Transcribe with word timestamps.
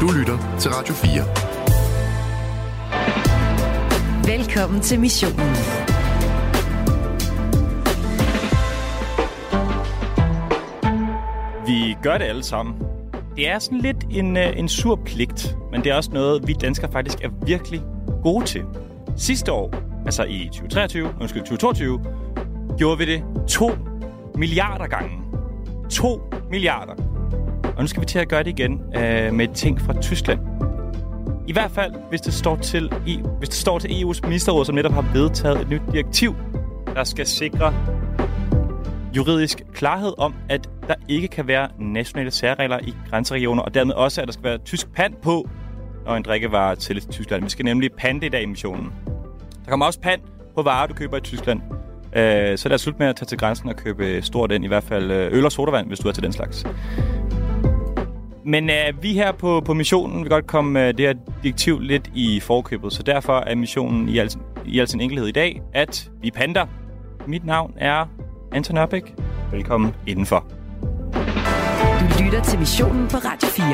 Du 0.00 0.08
lytter 0.18 0.56
til 0.58 0.70
Radio 0.70 0.94
4. 0.94 1.10
Velkommen 4.36 4.80
til 4.80 5.00
missionen. 5.00 5.50
Vi 11.66 11.96
gør 12.02 12.18
det 12.18 12.24
alle 12.24 12.42
sammen. 12.42 12.74
Det 13.36 13.48
er 13.48 13.58
sådan 13.58 13.78
lidt 13.78 13.96
en, 14.10 14.36
øh, 14.36 14.58
en 14.58 14.68
sur 14.68 15.00
pligt, 15.04 15.56
men 15.72 15.84
det 15.84 15.92
er 15.92 15.96
også 15.96 16.10
noget, 16.12 16.46
vi 16.46 16.52
danskere 16.52 16.92
faktisk 16.92 17.24
er 17.24 17.28
virkelig 17.46 17.82
gode 18.22 18.44
til. 18.44 18.64
Sidste 19.16 19.52
år, 19.52 19.74
altså 20.06 20.24
i 20.24 20.48
2023, 20.52 21.14
undskyld, 21.20 21.42
2022, 21.42 22.00
gjorde 22.78 22.98
vi 22.98 23.04
det 23.04 23.24
2 23.48 23.70
milliarder 24.34 24.86
gange. 24.86 25.18
2 25.90 26.20
milliarder. 26.50 27.07
Og 27.78 27.84
nu 27.84 27.86
skal 27.88 28.00
vi 28.00 28.06
til 28.06 28.18
at 28.18 28.28
gøre 28.28 28.42
det 28.42 28.58
igen 28.58 28.82
øh, 28.96 29.34
med 29.34 29.54
ting 29.54 29.80
fra 29.80 30.00
Tyskland. 30.00 30.40
I 31.46 31.52
hvert 31.52 31.70
fald, 31.70 31.94
hvis 32.08 32.20
det 32.20 32.34
står 32.34 32.56
til, 32.56 32.92
i, 33.06 33.20
hvis 33.38 33.48
det 33.48 33.58
står 33.58 33.78
til 33.78 33.88
EU's 33.88 34.20
ministerråd, 34.22 34.64
som 34.64 34.74
netop 34.74 34.92
har 34.92 35.10
vedtaget 35.12 35.60
et 35.60 35.68
nyt 35.68 35.82
direktiv, 35.92 36.34
der 36.94 37.04
skal 37.04 37.26
sikre 37.26 37.74
juridisk 39.16 39.62
klarhed 39.74 40.12
om, 40.18 40.34
at 40.48 40.70
der 40.88 40.94
ikke 41.08 41.28
kan 41.28 41.46
være 41.46 41.68
nationale 41.78 42.30
særregler 42.30 42.78
i 42.78 42.94
grænseregioner, 43.10 43.62
og 43.62 43.74
dermed 43.74 43.94
også, 43.94 44.20
at 44.20 44.28
der 44.28 44.32
skal 44.32 44.44
være 44.44 44.58
tysk 44.58 44.92
pant 44.92 45.20
på, 45.20 45.48
når 46.06 46.16
en 46.16 46.22
drikkevare 46.22 46.76
til 46.76 47.06
Tyskland. 47.10 47.42
Vi 47.42 47.50
skal 47.50 47.64
nemlig 47.64 47.92
pante 47.92 48.26
i 48.26 48.28
dag 48.28 48.42
i 48.42 48.46
missionen. 48.46 48.92
Der 49.64 49.70
kommer 49.70 49.86
også 49.86 50.00
pant 50.00 50.22
på 50.54 50.62
varer, 50.62 50.86
du 50.86 50.94
køber 50.94 51.16
i 51.16 51.20
Tyskland. 51.20 51.60
Øh, 52.16 52.58
så 52.58 52.68
lad 52.68 52.74
os 52.74 52.80
slutte 52.80 52.98
med 52.98 53.06
at 53.06 53.16
tage 53.16 53.26
til 53.26 53.38
grænsen 53.38 53.68
og 53.68 53.76
købe 53.76 54.22
stort 54.22 54.52
ind, 54.52 54.64
i 54.64 54.68
hvert 54.68 54.84
fald 54.84 55.10
øh, 55.10 55.32
øl 55.32 55.44
og 55.44 55.52
sodavand, 55.52 55.88
hvis 55.88 55.98
du 55.98 56.08
er 56.08 56.12
til 56.12 56.22
den 56.22 56.32
slags. 56.32 56.66
Men 58.48 58.70
øh, 58.70 59.02
vi 59.02 59.12
her 59.12 59.32
på, 59.32 59.60
på 59.60 59.74
missionen 59.74 60.22
vil 60.22 60.30
godt 60.30 60.46
komme 60.46 60.86
øh, 60.86 60.98
det 60.98 61.06
her 61.06 61.14
direktiv 61.42 61.80
lidt 61.80 62.10
i 62.14 62.40
forkøbet, 62.40 62.92
så 62.92 63.02
derfor 63.02 63.38
er 63.38 63.54
missionen 63.54 64.08
i 64.08 64.18
al, 64.18 64.30
i 64.66 64.78
al 64.78 64.88
sin 64.88 65.00
enkelhed 65.00 65.26
i 65.26 65.32
dag, 65.32 65.62
at 65.74 66.10
vi 66.20 66.30
panter. 66.30 66.66
Mit 67.26 67.46
navn 67.46 67.74
er 67.76 68.06
Anton 68.52 68.78
Ørbæk. 68.78 69.14
Velkommen 69.52 69.94
indenfor. 70.06 70.46
Du 72.00 72.24
lytter 72.24 72.42
til 72.42 72.58
missionen 72.58 73.08
på 73.08 73.16
Radio 73.16 73.48
4. 73.48 73.66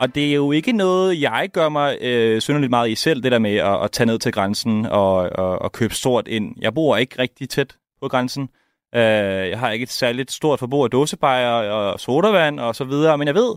Og 0.00 0.14
det 0.14 0.30
er 0.30 0.34
jo 0.34 0.52
ikke 0.52 0.72
noget, 0.72 1.20
jeg 1.20 1.48
gør 1.52 1.68
mig 1.68 1.98
øh, 2.00 2.40
synderligt 2.40 2.70
meget 2.70 2.90
i 2.90 2.94
selv, 2.94 3.22
det 3.22 3.32
der 3.32 3.38
med 3.38 3.56
at, 3.56 3.84
at 3.84 3.92
tage 3.92 4.06
ned 4.06 4.18
til 4.18 4.32
grænsen 4.32 4.86
og, 4.86 5.14
og, 5.14 5.62
og 5.62 5.72
købe 5.72 5.94
stort 5.94 6.28
ind. 6.28 6.54
Jeg 6.60 6.74
bor 6.74 6.96
ikke 6.96 7.18
rigtig 7.18 7.48
tæt 7.48 7.76
på 8.02 8.08
grænsen. 8.08 8.48
Øh, 8.94 9.48
jeg 9.50 9.58
har 9.58 9.70
ikke 9.70 9.82
et 9.82 9.90
særligt 9.90 10.32
stort 10.32 10.58
forbrug 10.58 10.84
af 10.84 10.90
dåsebajer 10.90 11.70
og 11.70 12.00
sodavand 12.00 12.60
og 12.60 12.76
så 12.76 12.84
videre, 12.84 13.18
men 13.18 13.26
jeg 13.26 13.34
ved, 13.34 13.54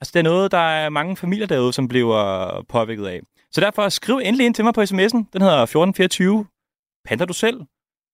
altså 0.00 0.10
det 0.14 0.18
er 0.18 0.22
noget, 0.22 0.52
der 0.52 0.58
er 0.58 0.88
mange 0.88 1.16
familier 1.16 1.46
derude, 1.46 1.72
som 1.72 1.88
bliver 1.88 2.62
påvirket 2.68 3.06
af. 3.06 3.20
Så 3.50 3.60
derfor 3.60 3.88
skriv 3.88 4.16
endelig 4.16 4.46
ind 4.46 4.54
til 4.54 4.64
mig 4.64 4.74
på 4.74 4.80
sms'en. 4.80 5.24
Den 5.32 5.42
hedder 5.42 5.62
1424. 5.62 6.46
Panter 7.04 7.24
du 7.24 7.32
selv? 7.32 7.60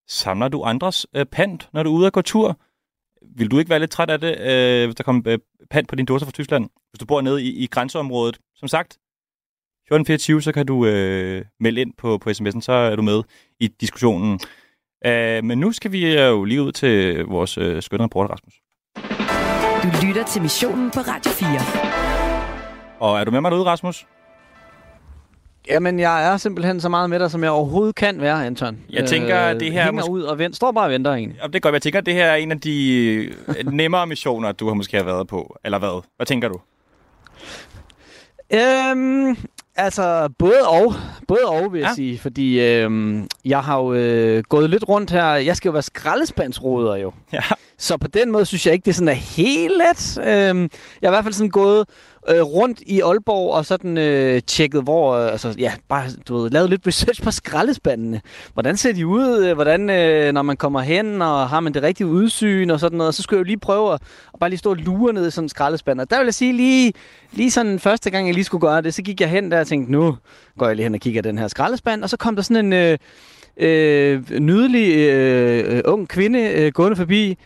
Samler 0.09 0.49
du 0.49 0.63
andres 0.63 1.07
øh, 1.17 1.27
pant, 1.27 1.69
når 1.73 1.83
du 1.83 1.95
er 1.95 1.99
ude 1.99 2.07
at 2.07 2.13
gå 2.13 2.23
tur? 2.23 2.61
Vil 3.37 3.51
du 3.51 3.59
ikke 3.59 3.71
være 3.71 3.79
lidt 3.79 3.91
træt 3.91 4.11
af 4.11 4.21
det, 4.21 4.41
øh, 4.41 4.87
hvis 4.87 4.95
der 4.95 5.05
kommer 5.05 5.23
øh, 5.27 5.39
pant 5.71 5.89
på 5.89 5.97
din 5.97 6.07
dåser 6.07 6.27
fra 6.27 6.33
Tyskland? 6.33 6.69
Hvis 6.91 6.99
du 6.99 7.07
bor 7.07 7.21
nede 7.21 7.43
i, 7.43 7.65
i 7.65 7.67
grænseområdet. 7.67 8.39
Som 8.57 8.69
sagt, 8.69 8.93
1424, 8.93 10.43
så 10.43 10.53
kan 10.53 10.67
du 10.67 10.87
øh, 10.87 11.45
melde 11.61 11.81
ind 11.81 11.93
på, 11.99 12.19
på 12.19 12.31
sms'en, 12.31 12.61
så 12.61 12.73
er 12.73 12.97
du 12.97 13.03
med 13.03 13.23
i 13.61 13.69
diskussionen. 13.69 14.41
Uh, 15.07 15.45
men 15.45 15.59
nu 15.59 15.73
skal 15.73 15.93
vi 15.93 16.21
jo 16.21 16.45
lige 16.45 16.63
ud 16.63 16.73
til 16.73 17.25
vores 17.25 17.59
uh, 17.59 17.81
skønne 17.81 18.05
reporter, 18.05 18.35
Rasmus. 18.35 18.55
Du 19.83 20.07
lytter 20.07 20.25
til 20.25 20.43
missionen 20.43 20.91
på 20.91 21.01
Radio 21.01 21.31
4. 21.31 21.61
Og 23.01 23.21
er 23.21 23.25
du 23.25 23.31
med 23.31 23.41
mig 23.41 23.51
derude, 23.51 23.65
Rasmus? 23.67 24.07
Jamen, 25.69 26.01
jeg 26.01 26.33
er 26.33 26.37
simpelthen 26.37 26.81
så 26.81 26.89
meget 26.89 27.11
med 27.11 27.19
dig, 27.19 27.31
som 27.31 27.43
jeg 27.43 27.51
overhovedet 27.51 27.95
kan 27.95 28.21
være, 28.21 28.47
Anton. 28.47 28.79
Jeg 28.91 29.09
tænker, 29.09 29.37
at 29.37 29.61
det 29.61 29.73
her... 29.73 29.85
Hænger 29.85 29.93
måske... 29.93 30.11
ud 30.11 30.23
og 30.23 30.39
vent. 30.39 30.57
Står 30.57 30.73
bare 30.73 30.85
og 30.85 30.91
venter 30.91 31.13
egentlig. 31.13 31.39
Ja, 31.43 31.47
det 31.47 31.55
er 31.55 31.61
godt. 31.61 31.73
Jeg 31.73 31.83
tænker, 31.83 31.99
at 31.99 32.07
det 32.07 32.15
her 32.15 32.25
er 32.25 32.37
en 32.37 32.53
af 32.53 32.61
de 32.61 33.35
nemmere 33.65 34.07
missioner, 34.07 34.53
du 34.53 34.67
har 34.67 34.75
måske 34.75 34.97
har 34.97 35.05
været 35.05 35.29
på. 35.29 35.57
Eller 35.65 35.79
hvad? 35.79 36.03
Hvad 36.17 36.27
tænker 36.27 36.49
du? 36.49 36.61
Øhm, 38.53 39.37
altså, 39.77 40.29
både 40.39 40.69
og. 40.69 40.95
Både 41.29 41.45
og, 41.47 41.73
vil 41.73 41.79
jeg 41.81 41.89
ja. 41.89 41.95
sige. 41.95 42.19
Fordi 42.19 42.61
øhm, 42.61 43.29
jeg 43.45 43.61
har 43.61 43.79
jo 43.79 43.93
øh, 43.93 44.43
gået 44.49 44.71
lidt 44.71 44.89
rundt 44.89 45.11
her. 45.11 45.27
Jeg 45.27 45.57
skal 45.57 45.69
jo 45.69 45.73
være 45.73 45.83
skraldespandsråder 45.83 46.97
jo. 46.97 47.13
Ja. 47.33 47.43
Så 47.79 47.97
på 47.97 48.09
den 48.09 48.33
måde 48.33 48.47
synes 48.47 48.67
jeg 48.67 48.75
ikke, 48.75 48.85
det 48.85 48.91
er 48.91 48.95
sådan 48.95 49.09
er 49.09 49.13
helt 49.13 49.73
let. 49.73 50.19
Øhm, 50.19 50.71
jeg 51.03 51.11
har 51.11 51.13
i 51.13 51.15
hvert 51.15 51.25
fald 51.25 51.35
sådan 51.35 51.51
gået 51.51 51.89
øh, 52.31 52.43
rundt 52.43 52.81
i 52.87 53.01
Aalborg 53.01 53.55
og 53.55 53.67
sådan 53.67 53.99
øh, 53.99 54.43
tjekket, 54.47 54.83
hvor, 54.83 55.13
øh, 55.15 55.33
altså 55.33 55.55
ja, 55.59 55.73
bare 55.89 56.05
du 56.29 56.37
ved, 56.37 56.51
lavet 56.51 56.71
lidt 56.71 56.87
research 56.87 57.23
på 57.23 57.31
skraldespandene. 57.41 58.21
Hvordan 58.53 58.77
ser 58.77 58.93
de 58.93 59.07
ud? 59.07 59.45
Øh, 59.45 59.55
hvordan, 59.55 59.91
øh, 59.91 60.33
når 60.33 60.43
man 60.43 60.57
kommer 60.57 60.81
hen, 60.81 61.23
og 61.23 61.49
har 61.49 61.61
man 61.61 61.75
det 61.75 61.83
rigtige 61.83 62.07
udsyn 62.07 62.71
og 62.71 62.81
sådan 62.81 62.99
noget. 62.99 63.09
Og 63.09 63.15
så 63.15 63.23
skulle 63.23 63.39
jeg 63.39 63.45
jo 63.45 63.47
lige 63.47 63.59
prøve 63.59 63.93
at, 63.93 64.03
at 64.35 64.41
bare 64.41 64.51
lige 64.51 64.59
stå 64.59 64.71
og 64.71 64.77
lure 64.77 65.13
ned 65.13 65.27
i 65.27 65.31
sådan 65.31 65.45
en 65.45 65.49
skraldespand. 65.49 66.01
Og 66.01 66.11
der 66.11 66.19
vil 66.19 66.25
jeg 66.25 66.35
sige, 66.35 66.53
lige, 66.53 66.93
lige 67.33 67.51
sådan 67.51 67.79
første 67.79 68.11
gang, 68.11 68.27
jeg 68.27 68.35
lige 68.35 68.45
skulle 68.45 68.67
gøre 68.67 68.83
det, 68.83 68.95
så 68.95 69.03
gik 69.03 69.21
jeg 69.21 69.31
hen 69.31 69.51
der 69.51 69.61
og 69.61 69.67
tænkte, 69.67 69.93
nu 69.93 70.17
går 70.59 70.67
jeg 70.67 70.77
lige 70.77 70.85
hen 70.85 70.95
og 70.95 71.01
kigger 71.01 71.23
den 71.23 71.39
her 71.39 71.49
skraldespand. 71.49 72.03
Og 72.03 72.11
så 72.11 72.17
kom 72.17 72.37
der 72.37 72.43
sådan 72.43 72.65
en 72.67 72.73
øh, 72.73 72.99
øh, 73.57 74.41
nydelig 74.41 74.97
øh, 74.97 75.77
øh 75.77 75.83
ung 75.85 76.09
kvinde 76.09 76.39
øh, 76.39 76.73
gående 76.73 76.97
forbi, 76.97 77.39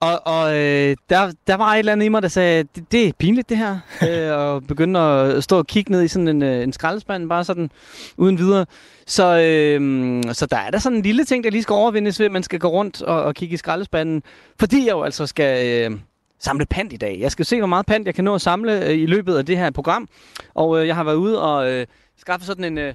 og, 0.00 0.20
og 0.26 0.56
øh, 0.56 0.96
der, 1.10 1.32
der 1.46 1.54
var 1.54 1.74
et 1.74 1.78
eller 1.78 1.92
andet 1.92 2.06
i 2.06 2.08
mig, 2.08 2.22
der 2.22 2.28
sagde, 2.28 2.64
det, 2.74 2.92
det 2.92 3.08
er 3.08 3.12
pinligt 3.18 3.48
det 3.48 3.56
her. 3.56 3.78
øh, 4.08 4.38
og 4.38 4.64
begyndte 4.66 5.00
at 5.00 5.44
stå 5.44 5.58
og 5.58 5.66
kigge 5.66 5.92
ned 5.92 6.02
i 6.02 6.08
sådan 6.08 6.28
en, 6.28 6.42
øh, 6.42 6.62
en 6.62 6.72
skraldespand, 6.72 7.28
bare 7.28 7.44
sådan 7.44 7.70
uden 8.16 8.38
videre. 8.38 8.66
Så, 9.06 9.40
øh, 9.40 10.22
så 10.34 10.46
der 10.46 10.56
er 10.56 10.70
der 10.70 10.78
sådan 10.78 10.98
en 10.98 11.02
lille 11.02 11.24
ting, 11.24 11.44
der 11.44 11.50
lige 11.50 11.62
skal 11.62 11.74
overvindes 11.74 12.18
ved, 12.18 12.26
at 12.26 12.32
man 12.32 12.42
skal 12.42 12.58
gå 12.58 12.68
rundt 12.68 13.02
og, 13.02 13.22
og 13.22 13.34
kigge 13.34 13.54
i 13.54 13.56
skraldespanden. 13.56 14.22
Fordi 14.58 14.86
jeg 14.86 14.92
jo 14.92 15.02
altså 15.02 15.26
skal 15.26 15.66
øh, 15.66 15.98
samle 16.38 16.66
pant 16.66 16.92
i 16.92 16.96
dag. 16.96 17.18
Jeg 17.20 17.32
skal 17.32 17.44
se, 17.44 17.58
hvor 17.58 17.66
meget 17.66 17.86
pant 17.86 18.06
jeg 18.06 18.14
kan 18.14 18.24
nå 18.24 18.34
at 18.34 18.40
samle 18.40 18.86
øh, 18.86 18.98
i 18.98 19.06
løbet 19.06 19.36
af 19.36 19.46
det 19.46 19.58
her 19.58 19.70
program. 19.70 20.08
Og 20.54 20.80
øh, 20.80 20.86
jeg 20.86 20.96
har 20.96 21.04
været 21.04 21.16
ude 21.16 21.42
og 21.42 21.72
øh, 21.72 21.86
skaffe 22.16 22.46
sådan 22.46 22.64
en... 22.64 22.78
Øh, 22.78 22.94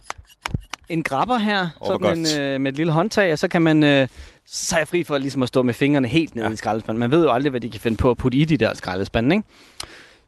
en 0.89 1.03
grabber 1.03 1.37
her, 1.37 1.67
oh, 1.79 1.87
sådan 1.87 2.17
en, 2.17 2.41
øh, 2.41 2.61
med 2.61 2.71
et 2.71 2.77
lille 2.77 2.91
håndtag, 2.91 3.31
og 3.31 3.39
så 3.39 3.47
kan 3.47 3.61
man 3.61 3.83
øh, 3.83 4.07
så 4.47 4.75
er 4.75 4.79
jeg 4.79 4.87
fri 4.87 5.03
for 5.03 5.17
ligesom 5.17 5.43
at 5.43 5.47
stå 5.47 5.61
med 5.61 5.73
fingrene 5.73 6.07
helt 6.07 6.35
nede 6.35 6.47
ja. 6.47 6.53
i 6.53 6.55
skraldespanden. 6.55 6.99
Man 6.99 7.11
ved 7.11 7.23
jo 7.23 7.31
aldrig, 7.31 7.49
hvad 7.49 7.61
de 7.61 7.69
kan 7.69 7.81
finde 7.81 7.97
på 7.97 8.11
at 8.11 8.17
putte 8.17 8.37
i 8.37 8.45
de 8.45 8.57
der 8.57 8.73
skraldespande, 8.73 9.35
ikke? 9.35 9.47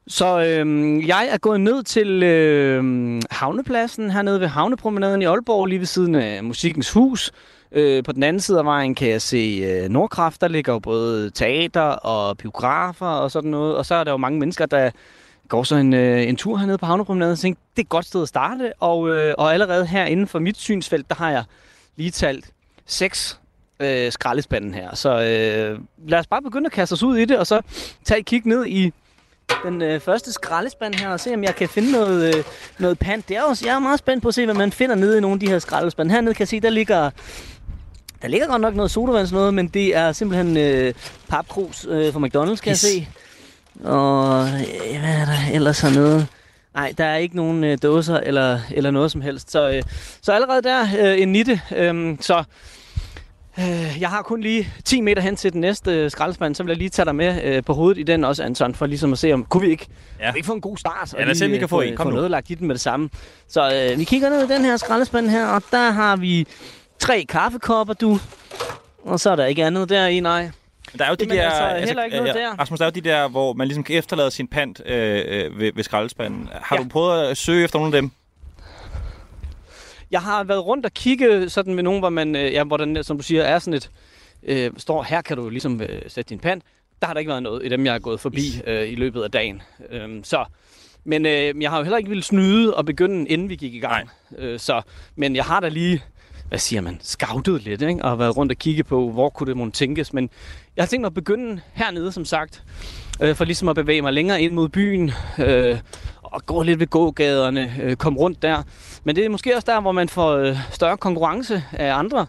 Så 0.08 0.40
øh, 0.40 1.08
jeg 1.08 1.28
er 1.32 1.38
gået 1.38 1.62
ned 1.62 1.84
til 1.84 2.24
øh, 2.24 3.22
havnepladsen 3.32 4.12
hernede 4.12 4.40
ved 4.40 4.48
havnepromenaden 4.48 5.22
i 5.22 5.26
Aalborg, 5.26 5.66
lige 5.66 5.80
ved 5.80 5.86
siden 5.86 6.16
af 6.16 6.44
Musikkens 6.44 6.92
Hus. 6.92 7.32
Øh, 7.72 8.04
på 8.04 8.12
den 8.12 8.24
anden 8.24 8.40
side 8.40 8.60
af 8.60 8.66
vejen 8.66 8.96
kan 8.96 9.10
jeg 9.10 9.22
se 9.22 9.62
øh, 9.64 9.90
Nordkraft. 9.90 10.42
Der 10.42 10.48
ligger 10.48 10.74
jo 10.74 10.80
både 10.80 11.30
teater 11.30 11.82
og 11.82 12.38
biografer 12.38 13.06
og 13.06 13.32
sådan 13.32 13.52
noget. 13.52 13.76
Og 13.76 13.86
så 13.86 13.96
er 13.96 14.04
der 14.04 14.12
jo 14.12 14.18
mange 14.18 14.40
mennesker, 14.40 14.66
der 14.66 14.92
går 15.50 15.64
så 15.64 15.76
en, 15.76 15.94
øh, 15.94 16.28
en 16.28 16.36
tur 16.36 16.58
hernede 16.58 16.78
på 16.78 16.86
havnepromenaden 16.86 17.32
og 17.32 17.40
tænker, 17.40 17.62
det 17.76 17.82
er 17.82 17.86
et 17.86 17.90
godt 17.90 18.06
sted 18.06 18.22
at 18.22 18.28
starte. 18.28 18.74
Og, 18.80 19.10
øh, 19.10 19.36
og 19.38 19.54
allerede 19.54 19.86
her 19.86 20.06
inden 20.06 20.28
for 20.28 20.40
mit 20.40 20.58
synsfelt, 20.58 21.10
der 21.10 21.16
har 21.16 21.32
jeg 21.32 21.44
lige 21.96 22.12
talt 22.12 22.46
seks 22.86 23.40
øh, 23.80 24.12
skraldespanden 24.12 24.74
her. 24.74 24.96
Så 24.96 25.10
øh, 25.10 25.80
lad 26.08 26.20
os 26.20 26.28
bare 26.28 26.42
begynde 26.42 26.66
at 26.66 26.72
kaste 26.72 26.94
os 26.94 27.04
ud 27.04 27.18
i 27.18 27.26
det, 27.26 27.38
og 27.38 27.48
så 27.48 27.62
tage 28.06 28.20
et 28.20 28.26
kig 28.26 28.42
ned 28.46 28.66
i 28.66 28.94
den 29.64 29.82
øh, 29.82 30.00
første 30.00 30.34
skraldespand 30.34 30.96
her, 30.96 31.10
og 31.10 31.20
se 31.20 31.34
om 31.34 31.44
jeg 31.44 31.56
kan 31.56 31.70
finde 31.70 31.92
noget, 31.92 32.36
øh, 32.36 32.44
noget 32.80 33.00
pant. 33.00 33.30
Det 33.30 33.38
er 33.38 33.44
også, 33.44 33.66
jeg 33.66 33.76
er 33.76 33.80
meget 33.80 34.00
spændt 34.00 34.22
på 34.24 34.28
at 34.28 34.34
se, 34.34 34.46
hvad 34.46 34.56
man 34.56 34.72
finder 34.72 34.96
nede 34.96 35.18
i 35.18 35.22
nogle 35.22 35.34
af 35.34 35.40
de 35.40 35.48
her 35.48 35.60
skraldespande. 35.60 36.12
Hernede 36.14 36.34
kan 36.34 36.40
jeg 36.42 36.48
se, 36.48 36.60
der 36.60 36.70
ligger... 36.70 37.10
Der 38.22 38.28
ligger 38.28 38.48
godt 38.48 38.62
nok 38.62 38.76
noget 38.76 38.92
sodavands 38.92 39.32
noget, 39.32 39.54
men 39.54 39.68
det 39.68 39.96
er 39.96 40.12
simpelthen 40.12 40.58
øh, 40.58 40.94
papkrus 41.30 41.86
øh, 41.90 42.14
fra 42.14 42.20
McDonald's, 42.20 42.62
kan 42.62 42.72
yes. 42.72 42.84
jeg 42.84 43.06
se. 43.06 43.08
Og 43.84 44.48
øh, 44.48 45.00
hvad 45.00 45.16
er 45.16 45.26
der 45.26 45.54
ellers 45.54 45.80
hernede? 45.80 46.28
Nej, 46.74 46.94
der 46.98 47.06
er 47.06 47.16
ikke 47.16 47.36
nogen 47.36 47.64
øh, 47.64 47.78
dåser 47.84 48.18
eller, 48.18 48.60
eller 48.72 48.92
noget 48.92 49.12
som 49.12 49.22
helst. 49.22 49.52
Så, 49.52 49.70
øh, 49.70 49.84
så 50.22 50.32
allerede 50.32 50.62
der 50.62 50.84
øh, 51.00 51.22
en 51.22 51.32
nitte. 51.32 51.62
Øh, 51.76 52.18
så 52.22 52.44
Øh, 53.60 54.02
jeg 54.02 54.10
har 54.10 54.22
kun 54.22 54.42
lige 54.42 54.74
10 54.86 55.02
meter 55.02 55.22
hen 55.22 55.36
til 55.36 55.54
den 55.54 55.62
næste 55.62 55.92
øh, 55.92 56.12
skraldespand, 56.12 56.56
så 56.56 56.64
vil 56.64 56.70
jeg 56.70 56.78
lige 56.78 56.90
tage 56.90 57.06
dig 57.06 57.16
med 57.16 57.44
øh, 57.44 57.64
på 57.64 57.74
hovedet 57.74 57.98
i 57.98 58.04
den 58.04 58.24
også, 58.24 58.44
Anton, 58.44 58.76
for 58.76 58.86
ligesom 58.86 59.14
at 59.14 59.20
se, 59.20 59.34
om 59.34 59.46
kunne 59.46 59.62
vi 59.62 59.70
ikke, 59.70 59.88
ja. 60.20 60.32
vi 60.32 60.38
ikke 60.38 60.46
få 60.46 60.54
en 60.54 60.62
god 60.62 60.78
start? 60.78 61.14
Ja, 61.14 61.24
lad 61.24 61.32
os 61.32 61.38
se, 61.38 61.46
om 61.46 61.52
vi 61.52 61.58
kan 61.58 61.70
få 61.70 61.82
en. 61.82 61.96
Kom 61.96 62.06
få 62.06 62.12
noget 62.12 62.32
lagt 62.32 62.50
i 62.50 62.54
den 62.54 62.68
med 62.68 62.76
det 62.76 62.82
samme. 62.82 63.10
Så 63.48 63.90
øh, 63.92 64.00
vi 64.00 64.04
kigger 64.04 64.30
ned 64.30 64.50
i 64.50 64.54
den 64.54 64.66
her 64.66 64.78
skraldespand 64.78 65.30
her, 65.30 65.48
og 65.48 65.64
der 65.72 65.92
har 65.92 66.16
vi 66.16 66.48
tre 67.00 67.26
kaffekopper, 67.30 67.94
du. 67.94 68.20
Og 69.06 69.20
så 69.20 69.30
er 69.30 69.36
der 69.36 69.46
ikke 69.46 69.66
andet 69.66 69.90
der 69.90 70.08
i, 70.08 70.20
nej. 70.20 70.50
Der 70.98 71.06
er 71.06 71.10
jo 71.10 71.16
de 71.16 71.26
Jamen, 71.26 71.38
der, 71.38 71.50
altså, 71.50 71.88
heller 71.88 72.04
ikke 72.04 72.18
noget 72.18 72.36
der. 72.36 72.60
Rasmus, 72.60 72.80
der 72.80 72.86
er 72.86 72.90
jo 72.90 73.02
de 73.02 73.02
der, 73.02 73.28
hvor 73.28 73.54
man 73.54 73.68
ligesom 73.68 73.84
kan 73.84 73.96
efterlade 73.96 74.32
sin 74.32 74.48
pant 74.48 74.82
øh, 74.86 75.24
øh, 75.28 75.60
ved, 75.60 75.72
ved 75.76 75.84
skraldespanden. 75.84 76.50
Har 76.52 76.76
ja. 76.76 76.84
du 76.84 76.90
prøvet 76.90 77.28
at 77.28 77.38
søge 77.38 77.64
efter 77.64 77.80
nogle 77.80 77.96
af 77.96 78.02
dem? 78.02 78.12
Jeg 80.12 80.22
har 80.22 80.44
været 80.44 80.66
rundt 80.66 80.86
og 80.86 80.94
kigge 80.94 81.50
sådan 81.50 81.74
med 81.74 81.84
nogen, 81.84 82.00
hvor 82.00 82.10
man, 82.10 82.36
øh, 82.36 82.54
ja, 82.54 82.64
hvor 82.64 82.78
der, 82.78 83.02
som 83.02 83.18
du 83.18 83.24
siger, 83.24 83.44
er 83.44 83.60
sådan 83.60 83.74
et, 83.74 83.90
øh, 84.44 84.72
står, 84.78 85.04
her 85.04 85.22
kan 85.22 85.38
du 85.38 85.50
ligesom 85.50 85.82
øh, 85.82 86.02
sætte 86.08 86.30
din 86.30 86.40
pant. 86.40 86.64
Der 87.02 87.08
har 87.08 87.14
der 87.14 87.20
ikke 87.20 87.30
været 87.30 87.44
noget 87.44 87.66
i 87.66 87.70
dem, 87.70 87.86
jeg 87.86 87.94
har 87.94 88.00
gået 88.00 88.20
forbi 88.20 88.62
øh, 88.68 88.90
i 88.90 88.96
løbet 88.96 89.24
af 89.24 89.32
dagen. 89.32 89.62
Øh, 89.90 90.20
så 90.24 90.46
Men 91.04 91.26
øh, 91.26 91.62
jeg 91.62 91.70
har 91.70 91.78
jo 91.78 91.84
heller 91.84 91.98
ikke 91.98 92.10
ville 92.10 92.24
snyde 92.24 92.74
og 92.74 92.86
begynde, 92.86 93.30
inden 93.30 93.50
vi 93.50 93.56
gik 93.56 93.74
i 93.74 93.80
gang. 93.80 94.10
Øh, 94.38 94.60
så, 94.60 94.82
men 95.16 95.36
jeg 95.36 95.44
har 95.46 95.60
da 95.60 95.68
lige, 95.68 96.04
hvad 96.50 96.60
siger 96.60 96.82
man, 96.82 97.00
scoutet 97.04 97.64
lidt, 97.64 97.82
ikke? 97.82 98.06
og 98.06 98.20
været 98.20 98.38
rundt 98.38 98.52
og 98.52 98.58
kigge 98.58 98.84
på, 98.84 99.12
hvor 99.12 99.30
kunne 99.30 99.48
det 99.48 99.58
måske 99.58 99.76
tænkes. 99.76 100.14
Men 100.14 100.30
jeg 100.76 100.84
har 100.84 100.88
tænkt 100.88 101.02
mig 101.02 101.08
at 101.08 101.14
begynde 101.14 101.62
hernede, 101.74 102.12
som 102.12 102.26
sagt, 102.26 102.64
øh, 103.22 103.36
for 103.36 103.46
ligesom 103.46 103.70
at 103.70 103.76
bevæge 103.76 104.02
mig 104.02 104.14
længere 104.14 104.42
ind 104.42 104.54
mod 104.54 104.70
byen, 104.70 105.12
øh, 105.40 105.80
og 106.24 106.46
gå 106.46 106.64
lidt 106.64 106.80
ved 106.80 106.88
gågaderne, 106.88 107.74
øh, 107.82 107.96
komme 107.96 108.20
rundt 108.20 108.42
der. 108.42 108.64
Men 109.04 109.16
det 109.16 109.26
er 109.26 109.30
måske 109.30 109.56
også 109.56 109.66
der, 109.72 109.82
hvor 109.82 109.92
man 109.92 110.10
får 110.10 110.32
øh, 110.32 110.58
større 110.72 110.98
konkurrence 110.98 111.64
af 111.72 111.94
andre 111.94 112.26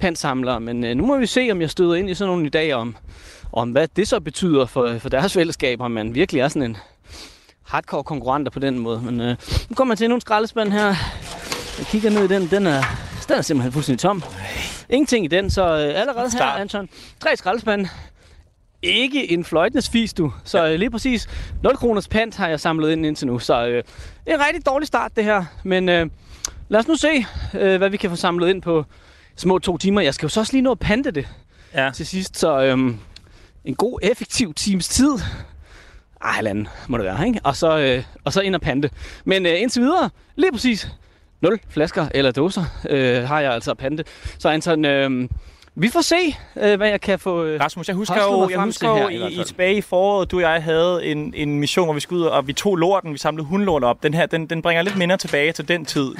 pantsamlere. 0.00 0.60
Men 0.60 0.84
øh, 0.84 0.96
nu 0.96 1.06
må 1.06 1.16
vi 1.18 1.26
se, 1.26 1.48
om 1.52 1.60
jeg 1.60 1.70
støder 1.70 1.94
ind 1.94 2.10
i 2.10 2.14
sådan 2.14 2.34
nogle 2.34 2.48
dag 2.48 2.74
om, 2.74 2.96
om 3.52 3.70
hvad 3.70 3.88
det 3.96 4.08
så 4.08 4.20
betyder 4.20 4.66
for, 4.66 4.98
for 4.98 5.08
deres 5.08 5.32
fællesskab, 5.32 5.80
om 5.80 5.90
man 5.90 6.14
virkelig 6.14 6.40
er 6.40 6.48
sådan 6.48 6.62
en 6.62 6.76
hardcore 7.62 8.04
konkurrenter 8.04 8.50
på 8.50 8.58
den 8.58 8.78
måde. 8.78 9.02
Men 9.02 9.20
øh, 9.20 9.36
nu 9.68 9.74
kommer 9.74 9.94
jeg 9.94 9.98
til 9.98 10.08
nogle 10.08 10.20
skraldespand 10.20 10.72
her. 10.72 10.86
Jeg 11.78 11.86
kigger 11.86 12.10
ned 12.10 12.24
i 12.24 12.28
den, 12.28 12.46
den 12.50 12.66
er, 12.66 12.82
den 13.28 13.36
er 13.36 13.42
simpelthen 13.42 13.72
fuldstændig 13.72 14.00
tom. 14.00 14.22
Ingenting 14.90 15.24
i 15.24 15.28
den, 15.28 15.50
så 15.50 15.62
øh, 15.62 16.00
allerede 16.00 16.30
her. 16.32 16.44
Anton, 16.44 16.88
tre 17.20 17.36
skraldespande. 17.36 17.88
Ikke 18.82 19.32
en 19.32 19.44
fløjtende 19.44 19.82
fis, 19.92 20.12
du. 20.14 20.32
Så 20.44 20.66
øh, 20.66 20.74
lige 20.78 20.90
præcis 20.90 21.28
0 21.62 21.76
kroners 21.76 22.08
pant 22.08 22.36
har 22.36 22.48
jeg 22.48 22.60
samlet 22.60 22.92
ind 22.92 23.06
indtil 23.06 23.26
nu. 23.26 23.38
Så 23.38 23.66
øh, 23.66 23.82
det 24.24 24.32
er 24.32 24.34
en 24.34 24.44
rigtig 24.46 24.66
dårlig 24.66 24.86
start, 24.88 25.16
det 25.16 25.24
her. 25.24 25.44
Men 25.64 25.88
øh, 25.88 26.06
lad 26.68 26.80
os 26.80 26.88
nu 26.88 26.94
se, 26.96 27.26
øh, 27.54 27.76
hvad 27.76 27.90
vi 27.90 27.96
kan 27.96 28.10
få 28.10 28.16
samlet 28.16 28.48
ind 28.48 28.62
på 28.62 28.84
små 29.36 29.58
to 29.58 29.78
timer. 29.78 30.00
Jeg 30.00 30.14
skal 30.14 30.26
jo 30.26 30.28
så 30.30 30.40
også 30.40 30.52
lige 30.52 30.62
nå 30.62 30.70
at 30.72 30.78
pante 30.78 31.10
det 31.10 31.28
Ja. 31.74 31.90
til 31.94 32.06
sidst, 32.06 32.38
så 32.38 32.60
øhm, 32.62 32.98
en 33.64 33.74
god, 33.74 33.98
effektiv 34.02 34.54
times 34.54 34.88
tid. 34.88 35.12
Ej, 36.22 36.30
halvanden 36.30 36.68
må 36.88 36.96
det 36.96 37.04
være, 37.06 37.26
ikke? 37.26 37.40
Og 37.44 37.56
så, 37.56 37.78
øh, 37.78 38.04
og 38.24 38.32
så 38.32 38.40
ind 38.40 38.54
og 38.54 38.60
pante. 38.60 38.90
Men 39.24 39.46
øh, 39.46 39.60
indtil 39.60 39.82
videre, 39.82 40.10
lige 40.36 40.52
præcis 40.52 40.88
0 41.40 41.58
flasker 41.70 42.06
eller 42.14 42.30
dåser 42.30 42.64
øh, 42.90 43.22
har 43.28 43.40
jeg 43.40 43.52
altså 43.52 43.70
at 43.70 43.78
pante. 43.78 44.04
Så 44.38 44.48
Anton, 44.48 44.84
øh, 44.84 45.28
vi 45.74 45.88
får 45.88 46.00
se, 46.00 46.36
øh, 46.56 46.76
hvad 46.76 46.88
jeg 46.88 47.00
kan 47.00 47.18
få... 47.18 47.44
Øh, 47.44 47.60
Rasmus, 47.60 47.88
jeg 47.88 47.96
husker 47.96 48.22
jo, 48.22 48.48
jeg 48.50 48.60
husker 48.60 48.88
jo 48.88 48.94
her, 48.96 49.08
i 49.08 49.32
i, 49.32 49.40
i, 49.40 49.44
tilbage 49.44 49.74
i 49.76 49.80
foråret, 49.80 50.30
du 50.30 50.36
og 50.36 50.42
jeg 50.42 50.62
havde 50.62 51.04
en, 51.06 51.34
en 51.36 51.60
mission, 51.60 51.86
hvor 51.86 51.94
vi 51.94 52.00
skulle 52.00 52.22
ud, 52.22 52.26
og 52.26 52.46
vi 52.46 52.52
tog 52.52 52.76
lorten, 52.76 53.12
vi 53.12 53.18
samlede 53.18 53.46
hundlort 53.46 53.84
op. 53.84 54.02
Den 54.02 54.14
her, 54.14 54.26
den, 54.26 54.46
den 54.46 54.62
bringer 54.62 54.82
lidt 54.82 54.96
minder 54.96 55.16
tilbage 55.16 55.52
til 55.52 55.68
den 55.68 55.84
tid. 55.84 56.10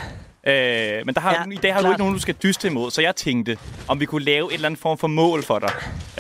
Øh, 0.46 1.06
men 1.06 1.14
der 1.14 1.20
har, 1.20 1.32
Ja, 1.32 1.42
ja, 1.46 1.52
i 1.52 1.56
dag 1.56 1.72
har 1.72 1.80
du 1.80 1.82
klart. 1.82 1.92
ikke 1.92 1.98
nogen, 1.98 2.14
du 2.14 2.20
skal 2.20 2.34
dyste 2.42 2.68
imod, 2.68 2.90
så 2.90 3.02
jeg 3.02 3.16
tænkte, 3.16 3.58
om 3.88 4.00
vi 4.00 4.04
kunne 4.06 4.24
lave 4.24 4.48
et 4.50 4.54
eller 4.54 4.66
andet 4.68 4.80
form 4.80 4.98
for 4.98 5.06
mål 5.06 5.42
for 5.42 5.58
dig. 5.58 5.70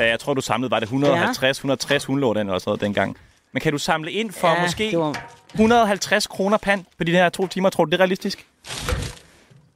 Øh, 0.00 0.04
jeg 0.08 0.20
tror, 0.20 0.34
du 0.34 0.40
samlede, 0.40 0.70
var 0.70 0.78
det 0.78 0.86
150, 0.86 1.58
160 1.58 2.04
hundlort 2.04 2.38
eller 2.38 2.58
sådan 2.58 2.68
noget 2.70 2.80
dengang. 2.80 3.16
Men 3.56 3.60
kan 3.60 3.72
du 3.72 3.78
samle 3.78 4.12
ind 4.12 4.32
for 4.32 4.48
ja, 4.48 4.62
måske 4.62 4.98
var, 4.98 5.26
150 5.54 6.26
kroner 6.26 6.56
pand 6.58 6.84
på 6.98 7.04
de 7.04 7.12
her 7.12 7.28
to 7.28 7.46
timer? 7.46 7.70
Tror 7.70 7.84
du, 7.84 7.90
det 7.90 7.96
er 7.96 8.00
realistisk? 8.00 8.46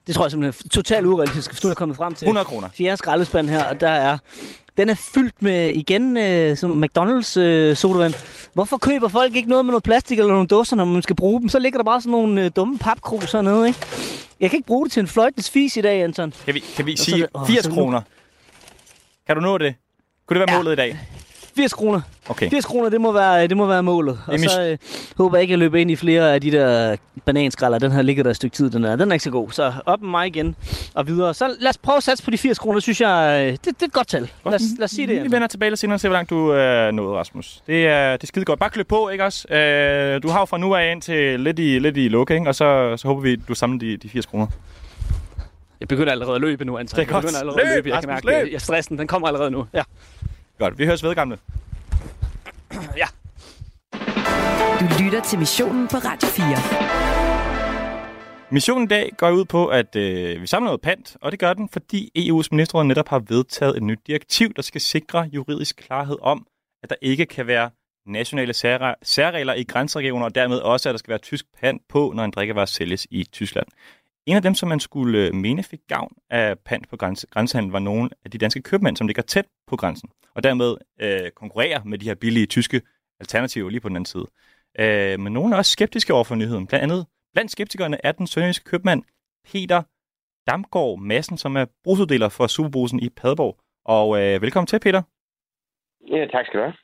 det 0.07 0.15
tror 0.15 0.25
jeg 0.25 0.31
simpelthen 0.31 0.67
er 0.67 0.69
totalt 0.69 1.07
urealistisk, 1.07 1.63
du 1.63 1.69
er 1.69 1.75
kommet 1.75 1.97
frem 1.97 2.15
til 2.15 2.25
100 2.25 2.45
kroner. 2.45 2.69
fjerde 2.75 2.97
skraldespand 2.97 3.49
her, 3.51 3.65
og 3.65 3.81
der 3.81 3.89
er... 3.91 4.19
Den 4.77 4.89
er 4.89 4.95
fyldt 5.15 5.43
med, 5.43 5.69
igen, 5.69 6.17
øh, 6.17 6.57
som 6.57 6.85
McDonald's 6.85 7.39
øh, 7.41 7.77
sodavand. 7.77 8.15
Hvorfor 8.55 8.77
køber 8.79 9.09
folk 9.09 9.37
ikke 9.37 9.49
noget 9.49 9.65
med 9.65 9.73
noget 9.73 9.83
plastik 9.83 10.19
eller 10.19 10.33
nogle 10.33 10.47
dåser, 10.47 10.77
når 10.77 10.85
man 10.85 11.03
skal 11.03 11.17
bruge 11.17 11.41
dem? 11.41 11.49
Så 11.49 11.59
ligger 11.59 11.79
der 11.79 11.85
bare 11.85 12.01
sådan 12.01 12.11
nogle 12.11 12.45
øh, 12.45 12.51
dumme 12.57 12.79
papkrus 12.79 13.33
hernede, 13.33 13.69
ikke? 13.69 13.81
Jeg 14.41 14.51
kan 14.51 14.57
ikke 14.57 14.67
bruge 14.67 14.85
det 14.87 14.93
til 14.93 15.01
en 15.01 15.07
fløjtens 15.09 15.51
fis 15.51 15.77
i 15.77 15.81
dag, 15.81 16.03
Anton. 16.03 16.33
Kan 16.45 16.55
vi, 16.55 16.61
kan 16.77 16.87
vi 16.87 16.97
sige 16.97 17.19
det- 17.23 17.29
åh, 17.35 17.47
80 17.47 17.63
så 17.65 17.69
nu- 17.69 17.75
kroner? 17.75 18.01
Kan 19.27 19.37
du 19.37 19.43
nå 19.43 19.59
det? 19.59 19.75
Kunne 20.27 20.41
det 20.41 20.49
være 20.49 20.57
Ja. 20.57 20.63
målet 20.63 20.73
i 20.73 20.77
dag? 20.77 20.99
80 21.57 21.73
kroner. 21.75 22.01
Okay. 22.29 22.51
80 22.51 22.65
kroner, 22.65 22.89
det 22.89 23.01
må 23.01 23.13
være, 23.13 23.47
det 23.47 23.57
må 23.57 23.67
være 23.67 23.83
målet. 23.83 24.19
Og 24.27 24.33
Jamen, 24.33 24.49
så 24.49 24.63
øh, 24.63 24.79
håber 25.17 25.37
jeg 25.37 25.43
ikke, 25.43 25.51
at 25.53 25.53
jeg 25.53 25.59
løber 25.59 25.79
ind 25.79 25.91
i 25.91 25.97
flere 25.97 26.35
af 26.35 26.41
de 26.41 26.51
der 26.51 26.97
bananskralder. 27.25 27.79
Den 27.79 27.93
her 27.93 28.03
ligger 28.03 28.23
der 28.23 28.31
et 28.31 28.37
stykke 28.37 28.57
tid, 28.57 28.71
den 28.71 28.85
er. 28.85 28.97
Den 28.97 29.09
er 29.11 29.13
ikke 29.13 29.23
så 29.25 29.31
god. 29.31 29.51
Så 29.51 29.73
op 29.87 30.01
med 30.01 30.11
mig 30.11 30.27
igen 30.27 30.57
og 30.95 31.07
videre. 31.07 31.35
Så 31.35 31.55
lad 31.61 31.71
os 31.71 31.79
prøve 31.79 31.97
at 31.97 32.03
satse 32.03 32.25
på 32.25 32.31
de 32.31 32.39
80 32.39 32.59
kroner, 32.59 32.81
synes 32.81 33.01
jeg, 33.01 33.41
øh, 33.47 33.53
det, 33.53 33.65
det 33.65 33.83
er 33.83 33.87
et 33.87 33.93
godt 33.93 34.09
tal. 34.09 34.31
Lad 34.45 34.55
os, 34.55 34.63
lad 34.79 34.85
os 34.85 34.91
sige 34.91 35.07
det. 35.07 35.15
Vi 35.15 35.19
Anton. 35.21 35.33
vender 35.33 35.49
tilbage 35.49 35.71
lidt 35.71 35.81
senere 35.81 35.97
og 35.97 36.01
ser, 36.01 36.09
hvor 36.09 36.17
langt 36.17 36.31
du 36.31 36.49
er 36.49 36.91
nået, 36.91 37.17
Rasmus. 37.17 37.63
Det 37.67 37.87
er, 37.87 38.13
det 38.13 38.23
er 38.23 38.27
skide 38.27 38.45
godt. 38.45 38.59
Bare 38.61 38.71
klø 38.71 38.83
på, 38.83 39.09
ikke 39.09 39.25
også? 39.25 39.55
Øh, 39.55 40.23
du 40.23 40.29
har 40.29 40.39
jo 40.39 40.45
fra 40.45 40.59
nu 40.59 40.75
af 40.75 40.93
ind 40.93 41.03
til 41.03 41.41
lidt 41.41 41.59
i, 41.59 41.79
lidt 41.79 41.97
i 41.97 42.09
lukke, 42.09 42.35
ikke? 42.35 42.49
Og 42.49 42.55
så, 42.55 42.95
så 42.97 43.09
håber 43.09 43.21
vi, 43.23 43.37
du 43.37 43.55
samler 43.55 43.79
de, 43.79 43.97
de 43.97 44.09
80 44.09 44.27
kroner. 44.27 44.47
Jeg 45.81 45.89
begynder 45.89 46.13
allerede 46.13 46.35
at 46.35 46.41
løbe 46.41 46.65
nu, 46.65 46.79
Anton. 46.79 46.97
Det 46.97 47.03
er 47.03 47.07
jeg 47.07 47.09
godt. 47.09 47.25
begynder 47.25 47.41
allerede 47.41 47.61
at 47.63 47.67
Løb, 47.69 47.85
løbe. 47.85 47.95
Jeg 47.95 48.03
kan 48.03 48.11
Rasmus, 48.11 48.25
mærke, 48.25 48.39
løb. 48.39 48.47
at 48.47 48.53
jeg 48.53 48.61
stressen, 48.61 48.99
den 48.99 49.07
kommer 49.07 49.29
allerede 49.29 49.51
nu. 49.51 49.67
Ja. 49.75 49.83
Godt, 50.61 50.79
vi 50.79 50.87
høres 50.87 51.03
ved, 51.03 51.15
gamle. 51.15 51.39
ja. 52.97 53.07
Du 54.81 55.05
lytter 55.05 55.23
til 55.25 55.39
missionen 55.39 55.89
på 55.89 55.97
Radio 55.97 56.29
4. 56.29 58.01
Missionen 58.53 58.85
i 58.85 58.89
dag 58.89 59.11
går 59.17 59.31
ud 59.31 59.45
på, 59.45 59.67
at 59.67 59.97
øh, 59.97 60.43
vi 60.43 60.47
samler 60.47 60.65
noget 60.65 60.81
pant, 60.81 61.17
og 61.23 61.31
det 61.33 61.41
gør 61.41 61.53
den, 61.55 61.69
fordi 61.69 62.11
EU's 62.19 62.49
ministerråd 62.51 62.85
netop 62.85 63.09
har 63.09 63.19
vedtaget 63.19 63.77
et 63.77 63.83
nyt 63.83 63.99
direktiv, 64.07 64.53
der 64.57 64.63
skal 64.63 64.81
sikre 64.81 65.31
juridisk 65.33 65.77
klarhed 65.77 66.17
om, 66.23 66.47
at 66.83 66.91
der 66.91 66.97
ikke 67.03 67.27
kan 67.27 67.47
være 67.47 67.71
nationale 68.07 68.53
særre- 68.53 68.95
særregler 69.03 69.55
i 69.55 69.65
grænseregioner, 69.65 70.25
og 70.25 70.35
dermed 70.35 70.59
også, 70.59 70.89
at 70.89 70.93
der 70.93 70.99
skal 70.99 71.11
være 71.11 71.19
tysk 71.19 71.45
pant 71.61 71.83
på, 71.89 72.13
når 72.17 72.25
en 72.25 72.31
drikkevare 72.31 72.67
sælges 72.67 73.07
i 73.11 73.25
Tyskland. 73.33 73.67
En 74.27 74.37
af 74.37 74.43
dem, 74.43 74.55
som 74.55 74.69
man 74.69 74.81
skulle 74.81 75.27
øh, 75.27 75.35
mene 75.35 75.63
fik 75.63 75.81
gavn 75.89 76.17
af 76.31 76.59
pant 76.59 76.89
på 76.89 76.97
grænse, 76.97 77.27
grænsehandel, 77.27 77.73
var 77.73 77.79
nogle 77.79 78.11
af 78.25 78.31
de 78.31 78.39
danske 78.39 78.63
købmænd, 78.63 78.97
som 78.97 79.07
ligger 79.07 79.23
tæt 79.23 79.47
på 79.67 79.77
grænsen, 79.77 80.09
og 80.35 80.43
dermed 80.43 80.77
øh, 81.01 81.31
konkurrerer 81.31 81.85
med 81.85 81.99
de 81.99 82.07
her 82.07 82.15
billige 82.15 82.47
tyske 82.47 82.83
alternativer 83.21 83.71
lige 83.71 83.81
på 83.81 83.89
den 83.89 83.97
anden 83.97 84.07
side. 84.07 84.27
Øh, 84.79 85.21
men 85.21 85.33
nogle 85.33 85.55
er 85.55 85.59
også 85.59 85.73
skeptiske 85.73 86.15
over 86.15 86.25
for 86.25 86.35
nyheden. 86.35 86.67
Blandt 86.67 86.83
andet 86.83 87.07
blandt 87.33 87.51
skeptikerne 87.51 88.07
er 88.07 88.13
den 88.13 88.27
sønderjyske 88.27 88.65
købmand 88.65 89.03
Peter 89.45 89.83
Damgaard 90.47 90.99
Madsen, 90.99 91.39
som 91.39 91.57
er 91.57 91.65
brugsuddeler 91.85 92.29
for 92.29 92.47
Superbrusen 92.47 93.01
i 93.01 93.09
Padborg. 93.09 93.59
Og 93.85 94.23
øh, 94.23 94.43
velkommen 94.43 94.67
til, 94.67 94.81
Peter. 94.81 95.03
Ja, 96.11 96.27
tak 96.27 96.47
skal 96.47 96.61
du 96.61 96.65
have. 96.65 96.75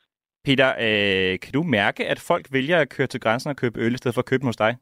Peter, 0.45 0.69
øh, 0.79 1.39
kan 1.39 1.53
du 1.53 1.63
mærke, 1.63 2.07
at 2.07 2.19
folk 2.19 2.47
vælger 2.51 2.79
at 2.79 2.89
køre 2.89 3.07
til 3.07 3.19
grænsen 3.19 3.49
og 3.49 3.55
købe 3.55 3.79
øl, 3.79 3.93
i 3.93 3.97
stedet 3.97 4.15
for 4.15 4.21
at 4.21 4.25
købe 4.25 4.45
hos 4.45 4.55
dig? 4.55 4.75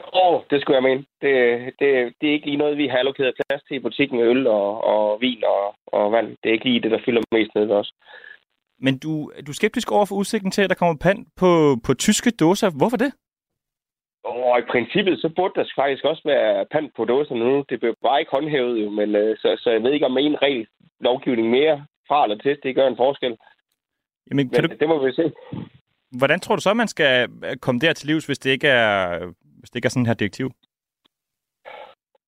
Åh, 0.00 0.34
oh, 0.34 0.42
det 0.50 0.60
skulle 0.60 0.76
jeg 0.76 0.82
mene. 0.82 1.04
Det, 1.22 1.34
det, 1.78 2.14
det 2.20 2.28
er 2.28 2.32
ikke 2.32 2.46
lige 2.46 2.62
noget, 2.62 2.78
vi 2.78 2.86
har 2.88 2.98
allokeret 2.98 3.34
plads 3.40 3.62
til 3.62 3.76
i 3.76 3.84
butikken 3.86 4.18
med 4.18 4.26
øl 4.26 4.46
og, 4.46 4.84
og 4.84 5.20
vin 5.20 5.44
og, 5.44 5.74
og 5.86 6.12
vand. 6.12 6.28
Det 6.28 6.48
er 6.48 6.52
ikke 6.52 6.64
lige 6.64 6.80
det, 6.80 6.90
der 6.90 7.04
fylder 7.04 7.22
mest 7.32 7.54
ned 7.54 7.70
os. 7.70 7.92
Men 8.78 8.98
du, 8.98 9.32
du 9.46 9.50
er 9.50 9.60
skeptisk 9.60 9.92
over 9.92 10.06
for 10.06 10.14
udsigten 10.14 10.50
til, 10.50 10.62
at 10.62 10.70
der 10.70 10.76
kommer 10.76 10.96
pand 11.00 11.26
på, 11.36 11.76
på 11.86 11.94
tyske 11.94 12.30
dåser. 12.30 12.70
Hvorfor 12.78 12.96
det? 12.96 13.12
Og 14.24 14.58
i 14.58 14.70
princippet, 14.72 15.20
så 15.20 15.28
burde 15.36 15.54
der 15.54 15.64
faktisk 15.76 16.04
også 16.04 16.22
være 16.24 16.66
pant 16.72 16.92
på 16.96 17.04
dåserne 17.04 17.44
nu. 17.44 17.64
Det 17.68 17.80
bliver 17.80 17.94
bare 18.02 18.20
ikke 18.20 18.32
håndhævet 18.34 18.84
jo, 18.84 18.90
men 18.90 19.16
øh, 19.16 19.36
så, 19.36 19.56
så 19.58 19.70
jeg 19.70 19.82
ved 19.82 19.92
ikke, 19.92 20.06
om 20.06 20.18
en 20.18 20.42
regel 20.42 20.66
lovgivning 21.00 21.50
mere 21.50 21.86
fra 22.08 22.24
eller 22.24 22.38
til, 22.38 22.58
det 22.62 22.74
gør 22.74 22.86
en 22.88 22.96
forskel. 22.96 23.36
Jamen, 24.30 24.48
kan 24.48 24.62
Men 24.62 24.70
du, 24.70 24.76
det 24.80 24.88
må 24.88 25.06
vi 25.06 25.12
se. 25.12 25.32
hvordan 26.18 26.40
tror 26.40 26.56
du 26.56 26.62
så, 26.62 26.74
man 26.74 26.88
skal 26.88 27.28
komme 27.60 27.80
der 27.80 27.92
til 27.92 28.06
livs, 28.06 28.26
hvis 28.26 28.38
det 28.38 28.50
ikke 28.50 28.68
er, 28.68 29.18
hvis 29.58 29.70
det 29.70 29.76
ikke 29.76 29.86
er 29.86 29.94
sådan 29.96 30.06
her 30.06 30.14
direktiv? 30.14 30.50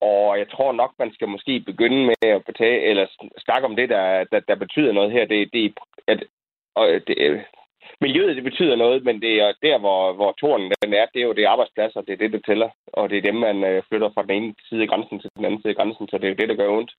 Og 0.00 0.38
jeg 0.38 0.48
tror 0.50 0.72
nok, 0.72 0.92
man 0.98 1.12
skal 1.14 1.28
måske 1.28 1.60
begynde 1.60 2.06
med 2.06 2.28
at 2.36 2.44
betale, 2.44 2.80
eller 2.80 3.06
sn- 3.06 3.38
snakke 3.44 3.66
om 3.66 3.76
det, 3.76 3.88
der, 3.88 4.24
der, 4.32 4.40
der 4.40 4.54
betyder 4.54 4.92
noget 4.92 5.12
her. 5.12 5.24
Det, 5.26 5.52
det, 5.52 5.78
at, 6.06 6.24
og 6.74 6.88
det, 7.06 7.44
miljøet, 8.00 8.36
det 8.36 8.44
betyder 8.44 8.76
noget, 8.76 9.04
men 9.04 9.22
det 9.22 9.40
er 9.40 9.52
der, 9.62 9.78
hvor, 9.78 10.12
hvor 10.12 10.32
tornen 10.32 10.72
den 10.82 10.92
er, 10.94 11.06
det 11.12 11.20
er 11.20 11.26
jo 11.26 11.32
det 11.32 11.44
er 11.44 11.50
arbejdspladser, 11.50 12.00
det 12.00 12.12
er 12.12 12.16
det, 12.16 12.32
der 12.32 12.40
tæller. 12.46 12.70
Og 12.86 13.10
det 13.10 13.18
er 13.18 13.22
dem, 13.22 13.34
man 13.34 13.64
øh, 13.64 13.82
flytter 13.88 14.10
fra 14.14 14.22
den 14.22 14.30
ene 14.30 14.54
side 14.68 14.82
af 14.82 14.88
grænsen 14.88 15.20
til 15.20 15.30
den 15.36 15.44
anden 15.44 15.60
side 15.60 15.70
af 15.70 15.76
grænsen, 15.76 16.08
så 16.08 16.18
det 16.18 16.30
er 16.30 16.34
det, 16.34 16.48
der 16.48 16.54
gør 16.54 16.76
ondt. 16.78 16.92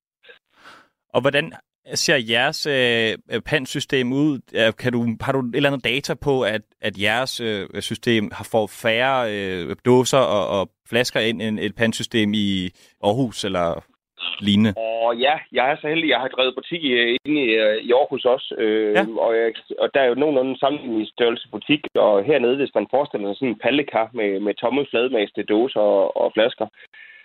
Og 1.13 1.21
hvordan 1.21 1.53
ser 1.93 2.17
jeres 2.29 2.67
øh, 2.67 3.41
pantsystem 3.41 4.13
ud? 4.13 4.39
Øh, 4.55 4.73
Kan 4.79 4.91
du, 4.93 5.15
har 5.21 5.31
du 5.31 5.39
et 5.39 5.55
eller 5.55 5.69
andet 5.69 5.83
data 5.83 6.13
på, 6.13 6.41
at, 6.41 6.61
at 6.81 7.01
jeres 7.01 7.41
øh, 7.41 7.67
system 7.81 8.31
har 8.33 8.47
fået 8.51 8.69
færre 8.69 9.33
øh, 9.33 9.75
dåser 9.85 10.17
og, 10.17 10.59
og 10.59 10.69
flasker 10.89 11.19
ind 11.19 11.41
end 11.41 11.59
et 11.59 11.75
pantsystem 11.75 12.29
i 12.33 12.69
Aarhus 13.03 13.43
eller 13.43 13.83
lignende? 14.39 14.73
Og 14.77 15.17
ja, 15.17 15.35
jeg 15.51 15.71
er 15.71 15.75
så 15.81 15.87
heldig, 15.87 16.09
jeg 16.09 16.19
har 16.19 16.27
drevet 16.27 16.55
butik 16.55 16.83
i, 16.83 16.93
inde 17.25 17.41
i, 17.45 17.49
øh, 17.63 17.77
i 17.87 17.91
Aarhus 17.91 18.25
også. 18.25 18.55
Øh, 18.57 18.93
Ja. 18.97 19.05
og, 19.25 19.31
jeg, 19.37 19.53
og 19.79 19.87
der 19.93 20.01
er 20.01 20.05
jo 20.11 20.15
nogenlunde 20.15 20.59
sammenligningsstørrelse 20.59 21.47
butik. 21.51 21.81
Og 21.95 22.23
hernede, 22.23 22.55
hvis 22.57 22.75
man 22.75 22.87
forestiller 22.95 23.27
sig 23.27 23.35
sådan 23.37 23.47
en 23.49 23.59
pallekar 23.63 24.09
med, 24.13 24.39
med 24.39 24.53
tomme 24.53 24.85
fladmaste 24.89 25.43
dåser 25.43 25.79
og, 25.79 26.17
og 26.21 26.31
flasker, 26.35 26.67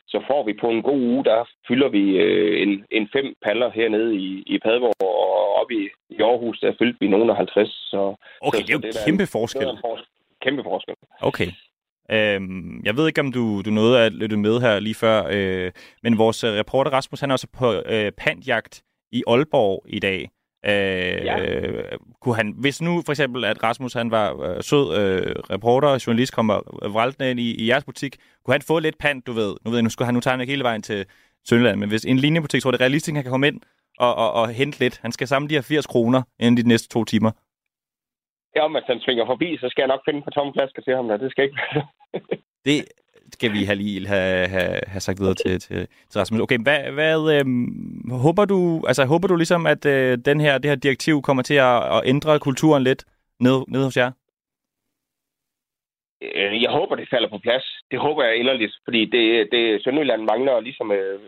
så 0.06 0.24
får 0.28 0.46
vi 0.46 0.52
på 0.60 0.68
en 0.70 0.82
god 0.82 1.00
uge, 1.00 1.24
der 1.24 1.48
fylder 1.68 1.88
vi 1.88 2.04
øh, 2.24 2.62
en, 2.62 2.84
en 2.90 3.08
fem 3.12 3.34
paller 3.44 3.70
hernede 3.70 4.16
i, 4.16 4.42
i 4.46 4.58
Padborg, 4.58 5.02
og 5.02 5.54
oppe 5.60 5.74
i, 5.74 5.88
i 6.10 6.16
Aarhus, 6.22 6.58
der 6.60 6.72
fyldte 6.78 6.98
vi 7.00 7.08
nogen 7.08 7.30
af 7.30 7.36
50. 7.36 7.68
Så, 7.70 8.14
Okay, 8.40 8.58
så, 8.58 8.66
det 8.66 8.70
er 8.70 8.78
jo 8.86 8.92
så 8.92 9.04
kæmpe 9.06 9.22
der 9.22 9.26
forskel. 9.26 9.66
Det 9.66 9.78
forskel. 9.84 10.08
Kæmpe 10.44 10.62
forskel. 10.62 10.94
Okay. 11.20 11.48
Øhm, 12.10 12.82
jeg 12.84 12.96
ved 12.96 13.06
ikke, 13.06 13.20
om 13.20 13.32
du, 13.32 13.62
du 13.62 13.70
nåede 13.70 14.00
at 14.00 14.12
lytte 14.12 14.36
med 14.36 14.60
her 14.60 14.80
lige 14.80 14.94
før, 14.94 15.26
øh, 15.30 15.72
men 16.02 16.18
vores 16.18 16.44
øh, 16.44 16.52
reporter 16.52 16.90
Rasmus, 16.90 17.20
han 17.20 17.30
er 17.30 17.34
også 17.34 17.48
på 17.58 17.82
øh, 17.86 18.12
pantjagt 18.12 18.82
i 19.12 19.22
Aalborg 19.26 19.84
i 19.88 19.98
dag. 19.98 20.28
Øh, 20.66 21.24
ja. 21.24 21.36
kunne 22.20 22.36
han, 22.36 22.54
hvis 22.58 22.82
nu 22.82 23.02
for 23.06 23.12
eksempel, 23.12 23.44
at 23.44 23.62
Rasmus 23.62 23.92
han 23.92 24.10
var 24.10 24.42
øh, 24.42 24.62
sød 24.62 24.86
øh, 24.98 25.34
reporter, 25.50 26.04
journalist, 26.06 26.34
kommer 26.34 26.54
vraltende 26.88 27.30
ind 27.30 27.40
i, 27.40 27.64
i 27.64 27.68
jeres 27.68 27.84
butik, 27.84 28.16
kunne 28.44 28.54
han 28.54 28.62
få 28.62 28.78
lidt 28.78 28.98
pant, 28.98 29.26
du 29.26 29.32
ved? 29.32 29.56
Nu 29.64 29.70
ved 29.70 29.78
jeg, 29.78 29.82
nu 29.82 29.90
skulle 29.90 30.06
han 30.06 30.14
nu 30.14 30.20
tegne 30.20 30.44
hele 30.46 30.64
vejen 30.64 30.82
til 30.82 31.06
Sønderland, 31.48 31.80
men 31.80 31.88
hvis 31.88 32.04
en 32.04 32.18
linjebutik, 32.18 32.62
tror 32.62 32.70
det 32.70 32.80
er 32.80 32.84
realistisk, 32.84 33.14
han 33.14 33.22
kan 33.22 33.32
komme 33.32 33.46
ind 33.48 33.60
og, 33.98 34.14
og, 34.14 34.32
og 34.32 34.48
hente 34.48 34.80
lidt. 34.80 34.98
Han 35.02 35.12
skal 35.12 35.26
samle 35.26 35.48
de 35.48 35.54
her 35.54 35.62
80 35.62 35.86
kroner 35.86 36.22
inden 36.40 36.64
de 36.64 36.68
næste 36.68 36.88
to 36.88 37.04
timer. 37.04 37.30
Ja, 38.56 38.64
om 38.64 38.76
at 38.76 38.84
han 38.86 39.00
svinger 39.00 39.26
forbi, 39.26 39.56
så 39.60 39.68
skal 39.68 39.82
jeg 39.82 39.88
nok 39.88 40.00
finde 40.08 40.22
på 40.22 40.30
tomme 40.30 40.52
flasker 40.52 40.82
til 40.82 40.94
ham, 40.96 41.08
der. 41.08 41.16
Det 41.16 41.30
skal 41.30 41.44
ikke 41.44 41.58
Det 42.64 42.84
skal 43.36 43.50
vi 43.56 43.62
have 43.68 43.78
lige 43.82 44.06
have, 44.14 44.48
have, 44.54 44.80
have 44.92 45.00
sagt 45.06 45.20
videre 45.20 45.34
til, 45.34 45.52
til, 45.60 45.80
til 46.10 46.18
Rasmus. 46.20 46.40
Okay, 46.40 46.58
hvad, 46.66 46.80
hvad 46.98 47.18
øhm, 47.36 48.10
håber 48.26 48.44
du, 48.52 48.58
altså 48.90 49.02
håber 49.12 49.28
du 49.28 49.36
ligesom, 49.36 49.62
at 49.66 49.82
øh, 49.94 50.18
den 50.28 50.38
her, 50.40 50.58
det 50.58 50.70
her 50.70 50.84
direktiv 50.86 51.22
kommer 51.22 51.42
til 51.42 51.58
at, 51.70 51.76
at 51.96 52.00
ændre 52.12 52.38
kulturen 52.38 52.82
lidt 52.82 53.02
ned, 53.46 53.58
ned 53.74 53.84
hos 53.84 53.96
jer? 53.96 54.10
Øh, 56.22 56.62
jeg 56.62 56.70
håber, 56.70 56.94
det 56.96 57.08
falder 57.10 57.28
på 57.28 57.38
plads. 57.38 57.66
Det 57.90 57.98
håber 57.98 58.22
jeg 58.24 58.36
inderligt, 58.36 58.74
fordi 58.84 59.04
det, 59.14 59.48
det 59.52 59.82
Sønderjylland 59.84 60.22
mangler 60.22 60.60
ligesom 60.60 60.92
øh, 60.92 61.20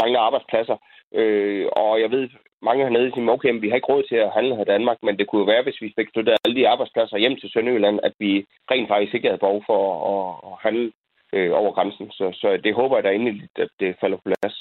mangler 0.00 0.20
arbejdspladser. 0.20 0.76
Øh, 1.14 1.66
og 1.72 2.00
jeg 2.00 2.10
ved, 2.10 2.28
mange 2.68 2.84
hernede 2.84 3.10
siger, 3.10 3.30
okay, 3.36 3.50
men 3.50 3.62
vi 3.62 3.68
har 3.68 3.76
ikke 3.76 3.92
råd 3.92 4.02
til 4.02 4.16
at 4.16 4.34
handle 4.36 4.56
her 4.56 4.66
i 4.66 4.72
Danmark, 4.74 4.98
men 5.02 5.18
det 5.18 5.26
kunne 5.26 5.42
jo 5.42 5.52
være, 5.52 5.62
hvis 5.62 5.82
vi 5.82 5.94
fik 5.98 6.08
flyttet 6.14 6.36
alle 6.44 6.56
de 6.56 6.68
arbejdspladser 6.68 7.16
hjem 7.16 7.36
til 7.36 7.50
Sønderjylland, 7.50 8.00
at 8.02 8.14
vi 8.18 8.32
rent 8.70 8.88
faktisk 8.88 9.14
ikke 9.14 9.28
havde 9.28 9.44
behov 9.44 9.62
for 9.70 9.80
at, 10.12 10.24
at 10.48 10.54
handle 10.66 10.92
øh, 11.34 11.50
over 11.60 11.72
grænsen. 11.72 12.10
Så, 12.10 12.24
så 12.40 12.60
det 12.64 12.74
håber 12.74 12.96
jeg 12.96 13.04
da 13.04 13.10
endelig, 13.10 13.48
at 13.56 13.68
det 13.80 13.96
falder 14.00 14.16
på 14.16 14.22
plads. 14.24 14.56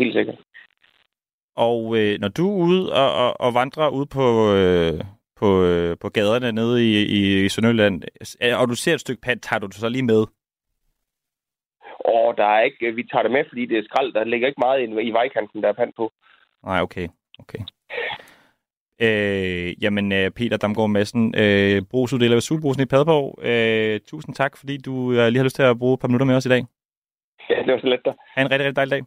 Helt 0.00 0.14
sikkert. 0.14 0.38
Og 1.56 1.80
øh, 1.98 2.18
når 2.20 2.28
du 2.28 2.44
er 2.50 2.64
ude 2.64 2.92
og, 2.92 3.10
og, 3.24 3.40
og 3.40 3.54
vandrer 3.54 3.88
ud 3.88 4.06
på, 4.06 4.26
øh, 4.58 5.00
på, 5.40 5.48
øh, 5.64 5.96
på 6.00 6.08
gaderne 6.08 6.52
nede 6.52 6.76
i, 6.88 6.90
i, 7.18 7.44
i 7.44 7.48
Sønderjylland, 7.48 8.02
og 8.60 8.68
du 8.68 8.74
ser 8.74 8.94
et 8.94 9.00
stykke 9.00 9.22
pant, 9.22 9.42
tager 9.42 9.60
du 9.60 9.66
det 9.66 9.74
så 9.74 9.88
lige 9.88 10.10
med? 10.12 10.22
Og 12.04 12.36
der 12.36 12.44
er 12.44 12.60
ikke, 12.60 12.94
vi 12.94 13.02
tager 13.12 13.22
det 13.22 13.32
med, 13.32 13.44
fordi 13.48 13.66
det 13.66 13.78
er 13.78 13.82
skrald. 13.82 14.12
Der 14.12 14.24
ligger 14.24 14.48
ikke 14.48 14.64
meget 14.66 14.80
i, 14.80 15.08
i 15.08 15.10
vejkanten, 15.10 15.62
der 15.62 15.68
er 15.68 15.72
pant 15.80 15.96
på. 15.96 16.12
Nej, 16.64 16.80
okay. 16.80 17.08
okay. 17.38 17.58
Øh, 19.02 19.82
jamen, 19.82 20.12
øh, 20.12 20.30
Peter 20.30 20.56
Damgaard 20.56 20.90
Madsen, 20.90 21.34
øh, 21.36 21.82
brugsuddeler 21.90 22.34
ved 22.36 22.40
Superbrusen 22.40 22.82
i 22.82 22.86
Padborg. 22.86 23.38
Øh, 23.42 24.00
tusind 24.06 24.34
tak, 24.34 24.56
fordi 24.56 24.76
du 24.76 25.12
øh, 25.12 25.26
lige 25.28 25.36
har 25.36 25.44
lyst 25.44 25.56
til 25.56 25.62
at 25.62 25.78
bruge 25.78 25.94
et 25.94 26.00
par 26.00 26.08
minutter 26.08 26.26
med 26.26 26.34
os 26.36 26.46
i 26.46 26.48
dag. 26.48 26.64
Ja, 27.50 27.62
det 27.66 27.72
var 27.72 27.80
så 27.80 27.86
let 27.86 28.00
da. 28.04 28.12
Ha' 28.34 28.42
en 28.42 28.50
rigtig, 28.50 28.66
rigtig 28.66 28.76
dejlig 28.76 28.90
dag. 28.90 29.02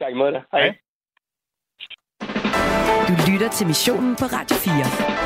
Tak 0.00 0.12
i 0.12 0.14
måde 0.14 0.32
da. 0.32 0.40
Hej. 0.52 0.60
Hej. 0.60 0.74
Du 3.08 3.32
lytter 3.32 3.48
til 3.50 3.66
missionen 3.66 4.16
på 4.16 4.24
Radio 4.24 4.56
4. 4.56 5.22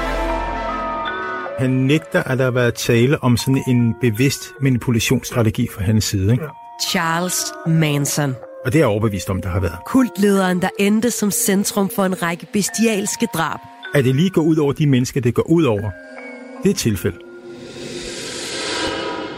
Han 1.59 1.71
nægter, 1.71 2.23
at 2.23 2.39
der 2.39 2.45
har 2.45 2.51
været 2.51 2.75
tale 2.75 3.23
om 3.23 3.37
sådan 3.37 3.63
en 3.69 3.95
bevidst 4.01 4.43
manipulationsstrategi 4.61 5.67
fra 5.75 5.83
hans 5.83 6.05
side. 6.05 6.33
Ikke? 6.33 6.45
Charles 6.91 7.55
Manson. 7.67 8.31
Og 8.65 8.73
det 8.73 8.75
er 8.75 8.79
jeg 8.79 8.89
overbevist 8.89 9.31
om, 9.31 9.43
der 9.43 9.49
har 9.49 9.61
været. 9.61 9.79
Kultlederen, 9.87 10.63
der 10.63 10.69
endte 10.79 11.11
som 11.11 11.31
centrum 11.31 11.89
for 11.97 12.03
en 12.03 12.23
række 12.23 12.47
bestialske 12.53 13.27
drab. 13.35 13.61
At 13.95 14.05
det 14.05 14.15
lige 14.15 14.31
går 14.31 14.43
ud 14.43 14.57
over 14.57 14.73
de 14.73 14.87
mennesker, 14.87 15.21
det 15.21 15.35
går 15.35 15.51
ud 15.51 15.65
over, 15.65 15.91
det 16.63 16.69
er 16.69 16.71
et 16.71 16.77
tilfælde. 16.77 17.17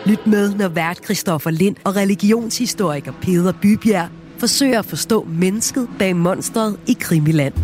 Lyt 0.07 0.26
med, 0.26 0.55
når 0.55 0.69
vært 0.69 1.05
Christoffer 1.05 1.50
Lind 1.50 1.76
og 1.85 1.97
religionshistoriker 1.97 3.12
Peter 3.23 3.52
Bybjerg 3.62 4.09
forsøger 4.38 4.78
at 4.78 4.85
forstå 4.85 5.26
mennesket 5.31 5.88
bag 5.99 6.17
monstret 6.17 6.76
i 6.87 6.97
Krimiland. 7.00 7.55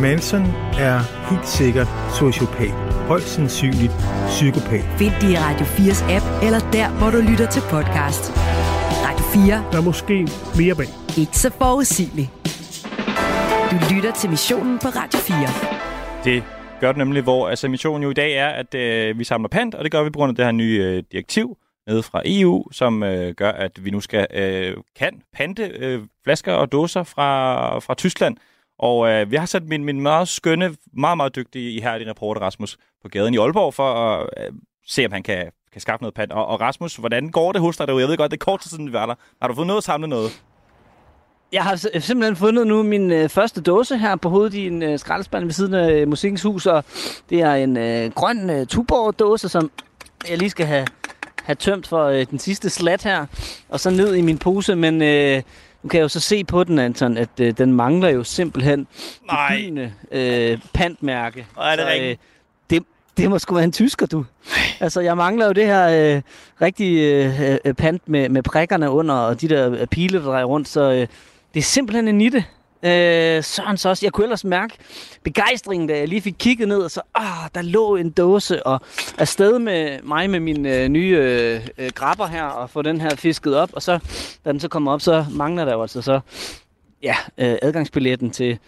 Manson 0.00 0.42
er 0.78 1.00
helt 1.30 1.48
sikkert 1.48 1.88
sociopat. 2.18 2.70
Højst 3.08 3.28
sandsynligt 3.28 3.92
psykopat. 4.28 4.84
Find 4.98 5.12
det 5.20 5.30
i 5.30 5.36
Radio 5.36 5.66
4's 5.66 6.12
app, 6.12 6.44
eller 6.44 6.70
der, 6.72 6.88
hvor 6.90 7.10
du 7.10 7.18
lytter 7.30 7.50
til 7.50 7.60
podcast. 7.60 8.32
Radio 9.06 9.24
4. 9.46 9.64
Der 9.72 9.78
er 9.78 9.82
måske 9.82 10.28
mere 10.56 10.74
bag. 10.74 10.88
Ikke 11.18 11.38
så 11.38 11.50
forudsigeligt. 11.58 12.45
Du 13.70 13.76
lytter 13.94 14.12
til 14.12 14.30
missionen 14.30 14.78
på 14.78 14.88
Radio 14.88 15.18
4. 15.18 16.24
Det 16.24 16.44
gør 16.80 16.88
det 16.88 16.98
nemlig, 16.98 17.22
hvor 17.22 17.48
altså, 17.48 17.68
missionen 17.68 18.02
jo 18.02 18.10
i 18.10 18.14
dag 18.14 18.32
er, 18.32 18.48
at 18.48 18.74
øh, 18.74 19.18
vi 19.18 19.24
samler 19.24 19.48
pant, 19.48 19.74
og 19.74 19.84
det 19.84 19.92
gør 19.92 20.02
vi 20.02 20.10
på 20.10 20.18
grund 20.18 20.30
af 20.30 20.36
det 20.36 20.44
her 20.44 20.52
nye 20.52 20.82
øh, 20.84 21.02
direktiv 21.12 21.58
nede 21.86 22.02
fra 22.02 22.22
EU, 22.24 22.72
som 22.72 23.02
øh, 23.02 23.34
gør, 23.34 23.52
at 23.52 23.84
vi 23.84 23.90
nu 23.90 24.00
skal 24.00 24.26
øh, 24.34 24.76
kan 24.96 25.22
pante 25.32 25.62
øh, 25.62 26.02
flasker 26.24 26.52
og 26.52 26.72
dåser 26.72 27.02
fra, 27.02 27.78
fra 27.78 27.94
Tyskland. 27.94 28.36
Og 28.78 29.08
øh, 29.08 29.30
vi 29.30 29.36
har 29.36 29.46
sat 29.46 29.64
min, 29.64 29.84
min 29.84 30.00
meget 30.00 30.28
skønne, 30.28 30.76
meget, 30.92 31.16
meget 31.16 31.36
dygtige 31.36 31.70
ihærdige 31.70 32.10
reporter 32.10 32.40
Rasmus 32.40 32.76
på 33.02 33.08
gaden 33.08 33.34
i 33.34 33.38
Aalborg 33.38 33.74
for 33.74 33.94
at 33.94 34.28
øh, 34.36 34.52
se, 34.86 35.06
om 35.06 35.12
han 35.12 35.22
kan, 35.22 35.50
kan 35.72 35.80
skaffe 35.80 36.02
noget 36.02 36.14
pant. 36.14 36.32
Og, 36.32 36.46
og 36.46 36.60
Rasmus, 36.60 36.96
hvordan 36.96 37.30
går 37.30 37.52
det 37.52 37.60
hos 37.60 37.76
dig 37.76 37.86
derude? 37.86 38.02
Jeg 38.02 38.08
ved 38.08 38.16
godt, 38.16 38.30
det 38.30 38.40
er 38.40 38.44
kort 38.44 38.60
tid 38.60 38.70
siden, 38.70 38.86
vi 38.86 38.92
var 38.92 39.06
der. 39.06 39.14
Har 39.42 39.48
du 39.48 39.54
fået 39.54 39.66
noget 39.66 39.80
at 39.80 39.84
samle 39.84 40.08
noget? 40.08 40.42
Jeg 41.52 41.62
har 41.62 41.76
sim- 41.76 42.00
simpelthen 42.00 42.36
fundet 42.36 42.66
nu 42.66 42.82
min 42.82 43.10
øh, 43.12 43.28
første 43.28 43.60
dåse 43.60 43.98
her 43.98 44.16
på 44.16 44.28
hovedet 44.28 44.54
i 44.54 44.66
en 44.66 44.82
øh, 44.82 44.98
skraldespand 44.98 45.44
ved 45.44 45.52
siden 45.52 45.74
af 45.74 45.90
øh, 45.92 46.08
Musikkens 46.08 46.42
Hus, 46.42 46.66
og 46.66 46.84
det 47.30 47.40
er 47.40 47.54
en 47.54 47.76
øh, 47.76 48.10
grøn 48.10 48.50
øh, 48.50 48.66
Tuborg-dåse, 48.66 49.48
som 49.48 49.70
jeg 50.30 50.38
lige 50.38 50.50
skal 50.50 50.66
have, 50.66 50.86
have 51.42 51.54
tømt 51.56 51.86
for 51.86 52.04
øh, 52.04 52.26
den 52.30 52.38
sidste 52.38 52.70
slat 52.70 53.02
her, 53.02 53.26
og 53.68 53.80
så 53.80 53.90
ned 53.90 54.14
i 54.14 54.20
min 54.20 54.38
pose, 54.38 54.76
men 54.76 55.02
øh, 55.02 55.42
nu 55.82 55.88
kan 55.88 55.98
jeg 55.98 56.02
jo 56.02 56.08
så 56.08 56.20
se 56.20 56.44
på 56.44 56.64
den, 56.64 56.78
Anton, 56.78 57.16
at 57.16 57.28
øh, 57.40 57.54
den 57.58 57.72
mangler 57.72 58.08
jo 58.08 58.24
simpelthen 58.24 58.86
Nej. 59.26 59.48
det 59.48 59.58
gyldne 59.64 59.94
øh, 60.12 60.58
pantmærke. 60.74 61.46
Hvor 61.54 61.62
er 61.62 61.76
det 61.76 61.84
Så, 61.84 61.88
rigtigt. 61.92 62.20
det, 62.70 62.82
det 63.16 63.30
må 63.30 63.38
sgu 63.38 63.54
være 63.54 63.64
en 63.64 63.72
tysker, 63.72 64.06
du. 64.06 64.24
Altså, 64.80 65.00
jeg 65.00 65.16
mangler 65.16 65.46
jo 65.46 65.52
det 65.52 65.66
her 65.66 66.14
øh, 66.16 66.22
rigtige 66.62 67.24
øh, 67.24 67.58
øh, 67.64 67.74
pant 67.74 68.08
med, 68.08 68.28
med 68.28 68.42
prikkerne 68.42 68.90
under, 68.90 69.14
og 69.14 69.40
de 69.40 69.48
der 69.48 69.70
øh, 69.72 69.86
pile, 69.86 70.18
der 70.18 70.24
drejer 70.24 70.44
rundt, 70.44 70.68
så 70.68 70.92
øh, 70.92 71.06
det 71.56 71.62
er 71.62 71.64
simpelthen 71.64 72.08
en 72.08 72.18
nitte. 72.18 72.44
Øh, 72.82 73.44
Søren 73.44 73.76
så 73.76 73.88
også. 73.88 74.06
Jeg 74.06 74.12
kunne 74.12 74.24
ellers 74.24 74.44
mærke 74.44 74.74
begejstringen, 75.22 75.88
da 75.88 75.98
jeg 75.98 76.08
lige 76.08 76.20
fik 76.20 76.34
kigget 76.38 76.68
ned, 76.68 76.78
og 76.78 76.90
så, 76.90 77.00
ah, 77.14 77.48
der 77.54 77.62
lå 77.62 77.96
en 77.96 78.10
dåse, 78.10 78.66
og 78.66 78.80
afsted 79.18 79.58
med 79.58 80.02
mig 80.02 80.30
med 80.30 80.40
min 80.40 80.66
øh, 80.66 80.88
nye 80.88 81.16
øh, 81.20 81.68
øh, 81.78 81.90
grabber 81.94 82.26
her, 82.26 82.44
og 82.44 82.70
få 82.70 82.82
den 82.82 83.00
her 83.00 83.16
fisket 83.16 83.56
op, 83.56 83.70
og 83.72 83.82
så, 83.82 83.98
da 84.44 84.52
den 84.52 84.60
så 84.60 84.68
kommer 84.68 84.92
op, 84.92 85.00
så 85.00 85.24
mangler 85.30 85.64
der 85.64 85.72
jo 85.72 85.82
altså 85.82 86.02
så, 86.02 86.20
ja, 87.02 87.16
øh, 87.38 87.56
adgangsbilletten 87.62 88.30
til, 88.30 88.58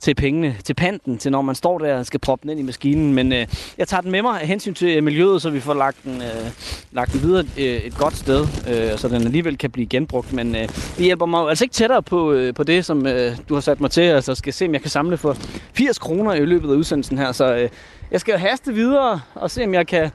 til 0.00 0.14
pengene, 0.14 0.56
til 0.64 0.74
panten, 0.74 1.18
til 1.18 1.32
når 1.32 1.42
man 1.42 1.54
står 1.54 1.78
der 1.78 1.98
og 1.98 2.06
skal 2.06 2.20
proppe 2.20 2.42
den 2.42 2.50
ind 2.50 2.60
i 2.60 2.62
maskinen. 2.62 3.14
Men 3.14 3.32
øh, 3.32 3.46
jeg 3.78 3.88
tager 3.88 4.00
den 4.00 4.10
med 4.10 4.22
mig 4.22 4.40
af 4.40 4.46
hensyn 4.46 4.74
til 4.74 4.96
øh, 4.96 5.04
miljøet, 5.04 5.42
så 5.42 5.50
vi 5.50 5.60
får 5.60 5.74
lagt 5.74 6.04
den, 6.04 6.22
øh, 6.22 6.50
lagt 6.92 7.12
den 7.12 7.22
videre 7.22 7.44
øh, 7.58 7.64
et 7.64 7.96
godt 7.96 8.16
sted, 8.16 8.46
øh, 8.68 8.98
så 8.98 9.08
den 9.08 9.22
alligevel 9.22 9.58
kan 9.58 9.70
blive 9.70 9.86
genbrugt. 9.86 10.32
Men 10.32 10.56
øh, 10.56 10.62
det 10.68 11.04
hjælper 11.04 11.26
mig 11.26 11.40
jo 11.40 11.46
altså 11.46 11.64
ikke 11.64 11.74
tættere 11.74 12.02
på, 12.02 12.32
øh, 12.32 12.54
på 12.54 12.62
det, 12.62 12.84
som 12.84 13.06
øh, 13.06 13.36
du 13.48 13.54
har 13.54 13.60
sat 13.60 13.80
mig 13.80 13.90
til. 13.90 14.02
Altså 14.02 14.34
skal 14.34 14.52
se, 14.52 14.66
om 14.66 14.72
jeg 14.72 14.80
kan 14.80 14.90
samle 14.90 15.16
for 15.16 15.36
80 15.72 15.98
kroner 15.98 16.34
i 16.34 16.44
løbet 16.44 16.70
af 16.70 16.74
udsendelsen 16.74 17.18
her. 17.18 17.32
Så 17.32 17.56
øh, 17.56 17.68
jeg 18.10 18.20
skal 18.20 18.38
haste 18.38 18.74
videre 18.74 19.20
og 19.34 19.50
se, 19.50 19.64
om 19.64 19.74
jeg 19.74 19.86
kan 19.86 20.10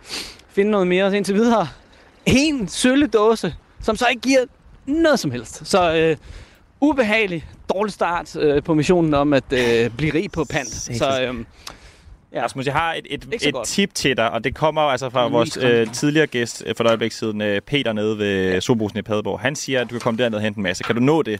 finde 0.49 0.71
noget 0.71 0.87
mere. 0.87 1.09
Så 1.09 1.15
indtil 1.15 1.35
videre, 1.35 1.67
en 2.25 2.67
sølle 2.67 3.07
dåse, 3.07 3.55
som 3.81 3.95
så 3.95 4.05
ikke 4.09 4.21
giver 4.21 4.39
noget 4.85 5.19
som 5.19 5.31
helst. 5.31 5.67
Så 5.67 5.95
øh, 5.95 6.17
ubehagelig, 6.83 7.45
dårlig 7.73 7.93
start 7.93 8.35
øh, 8.35 8.63
på 8.63 8.73
missionen 8.73 9.13
om 9.13 9.33
at 9.33 9.43
øh, 9.51 9.89
blive 9.97 10.13
rig 10.13 10.31
på 10.31 10.45
pant. 10.49 10.69
Så 10.69 11.21
øh, 11.21 11.45
Ja. 12.33 12.43
Rasmus, 12.43 12.65
jeg 12.65 12.73
har 12.73 12.93
et, 12.93 13.07
et, 13.09 13.47
et 13.47 13.55
tip 13.65 13.93
til 13.93 14.17
dig, 14.17 14.31
og 14.31 14.43
det 14.43 14.55
kommer 14.55 14.83
jo 14.83 14.89
altså 14.89 15.09
fra 15.09 15.27
vores 15.27 15.57
øh, 15.57 15.91
tidligere 15.91 16.27
gæst 16.27 16.63
øh, 16.65 16.75
for 16.77 16.83
et 16.83 16.87
øjeblik 16.87 17.11
siden, 17.11 17.41
øh, 17.41 17.61
Peter 17.61 17.93
nede 17.93 18.17
ved 18.17 18.61
Sobosen 18.61 18.99
i 18.99 19.01
Padborg. 19.01 19.39
Han 19.39 19.55
siger, 19.55 19.81
at 19.81 19.89
du 19.89 19.93
kan 19.93 19.99
komme 19.99 20.23
derned 20.23 20.35
og 20.35 20.41
hente 20.41 20.57
en 20.57 20.63
masse. 20.63 20.83
Kan 20.83 20.95
du 20.95 21.01
nå 21.01 21.21
det? 21.21 21.39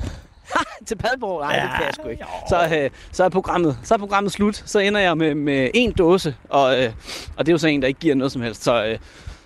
til 0.86 0.96
Padborg? 0.96 1.40
Nej, 1.40 1.54
ja, 1.54 1.62
det 1.62 1.68
Ja, 1.68 1.76
kan 1.76 1.86
jeg 1.86 1.94
sgu 1.94 2.08
ikke. 2.08 2.24
Så, 2.48 2.76
øh, 2.78 2.90
så, 3.12 3.24
er 3.24 3.28
programmet, 3.28 3.78
så 3.82 3.94
er 3.94 3.98
programmet 3.98 4.32
slut. 4.32 4.62
Så 4.66 4.78
ender 4.78 5.00
jeg 5.00 5.16
med, 5.16 5.34
med 5.34 5.70
en 5.74 5.92
dåse, 5.92 6.34
og, 6.48 6.82
øh, 6.82 6.92
og 7.36 7.46
det 7.46 7.52
er 7.52 7.54
jo 7.54 7.58
så 7.58 7.68
en, 7.68 7.82
der 7.82 7.88
ikke 7.88 8.00
giver 8.00 8.14
noget 8.14 8.32
som 8.32 8.42
helst. 8.42 8.64
Så, 8.64 8.84
øh, 8.86 8.98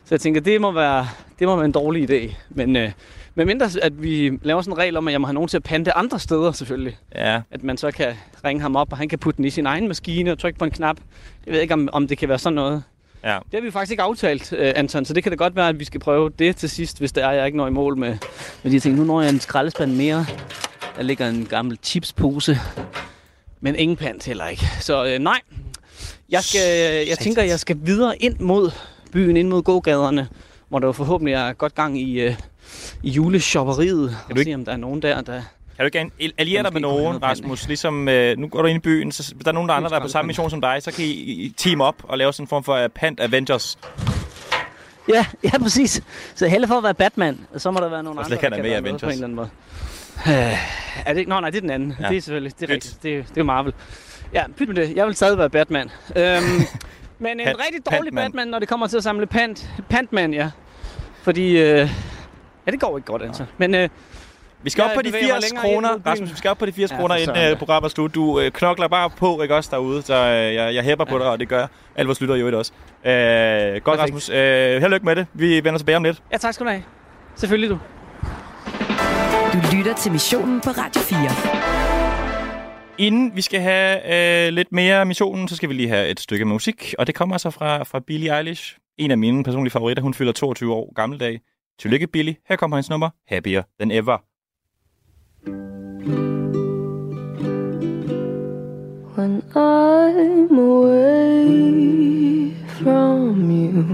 så 0.04 0.14
jeg 0.14 0.20
tænker, 0.20 0.40
det 0.40 0.60
må 0.60 0.72
være, 0.72 1.08
det 1.38 1.46
må 1.46 1.56
være 1.56 1.64
en 1.64 1.72
dårlig 1.72 2.10
idé. 2.10 2.34
Men 2.50 2.76
øh, 2.76 2.90
med 3.34 3.44
mindre, 3.44 3.68
at 3.82 4.02
vi 4.02 4.38
laver 4.42 4.62
sådan 4.62 4.72
en 4.72 4.78
regel 4.78 4.96
om, 4.96 5.08
at 5.08 5.12
jeg 5.12 5.20
må 5.20 5.26
have 5.26 5.34
nogen 5.34 5.48
til 5.48 5.56
at 5.56 5.62
pante 5.62 5.92
andre 5.96 6.18
steder 6.18 6.52
selvfølgelig. 6.52 6.98
Ja. 7.14 7.40
At 7.50 7.62
man 7.64 7.76
så 7.76 7.90
kan 7.90 8.14
ringe 8.44 8.62
ham 8.62 8.76
op, 8.76 8.92
og 8.92 8.98
han 8.98 9.08
kan 9.08 9.18
putte 9.18 9.36
den 9.36 9.44
i 9.44 9.50
sin 9.50 9.66
egen 9.66 9.88
maskine 9.88 10.32
og 10.32 10.38
trykke 10.38 10.58
på 10.58 10.64
en 10.64 10.70
knap. 10.70 10.96
Jeg 11.46 11.54
ved 11.54 11.60
ikke, 11.60 11.74
om, 11.74 11.88
om 11.92 12.08
det 12.08 12.18
kan 12.18 12.28
være 12.28 12.38
sådan 12.38 12.54
noget. 12.54 12.82
ja. 13.24 13.38
Det 13.44 13.54
har 13.54 13.60
vi 13.60 13.70
faktisk 13.70 13.90
ikke 13.90 14.02
aftalt, 14.02 14.52
øh, 14.52 14.72
Anton, 14.76 15.04
så 15.04 15.14
det 15.14 15.22
kan 15.22 15.32
da 15.32 15.36
godt 15.36 15.56
være, 15.56 15.68
at 15.68 15.78
vi 15.78 15.84
skal 15.84 16.00
prøve 16.00 16.30
det 16.38 16.56
til 16.56 16.70
sidst, 16.70 16.98
hvis 16.98 17.12
det 17.12 17.24
er, 17.24 17.30
jeg 17.30 17.46
ikke 17.46 17.58
når 17.58 17.66
i 17.66 17.70
mål 17.70 17.96
med, 17.96 18.16
med 18.62 18.72
de 18.72 18.80
ting. 18.80 18.96
Nu 18.96 19.04
når 19.04 19.20
jeg 19.20 19.30
en 19.30 19.40
skraldespand 19.40 19.92
mere. 19.96 20.26
Der 20.96 21.02
ligger 21.02 21.28
en 21.28 21.46
gammel 21.46 21.78
chipspose, 21.82 22.58
men 23.60 23.76
ingen 23.76 23.96
pant 23.96 24.24
heller 24.24 24.46
ikke. 24.46 24.66
Så 24.80 25.06
øh, 25.06 25.18
nej, 25.18 25.40
jeg, 26.28 26.42
skal, 26.42 27.06
jeg 27.08 27.18
tænker, 27.18 27.42
jeg 27.42 27.60
skal 27.60 27.76
videre 27.82 28.22
ind 28.22 28.38
mod 28.38 28.70
byen, 29.12 29.36
ind 29.36 29.48
mod 29.48 29.62
gågaderne, 29.62 30.28
hvor 30.68 30.78
der 30.78 30.86
jo 30.86 30.92
forhåbentlig 30.92 31.34
er 31.34 31.52
godt 31.52 31.74
gang 31.74 32.00
i, 32.00 32.20
øh, 32.20 32.34
i 33.02 33.10
juleshopperiet, 33.10 34.16
og 34.28 34.34
du 34.34 34.40
ikke- 34.40 34.50
se, 34.50 34.54
om 34.54 34.64
der 34.64 34.72
er 34.72 34.76
nogen 34.76 35.02
der, 35.02 35.20
der 35.20 35.32
Kan 35.32 35.42
du 35.78 35.84
ikke 35.84 35.98
al- 36.20 36.32
alliere 36.38 36.62
dig 36.62 36.72
med 36.72 36.80
nogen, 36.80 37.22
Rasmus? 37.22 37.66
Ligesom, 37.66 38.08
øh, 38.08 38.38
nu 38.38 38.48
går 38.48 38.62
du 38.62 38.68
ind 38.68 38.76
i 38.76 38.80
byen, 38.80 39.12
så 39.12 39.34
der 39.44 39.48
er 39.48 39.52
nogen 39.52 39.68
der 39.68 39.72
er 39.74 39.76
andre, 39.76 39.90
der 39.90 39.96
er 39.96 40.00
på 40.00 40.08
samme 40.08 40.26
mission 40.26 40.50
som 40.50 40.60
dig, 40.60 40.76
så 40.82 40.92
kan 40.92 41.04
I, 41.04 41.54
team 41.56 41.80
op 41.80 41.94
og 42.02 42.18
lave 42.18 42.32
sådan 42.32 42.44
en 42.44 42.48
form 42.48 42.64
for 42.64 42.84
uh, 42.84 42.88
Pant 42.94 43.20
Avengers. 43.20 43.78
Ja, 45.08 45.26
ja, 45.44 45.58
præcis. 45.58 46.02
Så 46.34 46.48
hellere 46.48 46.68
for 46.68 46.74
at 46.74 46.82
være 46.84 46.94
Batman, 46.94 47.40
og 47.54 47.60
så 47.60 47.70
må 47.70 47.80
der 47.80 47.88
være 47.88 48.02
nogle 48.02 48.20
Og 48.20 48.24
andre, 48.24 48.34
der 48.36 48.40
kan 48.40 48.50
med 48.50 48.62
være 48.62 48.80
med 48.80 48.90
på 48.90 48.96
en 48.96 49.02
Avengers. 49.04 49.12
eller 49.14 49.24
anden 49.26 49.36
måde. 49.36 49.48
Øh, 50.28 50.58
er 51.06 51.12
det 51.12 51.18
ikke? 51.18 51.30
Nå, 51.30 51.40
nej, 51.40 51.50
det 51.50 51.56
er 51.56 51.60
den 51.60 51.70
anden. 51.70 51.96
Ja. 52.00 52.08
Det 52.08 52.16
er 52.16 52.20
selvfølgelig, 52.20 52.52
det 52.54 52.62
er 52.62 52.66
Pyt. 52.66 52.74
rigtigt. 52.74 53.02
Det, 53.02 53.18
er- 53.18 53.22
det 53.22 53.38
er 53.38 53.42
Marvel. 53.44 53.72
Ja, 54.34 54.44
pyt 54.56 54.68
med 54.68 54.76
det. 54.76 54.96
Jeg 54.96 55.06
vil 55.06 55.14
stadig 55.14 55.38
være 55.38 55.50
Batman. 55.50 55.90
Øhm, 56.16 56.42
men 57.18 57.40
en 57.40 57.48
Pant- 57.48 57.66
rigtig 57.66 57.86
dårlig 57.86 58.12
Pantman. 58.12 58.24
Batman, 58.24 58.48
når 58.48 58.58
det 58.58 58.68
kommer 58.68 58.86
til 58.86 58.96
at 58.96 59.02
samle 59.02 59.26
pant. 59.26 59.70
Pantman, 59.90 60.34
ja. 60.34 60.50
Fordi, 61.22 61.58
øh, 61.58 61.90
ja, 62.66 62.70
det 62.70 62.80
går 62.80 62.96
ikke 62.98 63.06
godt, 63.06 63.22
altså. 63.22 63.44
Men 63.58 63.74
øh, 63.74 63.88
Vi 64.62 64.70
skal 64.70 64.82
Jeg 64.82 64.90
op 64.90 64.94
på 64.96 65.02
de 65.02 65.08
bevæger 65.08 65.26
mig 65.26 65.34
80 65.34 65.50
længere 65.50 65.66
ind 65.68 65.74
kroner. 65.74 65.98
Rasmus, 66.06 66.30
vi 66.30 66.36
skal 66.36 66.50
op 66.50 66.58
på 66.58 66.66
de 66.66 66.72
80 66.72 66.90
Ja, 66.90 66.96
kroner, 66.96 67.16
inden 67.16 67.52
uh, 67.52 67.58
programmet 67.58 67.90
er 67.90 67.92
slut. 67.92 68.14
Du 68.14 68.40
uh, 68.40 68.48
knokler 68.48 68.88
bare 68.88 69.10
på, 69.10 69.42
ikke 69.42 69.54
også, 69.56 69.70
derude. 69.72 70.02
Så 70.02 70.14
uh, 70.14 70.54
jeg, 70.54 70.74
jeg 70.74 70.84
hæpper 70.84 71.04
på 71.04 71.18
dig, 71.18 71.26
og 71.26 71.40
det 71.40 71.48
gør 71.48 71.66
alle 71.96 72.06
vores 72.06 72.20
lyttere 72.20 72.38
jo 72.38 72.46
ikke 72.46 72.58
også. 72.58 72.72
Uh, 72.74 73.02
godt, 73.02 73.84
Perfekt. 73.84 73.98
Rasmus. 73.98 74.28
Uh, 74.28 74.34
held 74.36 74.84
og 74.84 74.90
lykke 74.90 75.06
med 75.06 75.16
det. 75.16 75.26
Vi 75.34 75.64
vender 75.64 75.78
tilbage 75.78 75.96
om 75.96 76.04
lidt. 76.04 76.22
ja, 76.32 76.36
tak 76.36 76.54
skal 76.54 76.66
du 76.66 76.70
have. 76.70 76.82
Selvfølgelig 77.36 77.70
du. 77.70 77.78
Du 79.52 79.58
lytter 79.76 79.94
til 79.94 80.12
missionen 80.12 80.60
på 80.60 80.70
Radio 80.70 81.00
4. 81.00 81.18
Inden 82.98 83.32
vi 83.34 83.42
skal 83.42 83.60
have 83.60 83.98
uh, 84.48 84.52
lidt 84.54 84.72
mere 84.72 85.04
missionen, 85.04 85.48
så 85.48 85.56
skal 85.56 85.68
vi 85.68 85.74
lige 85.74 85.88
have 85.88 86.08
et 86.08 86.20
stykke 86.20 86.44
musik. 86.44 86.94
Og 86.98 87.06
det 87.06 87.14
kommer 87.14 87.34
altså 87.34 87.50
fra, 87.50 87.82
fra 87.82 88.00
Billie 88.06 88.38
Eilish. 88.38 88.76
En 88.98 89.10
af 89.10 89.18
mine 89.18 89.44
personlige 89.44 89.70
favoritter. 89.70 90.02
Hun 90.02 90.14
fylder 90.14 90.32
22 90.32 90.74
år 90.74 90.92
gammel 90.94 91.20
dag. 91.20 91.40
Tillykke, 91.78 92.06
Billy, 92.06 92.38
Her 92.44 92.56
kommer 92.56 92.76
hendes 92.76 92.90
nummer. 92.90 93.10
Happier 93.24 93.64
than 93.78 93.90
ever. 93.90 94.18
When 99.14 99.42
I'm 99.54 100.58
away 100.58 102.54
from 102.78 103.50
you, 103.50 103.84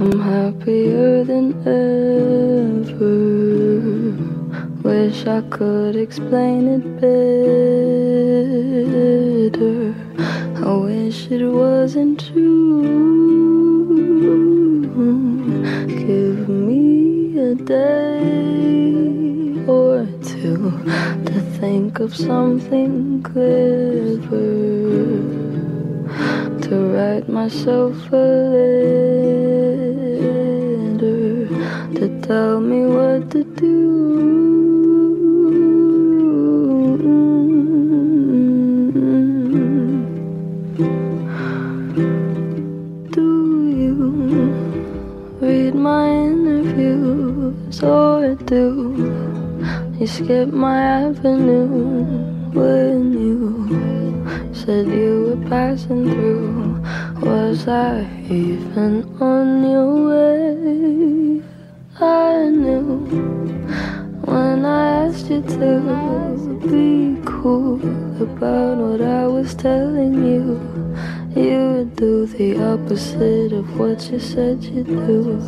I'm 0.00 0.20
happier 0.20 1.24
than 1.24 1.54
ever. 1.66 3.14
Wish 4.82 5.26
I 5.26 5.40
could 5.50 5.96
explain 5.96 6.68
it 6.68 6.84
better. 7.00 7.74
I 10.64 10.72
wish 10.76 11.30
it 11.30 11.44
wasn't 11.46 12.20
true. 12.20 12.82
Give 15.88 16.48
me 16.48 17.03
a 17.44 17.54
day 17.54 19.04
or 19.66 20.06
two 20.22 20.70
to 21.26 21.40
think 21.60 22.00
of 22.00 22.16
something 22.16 23.22
clever 23.22 24.50
to 26.64 26.74
write 26.94 27.28
myself 27.28 27.96
a 28.12 28.26
letter 28.54 29.58
to 31.98 32.04
tell 32.22 32.60
me 32.60 32.80
what 32.86 33.30
to 33.30 33.44
do. 33.44 33.74
Do 43.16 43.28
you 43.82 43.94
read 45.42 45.74
my 45.74 46.08
interviews 46.08 47.33
or 47.82 48.34
do 48.34 48.64
you 49.98 50.06
skip 50.06 50.48
my 50.48 50.80
avenue 50.80 51.66
when 52.52 53.12
you 53.12 54.54
said 54.54 54.86
you 54.86 55.36
were 55.36 55.48
passing 55.48 56.10
through? 56.10 56.80
Was 57.22 57.66
I 57.66 58.06
even 58.28 59.04
on 59.20 59.70
your 59.70 59.94
way? 60.08 61.42
I 62.00 62.48
knew 62.48 63.06
when 64.24 64.64
I 64.64 65.06
asked 65.06 65.30
you 65.30 65.42
to 65.42 66.58
be 66.68 67.20
cool 67.24 67.80
about 68.22 68.78
what 68.78 69.00
I 69.00 69.26
was 69.26 69.54
telling 69.54 70.14
you. 70.24 70.60
You 71.36 71.90
do 71.96 72.26
the 72.26 72.62
opposite 72.62 73.52
of 73.52 73.76
what 73.76 74.08
you 74.08 74.20
said 74.20 74.62
you'd 74.62 74.86
do, 74.86 75.40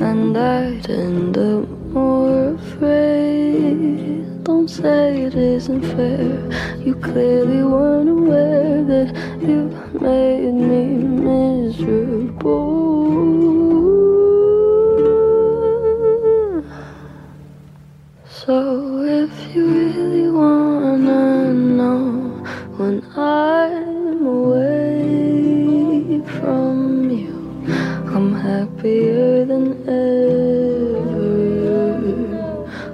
and 0.00 0.34
I'd 0.38 0.88
end 0.88 1.36
up 1.36 1.68
more 1.92 2.54
afraid. 2.54 4.42
Don't 4.44 4.68
say 4.68 5.24
it 5.24 5.34
isn't 5.34 5.82
fair. 5.82 6.78
You 6.78 6.94
clearly 6.94 7.62
weren't 7.62 8.08
aware 8.08 8.82
that 8.84 9.14
you 9.42 9.68
made 10.00 10.54
me 10.54 10.96
miserable. 10.96 12.78
So 18.24 19.02
if 19.02 19.54
you 19.54 19.66
really 19.66 20.30
wanna 20.30 21.52
know 21.52 22.00
when 22.78 23.02
away 23.14 23.97
from 26.48 27.10
you, 27.10 27.36
I'm 28.14 28.28
happier 28.34 29.44
than 29.44 29.66
ever. 29.86 30.18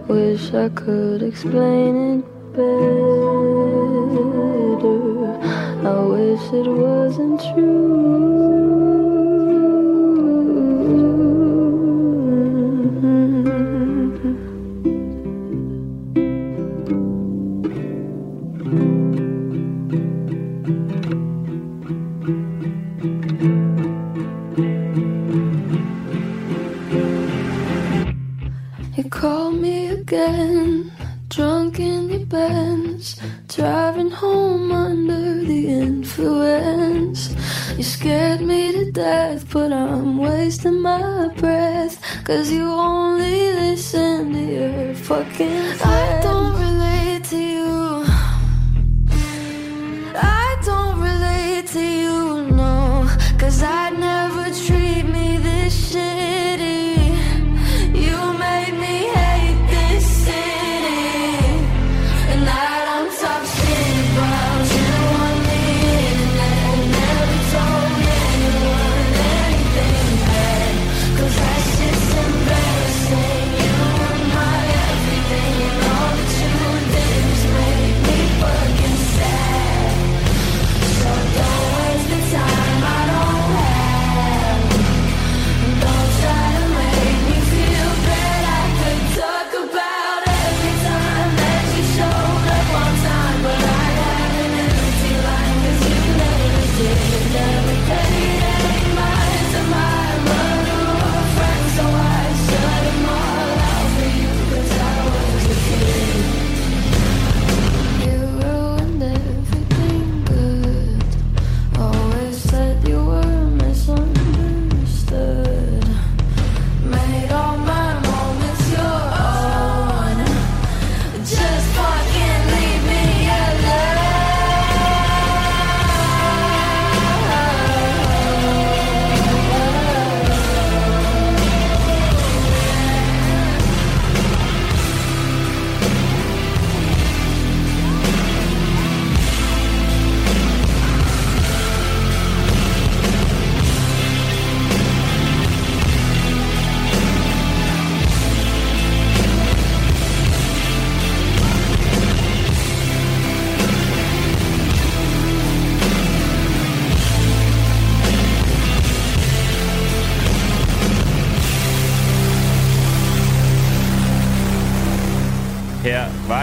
Wish 0.09 0.45
I 0.65 0.69
could 0.71 1.23
explain 1.23 1.93
it 2.15 2.25
better. 2.57 3.35
I 5.93 5.97
wish 6.15 6.45
it 6.61 6.69
wasn't 6.85 7.41
true. 7.53 8.94
Driving 33.65 34.11
home 34.11 34.71
under 34.73 35.43
the 35.43 35.69
influence. 35.69 37.21
You 37.79 37.83
scared 37.83 38.43
me 38.43 38.73
to 38.73 38.93
death, 38.93 39.51
but 39.51 39.73
I'm 39.73 40.19
wasting 40.19 40.83
my 40.83 41.29
breath. 41.39 41.95
Cause 42.25 42.51
you 42.51 42.67
only 42.71 43.55
listen 43.63 44.35
to 44.35 44.43
your 44.59 44.95
fucking 44.95 45.63
friends. 45.79 45.83
I 45.83 46.21
don't 46.29 46.55
relate 46.67 47.25
to 47.33 47.41
you. 47.55 48.05
I 50.15 50.49
don't 50.69 50.99
relate 51.11 51.67
to 51.69 51.85
you, 52.03 52.19
no. 52.61 53.09
Cause 53.39 53.63
I'd 53.63 53.94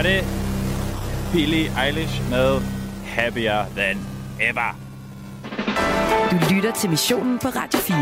var 0.04 0.10
det 0.10 0.24
Billie 1.34 1.86
Eilish 1.86 2.30
med 2.30 2.62
Happier 3.06 3.66
Than 3.66 3.98
Ever. 4.42 4.78
Du 6.32 6.56
lytter 6.56 6.74
til 6.74 6.90
missionen 6.90 7.40
på 7.40 7.48
Radio 7.48 7.80
4. 7.80 7.98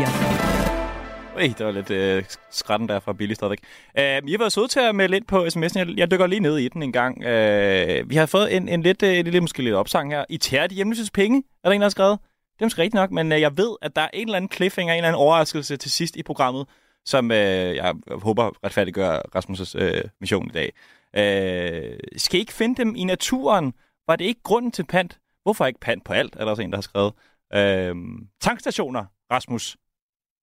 Ej, 1.38 1.54
det 1.58 1.66
var 1.66 1.72
lidt 1.72 1.90
øh, 1.90 2.24
skrætten 2.50 2.88
der 2.88 3.00
fra 3.00 3.12
Billy 3.12 3.32
stadigvæk. 3.32 3.58
Uh, 3.98 4.28
I 4.28 4.30
har 4.30 4.38
været 4.38 4.52
søde 4.52 4.68
til 4.68 4.80
at 4.80 4.94
melde 4.94 5.16
ind 5.16 5.24
på 5.24 5.46
sms'en. 5.46 5.78
Jeg, 5.78 5.88
jeg 5.96 6.10
dykker 6.10 6.26
lige 6.26 6.40
ned 6.40 6.58
i 6.58 6.68
den 6.68 6.82
en 6.82 6.92
gang. 6.92 7.16
Uh, 7.18 8.10
vi 8.10 8.16
har 8.16 8.26
fået 8.26 8.56
en, 8.56 8.68
en 8.68 8.82
lidt, 8.82 9.02
uh, 9.02 9.08
lille, 9.08 9.40
måske 9.40 9.62
lidt 9.62 9.74
opsang 9.74 10.12
her. 10.12 10.24
I 10.28 10.36
tager 10.36 10.66
de 10.66 10.74
hjemløsespenge, 10.74 11.42
er 11.64 11.68
der 11.68 11.74
en, 11.74 11.80
der 11.80 11.84
har 11.84 11.90
skrevet. 11.90 12.18
Det 12.54 12.60
er 12.60 12.66
måske 12.66 12.82
rigtigt 12.82 12.94
nok, 12.94 13.10
men 13.10 13.32
uh, 13.32 13.40
jeg 13.40 13.56
ved, 13.56 13.76
at 13.82 13.96
der 13.96 14.02
er 14.02 14.10
en 14.12 14.28
eller 14.28 14.36
anden 14.36 14.50
cliffhanger, 14.52 14.94
en 14.94 14.98
eller 14.98 15.08
anden 15.08 15.20
overraskelse 15.20 15.76
til 15.76 15.90
sidst 15.90 16.16
i 16.16 16.22
programmet, 16.22 16.66
som 17.04 17.30
uh, 17.30 17.36
jeg 17.36 17.94
håber 18.12 18.50
retfærdiggør 18.64 19.18
Rasmus' 19.36 19.82
uh, 19.82 20.10
mission 20.20 20.46
i 20.46 20.52
dag. 20.52 20.72
Øh, 21.16 21.98
skal 22.16 22.38
I 22.38 22.40
ikke 22.40 22.52
finde 22.52 22.84
dem 22.84 22.94
i 22.94 23.04
naturen? 23.04 23.74
Var 24.06 24.16
det 24.16 24.24
ikke 24.24 24.42
grunden 24.42 24.72
til 24.72 24.86
pant? 24.86 25.18
Hvorfor 25.42 25.66
ikke 25.66 25.80
pant 25.80 26.04
på 26.04 26.12
alt, 26.12 26.36
er 26.36 26.44
der 26.44 26.50
også 26.50 26.62
en, 26.62 26.70
der 26.70 26.76
har 26.76 26.82
skrevet. 26.82 27.12
Øh, 27.54 27.96
tankstationer, 28.40 29.04
Rasmus. 29.32 29.76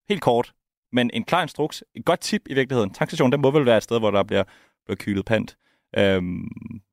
Helt 0.10 0.22
kort. 0.22 0.54
Men 0.92 1.10
en 1.14 1.24
klar 1.24 1.42
instruks, 1.42 1.84
et 1.96 2.06
godt 2.06 2.20
tip 2.20 2.42
i 2.50 2.54
virkeligheden. 2.54 2.94
Tankstationen, 2.94 3.32
den 3.32 3.42
må 3.42 3.52
vel 3.52 3.66
være 3.66 3.78
et 3.78 3.84
sted, 3.84 4.00
hvor 4.00 4.12
der 4.12 4.24
bliver, 4.24 4.44
bliver 4.86 4.98
kylet 5.00 5.26
pant. 5.26 5.58
Øh, 5.98 6.22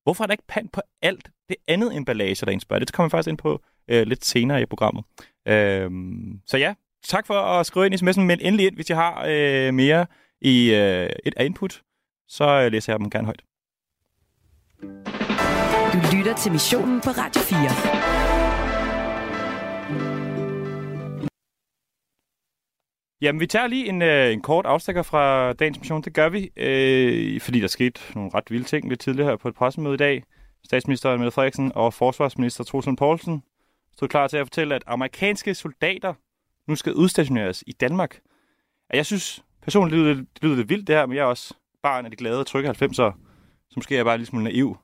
hvorfor 0.02 0.24
er 0.24 0.26
der 0.26 0.34
ikke 0.34 0.46
pant 0.48 0.72
på 0.72 0.80
alt 1.02 1.30
det 1.48 1.56
andet 1.68 1.96
emballage, 1.96 2.46
der 2.46 2.52
indspørger? 2.52 2.84
Det 2.84 2.92
kommer 2.92 3.08
vi 3.08 3.10
faktisk 3.10 3.28
ind 3.28 3.38
på 3.38 3.62
øh, 3.88 4.06
lidt 4.06 4.24
senere 4.24 4.62
i 4.62 4.66
programmet. 4.66 5.04
Øh, 5.48 5.90
så 6.46 6.58
ja, 6.58 6.74
tak 7.04 7.26
for 7.26 7.34
at 7.34 7.66
skrive 7.66 7.86
ind 7.86 7.94
i 7.94 7.98
sms'en, 7.98 8.20
men 8.20 8.40
endelig 8.40 8.66
ind, 8.66 8.74
hvis 8.74 8.90
jeg 8.90 8.98
har 8.98 9.24
øh, 9.28 9.74
mere 9.74 10.06
i 10.40 10.74
øh, 10.74 11.10
et 11.24 11.34
input, 11.40 11.82
så 12.28 12.44
øh, 12.44 12.72
læser 12.72 12.92
jeg 12.92 13.00
dem 13.00 13.10
gerne 13.10 13.24
højt. 13.24 13.42
Du 15.92 16.16
lytter 16.16 16.34
til 16.38 16.52
missionen 16.52 17.00
på 17.00 17.10
Radio 17.10 17.40
4. 17.40 18.14
Jamen, 23.20 23.40
vi 23.40 23.46
tager 23.46 23.66
lige 23.66 23.88
en, 23.88 24.02
øh, 24.02 24.32
en 24.32 24.42
kort 24.42 24.66
afstikker 24.66 25.02
fra 25.02 25.52
dagens 25.52 25.78
mission. 25.78 26.02
Det 26.02 26.14
gør 26.14 26.28
vi, 26.28 26.50
øh, 26.56 27.40
fordi 27.40 27.60
der 27.60 27.66
skete 27.66 28.00
nogle 28.14 28.30
ret 28.34 28.50
vilde 28.50 28.64
ting 28.64 28.88
lidt 28.88 29.00
tidligere 29.00 29.28
her 29.28 29.36
på 29.36 29.48
et 29.48 29.54
pressemøde 29.54 29.94
i 29.94 29.96
dag. 29.96 30.22
Statsminister 30.64 31.16
Mette 31.16 31.30
Frederiksen 31.30 31.72
og 31.74 31.94
forsvarsminister 31.94 32.64
Troelsen 32.64 32.96
Poulsen 32.96 33.42
stod 33.92 34.08
klar 34.08 34.26
til 34.26 34.36
at 34.36 34.46
fortælle, 34.46 34.74
at 34.74 34.82
amerikanske 34.86 35.54
soldater 35.54 36.14
nu 36.68 36.76
skal 36.76 36.94
udstationeres 36.94 37.64
i 37.66 37.72
Danmark. 37.72 38.20
Og 38.90 38.96
jeg 38.96 39.06
synes 39.06 39.44
personligt, 39.62 39.98
det 39.98 40.04
lyder, 40.04 40.14
det 40.14 40.42
lyder 40.42 40.56
lidt 40.56 40.68
vildt 40.68 40.86
det 40.86 40.96
her, 40.96 41.06
men 41.06 41.16
jeg 41.16 41.22
er 41.22 41.26
også 41.26 41.54
barn 41.82 42.04
af 42.04 42.10
de 42.10 42.16
glade 42.16 42.44
trygge 42.44 42.70
90'ere. 42.70 43.23
Så 43.74 43.78
måske 43.78 43.94
er 43.94 43.98
jeg 43.98 44.04
bare 44.04 44.18
lidt 44.18 44.28
smule 44.28 44.44
naiv. 44.44 44.76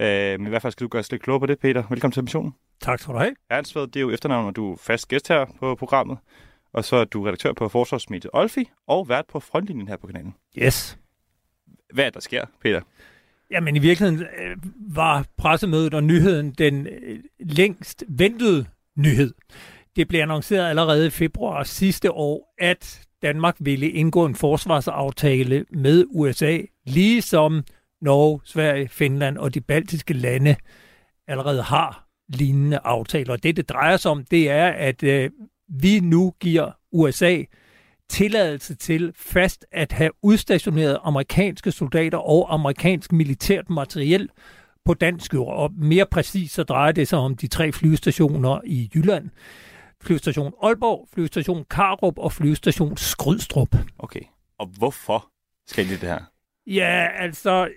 Øh, 0.00 0.40
men 0.40 0.46
i 0.46 0.48
hvert 0.48 0.62
fald 0.62 0.72
skal 0.72 0.84
du 0.84 0.88
gøre 0.88 1.00
os 1.00 1.10
lidt 1.10 1.22
klogere 1.22 1.40
på 1.40 1.46
det, 1.46 1.58
Peter. 1.58 1.84
Velkommen 1.90 2.12
til 2.12 2.22
missionen. 2.22 2.54
Tak 2.80 3.00
skal 3.00 3.14
du 3.14 3.18
have. 3.18 3.34
Ernstved, 3.50 3.86
det 3.86 3.96
er 3.96 4.00
jo 4.00 4.10
efternavn, 4.10 4.46
og 4.46 4.56
du 4.56 4.72
er 4.72 4.76
fast 4.76 5.08
gæst 5.08 5.28
her 5.28 5.46
på 5.60 5.74
programmet. 5.74 6.18
Og 6.72 6.84
så 6.84 6.96
er 6.96 7.04
du 7.04 7.24
redaktør 7.24 7.52
på 7.52 7.68
Forsvarsmediet 7.68 8.30
Olfi, 8.32 8.70
og 8.86 9.08
vært 9.08 9.24
på 9.26 9.40
frontlinjen 9.40 9.88
her 9.88 9.96
på 9.96 10.06
kanalen. 10.06 10.34
Yes. 10.58 10.98
Hvad 11.94 12.04
er 12.04 12.10
der 12.10 12.20
sker, 12.20 12.44
Peter? 12.62 12.80
Jamen 13.50 13.76
i 13.76 13.78
virkeligheden 13.78 14.26
øh, 14.38 14.56
var 14.94 15.26
pressemødet 15.36 15.94
og 15.94 16.04
nyheden 16.04 16.50
den 16.50 16.86
øh, 16.86 17.18
længst 17.38 18.04
ventede 18.08 18.66
nyhed. 18.96 19.34
Det 19.96 20.08
blev 20.08 20.20
annonceret 20.20 20.68
allerede 20.68 21.06
i 21.06 21.10
februar 21.10 21.62
sidste 21.62 22.12
år, 22.12 22.54
at 22.58 23.06
Danmark 23.22 23.56
ville 23.60 23.90
indgå 23.90 24.24
en 24.26 24.34
forsvarsaftale 24.34 25.64
med 25.70 26.04
USA, 26.10 26.58
ligesom 26.86 27.64
Norge, 28.02 28.40
Sverige, 28.44 28.88
Finland 28.88 29.38
og 29.38 29.54
de 29.54 29.60
baltiske 29.60 30.14
lande 30.14 30.56
allerede 31.28 31.62
har 31.62 32.08
lignende 32.28 32.78
aftaler. 32.78 33.32
Og 33.32 33.42
det, 33.42 33.56
det 33.56 33.68
drejer 33.68 33.96
sig 33.96 34.10
om, 34.10 34.24
det 34.24 34.50
er, 34.50 34.66
at 34.68 35.02
øh, 35.02 35.30
vi 35.68 36.00
nu 36.00 36.34
giver 36.40 36.70
USA 36.92 37.42
tilladelse 38.08 38.74
til 38.74 39.12
fast 39.16 39.66
at 39.72 39.92
have 39.92 40.10
udstationeret 40.22 40.98
amerikanske 41.02 41.72
soldater 41.72 42.18
og 42.18 42.54
amerikansk 42.54 43.12
militært 43.12 43.70
materiel 43.70 44.28
på 44.84 44.94
dansk 44.94 45.34
jord. 45.34 45.56
Og 45.56 45.72
mere 45.72 46.06
præcis 46.06 46.52
så 46.52 46.62
drejer 46.62 46.92
det 46.92 47.08
sig 47.08 47.18
om 47.18 47.36
de 47.36 47.46
tre 47.46 47.72
flyvestationer 47.72 48.60
i 48.64 48.90
Jylland. 48.94 49.30
Flyvestation 50.02 50.52
Aalborg, 50.62 51.08
flyvestation 51.14 51.64
Karup 51.70 52.18
og 52.18 52.32
flyvestation 52.32 52.96
Skrydstrup. 52.96 53.76
Okay. 53.98 54.22
Og 54.58 54.66
hvorfor 54.78 55.28
skal 55.66 55.84
de 55.84 55.90
det 55.90 56.08
her? 56.08 56.20
Ja, 56.66 57.08
altså, 57.18 57.68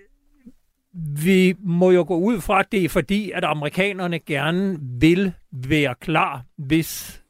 vi 1.22 1.54
må 1.58 1.90
jo 1.90 2.04
gå 2.08 2.16
ud 2.16 2.40
fra, 2.40 2.60
at 2.60 2.72
det 2.72 2.84
er 2.84 2.88
fordi, 2.88 3.30
at 3.30 3.44
amerikanerne 3.44 4.18
gerne 4.18 4.78
vil 4.80 5.32
være 5.52 5.94
klar, 6.00 6.44
hvis 6.56 7.22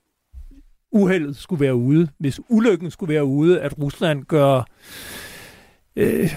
uheldet 0.92 1.36
skulle 1.36 1.60
være 1.60 1.74
ude, 1.74 2.08
hvis 2.18 2.40
ulykken 2.48 2.90
skulle 2.90 3.14
være 3.14 3.24
ude, 3.24 3.60
at 3.60 3.78
Rusland 3.78 4.24
gør, 4.24 4.62
øh, 5.96 6.30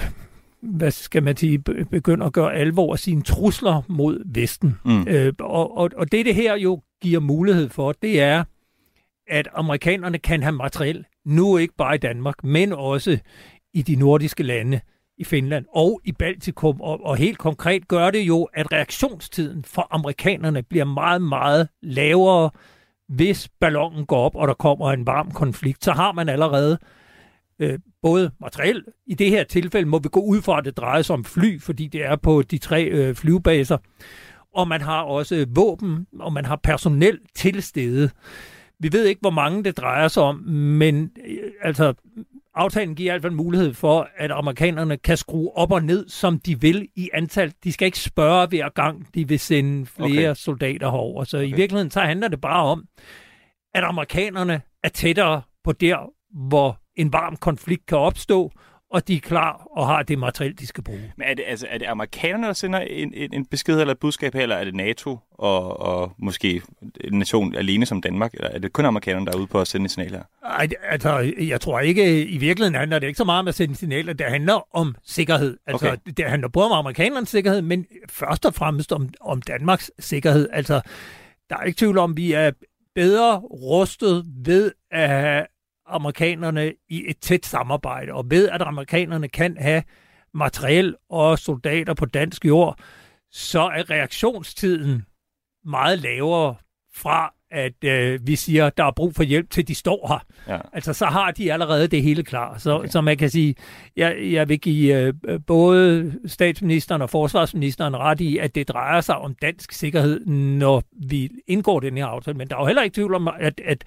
hvad 0.61 0.91
skal 0.91 1.23
man 1.23 1.37
sige, 1.37 1.59
begynder 1.91 2.25
at 2.25 2.33
gøre 2.33 2.53
alvor 2.53 2.93
af 2.93 2.99
sine 2.99 3.21
trusler 3.21 3.81
mod 3.87 4.21
Vesten. 4.25 4.75
Mm. 4.85 5.07
Øh, 5.07 5.33
og, 5.39 5.77
og, 5.77 5.89
og 5.95 6.11
det, 6.11 6.25
det 6.25 6.35
her 6.35 6.55
jo 6.55 6.81
giver 7.01 7.19
mulighed 7.19 7.69
for, 7.69 7.91
det 7.91 8.21
er, 8.21 8.43
at 9.27 9.47
amerikanerne 9.53 10.17
kan 10.17 10.43
have 10.43 10.55
materiel, 10.55 11.05
nu 11.25 11.57
ikke 11.57 11.73
bare 11.77 11.95
i 11.95 11.97
Danmark, 11.97 12.43
men 12.43 12.73
også 12.73 13.17
i 13.73 13.81
de 13.81 13.95
nordiske 13.95 14.43
lande, 14.43 14.79
i 15.19 15.23
Finland 15.23 15.65
og 15.75 16.01
i 16.03 16.11
Baltikum, 16.11 16.81
og, 16.81 17.05
og 17.05 17.17
helt 17.17 17.37
konkret 17.37 17.87
gør 17.87 18.11
det 18.11 18.19
jo, 18.19 18.43
at 18.53 18.71
reaktionstiden 18.71 19.63
for 19.63 19.87
amerikanerne 19.91 20.63
bliver 20.63 20.85
meget, 20.85 21.21
meget 21.21 21.67
lavere, 21.81 22.49
hvis 23.09 23.49
ballonen 23.59 24.05
går 24.05 24.25
op, 24.25 24.35
og 24.35 24.47
der 24.47 24.53
kommer 24.53 24.91
en 24.91 25.07
varm 25.07 25.31
konflikt, 25.31 25.83
så 25.83 25.91
har 25.91 26.11
man 26.11 26.29
allerede 26.29 26.77
øh, 27.59 27.79
både 28.01 28.31
materiel. 28.41 28.83
I 29.07 29.13
det 29.13 29.29
her 29.29 29.43
tilfælde 29.43 29.89
må 29.89 29.99
vi 29.99 30.09
gå 30.11 30.19
ud 30.19 30.41
fra, 30.41 30.57
at 30.57 30.65
det 30.65 30.77
drejer 30.77 31.01
sig 31.01 31.13
om 31.13 31.23
fly, 31.23 31.61
fordi 31.61 31.87
det 31.87 32.05
er 32.05 32.15
på 32.15 32.41
de 32.41 32.57
tre 32.57 32.85
øh, 32.85 33.15
flyvebaser. 33.15 33.77
Og 34.53 34.67
man 34.67 34.81
har 34.81 35.01
også 35.01 35.45
våben, 35.49 36.07
og 36.19 36.33
man 36.33 36.45
har 36.45 36.55
personel 36.55 37.19
til 37.35 37.63
stede. 37.63 38.09
Vi 38.79 38.93
ved 38.93 39.05
ikke, 39.05 39.21
hvor 39.21 39.29
mange 39.29 39.63
det 39.63 39.77
drejer 39.77 40.07
sig 40.07 40.23
om, 40.23 40.35
men 40.45 41.11
øh, 41.27 41.51
altså, 41.61 41.93
aftalen 42.55 42.95
giver 42.95 43.11
i 43.11 43.13
hvert 43.13 43.21
fald 43.21 43.33
mulighed 43.33 43.73
for, 43.73 44.09
at 44.17 44.31
amerikanerne 44.31 44.97
kan 44.97 45.17
skrue 45.17 45.57
op 45.57 45.71
og 45.71 45.83
ned, 45.83 46.09
som 46.09 46.39
de 46.39 46.61
vil 46.61 46.87
i 46.95 47.09
antal. 47.13 47.53
De 47.63 47.71
skal 47.71 47.85
ikke 47.85 47.99
spørge 47.99 48.47
hver 48.47 48.69
gang, 48.69 49.07
de 49.13 49.27
vil 49.27 49.39
sende 49.39 49.85
flere 49.85 50.29
okay. 50.29 50.39
soldater 50.39 50.91
herover. 50.91 51.23
Så 51.23 51.37
okay. 51.37 51.47
i 51.47 51.53
virkeligheden 51.53 51.91
så 51.91 51.99
handler 51.99 52.27
det 52.27 52.41
bare 52.41 52.63
om, 52.63 52.85
at 53.73 53.83
amerikanerne 53.83 54.61
er 54.83 54.89
tættere 54.89 55.41
på 55.63 55.71
der, 55.71 56.11
hvor 56.47 56.79
en 56.95 57.13
varm 57.13 57.35
konflikt 57.35 57.85
kan 57.85 57.97
opstå, 57.97 58.51
og 58.91 59.07
de 59.07 59.15
er 59.15 59.19
klar 59.19 59.67
og 59.77 59.87
har 59.87 60.03
det 60.03 60.19
materiel, 60.19 60.59
de 60.59 60.67
skal 60.67 60.83
bruge. 60.83 61.13
Men 61.17 61.27
er 61.27 61.33
det, 61.33 61.43
altså, 61.47 61.67
er 61.69 61.77
det 61.77 61.85
amerikanerne, 61.85 62.47
der 62.47 62.53
sender 62.53 62.79
en, 62.79 63.13
en, 63.13 63.33
en 63.33 63.45
besked 63.45 63.79
eller 63.79 63.91
et 63.93 63.99
budskab 63.99 64.33
her, 64.33 64.41
eller 64.41 64.55
er 64.55 64.63
det 64.63 64.75
NATO 64.75 65.17
og, 65.31 65.79
og 65.79 66.11
måske 66.17 66.61
en 67.01 67.19
nation 67.19 67.55
alene 67.55 67.85
som 67.85 68.01
Danmark? 68.01 68.33
Eller 68.33 68.49
er 68.49 68.59
det 68.59 68.73
kun 68.73 68.85
amerikanerne, 68.85 69.25
der 69.25 69.31
er 69.31 69.37
ude 69.37 69.47
på 69.47 69.61
at 69.61 69.67
sende 69.67 69.85
et 69.85 69.91
signal 69.91 70.11
her? 70.11 70.23
Ej, 70.45 70.67
altså, 70.89 71.33
jeg 71.39 71.61
tror 71.61 71.79
ikke, 71.79 72.25
i 72.25 72.37
virkeligheden 72.37 72.75
handler 72.75 72.99
det 72.99 73.07
ikke 73.07 73.17
så 73.17 73.23
meget 73.23 73.39
om 73.39 73.47
at 73.47 73.55
sende 73.55 73.75
signaler. 73.75 74.13
Det 74.13 74.25
handler 74.25 74.75
om 74.77 74.95
sikkerhed. 75.05 75.57
Altså, 75.67 75.87
Okay. 75.87 76.11
det 76.17 76.25
handler 76.25 76.47
både 76.47 76.65
om 76.65 76.71
amerikanernes 76.71 77.29
sikkerhed, 77.29 77.61
men 77.61 77.85
først 78.09 78.45
og 78.45 78.53
fremmest 78.53 78.91
om, 78.91 79.09
om 79.21 79.41
Danmarks 79.41 79.91
sikkerhed. 79.99 80.49
Altså, 80.53 80.81
der 81.49 81.57
er 81.57 81.63
ikke 81.63 81.77
tvivl 81.77 81.97
om, 81.97 82.11
at 82.11 82.17
vi 82.17 82.31
er 82.33 82.51
bedre 82.95 83.37
rustet 83.39 84.25
ved 84.45 84.71
at 84.91 85.09
have 85.09 85.45
amerikanerne 85.89 86.73
i 86.89 87.03
et 87.07 87.17
tæt 87.17 87.45
samarbejde, 87.45 88.13
og 88.13 88.25
ved 88.29 88.49
at 88.49 88.61
amerikanerne 88.61 89.27
kan 89.27 89.57
have 89.57 89.83
materiel 90.33 90.95
og 91.09 91.39
soldater 91.39 91.93
på 91.93 92.05
dansk 92.05 92.45
jord, 92.45 92.79
så 93.31 93.59
er 93.59 93.89
reaktionstiden 93.89 95.05
meget 95.65 95.99
lavere 95.99 96.55
fra, 96.95 97.33
at 97.51 97.83
øh, 97.83 98.19
vi 98.27 98.35
siger, 98.35 98.67
at 98.67 98.77
der 98.77 98.83
er 98.83 98.91
brug 98.91 99.15
for 99.15 99.23
hjælp, 99.23 99.49
til 99.49 99.67
de 99.67 99.75
står 99.75 100.07
her. 100.07 100.53
Ja. 100.55 100.59
Altså, 100.73 100.93
så 100.93 101.05
har 101.05 101.31
de 101.31 101.53
allerede 101.53 101.87
det 101.87 102.03
hele 102.03 102.23
klar. 102.23 102.57
Så, 102.57 102.69
Okay. 102.69 102.79
okay. 102.79 102.89
så 102.89 103.01
man 103.01 103.17
kan 103.17 103.29
sige, 103.29 103.55
jeg, 103.97 104.17
jeg 104.31 104.49
vil 104.49 104.59
give 104.59 105.13
øh, 105.27 105.39
både 105.47 106.13
statsministeren 106.25 107.01
og 107.01 107.09
forsvarsministeren 107.09 107.97
ret 107.97 108.21
i, 108.21 108.37
at 108.37 108.55
det 108.55 108.67
drejer 108.67 109.01
sig 109.01 109.17
om 109.17 109.35
dansk 109.41 109.71
sikkerhed, 109.71 110.25
når 110.25 110.83
vi 111.07 111.29
indgår 111.47 111.79
den 111.79 111.97
her 111.97 112.05
aftale. 112.05 112.37
Men 112.37 112.47
der 112.47 112.55
er 112.55 112.59
jo 112.59 112.65
heller 112.65 112.81
ikke 112.83 112.93
tvivl 112.93 113.13
om, 113.15 113.27
at, 113.39 113.61
at, 113.65 113.83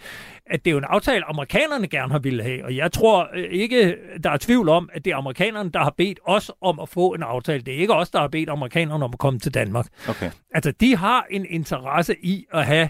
at 0.47 0.65
det 0.65 0.71
er 0.71 0.73
jo 0.73 0.79
en 0.79 0.85
aftale, 0.89 1.25
amerikanerne 1.29 1.89
gerne 1.89 2.13
har 2.13 2.19
ville 2.19 2.43
have. 2.43 2.65
Og 2.65 2.77
jeg 2.77 2.93
tror 2.93 3.29
øh, 3.35 3.45
ikke, 3.45 3.97
der 4.25 4.31
er 4.31 4.37
tvivl 4.37 4.69
om, 4.69 4.89
at 4.93 5.05
det 5.05 5.13
er 5.13 5.17
amerikanerne, 5.17 5.71
der 5.71 5.81
har 5.81 5.95
bedt 5.97 6.19
os 6.25 6.51
om 6.61 6.81
at 6.81 6.89
få 6.89 7.15
en 7.15 7.23
aftale. 7.23 7.63
Det 7.63 7.75
er 7.75 7.79
ikke 7.79 7.95
os, 7.95 8.11
der 8.11 8.19
har 8.21 8.29
bedt 8.29 8.49
amerikanerne 8.49 9.05
om 9.05 9.11
at 9.13 9.19
komme 9.19 9.39
til 9.39 9.55
Danmark. 9.55 9.87
Okay. 10.09 10.31
Altså, 10.55 10.73
de 10.81 10.97
har 10.97 11.27
en 11.31 11.47
interesse 11.51 12.17
i 12.23 12.47
at 12.53 12.67
have 12.67 12.89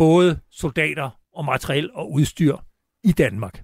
både 0.00 0.40
soldater 0.50 1.10
og 1.34 1.44
materiel 1.44 1.90
og 1.94 2.12
udstyr 2.12 2.56
i 3.04 3.12
Danmark. 3.12 3.62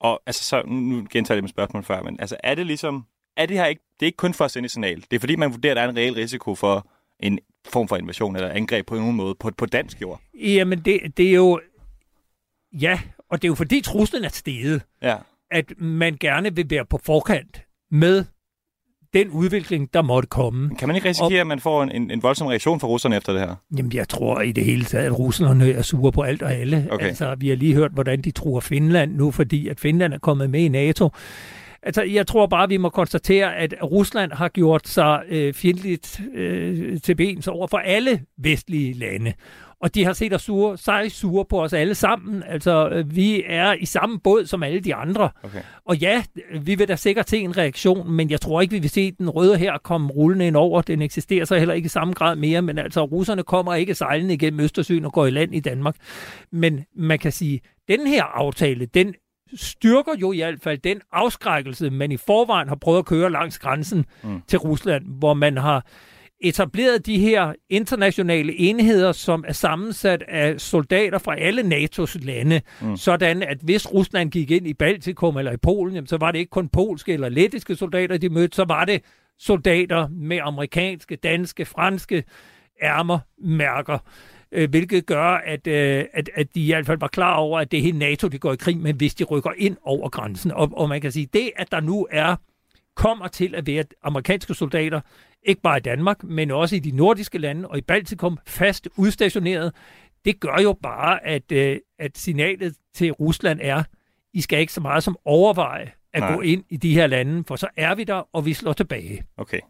Og 0.00 0.22
altså, 0.26 0.44
så, 0.44 0.62
nu, 0.66 1.06
gentager 1.10 1.36
jeg 1.36 1.42
med 1.42 1.48
spørgsmål 1.48 1.84
før, 1.84 2.02
men 2.02 2.20
altså, 2.20 2.36
er 2.44 2.54
det 2.54 2.66
ligesom 2.66 3.06
er 3.36 3.46
det 3.46 3.56
her 3.56 3.66
ikke, 3.66 3.82
det 3.94 4.02
er 4.02 4.06
ikke 4.06 4.16
kun 4.16 4.34
for 4.34 4.44
at 4.44 4.50
sende 4.50 4.64
et 4.66 4.70
signal. 4.70 5.00
Det 5.10 5.12
er 5.16 5.20
fordi, 5.20 5.36
man 5.36 5.52
vurderer, 5.52 5.72
at 5.72 5.76
der 5.76 5.82
er 5.82 5.88
en 5.88 5.96
reel 5.96 6.14
risiko 6.14 6.54
for 6.54 6.90
en 7.20 7.38
form 7.68 7.88
for 7.88 7.96
invasion 7.96 8.36
eller 8.36 8.48
angreb 8.48 8.86
på 8.86 8.94
nogen 8.94 9.16
måde 9.16 9.34
på, 9.34 9.50
på 9.58 9.66
dansk 9.66 10.00
jord. 10.00 10.20
Jamen, 10.34 10.80
det, 10.80 11.16
det 11.16 11.28
er 11.28 11.32
jo... 11.34 11.60
Ja, 12.72 13.00
og 13.30 13.42
det 13.42 13.48
er 13.48 13.50
jo 13.50 13.54
fordi 13.54 13.80
truslen 13.80 14.24
er 14.24 14.28
steget, 14.28 14.82
Ja. 15.02 15.16
at 15.50 15.72
man 15.78 16.16
gerne 16.20 16.56
vil 16.56 16.70
være 16.70 16.86
på 16.86 16.98
forkant 17.04 17.62
med 17.90 18.24
den 19.14 19.30
udvikling, 19.30 19.94
der 19.94 20.02
måtte 20.02 20.26
komme. 20.28 20.76
Kan 20.78 20.88
man 20.88 20.96
ikke 20.96 21.08
risikere, 21.08 21.40
at 21.40 21.46
man 21.46 21.60
får 21.60 21.82
en, 21.82 21.90
en, 21.92 22.10
en 22.10 22.22
voldsom 22.22 22.46
reaktion 22.46 22.80
fra 22.80 22.88
russerne 22.88 23.16
efter 23.16 23.32
det 23.32 23.40
her? 23.40 23.54
Jamen, 23.76 23.92
jeg 23.92 24.08
tror 24.08 24.40
i 24.40 24.52
det 24.52 24.64
hele 24.64 24.84
taget, 24.84 25.06
at 25.06 25.18
russerne 25.18 25.70
er 25.70 25.82
sure 25.82 26.12
på 26.12 26.22
alt 26.22 26.42
og 26.42 26.52
alle. 26.52 26.88
Okay. 26.90 27.06
Altså, 27.06 27.34
vi 27.38 27.48
har 27.48 27.56
lige 27.56 27.74
hørt, 27.74 27.90
hvordan 27.92 28.20
de 28.20 28.30
truer 28.30 28.60
Finland 28.60 29.14
nu, 29.14 29.30
fordi 29.30 29.68
at 29.68 29.80
Finland 29.80 30.12
er 30.12 30.18
kommet 30.18 30.50
med 30.50 30.60
i 30.60 30.68
NATO. 30.68 31.10
Altså, 31.82 32.02
jeg 32.02 32.26
tror 32.26 32.46
bare, 32.46 32.68
vi 32.68 32.76
må 32.76 32.88
konstatere, 32.88 33.56
at 33.56 33.74
Rusland 33.82 34.32
har 34.32 34.48
gjort 34.48 34.88
sig 34.88 35.22
øh, 35.28 35.54
fjendtligt 35.54 36.20
øh, 36.34 37.00
til 37.00 37.14
bens 37.14 37.48
over 37.48 37.66
for 37.66 37.78
alle 37.78 38.20
vestlige 38.38 38.92
lande. 38.92 39.32
Og 39.80 39.94
de 39.94 40.04
har 40.04 40.12
set 40.12 40.32
os 40.32 40.42
sure, 40.42 40.78
sig 40.78 41.12
sure 41.12 41.44
på 41.44 41.62
os 41.62 41.72
alle 41.72 41.94
sammen. 41.94 42.42
Altså, 42.42 42.88
øh, 42.88 43.16
vi 43.16 43.42
er 43.46 43.72
i 43.72 43.86
samme 43.86 44.20
båd 44.20 44.46
som 44.46 44.62
alle 44.62 44.80
de 44.80 44.94
andre. 44.94 45.30
Okay. 45.42 45.60
Og 45.84 45.96
ja, 45.96 46.22
vi 46.60 46.74
vil 46.74 46.88
da 46.88 46.96
sikkert 46.96 47.28
se 47.28 47.38
en 47.38 47.56
reaktion, 47.56 48.10
men 48.10 48.30
jeg 48.30 48.40
tror 48.40 48.60
ikke, 48.60 48.72
vi 48.72 48.78
vil 48.78 48.90
se 48.90 49.12
den 49.12 49.30
røde 49.30 49.56
her 49.56 49.78
komme 49.78 50.10
rullende 50.10 50.46
ind 50.46 50.56
over. 50.56 50.82
Den 50.82 51.02
eksisterer 51.02 51.44
så 51.44 51.58
heller 51.58 51.74
ikke 51.74 51.86
i 51.86 51.88
samme 51.88 52.14
grad 52.14 52.36
mere, 52.36 52.62
men 52.62 52.78
altså, 52.78 53.04
russerne 53.04 53.42
kommer 53.42 53.74
ikke 53.74 53.94
sejlende 53.94 54.34
igennem 54.34 54.60
Østersøen 54.60 55.04
og 55.04 55.12
går 55.12 55.26
i 55.26 55.30
land 55.30 55.54
i 55.54 55.60
Danmark. 55.60 55.96
Men 56.52 56.84
man 56.96 57.18
kan 57.18 57.32
sige, 57.32 57.60
den 57.88 58.06
her 58.06 58.24
aftale, 58.24 58.86
den 58.86 59.14
styrker 59.54 60.12
jo 60.20 60.32
i 60.32 60.36
hvert 60.36 60.60
fald 60.62 60.78
den 60.78 61.00
afskrækkelse, 61.12 61.90
man 61.90 62.12
i 62.12 62.16
forvejen 62.16 62.68
har 62.68 62.76
prøvet 62.76 62.98
at 62.98 63.06
køre 63.06 63.30
langs 63.30 63.58
grænsen 63.58 64.04
mm. 64.22 64.42
til 64.48 64.58
Rusland, 64.58 65.04
hvor 65.18 65.34
man 65.34 65.56
har 65.56 65.86
etableret 66.40 67.06
de 67.06 67.18
her 67.18 67.52
internationale 67.70 68.58
enheder, 68.58 69.12
som 69.12 69.44
er 69.48 69.52
sammensat 69.52 70.22
af 70.28 70.60
soldater 70.60 71.18
fra 71.18 71.36
alle 71.36 71.62
NATO's 71.62 72.26
lande, 72.26 72.60
Mm. 72.82 72.96
sådan 72.96 73.42
at 73.42 73.58
hvis 73.62 73.92
Rusland 73.92 74.30
gik 74.30 74.50
ind 74.50 74.66
i 74.66 74.74
Baltikum 74.74 75.36
eller 75.36 75.52
i 75.52 75.56
Polen, 75.56 75.94
jamen, 75.94 76.08
så 76.08 76.16
var 76.16 76.32
det 76.32 76.38
ikke 76.38 76.50
kun 76.50 76.68
polske 76.68 77.12
eller 77.12 77.28
lettiske 77.28 77.74
soldater, 77.76 78.16
de 78.18 78.28
mødte, 78.28 78.56
så 78.56 78.64
var 78.68 78.84
det 78.84 79.02
soldater 79.38 80.08
med 80.08 80.38
amerikanske, 80.42 81.16
danske, 81.16 81.64
franske 81.64 82.24
ærmer, 82.82 83.18
mærker, 83.38 83.98
øh, 84.52 84.70
hvilket 84.70 85.06
gør, 85.06 85.24
at, 85.46 85.66
øh, 85.66 86.04
at, 86.14 86.30
at 86.34 86.54
de 86.54 86.66
i 86.66 86.66
hvert 86.72 86.86
fald 86.86 86.98
var 87.00 87.08
klar 87.08 87.34
over, 87.36 87.60
at 87.60 87.70
det 87.70 87.78
er 87.78 87.82
hele 87.82 87.98
NATO, 87.98 88.28
de 88.28 88.38
går 88.38 88.52
i 88.52 88.56
krig 88.56 88.76
med, 88.78 88.94
hvis 88.94 89.14
de 89.14 89.24
rykker 89.24 89.50
ind 89.56 89.76
over 89.82 90.08
grænsen. 90.08 90.52
Og, 90.52 90.70
og 90.72 90.88
man 90.88 91.00
kan 91.00 91.12
sige, 91.12 91.28
det, 91.32 91.50
at 91.56 91.72
der 91.72 91.80
nu 91.80 92.06
er 92.10 92.36
kommer 92.98 93.28
til 93.28 93.54
at 93.54 93.66
være 93.66 93.84
amerikanske 94.02 94.54
soldater, 94.54 95.00
ikke 95.42 95.60
bare 95.60 95.76
i 95.76 95.80
Danmark, 95.80 96.24
men 96.24 96.50
også 96.50 96.76
i 96.76 96.78
de 96.78 96.90
nordiske 96.90 97.38
lande 97.38 97.68
og 97.68 97.78
i 97.78 97.80
Baltikum, 97.80 98.38
fast 98.46 98.88
udstationeret, 98.96 99.74
det 100.24 100.40
gør 100.40 100.62
jo 100.62 100.76
bare, 100.82 101.26
at, 101.26 101.52
øh, 101.52 101.78
at 101.98 102.18
signalet 102.18 102.74
til 102.94 103.12
Rusland 103.12 103.60
er, 103.62 103.82
I 104.32 104.40
skal 104.40 104.60
ikke 104.60 104.72
så 104.72 104.80
meget 104.80 105.02
som 105.02 105.16
overveje 105.24 105.90
at 106.12 106.20
Nej. 106.20 106.34
gå 106.34 106.40
ind 106.40 106.64
i 106.68 106.76
de 106.76 106.94
her 106.94 107.06
lande, 107.06 107.44
for 107.48 107.56
så 107.56 107.68
er 107.76 107.94
vi 107.94 108.04
der, 108.04 108.28
og 108.32 108.46
vi 108.46 108.54
slår 108.54 108.72
tilbage. 108.72 109.22
Okay. 109.36 109.60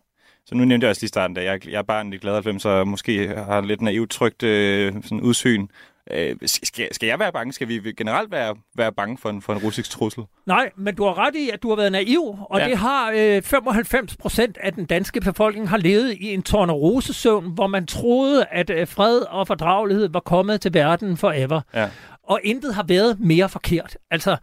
Så 0.47 0.55
nu 0.55 0.65
nævnte 0.65 0.85
jeg 0.85 0.91
også 0.91 1.03
lige 1.03 1.07
i 1.07 1.09
starten, 1.09 1.37
at 1.37 1.45
jeg, 1.45 1.69
jeg 1.69 1.79
er 1.79 1.83
bare 1.83 2.01
en 2.01 2.11
lidt 2.11 2.23
glad 2.23 2.33
90, 2.33 2.63
så 2.63 2.85
måske 2.85 3.29
har 3.29 3.61
lidt 3.61 3.81
naivt 3.81 4.11
trygt 4.11 4.43
øh, 4.43 4.93
sådan 5.03 5.21
udsyn. 5.21 5.67
Øh, 6.11 6.37
skal, 6.47 6.95
skal 6.95 7.07
jeg 7.07 7.19
være 7.19 7.33
bange? 7.33 7.53
Skal 7.53 7.69
vi 7.69 7.93
generelt 7.97 8.31
være, 8.31 8.57
være 8.77 8.93
bange 8.93 9.19
for 9.19 9.31
en, 9.31 9.43
for 9.43 9.53
en 9.53 9.59
russisk 9.59 9.91
trussel? 9.91 10.25
Nej, 10.47 10.71
men 10.77 10.95
du 10.95 11.05
har 11.05 11.19
ret 11.19 11.35
i, 11.35 11.51
at 11.51 11.63
du 11.63 11.69
har 11.69 11.77
været 11.77 11.93
naiv, 11.93 12.37
og 12.51 12.61
Ja. 12.61 12.69
det 12.69 12.79
har 12.79 13.13
øh, 13.17 13.43
95 13.43 14.17
procent 14.17 14.59
af 14.61 14.73
den 14.73 14.85
danske 14.87 15.21
befolkning 15.21 15.69
har 15.69 15.77
levet 15.77 16.13
i 16.21 16.35
en 16.35 16.43
tornerosesøvn, 16.43 17.51
hvor 17.55 17.67
man 17.67 17.87
troede, 17.87 18.45
at 18.51 18.71
øh, 18.71 18.89
fred 18.89 19.19
og 19.21 19.47
fordragelighed 19.47 20.09
var 20.09 20.21
kommet 20.21 20.61
til 20.61 20.75
verden 20.75 21.17
forever. 21.17 21.61
Ja. 21.75 21.89
Og 22.23 22.41
intet 22.45 22.75
har 22.75 22.83
været 22.83 23.21
mere 23.21 23.49
forkert. 23.49 23.97
Altså, 24.11 24.37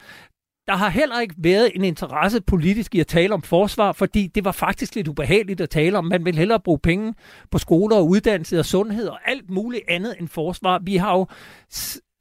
der 0.68 0.76
har 0.76 0.90
heller 0.90 1.20
ikke 1.20 1.36
været 1.38 1.72
en 1.76 1.84
interesse 1.84 2.42
politisk 2.42 2.96
i 2.96 3.00
at 3.00 3.08
tale 3.08 3.34
om 3.34 3.42
forsvar, 3.42 3.92
fordi 3.92 4.28
det 4.28 4.46
var 4.46 4.52
faktisk 4.52 4.96
lidt 4.96 5.08
ubehageligt 5.08 5.62
at 5.62 5.70
tale 5.70 5.98
om. 5.98 6.06
Man 6.06 6.26
vil 6.26 6.36
hellere 6.38 6.60
bruge 6.60 6.80
penge 6.80 7.14
på 7.52 7.58
skoler 7.58 7.96
og 7.96 8.08
uddannelse 8.10 8.60
og 8.60 8.66
sundhed 8.66 9.08
og 9.08 9.20
alt 9.30 9.50
muligt 9.50 9.84
andet 9.88 10.16
end 10.20 10.28
forsvar. 10.28 10.80
Vi 10.84 10.96
har 10.96 11.14
jo 11.18 11.28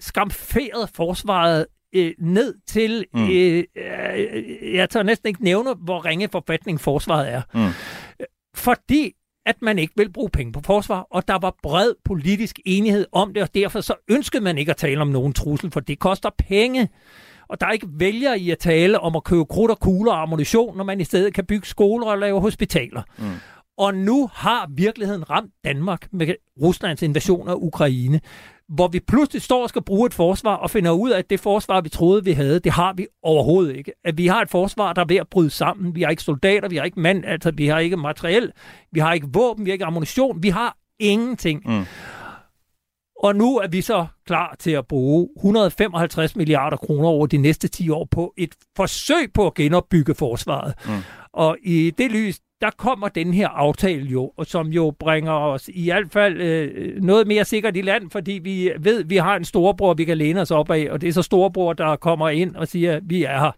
skamferet 0.01 0.91
forsvaret 0.95 1.67
øh, 1.95 2.13
ned 2.19 2.55
til, 2.67 3.05
Mm. 3.15 3.21
mm. 3.21 3.29
øh, 3.31 3.65
øh, 3.77 4.75
jeg 4.75 4.91
tør 4.91 5.03
næsten 5.03 5.29
ikke 5.29 5.45
nævne, 5.45 5.75
hvor 5.75 6.05
ringe 6.05 6.29
forfatning 6.33 6.81
forsvaret 6.81 7.33
er. 7.33 7.43
Mm. 7.55 7.69
Fordi 8.55 9.13
at 9.47 9.57
man 9.63 9.79
ikke 9.79 9.93
vil 9.97 10.13
bruge 10.13 10.31
penge 10.31 10.53
på 10.53 10.61
forsvar, 10.65 11.07
og 11.11 11.29
der 11.29 11.39
var 11.39 11.55
bred 11.63 11.93
politisk 12.05 12.61
enighed 12.67 13.07
om 13.13 13.35
det, 13.35 13.43
og 13.43 13.55
derfor 13.55 13.81
så 13.81 13.95
ønskede 14.11 14.43
man 14.45 14.59
ikke 14.59 14.71
at 14.71 14.77
tale 14.77 15.01
om 15.01 15.09
nogen 15.09 15.33
trussel, 15.33 15.71
for 15.71 15.81
det 15.81 15.99
koster 15.99 16.31
penge. 16.39 16.89
Og 17.55 17.61
der 17.61 17.67
er 17.67 17.71
ikke 17.71 17.89
vælger 17.91 18.35
i 18.35 18.51
at 18.51 18.59
tale 18.59 19.01
om 19.01 19.17
at 19.17 19.25
købe 19.25 19.45
krudt 19.45 19.71
og 19.71 19.81
kugler 19.81 20.13
og 20.13 20.23
ammunition, 20.23 20.77
når 20.77 20.85
man 20.85 21.01
i 21.01 21.05
stedet 21.05 21.35
kan 21.35 21.47
bygge 21.47 21.67
skoler 21.67 22.07
og 22.07 22.19
lave 22.19 22.41
hospitaler. 22.41 23.03
Mm. 23.19 23.25
Og 23.79 23.95
nu 23.95 24.31
har 24.33 24.71
virkeligheden 24.75 25.31
ramt 25.31 25.51
Danmark 25.65 26.09
med 26.13 26.35
Ruslands 26.63 27.03
invasion 27.03 27.49
af 27.49 27.55
Ukraine, 27.55 28.21
hvor 28.69 28.89
vi 28.89 29.01
pludselig 29.01 29.43
står 29.43 29.63
og 29.63 29.69
skal 29.69 29.83
bruge 29.83 30.07
et 30.07 30.15
forsvar 30.15 30.55
og 30.55 30.71
finder 30.71 30.91
ud 30.91 31.11
af, 31.11 31.19
at 31.19 31.31
det 31.31 31.41
forsvar, 31.41 31.81
vi 31.81 31.89
troede, 31.89 32.25
vi 32.25 32.33
havde, 32.33 32.61
det 32.61 32.73
har 32.73 32.93
vi 32.93 33.07
overhovedet 33.23 33.77
ikke. 33.77 33.93
At 34.05 34.19
vi 34.19 34.27
har 34.27 34.43
et 34.43 34.51
forsvar, 34.51 34.93
der 34.93 35.03
er 35.03 35.07
ved 35.07 35.17
at 35.17 35.29
bryde 35.29 35.51
sammen. 35.51 35.95
Vi 35.95 36.03
har 36.03 36.11
ikke 36.11 36.23
soldater, 36.23 36.69
vi 36.69 36.77
har 36.77 36.85
ikke 36.85 37.01
mand, 37.01 37.25
altså 37.25 37.51
vi 37.51 37.67
har 37.67 37.79
ikke 37.79 37.97
materiel, 37.97 38.53
vi 38.93 39.01
har 39.01 39.13
ikke 39.13 39.29
våben, 39.33 39.65
vi 39.65 39.71
har 39.71 39.73
ikke 39.73 39.85
ammunition, 39.85 40.43
vi 40.43 40.49
har 40.49 40.77
ingenting. 41.01 41.63
Mm. 41.67 41.85
Og 43.23 43.37
nu 43.37 43.57
er 43.59 43.69
vi 43.69 43.81
så 43.81 44.07
klar 44.27 44.57
til 44.59 44.71
at 44.71 44.87
bruge 44.87 45.29
155 45.37 46.37
milliarder 46.37 46.77
kroner 46.77 47.09
over 47.09 47.27
de 47.27 47.37
næste 47.37 47.69
10 47.69 47.91
år 47.91 48.09
på 48.11 48.35
et 48.37 48.55
forsøg 48.77 49.33
på 49.33 49.47
at 49.47 49.55
genopbygge 49.55 50.15
forsvaret. 50.15 50.75
Mm. 50.87 50.93
Og 51.33 51.57
i 51.63 51.91
det 51.99 52.11
lys, 52.13 52.39
der 52.61 52.71
kommer 52.77 53.09
den 53.09 53.35
her 53.35 53.49
aftale 53.49 54.07
jo, 54.07 54.33
som 54.43 54.69
jo 54.69 54.95
bringer 54.99 55.33
os 55.33 55.69
i 55.75 55.85
hvert 55.91 56.13
fald 56.13 56.41
øh, 56.41 57.03
noget 57.03 57.27
mere 57.27 57.45
sikkert 57.45 57.77
i 57.77 57.81
land, 57.81 58.11
fordi 58.11 58.33
vi 58.33 58.71
ved, 58.79 59.05
vi 59.05 59.17
har 59.17 59.37
en 59.37 59.45
storebror, 59.45 59.95
vi 59.95 60.05
kan 60.05 60.19
læne 60.19 60.41
os 60.41 60.51
op 60.51 60.71
af, 60.71 60.89
og 60.91 61.01
det 61.01 61.09
er 61.09 61.13
så 61.13 61.23
storebror, 61.23 61.73
der 61.73 61.97
kommer 61.97 62.29
ind 62.29 62.57
og 62.57 62.69
siger, 62.69 62.97
at 62.97 63.03
vi 63.07 63.25
er 63.25 63.41
her 63.41 63.51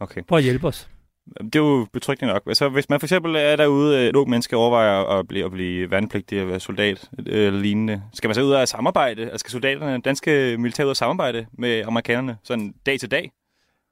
Okay. 0.00 0.22
for 0.28 0.36
at 0.36 0.42
hjælpe 0.42 0.66
os. 0.66 0.88
Det 1.26 1.56
er 1.56 1.60
jo 1.60 1.86
betryggende 1.92 2.32
nok. 2.32 2.42
Altså, 2.46 2.68
hvis 2.68 2.88
man 2.88 3.00
for 3.00 3.06
eksempel 3.06 3.36
er 3.36 3.56
derude, 3.56 4.08
et 4.08 4.16
ung 4.16 4.30
menneske 4.30 4.56
overvejer 4.56 5.18
at 5.18 5.28
blive, 5.28 5.44
at 5.44 5.50
blive 5.50 5.90
værnepligtig 5.90 6.42
og 6.42 6.48
være 6.48 6.60
soldat 6.60 7.10
øh, 7.26 7.46
eller 7.46 7.60
lignende, 7.60 8.02
skal 8.14 8.28
man 8.28 8.34
så 8.34 8.42
ud 8.42 8.50
og 8.50 8.68
samarbejde? 8.68 9.22
Altså, 9.22 9.38
skal 9.38 9.50
soldaterne, 9.50 10.00
danske 10.00 10.56
militær 10.58 10.84
ud 10.84 10.90
og 10.90 10.96
samarbejde 10.96 11.46
med 11.58 11.82
amerikanerne 11.86 12.36
sådan 12.42 12.74
dag 12.86 13.00
til 13.00 13.10
dag? 13.10 13.30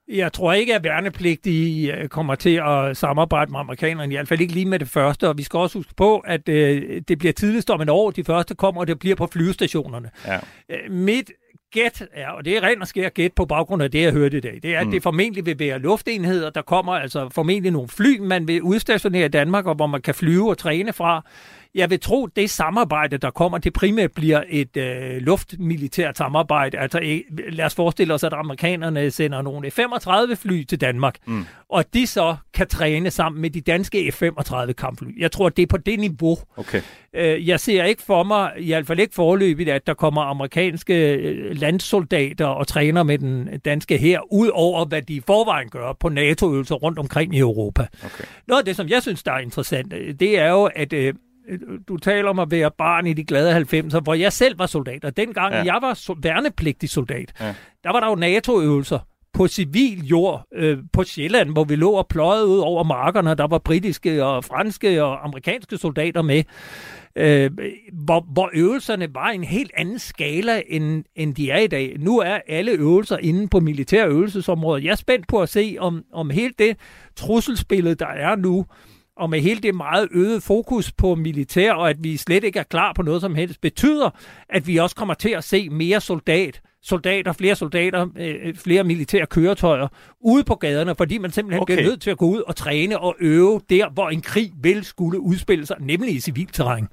Jeg 0.09 0.33
tror 0.33 0.53
ikke, 0.53 0.75
at 0.75 0.85
værnepligtige 0.85 1.97
øh, 1.97 2.09
kommer 2.09 2.35
til 2.35 2.63
at 2.67 2.97
samarbejde 2.97 3.51
med 3.51 3.61
amerikanerne, 3.61 4.13
i 4.13 4.17
hvert 4.17 4.29
fald 4.29 4.41
ikke 4.41 4.53
lige 4.53 4.67
med 4.67 4.79
det 4.79 4.89
første. 4.89 5.29
Og 5.29 5.39
vi 5.39 5.43
skal 5.43 5.59
også 5.59 5.79
huske 5.79 5.95
på, 5.97 6.19
at 6.19 6.49
øh, 6.49 7.03
det 7.09 7.19
bliver 7.19 7.33
tidligst 7.33 7.71
om 7.71 7.81
et 7.81 7.91
år, 7.91 8.11
de 8.11 8.25
første 8.25 8.55
kommer, 8.55 8.81
og 8.81 8.87
det 8.87 8.99
bliver 8.99 9.17
på 9.17 9.27
flyvestationerne. 9.33 10.11
Ja. 10.27 10.39
Øh, 10.69 10.93
mit 10.93 11.31
gæt 11.73 12.03
er, 12.13 12.29
og 12.29 12.45
det 12.45 12.57
er 12.57 12.63
rent 12.63 12.83
og 12.83 12.89
skær 12.89 13.09
gæt 13.09 13.33
på 13.33 13.45
baggrund 13.45 13.83
af 13.83 13.91
det, 13.91 14.03
jeg 14.03 14.13
hørte 14.13 14.37
i 14.37 14.41
dag, 14.41 14.59
det 14.63 14.75
er, 14.75 14.81
at 14.81 14.87
Mm. 14.87 14.91
det 14.93 15.03
formentlig 15.03 15.47
vil 15.47 15.59
være 15.59 15.79
luftenheder. 15.79 16.51
Der 16.51 16.63
kommer 16.63 16.93
altså 16.93 17.29
formentlig 17.29 17.73
nogle 17.73 17.89
fly, 17.89 18.19
man 18.19 18.49
vil 18.49 18.63
udstationere 18.63 19.25
i 19.25 19.29
Danmark, 19.29 19.67
og 19.67 19.75
hvor 19.75 19.87
man 19.87 20.03
kan 20.03 20.15
flyve 20.15 20.51
og 20.51 20.59
træne 20.59 20.93
fra. 20.93 21.25
Jeg 21.75 21.91
vil 21.91 22.01
tro, 22.01 22.27
det 22.27 22.51
samarbejde, 22.51 23.19
der 23.19 23.31
kommer, 23.31 23.59
det 23.59 23.73
primært 23.73 24.13
bliver 24.13 24.43
et 24.49 24.77
øh, 24.77 25.17
luftmilitært 25.17 26.17
samarbejde. 26.19 26.79
Altså, 26.79 26.99
øh, 27.03 27.21
lad 27.53 27.65
os 27.65 27.75
forestille 27.75 28.15
os, 28.15 28.25
at 28.25 28.33
amerikanerne 28.33 29.11
sender 29.11 29.43
nogle 29.43 29.71
F-35-fly 29.71 30.63
til 30.65 30.81
Danmark, 30.81 31.15
Mm. 31.27 31.45
og 31.69 31.85
de 31.95 32.07
så 32.07 32.37
kan 32.55 32.67
træne 32.69 33.11
sammen 33.11 33.43
med 33.43 33.51
de 33.51 33.61
danske 33.61 34.13
F-35-kampfly. 34.13 35.21
Jeg 35.21 35.33
tror, 35.33 35.49
det 35.49 35.63
er 35.63 35.67
på 35.67 35.77
det 35.77 36.01
niveau. 36.01 36.39
Okay. 36.57 36.81
Øh, 37.15 37.49
jeg 37.49 37.61
ser 37.61 37.85
ikke 37.85 38.03
for 38.03 38.23
mig, 38.23 38.53
i 38.59 38.67
hvert 38.67 38.87
fald 38.87 39.01
ikke 39.01 39.15
forløbigt, 39.15 39.69
at 39.69 39.87
der 39.87 39.95
kommer 39.95 40.23
amerikanske 40.23 41.15
øh, 41.15 41.57
landsoldater 41.61 42.47
og 42.47 42.67
træner 42.67 43.03
med 43.03 43.19
den 43.19 43.49
danske 43.65 43.97
her, 43.99 44.33
ud 44.33 44.49
over 44.53 44.85
hvad 44.85 45.03
de 45.03 45.15
i 45.15 45.21
forvejen 45.27 45.69
gør 45.69 45.93
på 46.01 46.09
NATO-øvelser 46.09 46.75
rundt 46.75 46.99
omkring 46.99 47.35
i 47.35 47.39
Europa. 47.39 47.87
Okay. 48.05 48.25
Noget 48.49 48.59
af 48.61 48.65
det, 48.65 48.77
som 48.77 48.89
jeg 48.89 49.03
synes, 49.03 49.23
der 49.23 49.33
er 49.33 49.39
interessant, 49.39 49.93
øh, 49.93 50.15
det 50.21 50.39
er 50.39 50.49
jo, 50.51 50.65
at 50.77 50.93
øh, 50.93 51.15
du 51.89 51.97
taler 51.97 52.29
om 52.31 52.39
at 52.39 52.51
være 52.51 52.71
barn 52.79 53.07
i 53.07 53.13
de 53.13 53.25
glade 53.25 53.57
90'er, 53.57 54.01
hvor 54.01 54.15
jeg 54.15 54.33
selv 54.33 54.59
var 54.59 54.67
soldat, 54.67 55.05
og 55.05 55.17
dengang 55.17 55.55
Ja. 55.55 55.63
jeg 55.65 55.79
var 55.83 55.95
so- 55.95 56.19
værnepligtig 56.23 56.89
soldat, 56.91 57.33
Ja. 57.41 57.55
der 57.85 57.93
var 57.93 58.01
der 58.01 58.07
jo 58.09 58.15
NATO-øvelser 58.15 58.99
på 59.33 59.49
civil 59.49 60.07
jord 60.07 60.45
øh, 60.55 60.79
på 60.93 61.05
Sjælland, 61.05 61.51
hvor 61.53 61.65
vi 61.65 61.77
lå 61.77 61.91
og 61.91 62.07
pløjede 62.09 62.47
ud 62.47 62.59
over 62.59 62.85
markerne. 62.85 63.35
Der 63.35 63.47
var 63.47 63.59
britiske 63.59 64.25
og 64.25 64.45
franske 64.45 65.05
og 65.05 65.25
amerikanske 65.25 65.77
soldater 65.77 66.23
med. 66.23 66.43
Øh, 67.17 67.51
hvor, 67.93 68.27
hvor 68.33 68.51
øvelserne 68.55 69.15
var 69.15 69.29
en 69.29 69.45
helt 69.45 69.71
anden 69.77 69.99
skala, 69.99 70.63
end, 70.69 71.05
end 71.17 71.35
de 71.35 71.51
er 71.51 71.59
i 71.59 71.67
dag. 71.67 71.97
Nu 71.99 72.19
er 72.19 72.39
alle 72.49 72.73
øvelser 72.73 73.17
inde 73.19 73.49
på 73.49 73.61
militære 73.61 74.09
øvelsesområder. 74.09 74.83
Jeg 74.83 74.91
er 74.91 74.97
spændt 74.97 75.29
på 75.29 75.43
at 75.43 75.49
se, 75.49 75.77
om, 75.79 76.03
om 76.13 76.31
helt 76.31 76.59
det 76.59 76.77
trusselsbillede, 77.17 77.95
der 77.95 78.07
er 78.07 78.37
nu, 78.37 78.67
og 79.21 79.31
med 79.31 79.41
hele 79.41 79.61
det 79.61 79.75
meget 79.75 80.09
øget 80.13 80.43
fokus 80.43 80.93
på 80.93 81.15
militær, 81.15 81.73
og 81.73 81.91
at 81.91 81.97
vi 82.01 82.17
slet 82.17 82.45
ikke 82.45 82.59
er 82.59 82.63
klar 82.63 82.93
på 82.93 83.03
noget 83.03 83.21
som 83.21 83.35
helst, 83.35 83.61
betyder, 83.61 84.11
at 84.49 84.67
vi 84.67 84.77
også 84.77 84.97
kommer 84.97 85.15
til 85.15 85.31
at 85.31 85.45
se 85.45 85.69
mere 85.69 86.01
soldat, 86.01 86.61
soldater, 86.83 87.33
flere 87.33 87.55
soldater, 87.55 88.07
øh, 88.19 88.55
flere 88.55 88.85
militære 88.85 89.27
køretøjer 89.27 89.89
ude 90.21 90.45
på 90.45 90.55
gaderne, 90.55 90.95
fordi 90.95 91.19
man 91.19 91.31
simpelthen 91.31 91.63
okay. 91.63 91.75
Bliver 91.75 91.91
nødt 91.91 92.03
til 92.03 92.11
at 92.11 92.19
gå 92.19 92.27
ud 92.27 92.43
og 92.47 92.57
træne 92.57 92.99
og 92.99 93.17
øve 93.21 93.61
der, 93.71 93.91
hvor 93.91 94.11
en 94.11 94.21
krig 94.21 94.53
vil 94.63 94.85
skulle 94.85 95.21
udspille 95.21 95.67
sig, 95.67 95.77
nemlig 95.81 96.15
i 96.15 96.21
civilt 96.21 96.55
terræn. 96.55 96.89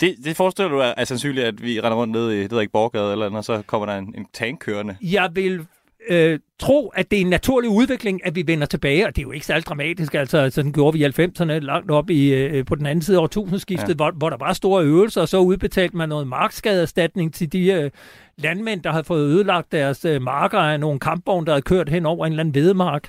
Det, 0.00 0.16
det 0.24 0.36
forestiller 0.36 0.70
du 0.70 0.78
dig 0.78 0.94
er 0.96 1.04
sandsynligt, 1.04 1.46
at 1.46 1.62
vi 1.62 1.80
render 1.80 1.98
rundt 1.98 2.12
ned 2.12 2.30
i, 2.30 2.46
det 2.46 2.60
ikke, 2.60 2.72
Borgade 2.72 3.12
eller 3.12 3.26
andet, 3.26 3.38
og 3.38 3.44
så 3.44 3.62
kommer 3.66 3.86
der 3.86 3.98
en, 3.98 4.14
en 4.18 4.26
tank 4.32 4.58
kørende. 4.60 4.96
Jeg 5.02 5.30
vil 5.34 5.66
øh, 6.08 6.38
tro, 6.58 6.88
at 6.88 7.10
det 7.10 7.16
er 7.16 7.20
en 7.20 7.30
naturlig 7.30 7.70
udvikling, 7.70 8.26
at 8.26 8.34
vi 8.34 8.44
vender 8.46 8.66
tilbage, 8.66 9.06
og 9.06 9.16
det 9.16 9.22
er 9.22 9.26
jo 9.26 9.32
ikke 9.32 9.46
særlig 9.46 9.66
dramatisk, 9.66 10.14
altså 10.14 10.50
sådan 10.50 10.72
gjorde 10.72 10.98
vi 10.98 11.04
i 11.04 11.08
90'erne, 11.08 11.52
langt 11.52 11.90
op 11.90 12.10
i, 12.10 12.34
øh, 12.34 12.64
på 12.64 12.74
den 12.74 12.86
anden 12.86 13.02
side 13.02 13.16
af 13.16 13.22
årtusindskiftet, 13.22 13.88
ja. 13.88 13.94
hvor, 13.94 14.10
hvor 14.10 14.30
der 14.30 14.36
var 14.36 14.52
store 14.52 14.84
øvelser, 14.84 15.20
og 15.20 15.28
så 15.28 15.38
udbetalte 15.38 15.96
man 15.96 16.08
noget 16.08 16.26
markskadeerstatning 16.26 17.34
til 17.34 17.52
de 17.52 17.72
øh, 17.72 17.90
landmænd, 18.38 18.82
der 18.82 18.90
havde 18.90 19.04
fået 19.04 19.26
ødelagt 19.26 19.72
deres 19.72 20.04
øh, 20.04 20.22
marker 20.22 20.58
af 20.58 20.80
nogle 20.80 20.98
kampvogne, 20.98 21.46
der 21.46 21.52
havde 21.52 21.62
kørt 21.62 21.88
hen 21.88 22.06
over 22.06 22.26
en 22.26 22.32
eller 22.32 22.40
anden 22.40 22.54
vedemark. 22.54 23.08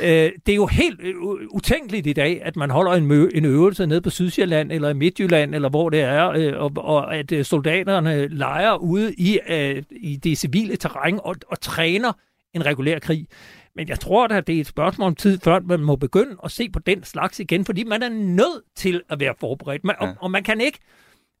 Øh, 0.00 0.30
det 0.46 0.52
er 0.52 0.56
jo 0.56 0.66
helt 0.66 1.00
øh, 1.00 1.14
utænkeligt 1.50 2.06
i 2.06 2.12
dag, 2.12 2.42
at 2.44 2.56
man 2.56 2.70
holder 2.70 2.92
en, 2.92 3.10
mø- 3.10 3.30
en 3.34 3.44
øvelse 3.44 3.86
nede 3.86 4.00
på 4.00 4.10
Sydsjælland 4.10 4.72
eller 4.72 4.88
i 4.88 4.94
Midtjylland, 4.94 5.54
eller 5.54 5.68
hvor 5.68 5.90
det 5.90 6.00
er, 6.00 6.30
øh, 6.30 6.52
og, 6.56 6.72
og 6.76 7.16
at 7.16 7.32
øh, 7.32 7.44
soldaterne 7.44 8.28
leger 8.28 8.76
ude 8.76 9.14
i, 9.14 9.38
øh, 9.48 9.82
i 9.90 10.16
det 10.16 10.38
civile 10.38 10.76
terræn 10.76 11.20
og, 11.24 11.36
og 11.48 11.60
træner 11.60 12.12
en 12.54 12.66
regulær 12.66 12.98
krig. 12.98 13.26
Men 13.76 13.88
jeg 13.88 14.00
tror 14.00 14.26
da, 14.26 14.40
det 14.40 14.56
er 14.56 14.60
et 14.60 14.66
spørgsmål 14.66 15.06
om 15.06 15.14
tid, 15.14 15.38
før 15.44 15.60
man 15.60 15.80
må 15.80 15.96
begynde 15.96 16.36
at 16.44 16.50
se 16.50 16.70
på 16.70 16.78
den 16.78 17.04
slags 17.04 17.40
igen, 17.40 17.64
fordi 17.64 17.84
man 17.84 18.02
er 18.02 18.08
nødt 18.08 18.62
til 18.76 19.02
at 19.08 19.20
være 19.20 19.34
forberedt. 19.40 19.84
Man, 19.84 19.96
ja. 20.00 20.06
og, 20.06 20.14
og 20.20 20.30
man 20.30 20.42
kan 20.42 20.60
ikke 20.60 20.78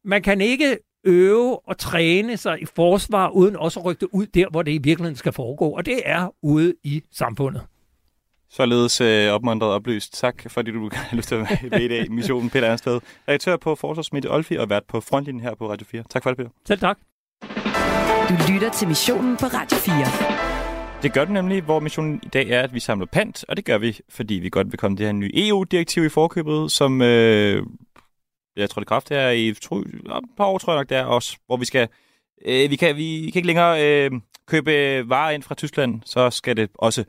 man 0.04 0.22
kan 0.22 0.40
ikke 0.40 0.78
øve 1.04 1.68
og 1.68 1.78
træne 1.78 2.36
sig 2.36 2.62
i 2.62 2.64
forsvar, 2.76 3.28
uden 3.28 3.56
også 3.56 3.80
at 3.80 3.86
rykke 3.86 4.00
det 4.00 4.08
ud 4.12 4.26
der, 4.26 4.48
hvor 4.50 4.62
det 4.62 4.72
i 4.72 4.78
virkeligheden 4.78 5.16
skal 5.16 5.32
foregå. 5.32 5.68
Og 5.68 5.86
det 5.86 6.00
er 6.04 6.34
ude 6.42 6.74
i 6.84 7.02
samfundet. 7.12 7.62
Således 8.52 9.00
øh, 9.00 9.32
opmuntret 9.32 9.70
og 9.70 9.74
oplyst. 9.74 10.12
Tak, 10.12 10.50
fordi 10.50 10.70
du 10.70 10.90
har 10.92 11.16
lyst 11.16 11.28
til 11.28 11.34
at 11.34 11.40
være 11.40 11.70
med 11.70 11.80
i 11.80 11.88
dag. 11.88 12.12
Missionen 12.12 12.50
Peter 12.50 12.68
Ernsted, 12.68 13.00
redaktør 13.28 13.56
på 13.56 13.74
Forsvarsmidt 13.74 14.26
Olfi 14.30 14.56
og 14.56 14.70
vært 14.70 14.82
på 14.88 15.00
frontlinjen 15.00 15.42
her 15.42 15.54
på 15.54 15.70
Radio 15.70 15.86
4. 15.86 16.04
Tak 16.10 16.22
for 16.22 16.30
det, 16.30 16.36
Peter. 16.36 16.50
Selv 16.66 16.80
tak. 16.80 16.98
Du 18.28 18.52
lytter 18.52 18.70
til 18.70 18.88
missionen 18.88 19.36
på 19.36 19.46
Radio 19.46 19.76
4. 19.76 21.02
Det 21.02 21.12
gør 21.12 21.24
det 21.24 21.34
nemlig, 21.34 21.62
hvor 21.62 21.80
missionen 21.80 22.20
i 22.22 22.28
dag 22.28 22.50
er, 22.50 22.62
at 22.62 22.74
vi 22.74 22.80
samler 22.80 23.06
pant, 23.06 23.44
og 23.48 23.56
det 23.56 23.64
gør 23.64 23.78
vi, 23.78 23.98
fordi 24.08 24.34
vi 24.34 24.48
godt 24.48 24.72
vil 24.72 24.78
komme 24.78 24.96
det 24.96 25.06
her 25.06 25.12
nye 25.12 25.30
EU-direktiv 25.34 26.04
i 26.04 26.08
forkøbet, 26.08 26.72
som 26.72 27.02
øh, 27.02 27.62
jeg 28.56 28.70
tror, 28.70 28.80
det 28.80 28.88
kraft 28.88 29.10
er 29.10 29.30
i 29.30 29.54
tro, 29.62 29.76
et 29.76 30.00
par 30.36 30.44
år, 30.44 30.58
tror 30.58 30.72
jeg 30.72 30.80
nok, 30.80 30.88
det 30.88 30.96
er 30.96 31.04
også, 31.04 31.36
hvor 31.46 31.56
vi 31.56 31.64
skal, 31.64 31.88
øh, 32.44 32.70
vi, 32.70 32.76
kan, 32.76 32.96
vi 32.96 33.30
kan 33.32 33.38
ikke 33.38 33.46
længere 33.46 33.86
øh, 33.86 34.10
købe 34.46 34.70
varer 35.08 35.30
ind 35.30 35.42
fra 35.42 35.54
Tyskland, 35.54 36.00
så 36.04 36.30
skal 36.30 36.56
det 36.56 36.70
også, 36.74 37.04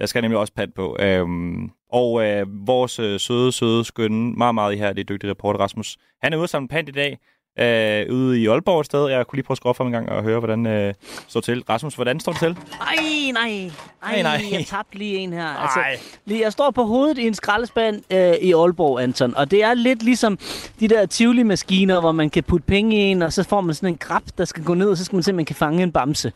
der 0.00 0.06
skal 0.06 0.22
nemlig 0.22 0.38
også 0.38 0.52
pat 0.52 0.74
på. 0.74 0.96
Øhm, 1.00 1.70
og 1.92 2.26
øh, 2.26 2.46
vores 2.66 2.98
øh, 2.98 3.20
søde, 3.20 3.52
søde, 3.52 3.84
skønne, 3.84 4.32
meget, 4.32 4.54
meget 4.54 4.74
ihærdige, 4.74 5.04
dygtige 5.04 5.30
reporter 5.30 5.60
Rasmus, 5.60 5.98
han 6.22 6.32
er 6.32 6.36
ude 6.36 6.48
sammen 6.48 6.68
pant 6.68 6.88
i 6.88 6.92
dag, 6.92 7.18
øh, 7.58 8.14
ude 8.14 8.40
i 8.40 8.46
Aalborg 8.46 8.80
et 8.80 8.86
sted. 8.86 9.08
Jeg 9.08 9.26
kunne 9.26 9.36
lige 9.36 9.44
prøve 9.44 9.54
at 9.54 9.56
skrue 9.56 9.70
op 9.70 9.76
for 9.76 9.84
en 9.84 9.92
gang 9.92 10.08
og 10.08 10.22
høre, 10.22 10.38
hvordan 10.38 10.66
øh, 10.66 10.94
står 11.28 11.40
til. 11.40 11.62
Rasmus, 11.68 11.94
hvordan 11.94 12.20
står 12.20 12.32
det 12.32 12.40
til? 12.40 12.56
Ej, 12.80 12.96
nej. 13.32 13.70
Ej, 14.02 14.14
Ej, 14.14 14.22
nej. 14.22 14.44
jeg 14.52 14.66
tabte 14.66 14.98
lige 14.98 15.16
en 15.16 15.32
her. 15.32 15.46
Altså, 15.46 15.80
lige, 16.26 16.40
jeg 16.42 16.52
står 16.52 16.70
på 16.70 16.82
hovedet 16.84 17.18
i 17.18 17.26
en 17.26 17.34
skraldespand 17.34 18.02
øh, 18.12 18.34
i 18.34 18.52
Aalborg, 18.52 19.02
Anton. 19.02 19.36
Og 19.36 19.50
det 19.50 19.64
er 19.64 19.74
lidt 19.74 20.02
ligesom 20.02 20.38
de 20.80 20.88
der 20.88 21.06
Tivoli-maskiner, 21.06 22.00
hvor 22.00 22.12
man 22.12 22.30
kan 22.30 22.42
putte 22.42 22.66
penge 22.66 22.96
i 22.96 23.00
en, 23.00 23.22
og 23.22 23.32
så 23.32 23.42
får 23.42 23.60
man 23.60 23.74
sådan 23.74 23.88
en 23.88 23.96
grab, 23.96 24.22
der 24.38 24.44
skal 24.44 24.64
gå 24.64 24.74
ned, 24.74 24.88
og 24.90 24.96
så 24.96 25.04
skal 25.04 25.16
man 25.16 25.22
simpelthen 25.22 25.46
kan 25.46 25.56
fange 25.56 25.82
en 25.82 25.92
bamse. 25.92 26.32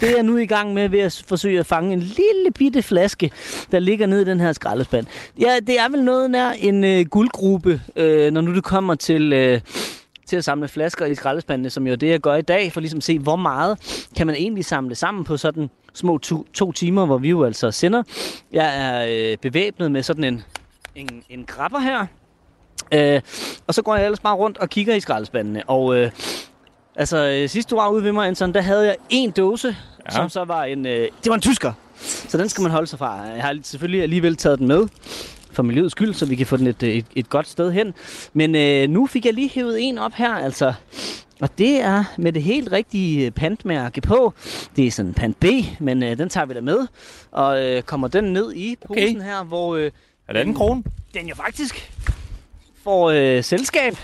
Det 0.00 0.10
er 0.10 0.14
jeg 0.14 0.22
nu 0.22 0.36
i 0.36 0.46
gang 0.46 0.74
med 0.74 0.88
ved 0.88 1.00
at 1.00 1.24
forsøge 1.28 1.60
at 1.60 1.66
fange 1.66 1.92
en 1.92 2.00
lille 2.00 2.50
bitte 2.54 2.82
flaske, 2.82 3.30
der 3.72 3.78
ligger 3.78 4.06
nede 4.06 4.22
i 4.22 4.24
den 4.24 4.40
her 4.40 4.52
skraldespand. 4.52 5.06
Ja, 5.40 5.56
det 5.66 5.80
er 5.80 5.88
vel 5.88 6.04
noget 6.04 6.30
nær 6.30 6.50
en 6.50 6.84
øh, 6.84 7.06
guldgruppe, 7.06 7.80
øh, 7.96 8.32
når 8.32 8.40
nu 8.40 8.54
det 8.54 8.64
kommer 8.64 8.94
til... 8.94 9.32
Øh, 9.32 9.60
til 10.26 10.36
at 10.36 10.44
samle 10.44 10.68
flasker 10.68 11.06
i 11.06 11.14
skraldespandene, 11.14 11.70
som 11.70 11.86
jo 11.86 11.92
er 11.92 11.96
det, 11.96 12.08
jeg 12.08 12.20
gør 12.20 12.34
i 12.34 12.42
dag, 12.42 12.72
for 12.72 12.80
ligesom 12.80 12.96
at 12.96 13.02
se, 13.02 13.18
hvor 13.18 13.36
meget 13.36 14.06
kan 14.16 14.26
man 14.26 14.36
egentlig 14.36 14.64
samle 14.64 14.94
sammen 14.94 15.24
på 15.24 15.36
sådan 15.36 15.70
små 15.94 16.18
to, 16.18 16.46
to 16.54 16.72
timer, 16.72 17.06
hvor 17.06 17.18
vi 17.18 17.30
jo 17.30 17.44
altså 17.44 17.70
sender. 17.70 18.02
Jeg 18.52 18.80
er 18.80 19.06
øh, 19.10 19.36
bevæbnet 19.36 19.92
med 19.92 20.02
sådan 20.02 20.24
en, 20.24 20.42
en, 20.94 21.22
en 21.30 21.44
grapper 21.44 21.78
her, 21.78 22.06
øh, 22.92 23.20
og 23.66 23.74
så 23.74 23.82
går 23.82 23.96
jeg 23.96 24.04
ellers 24.04 24.20
bare 24.20 24.34
rundt 24.34 24.58
og 24.58 24.70
kigger 24.70 24.94
i 24.94 25.00
skraldespandene, 25.00 25.62
og 25.66 25.96
øh, 25.96 26.10
altså 26.96 27.16
øh, 27.16 27.48
sidst 27.48 27.70
du 27.70 27.76
var 27.76 27.88
ude 27.88 28.04
ved 28.04 28.12
mig, 28.12 28.26
Anton, 28.26 28.54
der 28.54 28.60
havde 28.60 28.86
jeg 28.86 28.96
en 29.10 29.30
dåse, 29.30 29.76
ja. 30.06 30.10
som 30.10 30.28
så 30.28 30.44
var 30.44 30.64
en, 30.64 30.86
øh, 30.86 31.08
det 31.24 31.28
var 31.28 31.34
en 31.34 31.40
tysker, 31.40 31.72
så 32.28 32.38
den 32.38 32.48
skal 32.48 32.62
man 32.62 32.70
holde 32.70 32.86
sig 32.86 32.98
fra. 32.98 33.20
Jeg 33.20 33.42
har 33.42 33.58
selvfølgelig 33.62 34.02
alligevel 34.02 34.36
taget 34.36 34.58
den 34.58 34.68
med, 34.68 34.88
for 35.54 35.62
miljøets 35.62 35.92
skyld, 35.92 36.14
så 36.14 36.26
vi 36.26 36.36
kan 36.36 36.46
få 36.46 36.56
den 36.56 36.66
et, 36.66 36.82
et, 36.82 37.06
et 37.16 37.28
godt 37.28 37.48
sted 37.48 37.72
hen. 37.72 37.94
Men 38.32 38.54
øh, 38.54 38.88
nu 38.88 39.06
fik 39.06 39.26
jeg 39.26 39.34
lige 39.34 39.48
hævet 39.48 39.76
en 39.80 39.98
op 39.98 40.12
her, 40.14 40.34
altså. 40.34 40.72
Og 41.40 41.58
det 41.58 41.80
er 41.80 42.04
med 42.18 42.32
det 42.32 42.42
helt 42.42 42.72
rigtige 42.72 43.30
pantmærke 43.30 44.00
på. 44.00 44.32
Det 44.76 44.86
er 44.86 44.90
sådan 44.90 45.08
en 45.08 45.14
pant 45.14 45.40
B, 45.40 45.44
men 45.80 46.02
øh, 46.02 46.18
den 46.18 46.28
tager 46.28 46.46
vi 46.46 46.54
da 46.54 46.60
med. 46.60 46.78
Og 47.32 47.64
øh, 47.64 47.82
kommer 47.82 48.08
den 48.08 48.24
ned 48.24 48.52
i 48.54 48.76
posen 48.86 49.16
Okay. 49.16 49.24
her, 49.24 49.44
hvor 49.44 49.76
øh, 49.76 49.90
Er 50.28 50.32
det 50.32 50.42
en 50.46 50.54
krone? 50.54 50.82
den 51.14 51.26
jo 51.28 51.34
faktisk 51.34 51.90
får 52.84 53.10
øh, 53.10 53.44
selskab 53.44 53.96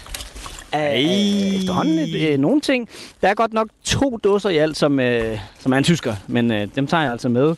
af, 0.72 0.80
Ej. 0.96 1.56
efterhånden 1.56 1.98
et, 1.98 2.32
øh, 2.32 2.38
nogle 2.38 2.60
ting. 2.60 2.88
Der 3.22 3.28
er 3.28 3.34
godt 3.34 3.52
nok 3.52 3.68
to 3.84 4.18
dåser 4.24 4.48
i 4.48 4.56
alt, 4.56 4.76
som, 4.76 5.00
øh, 5.00 5.38
som 5.58 5.72
er 5.72 5.76
en 5.76 5.84
tysker, 5.84 6.14
men 6.26 6.52
øh, 6.52 6.68
dem 6.74 6.86
tager 6.86 7.02
jeg 7.02 7.12
altså 7.12 7.28
med. 7.28 7.54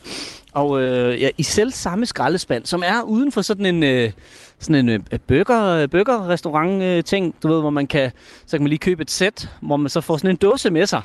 Og 0.53 0.81
øh, 0.81 1.21
ja, 1.21 1.29
i 1.37 1.43
selv 1.43 1.71
samme 1.71 2.05
skraldespand, 2.05 2.65
som 2.65 2.83
er 2.85 3.01
uden 3.01 3.31
for 3.31 3.41
sådan 3.41 3.65
en... 3.65 3.83
Øh, 3.83 4.11
sådan 4.59 4.89
en 4.89 4.89
øh, 4.89 5.19
burger, 5.27 5.87
burger-restaurant 5.87 6.83
øh, 6.83 7.03
ting, 7.03 7.35
du 7.43 7.47
ved, 7.47 7.59
hvor 7.61 7.69
man 7.69 7.87
kan, 7.87 8.11
så 8.45 8.57
kan 8.57 8.61
man 8.63 8.67
lige 8.69 8.79
købe 8.79 9.01
et 9.01 9.11
sæt, 9.11 9.49
hvor 9.61 9.77
man 9.77 9.89
så 9.89 10.01
får 10.01 10.17
sådan 10.17 10.29
en 10.29 10.35
dåse 10.35 10.69
med 10.69 10.85
sig. 10.85 11.01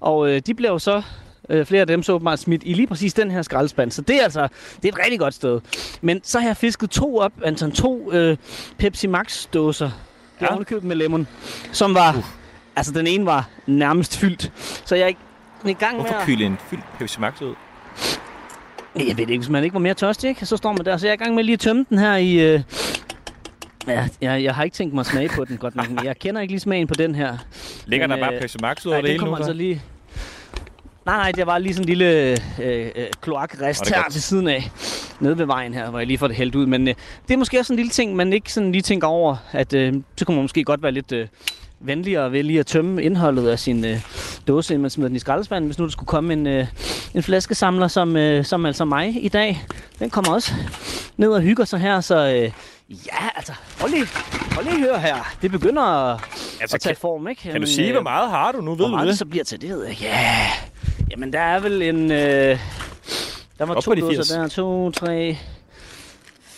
Og 0.00 0.30
øh, 0.30 0.42
de 0.46 0.54
bliver 0.54 0.70
jo 0.72 0.78
så, 0.78 1.02
øh, 1.48 1.66
flere 1.66 1.80
af 1.80 1.86
dem 1.86 2.02
så 2.02 2.12
åbenbart 2.12 2.38
smidt 2.38 2.62
i 2.66 2.72
lige 2.72 2.86
præcis 2.86 3.14
den 3.14 3.30
her 3.30 3.42
skraldespand. 3.42 3.90
Så 3.90 4.02
det 4.02 4.18
er 4.20 4.24
altså, 4.24 4.48
det 4.82 4.88
er 4.88 4.92
et 4.92 4.98
rigtig 5.04 5.18
godt 5.18 5.34
sted. 5.34 5.60
Men 6.00 6.20
så 6.24 6.38
har 6.40 6.46
jeg 6.46 6.56
fisket 6.56 6.90
to 6.90 7.18
op, 7.18 7.32
Anton, 7.44 7.72
to 7.72 8.12
øh, 8.12 8.36
Pepsi 8.78 9.06
Max 9.06 9.46
dåser. 9.54 9.90
Ja. 10.40 10.46
var 10.54 10.64
ja. 10.70 10.76
med 10.82 10.96
lemon, 10.96 11.26
som 11.72 11.94
var, 11.94 12.16
uh. 12.16 12.24
altså 12.76 12.92
den 12.92 13.06
ene 13.06 13.26
var 13.26 13.48
nærmest 13.66 14.16
fyldt. 14.16 14.52
Så 14.84 14.94
jeg 14.94 15.04
er 15.04 15.68
i- 15.68 15.72
gang 15.72 15.96
med 15.96 16.04
Hvorfor 16.04 16.18
at... 16.18 16.26
kyle 16.26 16.44
en 16.44 16.58
fyldt 16.70 16.84
Pepsi 16.98 17.20
Max 17.20 17.42
ud? 17.42 17.54
Jeg 18.96 19.16
ved 19.18 19.28
ikke, 19.28 19.38
hvis 19.38 19.48
man 19.48 19.64
ikke 19.64 19.74
var 19.74 19.80
mere 19.80 19.94
tørstig, 19.94 20.28
ikke? 20.28 20.46
så 20.46 20.56
står 20.56 20.72
man 20.72 20.84
der. 20.84 20.96
Så 20.96 21.06
jeg 21.06 21.10
er 21.10 21.14
i 21.14 21.24
gang 21.24 21.34
med 21.34 21.44
lige 21.44 21.52
at 21.54 21.60
tømme 21.60 21.86
den 21.90 21.98
her 21.98 22.16
i... 22.16 22.54
Øh... 22.54 22.62
Ja, 23.86 24.08
jeg, 24.20 24.44
jeg 24.44 24.54
har 24.54 24.64
ikke 24.64 24.74
tænkt 24.74 24.94
mig 24.94 25.00
at 25.00 25.06
smage 25.06 25.28
på 25.28 25.44
den 25.44 25.56
godt 25.56 25.76
nok, 25.76 25.90
men 25.90 26.04
jeg 26.04 26.18
kender 26.18 26.40
ikke 26.40 26.52
lige 26.52 26.60
smagen 26.60 26.86
på 26.86 26.94
den 26.94 27.14
her. 27.14 27.36
Ligger 27.86 28.06
Men, 28.06 28.18
der 28.18 28.24
bare 28.24 28.34
øh, 28.34 28.40
Pepsi 28.40 28.58
Max 28.62 28.86
ud 28.86 28.92
over 28.92 29.00
det 29.00 29.10
hele 29.10 29.24
nu? 29.24 29.34
altså 29.36 29.46
så? 29.48 29.52
lige... 29.52 29.82
Nej, 31.06 31.16
nej, 31.16 31.32
det 31.32 31.46
var 31.46 31.58
lige 31.58 31.74
sådan 31.74 31.84
en 31.84 31.88
lille 31.88 32.38
øh, 32.60 32.90
øh, 32.96 33.06
kloakrest 33.20 33.90
er 33.90 33.94
her 33.94 34.02
godt. 34.02 34.14
ved 34.14 34.20
siden 34.20 34.48
af. 34.48 34.70
Nede 35.20 35.38
ved 35.38 35.46
vejen 35.46 35.74
her, 35.74 35.90
hvor 35.90 35.98
jeg 35.98 36.06
lige 36.06 36.18
får 36.18 36.26
det 36.26 36.36
hældt 36.36 36.54
ud. 36.54 36.66
Men 36.66 36.88
øh, 36.88 36.94
det 37.28 37.34
er 37.34 37.38
måske 37.38 37.58
også 37.58 37.72
en 37.72 37.76
lille 37.76 37.90
ting, 37.90 38.16
man 38.16 38.32
ikke 38.32 38.52
sådan 38.52 38.72
lige 38.72 38.82
tænker 38.82 39.08
over, 39.08 39.36
at 39.52 39.72
øh, 39.72 39.94
så 40.16 40.24
kunne 40.24 40.34
man 40.34 40.44
måske 40.44 40.64
godt 40.64 40.82
være 40.82 40.92
lidt 40.92 41.12
øh, 41.12 41.26
venligere 41.80 42.32
ved 42.32 42.42
lige 42.42 42.60
at 42.60 42.66
tømme 42.66 43.02
indholdet 43.02 43.48
af 43.48 43.58
sin 43.58 43.84
øh, 43.84 44.00
dåse, 44.48 44.74
inden 44.74 44.82
man 44.82 44.90
smider 44.90 45.08
den 45.08 45.16
i 45.16 45.18
skraldespanden. 45.18 45.68
Hvis 45.68 45.78
nu 45.78 45.84
der 45.84 45.90
skulle 45.90 46.06
komme 46.06 46.32
en, 46.32 46.46
øh, 46.46 46.66
en 47.14 47.22
flaskesamler, 47.22 47.88
som, 47.88 48.16
øh, 48.16 48.44
som 48.44 48.66
altså 48.66 48.84
mig 48.84 49.24
i 49.24 49.28
dag. 49.28 49.64
Den 49.98 50.10
kommer 50.10 50.32
også 50.32 50.52
ned 51.16 51.28
og 51.28 51.40
hygger 51.40 51.64
sig 51.64 51.80
her, 51.80 52.00
så... 52.00 52.16
Øh, 52.44 52.50
Ja, 53.06 53.28
altså, 53.36 53.52
hold 53.80 53.90
lige, 53.90 54.06
hold 54.54 54.64
lige 54.66 54.78
høre 54.80 55.00
her. 55.00 55.34
Det 55.42 55.50
begynder 55.50 55.82
at, 55.82 56.20
Altså, 56.60 56.76
at 56.76 56.80
tage 56.80 56.94
kan- 56.94 57.00
form, 57.00 57.28
ikke? 57.28 57.42
Kan 57.42 57.60
du 57.60 57.66
sige, 57.66 57.86
øh, 57.88 57.92
hvor 57.94 58.02
meget 58.02 58.30
har 58.30 58.52
du 58.52 58.60
nu? 58.60 58.70
Ved 58.70 58.76
hvor 58.76 58.86
du 58.86 58.90
meget 58.90 59.06
det 59.06 59.12
det? 59.12 59.18
så 59.18 59.24
bliver 59.24 59.44
til, 59.44 59.60
det 59.60 59.68
ved 59.70 59.82
jeg 59.82 59.90
ikke. 59.90 60.02
Ja, 60.04 60.46
jamen 61.10 61.32
der 61.32 61.40
er 61.40 61.60
vel 61.60 61.82
en... 61.82 62.12
Øh, 62.12 62.58
der 63.58 63.64
var 63.64 63.74
Op 63.74 63.82
to 63.82 63.94
de 63.94 64.00
dåser 64.00 64.16
80. 64.16 64.28
der. 64.28 64.48
To, 64.48 64.90
tre, 64.90 65.36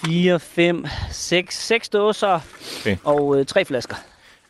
fire, 0.05 0.41
fem, 0.41 0.85
seks. 1.11 1.67
Seks 1.67 1.89
dåser 1.89 2.41
Okay. 2.81 2.97
og 3.05 3.37
øh, 3.39 3.47
tre 3.47 3.65
flasker. 3.65 3.97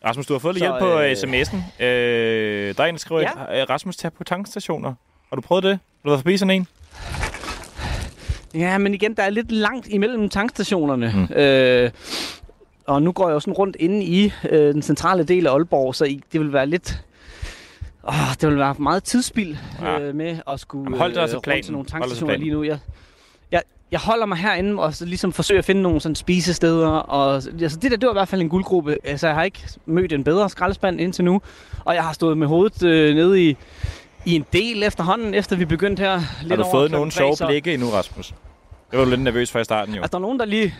Rasmus, 0.05 0.27
du 0.27 0.35
har 0.35 0.39
fået 0.39 0.55
lidt 0.55 0.63
hjælp 0.65 0.79
på 0.79 0.99
øh, 1.01 1.13
sms'en. 1.13 1.85
Øh, 1.85 2.75
der 2.77 2.83
er 2.83 2.87
en, 2.87 2.95
der 2.95 2.99
skriver, 2.99 3.21
Ja. 3.21 3.59
ja. 3.59 3.65
Rasmus, 3.65 3.97
tag 3.97 4.13
på 4.13 4.25
tankstationer. 4.25 4.95
Har 5.29 5.37
du 5.37 5.41
prøvet 5.43 5.65
det? 5.65 5.71
Har 5.71 5.79
du 6.05 6.09
været 6.09 6.19
forbi 6.21 6.37
sådan 6.37 6.51
en? 6.55 6.67
Ja, 8.55 8.79
men 8.79 8.95
igen, 8.95 9.15
der 9.17 9.23
er 9.23 9.31
lidt 9.31 9.53
langt 9.53 9.89
imellem 9.89 10.29
tankstationerne. 10.29 11.27
Mm. 11.31 11.35
Øh, 11.37 11.91
og 12.87 13.03
nu 13.03 13.13
går 13.13 13.29
jeg 13.29 13.35
jo 13.35 13.41
sådan 13.41 13.55
rundt 13.55 13.77
inde 13.81 14.05
i 14.05 14.33
øh, 14.51 14.75
den 14.75 14.83
centrale 14.83 15.25
del 15.25 15.47
af 15.47 15.53
Aalborg, 15.53 15.95
så 15.95 16.05
I, 16.05 16.21
det 16.33 16.41
vil 16.41 16.53
være 16.53 16.67
lidt... 16.67 17.05
Åh, 18.09 18.15
det 18.41 18.49
vil 18.49 18.59
være 18.59 18.75
meget 18.79 19.05
tidsspild 19.05 19.57
Ja. 19.83 20.01
øh, 20.01 20.15
med 20.15 20.39
at 20.51 20.61
skulle 20.61 20.85
Jamen, 20.87 20.99
hold 20.99 21.13
til 21.29 21.37
rundt 21.39 21.65
til 21.65 21.73
nogle 21.73 21.87
tankstationer 21.89 22.37
lige 22.37 22.51
nu. 22.51 22.63
Jeg, 22.63 22.71
jeg, 22.71 22.79
jeg 23.93 24.01
holder 24.01 24.27
mig 24.27 24.39
herinde 24.39 24.83
og 24.83 24.95
så 24.95 25.05
ligesom 25.05 25.33
forsøger 25.33 25.59
at 25.59 25.65
finde 25.65 25.83
nogle 25.83 26.01
sådan 26.01 26.15
spisesteder. 26.15 26.89
Og, 26.89 27.35
altså, 27.35 27.79
det 27.83 27.91
der, 27.91 27.97
det 27.97 28.07
var 28.07 28.13
i 28.13 28.15
hvert 28.15 28.29
fald 28.29 28.41
en 28.41 28.49
guldgruppe. 28.49 28.97
Altså, 29.05 29.27
jeg 29.27 29.37
har 29.37 29.43
ikke 29.43 29.69
mødt 29.87 30.13
en 30.13 30.25
bedre 30.25 30.51
skraldespand 30.51 31.01
indtil 31.01 31.25
nu. 31.25 31.41
Og 31.85 31.95
jeg 31.95 32.05
har 32.05 32.13
stået 32.13 32.39
med 32.39 32.47
hovedet 32.47 32.83
øh, 32.83 33.15
nede 33.15 33.49
i, 33.49 33.57
i 34.25 34.35
en 34.35 34.45
del 34.53 34.83
efterhånden, 34.83 35.35
efter 35.35 35.57
vi 35.57 35.65
begyndte 35.65 36.01
her. 36.01 36.21
Lidt 36.43 36.51
Har 36.51 36.57
du 36.57 36.63
over 36.63 36.73
fået 36.73 36.91
nogle 36.91 37.11
sjove 37.11 37.37
blikke 37.47 37.75
endnu, 37.75 37.89
Rasmus? 37.89 38.35
Det 38.91 38.99
var 38.99 39.05
du 39.05 39.11
lidt 39.11 39.21
nervøs 39.21 39.51
for 39.51 39.59
i 39.59 39.65
starten, 39.65 39.95
jo. 39.95 40.03
Altså, 40.03 40.11
der 40.11 40.19
er 40.19 40.23
nogen, 40.23 40.39
der 40.39 40.45
lige... 40.45 40.75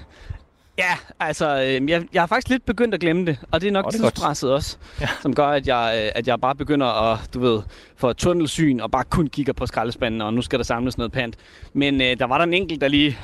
Ja, 0.79 0.97
altså, 1.21 1.63
øh, 1.63 1.91
jeg, 1.91 2.03
jeg 2.13 2.23
har 2.23 2.27
faktisk 2.27 2.49
lidt 2.49 2.67
begyndt 2.67 2.95
at 2.95 3.01
glemme 3.01 3.27
det, 3.27 3.39
og 3.51 3.61
det 3.61 3.69
er 3.69 3.73
nok 3.73 3.87
oh, 3.87 3.93
det 3.93 3.99
er 3.99 4.03
godt. 4.03 4.15
tidspresset 4.15 4.53
også, 4.53 4.77
ja. 5.01 5.09
som 5.23 5.35
gør, 5.35 5.47
at 5.47 5.67
jeg, 5.67 6.03
øh, 6.05 6.11
at 6.15 6.27
jeg 6.29 6.41
bare 6.41 6.55
begynder 6.55 7.13
at, 7.13 7.19
du 7.35 7.41
ved, 7.41 7.63
få 7.97 8.13
tunnelsyn 8.13 8.81
og 8.81 8.91
bare 8.91 9.05
kun 9.05 9.27
kigger 9.27 9.53
på 9.53 9.67
skraldespanden, 9.67 10.21
og 10.21 10.35
nu 10.35 10.43
skal 10.43 10.59
der 10.59 10.65
samles 10.65 10.99
noget 10.99 11.13
pant. 11.13 11.35
Men 11.73 12.01
øh, 12.01 12.19
der 12.19 12.27
var 12.27 12.39
der 12.39 12.45
en 12.45 12.55
enkelt, 12.55 12.81
der 12.81 12.89
lige 12.89 13.19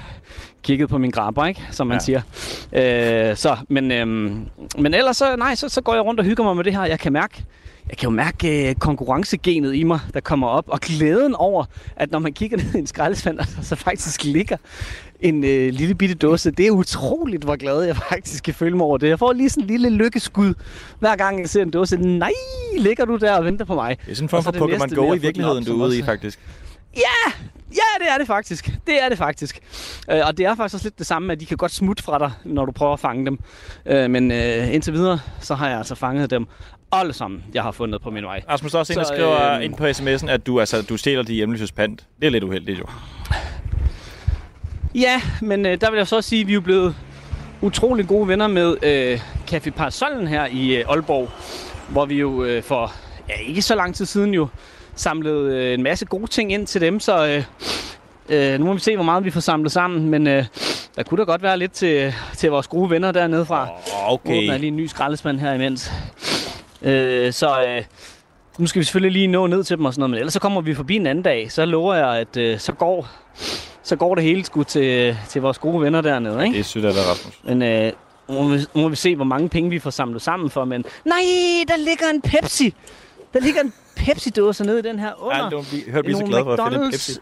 kiggede 0.62 0.88
på 0.88 0.98
min 0.98 1.10
grabber, 1.10 1.46
ikke? 1.46 1.62
Som 1.70 1.86
man 1.86 2.00
Ja. 2.08 2.20
siger. 2.72 3.30
Øh, 3.30 3.36
så, 3.36 3.56
men, 3.68 3.92
øh, 3.92 4.06
men 4.78 4.94
ellers 4.94 5.16
så, 5.16 5.36
nej, 5.36 5.54
så, 5.54 5.68
så 5.68 5.80
går 5.80 5.94
jeg 5.94 6.04
rundt 6.04 6.20
og 6.20 6.26
hygger 6.26 6.44
mig 6.44 6.56
med 6.56 6.64
det 6.64 6.72
her. 6.76 6.84
Jeg 6.84 6.98
kan 7.00 7.12
mærke, 7.12 7.44
jeg 7.88 7.96
kan 7.98 8.06
jo 8.06 8.14
mærke 8.14 8.68
øh, 8.68 8.74
konkurrencegenet 8.74 9.74
i 9.74 9.82
mig, 9.82 10.00
der 10.14 10.20
kommer 10.20 10.46
op, 10.48 10.64
og 10.68 10.80
glæden 10.80 11.34
over, 11.34 11.64
at 11.96 12.10
når 12.10 12.18
man 12.18 12.32
kigger 12.32 12.56
ned 12.56 12.74
i 12.74 12.78
en 12.78 12.86
skraldespand, 12.86 13.40
så 13.62 13.76
faktisk 13.76 14.24
ligger 14.24 14.56
en 15.20 15.44
øh, 15.44 15.72
lille 15.72 15.94
bitte 15.94 16.14
dåse. 16.14 16.50
Det 16.50 16.66
er 16.66 16.70
utroligt, 16.70 17.44
hvor 17.44 17.56
glad 17.56 17.82
jeg 17.82 17.96
faktisk 17.96 18.44
kan 18.44 18.54
føle 18.54 18.76
mig 18.76 18.84
over 18.86 18.98
det. 18.98 19.08
Jeg 19.08 19.18
får 19.18 19.32
lige 19.32 19.50
sådan 19.50 19.64
en 19.64 19.70
lille 19.70 19.90
lykkeskud, 19.90 20.54
hver 20.98 21.16
gang 21.16 21.40
jeg 21.40 21.48
ser 21.48 21.62
en 21.62 21.70
dåse. 21.70 21.96
Nej, 21.96 22.32
ligger 22.78 23.04
du 23.04 23.16
der 23.16 23.32
og 23.32 23.44
venter 23.44 23.64
på 23.64 23.74
mig? 23.74 23.98
Det 24.04 24.10
er 24.10 24.14
sådan 24.14 24.24
en 24.24 24.28
form 24.28 24.42
så 24.42 24.52
for 24.52 24.66
Pokémon 24.66 24.94
Go 24.94 25.14
i 25.14 25.18
virkeligheden, 25.18 25.64
du 25.64 25.80
er 25.80 25.86
ude 25.86 25.98
i, 25.98 26.02
faktisk. 26.02 26.40
Ja, 26.96 27.32
ja, 27.72 28.04
det 28.04 28.12
er 28.14 28.18
det 28.18 28.26
faktisk. 28.26 28.78
Det 28.86 29.02
er 29.02 29.08
det 29.08 29.18
faktisk. 29.18 29.60
Øh, 30.10 30.20
og 30.26 30.38
det 30.38 30.46
er 30.46 30.54
faktisk 30.54 30.74
også 30.74 30.86
lidt 30.86 30.98
det 30.98 31.06
samme, 31.06 31.32
at 31.32 31.40
de 31.40 31.46
kan 31.46 31.56
godt 31.56 31.72
smutte 31.72 32.02
fra 32.02 32.18
dig, 32.18 32.30
når 32.44 32.64
du 32.64 32.72
prøver 32.72 32.92
at 32.92 33.00
fange 33.00 33.26
dem. 33.26 33.38
Øh, 33.86 34.10
men 34.10 34.30
øh, 34.30 34.74
indtil 34.74 34.92
videre, 34.92 35.20
så 35.40 35.54
har 35.54 35.68
jeg 35.68 35.78
altså 35.78 35.94
fanget 35.94 36.30
dem 36.30 36.46
alle 36.92 37.12
sammen, 37.12 37.44
jeg 37.54 37.62
har 37.62 37.70
fundet 37.70 38.02
på 38.02 38.10
min 38.10 38.24
vej. 38.24 38.42
Rasmus, 38.48 38.72
der 38.72 38.78
er 38.78 38.80
også 38.80 38.92
en, 38.92 38.98
der 38.98 39.04
Så, 39.04 39.14
skriver 39.14 39.52
øh, 39.52 39.64
ind 39.64 39.74
på 39.74 39.86
sms'en, 39.86 40.30
at 40.30 40.46
du, 40.46 40.60
altså, 40.60 40.82
du 40.82 40.96
stjæler 40.96 41.22
de 41.22 41.32
hjemløses 41.34 41.72
pant. 41.72 42.06
Det 42.20 42.26
er 42.26 42.30
lidt 42.30 42.44
uheldigt, 42.44 42.78
jo. 42.78 42.84
Ja, 44.94 45.22
men 45.40 45.66
øh, 45.66 45.80
der 45.80 45.90
vil 45.90 45.96
jeg 45.96 46.06
så 46.06 46.16
også 46.16 46.28
sige, 46.30 46.40
at 46.40 46.46
vi 46.48 46.54
er 46.54 46.60
blevet 46.60 46.94
utrolig 47.60 48.08
gode 48.08 48.28
venner 48.28 48.46
med 48.46 48.76
øh, 48.82 49.20
Café 49.50 49.70
Parasollen 49.70 50.28
her 50.28 50.46
i 50.46 50.76
øh, 50.76 50.84
Aalborg, 50.88 51.28
hvor 51.88 52.06
vi 52.06 52.14
jo 52.14 52.44
øh, 52.44 52.62
for 52.62 52.92
ja, 53.28 53.34
ikke 53.46 53.62
så 53.62 53.74
lang 53.74 53.94
tid 53.94 54.06
siden 54.06 54.34
jo 54.34 54.48
samlede 54.94 55.56
øh, 55.56 55.74
en 55.74 55.82
masse 55.82 56.04
gode 56.06 56.26
ting 56.26 56.52
ind 56.52 56.66
til 56.66 56.80
dem, 56.80 57.00
så 57.00 57.26
øh, 57.26 57.44
øh, 58.28 58.58
nu 58.60 58.66
må 58.66 58.72
vi 58.72 58.80
se, 58.80 58.94
hvor 58.94 59.04
meget 59.04 59.24
vi 59.24 59.30
får 59.30 59.40
samlet 59.40 59.72
sammen, 59.72 60.08
men 60.08 60.26
øh, 60.26 60.44
der 60.96 61.02
kunne 61.02 61.18
da 61.18 61.24
godt 61.24 61.42
være 61.42 61.58
lidt 61.58 61.72
til, 61.72 62.14
til 62.36 62.50
vores 62.50 62.66
gode 62.66 62.90
venner 62.90 63.12
dernede 63.12 63.46
fra. 63.46 63.62
Åh, 63.70 64.12
Okay. 64.12 64.30
Jeg 64.34 64.48
Okay. 64.50 64.58
lige 64.60 64.68
en 64.68 64.76
ny 64.76 64.86
skraldespand 64.86 65.38
her 65.40 65.52
imens. 65.52 65.92
Øh, 66.82 67.32
så 67.32 67.62
øh, 67.68 67.82
nu 68.58 68.66
skal 68.66 68.80
vi 68.80 68.84
selvfølgelig 68.84 69.12
lige 69.12 69.26
nå 69.26 69.46
ned 69.46 69.64
til 69.64 69.76
dem 69.76 69.84
og 69.84 69.92
sådan 69.94 70.00
noget, 70.00 70.10
men 70.10 70.18
ellers 70.18 70.32
så 70.32 70.40
kommer 70.40 70.60
vi 70.60 70.74
forbi 70.74 70.96
en 70.96 71.06
anden 71.06 71.24
dag. 71.24 71.52
Så 71.52 71.64
lover 71.64 71.94
jeg, 71.94 72.08
at 72.18 72.36
øh, 72.36 72.58
så, 72.58 72.72
går, 72.72 73.08
så 73.88 73.96
går 73.96 74.14
det 74.14 74.24
hele 74.24 74.44
sgu 74.44 74.62
til, 74.62 75.16
til 75.28 75.42
vores 75.42 75.58
gode 75.58 75.80
venner 75.82 76.00
dernede, 76.00 76.44
ikke? 76.44 76.54
Det 76.54 76.60
er 76.60 76.64
sødt 76.64 76.84
af 76.84 76.92
dig, 76.92 77.02
Rasmus. 77.10 77.40
Men 77.44 77.62
øh, 77.62 77.92
nu 78.28 78.42
må, 78.42 78.48
vi, 78.48 78.58
må 78.74 78.88
vi 78.88 78.96
se, 78.96 79.16
hvor 79.16 79.24
mange 79.24 79.48
penge 79.48 79.70
vi 79.70 79.78
får 79.78 79.90
samlet 79.90 80.22
sammen 80.22 80.50
for. 80.50 80.64
Men 80.64 80.84
nej, 81.04 81.18
der 81.68 81.76
ligger 81.76 82.06
en 82.14 82.20
Pepsi. 82.22 82.74
Der 83.34 83.40
ligger 83.40 83.60
en 83.60 83.72
Pepsi-dåse 83.96 84.64
nede 84.64 84.78
i 84.78 84.82
den 84.82 84.98
her 84.98 85.12
under. 85.22 85.44
Ja, 85.44 85.50
du 85.50 85.60
vi- 85.60 85.84
hørte, 85.90 86.10
er 86.10 86.16
så 86.16 86.24
glade 86.24 86.44
for 86.44 86.52
at 86.52 86.72
finde 86.72 86.84
en 86.86 86.90
Pepsi. 86.90 87.12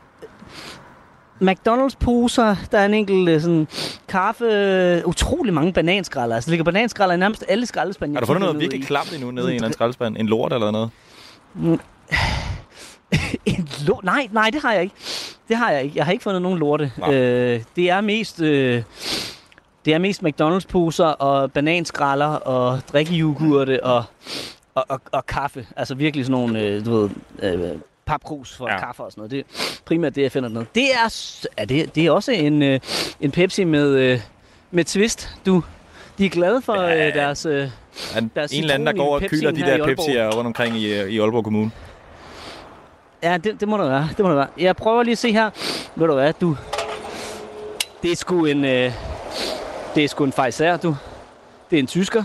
McDonald's 1.43 1.97
poser, 2.01 2.57
der 2.73 2.79
er 2.79 2.87
en 2.87 2.95
enkelt 2.95 3.29
øh, 3.29 3.41
sådan 3.41 3.69
kaffe, 4.09 5.03
utrolig 5.07 5.55
mange 5.55 5.73
bananskralder. 5.73 6.35
Altså, 6.35 6.49
der 6.49 6.53
ligger 6.53 6.65
bananskralder 6.65 7.15
i 7.15 7.19
nærmest 7.19 7.45
alle 7.49 7.67
skraldespande. 7.67 8.15
Har 8.15 8.21
jeg 8.21 8.23
du 8.23 8.27
fundet 8.27 8.41
noget 8.43 8.61
virkelig 8.61 8.83
i. 8.83 8.87
klamt 8.87 9.13
endnu 9.15 9.31
nede 9.31 9.47
i 9.47 9.49
en 9.51 9.55
eller 9.55 9.65
anden 9.67 9.73
skraldespand? 9.73 10.17
En 10.17 10.27
lort 10.27 10.53
eller 10.53 10.71
noget? 10.71 10.91
En 13.47 13.69
lort? 13.87 14.05
Nej, 14.05 14.29
nej, 14.33 14.51
det 14.51 14.63
har 14.63 14.73
jeg 14.73 14.83
ikke. 14.83 14.95
Det 15.49 15.57
har 15.57 15.71
jeg 15.71 15.83
ikke. 15.85 15.97
Jeg 15.97 16.05
har 16.05 16.13
ikke 16.13 16.23
fundet 16.23 16.43
nogen 16.43 16.59
lorte. 16.59 16.93
Nå. 16.97 17.13
Øh, 17.13 17.61
det 17.77 17.91
er 17.91 18.01
mest... 18.01 18.41
Øh, 18.41 18.83
det 19.85 19.95
er 19.95 19.99
mest 19.99 20.23
McDonald's-poser 20.23 21.05
og 21.05 21.53
bananskralder 21.53 22.27
og 22.27 22.81
drikkejoghurte 22.93 23.85
og, 23.85 24.05
og, 24.75 24.85
og, 24.89 25.01
og 25.13 25.27
kaffe. 25.27 25.67
Altså 25.77 25.95
virkelig 25.95 26.27
sådan 26.27 26.41
nogle, 26.41 26.61
øh, 26.61 26.85
du 26.87 26.97
ved, 26.97 27.11
øh, 27.43 27.71
papkrus 28.07 28.57
for 28.57 28.69
Ja. 28.71 28.79
kaffe 28.79 29.03
og 29.03 29.13
sådan 29.13 29.21
noget. 29.21 29.31
Det 29.31 29.39
er 29.39 29.77
primært 29.85 30.15
det, 30.15 30.23
jeg 30.23 30.33
finder 30.33 30.49
noget. 30.49 30.75
Det 30.75 30.85
er, 30.95 31.39
er, 31.57 31.65
det, 31.65 31.95
det 31.95 32.07
er 32.07 32.11
også 32.11 32.33
en, 32.33 32.63
øh, 32.63 32.81
en 33.21 33.31
Pepsi 33.31 33.65
med, 33.65 33.89
øh, 33.89 34.21
med 34.71 34.85
twist. 34.85 35.37
Du, 35.47 35.63
de 36.19 36.27
er 36.27 36.31
glade 36.31 36.63
for 36.63 36.83
Ja. 36.83 37.09
øh, 37.09 37.15
deres... 37.15 37.47
Øh, 37.47 37.53
Er 38.15 38.19
en 38.19 38.31
er 38.37 38.49
eller 38.53 38.75
anden, 38.75 38.87
der 38.87 38.93
går 38.93 39.15
og 39.15 39.23
kyler 39.23 39.51
de 39.51 39.61
der. 39.61 39.77
Pepsi'er 39.87 40.37
rundt 40.37 40.47
omkring 40.47 40.77
i, 40.77 40.93
øh, 41.01 41.11
i 41.11 41.19
Aalborg 41.19 41.45
Kommune. 41.45 41.71
Ja, 43.23 43.37
det, 43.37 43.61
det 43.61 43.69
må 43.69 43.77
der 43.79 43.89
være. 43.89 44.09
Det 44.17 44.19
må 44.19 44.29
der 44.29 44.35
være. 44.37 44.49
Jeg 44.59 44.77
prøver 44.77 45.03
lige 45.03 45.13
at 45.13 45.19
se 45.19 45.33
her. 45.33 45.51
Ved 45.97 46.07
du 46.07 46.15
hvad, 46.15 46.33
du... 46.41 46.57
Det 48.03 48.13
er 48.13 48.17
sgu 48.17 48.45
en... 48.45 48.65
Øh, 48.65 48.93
det 49.95 50.05
er 50.05 50.09
sgu 50.09 50.25
en 50.25 50.33
fejser, 50.33 50.77
du. 50.77 50.97
Det 51.71 51.77
er 51.77 51.81
en 51.81 51.87
tysker. 51.87 52.25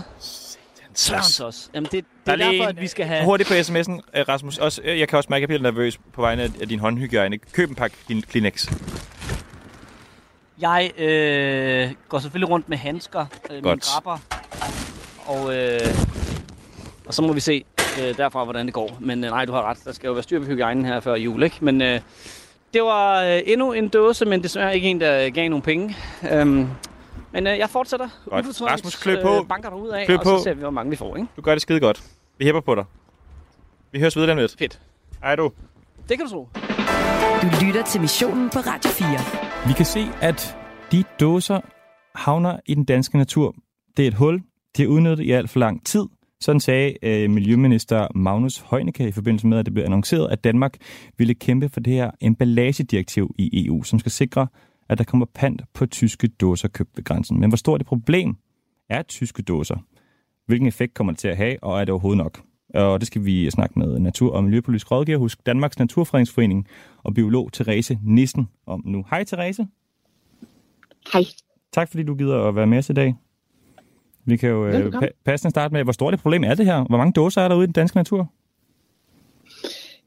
Sørens 0.94 1.40
også. 1.40 1.68
Jamen, 1.74 1.84
det, 1.84 1.92
det 1.92 2.04
Der 2.26 2.32
er, 2.32 2.36
er 2.36 2.50
derfor, 2.50 2.62
en- 2.64 2.68
at 2.68 2.80
vi 2.80 2.86
skal 2.86 3.06
have... 3.06 3.24
Hurtigt 3.24 3.48
på 3.48 3.54
sms'en, 3.54 4.00
øh, 4.18 4.24
Rasmus. 4.28 4.58
Også, 4.58 4.80
øh, 4.84 4.98
jeg 5.00 5.08
kan 5.08 5.16
også 5.16 5.26
mærke, 5.30 5.38
at 5.44 5.50
jeg 5.50 5.60
bliver 5.60 5.72
nervøs 5.72 5.98
på 6.12 6.20
vegne 6.20 6.42
af 6.60 6.68
din 6.68 6.78
håndhygiejne. 6.78 7.38
Køb 7.38 7.68
en 7.68 7.74
pakke 7.74 7.96
Klin- 8.10 8.20
Kleenex. 8.30 8.72
Jeg 10.60 10.90
øh, 10.98 11.90
går 12.08 12.18
selvfølgelig 12.18 12.50
rundt 12.50 12.68
med 12.68 12.78
handsker, 12.78 13.20
øh, 13.50 13.54
mine 13.56 13.62
Godt. 13.68 13.84
grapper. 13.92 14.18
Og, 15.26 15.56
øh, 15.56 15.80
og 17.06 17.14
så 17.14 17.22
må 17.22 17.32
vi 17.32 17.40
se 17.40 17.64
øh, 18.00 18.16
derfra, 18.16 18.44
hvordan 18.44 18.66
det 18.66 18.74
går. 18.74 18.96
Men 19.00 19.24
øh, 19.24 19.30
nej, 19.30 19.44
du 19.44 19.52
har 19.52 19.62
ret. 19.62 19.78
Der 19.84 19.92
skal 19.92 20.06
jo 20.06 20.12
være 20.12 20.22
styr 20.22 20.38
på 20.38 20.44
hygiejnen 20.46 20.84
her 20.84 21.00
før 21.00 21.14
jul, 21.14 21.42
ikke? 21.42 21.56
Men 21.60 21.82
øh, 21.82 22.00
det 22.74 22.82
var 22.82 23.22
øh, 23.22 23.40
endnu 23.46 23.72
en 23.72 23.88
dåse, 23.88 24.24
men 24.24 24.42
desværre 24.42 24.74
ikke 24.74 24.88
en, 24.88 25.00
der 25.00 25.30
gav 25.30 25.48
nogen 25.48 25.62
penge. 25.62 25.96
Øhm, 26.32 26.68
men 27.32 27.46
øh, 27.46 27.58
jeg 27.58 27.70
fortsætter. 27.70 28.08
Godt. 28.30 28.46
Rasmus, 28.62 28.96
klø 28.96 29.22
på. 29.22 29.36
Øh, 29.36 29.48
banker 29.48 29.70
ud 29.70 29.88
af, 29.88 30.06
Klø 30.06 30.16
og 30.16 30.22
på. 30.22 30.38
så 30.38 30.42
ser 30.44 30.54
vi, 30.54 30.60
hvor 30.60 30.70
mange 30.70 30.90
vi 30.90 30.96
får, 30.96 31.16
ikke? 31.16 31.28
Du 31.36 31.42
gør 31.42 31.52
det 31.54 31.62
skide 31.62 31.80
godt. 31.80 32.02
Vi 32.38 32.44
hæpper 32.44 32.60
på 32.60 32.74
dig. 32.74 32.84
Vi 33.92 33.98
høres 34.00 34.16
videre 34.16 34.36
lidt. 34.36 34.56
Fedt. 34.58 34.80
Hej 35.22 35.36
du. 35.36 35.50
Det 36.08 36.18
kan 36.18 36.26
du 36.26 36.32
tro. 36.32 36.48
Du 37.42 37.46
lytter 37.66 37.84
til 37.84 38.00
missionen 38.00 38.50
på 38.50 38.58
Radio 38.58 38.90
4. 38.90 39.08
Vi 39.68 39.72
kan 39.72 39.84
se, 39.86 40.06
at 40.20 40.56
de 40.92 41.04
dåser 41.20 41.60
havner 42.14 42.56
i 42.66 42.74
den 42.74 42.84
danske 42.84 43.18
natur. 43.18 43.54
Det 43.96 44.02
er 44.02 44.08
et 44.08 44.14
hul. 44.14 44.42
De 44.76 44.82
er 44.82 44.86
udnyttet 44.86 45.24
i 45.24 45.30
alt 45.30 45.50
for 45.50 45.58
lang 45.58 45.86
tid. 45.86 46.04
Sådan 46.42 46.60
sagde 46.60 46.94
øh, 47.02 47.30
Miljøminister 47.30 48.06
Magnus 48.14 48.64
Heunicke 48.70 49.08
i 49.08 49.12
forbindelse 49.12 49.46
med, 49.46 49.58
at 49.58 49.66
det 49.66 49.74
blev 49.74 49.84
annonceret, 49.84 50.28
at 50.30 50.44
Danmark 50.44 50.76
ville 51.18 51.34
kæmpe 51.34 51.68
for 51.68 51.80
det 51.80 51.92
her 51.92 52.10
emballagedirektiv 52.20 53.34
i 53.38 53.66
EU, 53.66 53.82
som 53.82 53.98
skal 53.98 54.12
sikre, 54.12 54.46
at 54.88 54.98
der 54.98 55.04
kommer 55.04 55.26
pant 55.34 55.62
på 55.74 55.86
tyske 55.86 56.28
dåser 56.28 56.68
købt 56.68 56.90
ved 56.96 57.04
grænsen. 57.04 57.40
Men 57.40 57.50
hvor 57.50 57.56
stort 57.56 57.80
et 57.80 57.86
problem 57.86 58.36
er 58.90 59.02
tyske 59.02 59.42
dåser? 59.42 59.76
Hvilken 60.46 60.68
effekt 60.68 60.94
kommer 60.94 61.12
det 61.12 61.20
til 61.20 61.28
at 61.28 61.36
have, 61.36 61.62
og 61.62 61.80
er 61.80 61.84
det 61.84 61.90
overhovedet 61.90 62.18
nok? 62.18 62.40
Og 62.74 63.00
det 63.00 63.06
skal 63.06 63.24
vi 63.24 63.50
snakke 63.50 63.78
med 63.78 63.98
natur- 63.98 64.32
og 64.32 64.44
miljøpolitisk 64.44 64.90
rådgiver 64.90 65.18
hos 65.18 65.36
Danmarks 65.46 65.78
Naturfredningsforening 65.78 66.66
og 67.02 67.14
biolog 67.14 67.52
Therese 67.52 67.98
Nissen 68.02 68.48
om 68.66 68.82
nu. 68.84 69.04
Hej 69.10 69.24
Therese. 69.24 69.66
Hej. 71.12 71.22
Tak 71.72 71.90
fordi 71.90 72.02
du 72.02 72.14
gider 72.14 72.48
at 72.48 72.56
være 72.56 72.66
med 72.66 72.78
os 72.78 72.90
i 72.90 72.92
dag. 72.92 73.14
Vi 74.24 74.36
kan 74.36 74.48
jo 74.48 74.66
øh, 74.66 74.86
pa- 74.86 75.22
passende 75.24 75.50
starte 75.50 75.74
med, 75.74 75.84
hvor 75.84 75.92
stort 75.92 76.14
et 76.14 76.20
problem 76.20 76.44
er 76.44 76.54
det 76.54 76.66
her? 76.66 76.84
Hvor 76.84 76.96
mange 76.96 77.12
dåser 77.12 77.40
er 77.40 77.48
der 77.48 77.56
ude 77.56 77.64
i 77.64 77.66
den 77.66 77.72
danske 77.72 77.96
natur? 77.96 78.30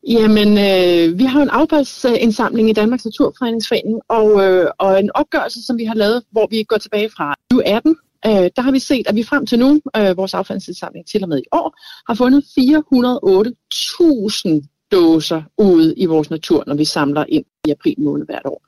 Jamen, 0.08 0.48
øh, 0.48 1.20
vi 1.20 1.24
har 1.24 1.42
en 1.42 1.50
affaldsindsamling 1.50 2.70
i 2.70 2.74
Danmarks 2.74 3.06
Naturfredningsforening, 3.06 4.02
og, 4.08 4.46
øh, 4.46 4.68
og 4.78 5.00
en 5.00 5.10
opgørelse, 5.16 5.66
som 5.66 5.78
vi 5.78 5.86
har 5.86 5.96
lavet, 5.96 6.24
hvor 6.32 6.48
vi 6.52 6.64
går 6.64 6.78
tilbage 6.78 7.10
fra 7.18 7.36
2018. 7.52 7.96
Øh, 8.26 8.32
der 8.32 8.62
har 8.62 8.72
vi 8.72 8.80
set, 8.80 9.08
at 9.08 9.16
vi 9.16 9.24
frem 9.24 9.46
til 9.46 9.60
nu, 9.60 9.82
øh, 9.98 10.18
vores 10.18 10.34
affaldsindsamling 10.34 11.08
til 11.08 11.24
og 11.24 11.30
med 11.30 11.40
i 11.40 11.46
år, 11.52 11.76
har 12.08 12.16
fundet 12.16 12.44
408.000 12.44 14.62
dåser 14.92 15.42
ude 15.58 15.94
i 15.98 16.06
vores 16.06 16.30
natur, 16.30 16.64
når 16.68 16.76
vi 16.76 16.86
samler 16.86 17.26
ind 17.30 17.46
i 17.68 17.72
april 17.72 17.96
måned 17.98 18.26
hvert 18.26 18.46
år. 18.46 18.62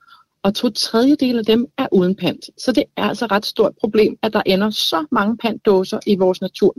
Og 0.43 0.55
to 0.55 0.69
tredjedel 0.69 1.37
af 1.39 1.45
dem 1.45 1.65
er 1.77 1.87
uden 1.91 2.15
pant. 2.15 2.45
Så 2.57 2.71
det 2.71 2.83
er 2.97 3.03
altså 3.03 3.25
et 3.25 3.31
ret 3.31 3.45
stort 3.45 3.73
problem, 3.79 4.17
at 4.23 4.33
der 4.33 4.41
ender 4.45 4.69
så 4.69 5.05
mange 5.11 5.37
pantdåser 5.37 5.99
i 6.07 6.15
vores 6.15 6.41
natur. 6.41 6.75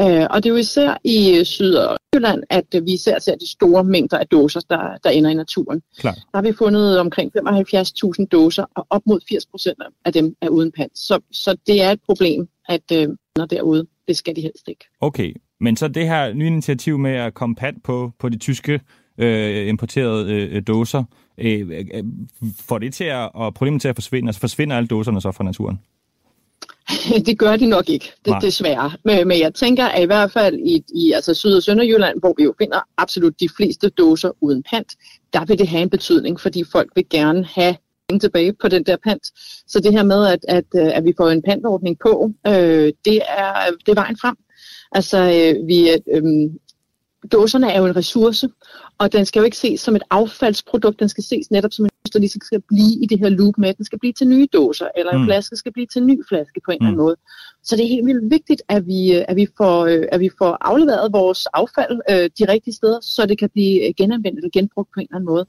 Øh, 0.00 0.26
og 0.30 0.36
det 0.42 0.46
er 0.46 0.50
jo 0.50 0.56
især 0.56 0.96
i 1.04 1.38
øh, 1.38 1.44
Syd- 1.44 1.74
og 1.74 1.98
Jylland, 2.14 2.42
at 2.50 2.74
øh, 2.74 2.86
vi 2.86 2.92
især 2.92 3.18
ser 3.18 3.34
de 3.34 3.50
store 3.50 3.84
mængder 3.84 4.18
af 4.18 4.26
dåser, 4.26 4.60
der, 4.70 4.96
der 5.04 5.10
ender 5.10 5.30
i 5.30 5.34
naturen. 5.34 5.82
Klar. 5.98 6.14
Der 6.14 6.36
har 6.38 6.42
vi 6.42 6.52
fundet 6.52 6.98
omkring 6.98 7.32
75.000 7.36 8.26
dåser, 8.32 8.64
og 8.76 8.86
op 8.90 9.02
mod 9.06 9.20
80 9.28 9.46
procent 9.46 9.78
af 10.04 10.12
dem 10.12 10.34
er 10.40 10.48
uden 10.48 10.72
pant. 10.72 10.98
Så, 10.98 11.20
så 11.32 11.56
det 11.66 11.82
er 11.82 11.90
et 11.90 12.00
problem, 12.06 12.48
at 12.68 12.92
øh, 12.92 13.08
når 13.36 13.46
derude, 13.46 13.86
det 14.08 14.16
skal 14.16 14.36
de 14.36 14.40
helst 14.40 14.68
ikke. 14.68 14.84
Okay, 15.00 15.34
men 15.60 15.76
så 15.76 15.88
det 15.88 16.06
her 16.06 16.32
nye 16.32 16.46
initiativ 16.46 16.98
med 16.98 17.10
at 17.10 17.34
komme 17.34 17.56
pant 17.56 17.82
på, 17.82 18.10
på 18.18 18.28
de 18.28 18.38
tyske 18.38 18.80
øh, 19.20 19.68
importerede 19.68 20.32
øh, 20.32 20.62
dåser, 20.66 21.04
øh, 21.38 21.70
øh, 21.70 22.04
får 22.60 22.78
det 22.78 22.94
til 22.94 23.04
at, 23.04 23.30
og 23.34 23.54
problemet 23.54 23.80
til 23.80 23.88
at 23.88 23.94
forsvinde? 23.94 24.28
Altså 24.28 24.40
forsvinder 24.40 24.76
alle 24.76 24.86
dåserne 24.86 25.20
så 25.20 25.32
fra 25.32 25.44
naturen? 25.44 25.80
det 27.26 27.38
gør 27.38 27.56
de 27.56 27.66
nok 27.66 27.88
ikke, 27.88 28.12
det, 28.24 28.30
Nej. 28.30 28.38
desværre. 28.38 28.92
Men, 29.04 29.28
men 29.28 29.40
jeg 29.40 29.54
tænker, 29.54 29.86
at 29.86 30.02
i 30.02 30.06
hvert 30.06 30.32
fald 30.32 30.58
i, 30.58 30.84
i 30.94 31.12
altså 31.12 31.34
Syd- 31.34 31.56
og 31.56 31.62
Sønderjylland, 31.62 32.20
hvor 32.20 32.34
vi 32.38 32.44
jo 32.44 32.54
finder 32.58 32.80
absolut 32.98 33.40
de 33.40 33.48
fleste 33.56 33.88
dåser 33.88 34.30
uden 34.40 34.62
pant, 34.62 34.92
der 35.32 35.44
vil 35.44 35.58
det 35.58 35.68
have 35.68 35.82
en 35.82 35.90
betydning, 35.90 36.40
fordi 36.40 36.64
folk 36.72 36.90
vil 36.94 37.04
gerne 37.10 37.44
have 37.44 37.76
penge 38.08 38.20
tilbage 38.20 38.52
på 38.52 38.68
den 38.68 38.84
der 38.84 38.96
pant. 39.04 39.26
Så 39.66 39.80
det 39.80 39.92
her 39.92 40.02
med, 40.02 40.26
at, 40.26 40.44
at, 40.48 40.64
øh, 40.76 40.96
at 40.96 41.04
vi 41.04 41.12
får 41.16 41.28
en 41.30 41.42
pantordning 41.42 41.98
på, 41.98 42.32
øh, 42.46 42.92
det, 43.04 43.20
er, 43.38 43.52
det 43.86 43.88
er 43.88 43.94
vejen 43.94 44.16
frem. 44.20 44.36
Altså, 44.92 45.18
øh, 45.18 45.66
vi, 45.66 45.90
øh, 45.90 46.50
dåserne 47.32 47.72
er 47.72 47.78
jo 47.78 47.86
en 47.86 47.96
ressource, 47.96 48.48
og 48.98 49.12
den 49.12 49.26
skal 49.26 49.40
jo 49.40 49.44
ikke 49.44 49.56
ses 49.56 49.80
som 49.80 49.96
et 49.96 50.02
affaldsprodukt, 50.10 51.00
den 51.00 51.08
skal 51.08 51.24
ses 51.24 51.50
netop 51.50 51.72
som 51.72 51.84
en 51.84 51.90
der 52.12 52.18
ligesom 52.18 52.40
skal 52.44 52.60
blive 52.68 53.02
i 53.02 53.06
det 53.06 53.18
her 53.18 53.28
loop 53.28 53.58
med, 53.58 53.68
at 53.68 53.76
den 53.76 53.84
skal 53.84 53.98
blive 53.98 54.12
til 54.12 54.28
nye 54.28 54.48
dåser, 54.52 54.88
eller 54.96 55.12
en 55.12 55.18
Mm. 55.18 55.22
mm. 55.22 55.26
flaske 55.28 55.56
skal 55.56 55.72
blive 55.72 55.86
til 55.86 56.00
en 56.00 56.06
ny 56.06 56.20
flaske 56.28 56.60
på 56.64 56.70
en 56.70 56.78
mm. 56.80 56.86
eller 56.86 56.88
anden 56.88 56.96
Mm. 57.00 57.04
måde. 57.04 57.16
Så 57.62 57.76
det 57.76 57.84
er 57.84 57.88
helt 57.88 58.06
vildt 58.06 58.30
vigtigt, 58.30 58.62
at 58.68 58.86
vi, 58.86 59.16
øh, 59.16 59.24
at 59.28 59.36
vi, 59.36 59.46
får, 59.56 59.86
øh, 59.86 60.04
at 60.12 60.20
vi 60.20 60.30
får 60.38 60.58
afleveret 60.60 61.12
vores 61.12 61.46
affald 61.46 62.00
øh, 62.10 62.30
de 62.38 62.52
rigtige 62.52 62.74
steder, 62.74 63.00
så 63.00 63.26
det 63.26 63.38
kan 63.38 63.50
blive 63.50 63.88
øh, 63.88 63.94
genanvendt 63.96 64.38
eller 64.38 64.50
genbrugt 64.52 64.88
på 64.94 65.00
en 65.00 65.06
eller 65.06 65.16
anden 65.16 65.26
måde. 65.26 65.46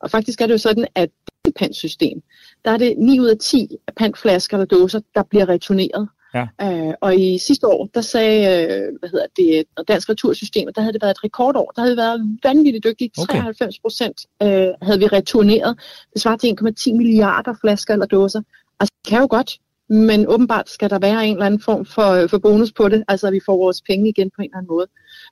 Og 0.00 0.10
faktisk 0.10 0.40
er 0.40 0.46
det 0.46 0.52
jo 0.52 0.58
sådan, 0.58 0.86
at 0.94 1.10
det 1.44 1.54
pantsystem, 1.54 2.22
der 2.64 2.70
er 2.70 2.76
det 2.76 2.94
9 2.98 3.20
ud 3.20 3.26
af 3.26 3.38
10 3.38 3.68
pantflasker 3.96 4.56
eller 4.56 4.66
dåser, 4.78 5.00
der 5.14 5.22
bliver 5.22 5.48
returneret. 5.48 6.08
Ja. 6.34 6.46
Øh, 6.62 6.94
og 7.00 7.16
i 7.20 7.38
sidste 7.38 7.66
år, 7.66 7.88
der 7.94 8.00
sagde 8.00 8.40
øh, 8.46 8.92
hvad 8.98 9.08
hedder 9.08 9.26
det, 9.36 9.64
Dansk 9.88 10.08
Retursystem, 10.10 10.68
der 10.74 10.80
havde 10.80 10.92
det 10.92 11.02
været 11.02 11.10
et 11.10 11.24
rekordår. 11.24 11.72
Der 11.76 11.82
havde 11.82 11.94
vi 11.94 12.00
været 12.00 12.38
vanvittigt 12.42 12.84
dygtige. 12.84 13.10
Okay. 13.18 13.34
93 13.34 13.78
procent 13.78 14.26
øh, 14.42 14.68
havde 14.82 14.98
vi 14.98 15.06
returneret. 15.06 15.78
Det 16.12 16.22
svarer 16.22 16.36
til 16.36 16.56
1,10 16.60 16.94
milliarder 16.96 17.54
flasker 17.60 17.92
eller 17.92 18.06
dåser. 18.06 18.42
Altså, 18.80 18.92
det 19.04 19.10
kan 19.10 19.20
jo 19.20 19.26
godt, 19.30 19.58
men 19.88 20.26
åbenbart 20.28 20.70
skal 20.70 20.90
der 20.90 20.98
være 20.98 21.26
en 21.26 21.32
eller 21.32 21.46
anden 21.46 21.60
form 21.60 21.84
for, 21.84 22.26
for 22.26 22.38
bonus 22.38 22.72
på 22.72 22.88
det, 22.88 23.04
altså 23.08 23.26
at 23.26 23.32
vi 23.32 23.40
får 23.46 23.56
vores 23.56 23.82
penge 23.82 24.08
igen 24.08 24.30
på 24.36 24.42
en 24.42 24.44
eller 24.44 24.58
anden 24.58 24.72
måde. 24.74 24.86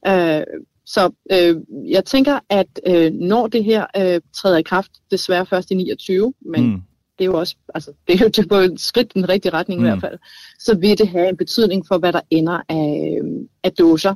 Øh, 0.06 0.46
så 0.86 1.10
øh, 1.32 1.56
jeg 1.90 2.04
tænker, 2.04 2.38
at 2.48 2.80
øh, 2.86 3.12
når 3.12 3.46
det 3.46 3.64
her 3.64 3.86
øh, 3.96 4.20
træder 4.36 4.58
i 4.58 4.62
kraft, 4.62 4.90
desværre 5.10 5.46
først 5.46 5.70
i 5.70 5.74
29, 5.74 6.34
men 6.40 6.66
Mm. 6.66 6.82
Det 7.18 7.24
er 7.24 7.26
jo 7.26 7.38
også, 7.38 7.56
altså, 7.74 7.90
det 8.08 8.20
er 8.20 8.24
jo 8.38 8.44
på 8.48 8.54
et 8.54 8.80
skridt 8.80 9.12
i 9.14 9.18
den 9.18 9.28
rigtige 9.28 9.52
retning 9.52 9.80
Mm. 9.80 9.86
mm. 9.86 9.86
i 9.86 9.90
hvert 9.90 10.10
fald, 10.10 10.18
så 10.58 10.78
vil 10.78 10.98
det 10.98 11.08
have 11.08 11.28
en 11.28 11.36
betydning 11.36 11.86
for, 11.86 11.98
hvad 11.98 12.12
der 12.12 12.20
ender 12.30 12.60
af, 12.68 13.18
øh, 13.22 13.30
af 13.62 13.72
dåser, 13.72 14.14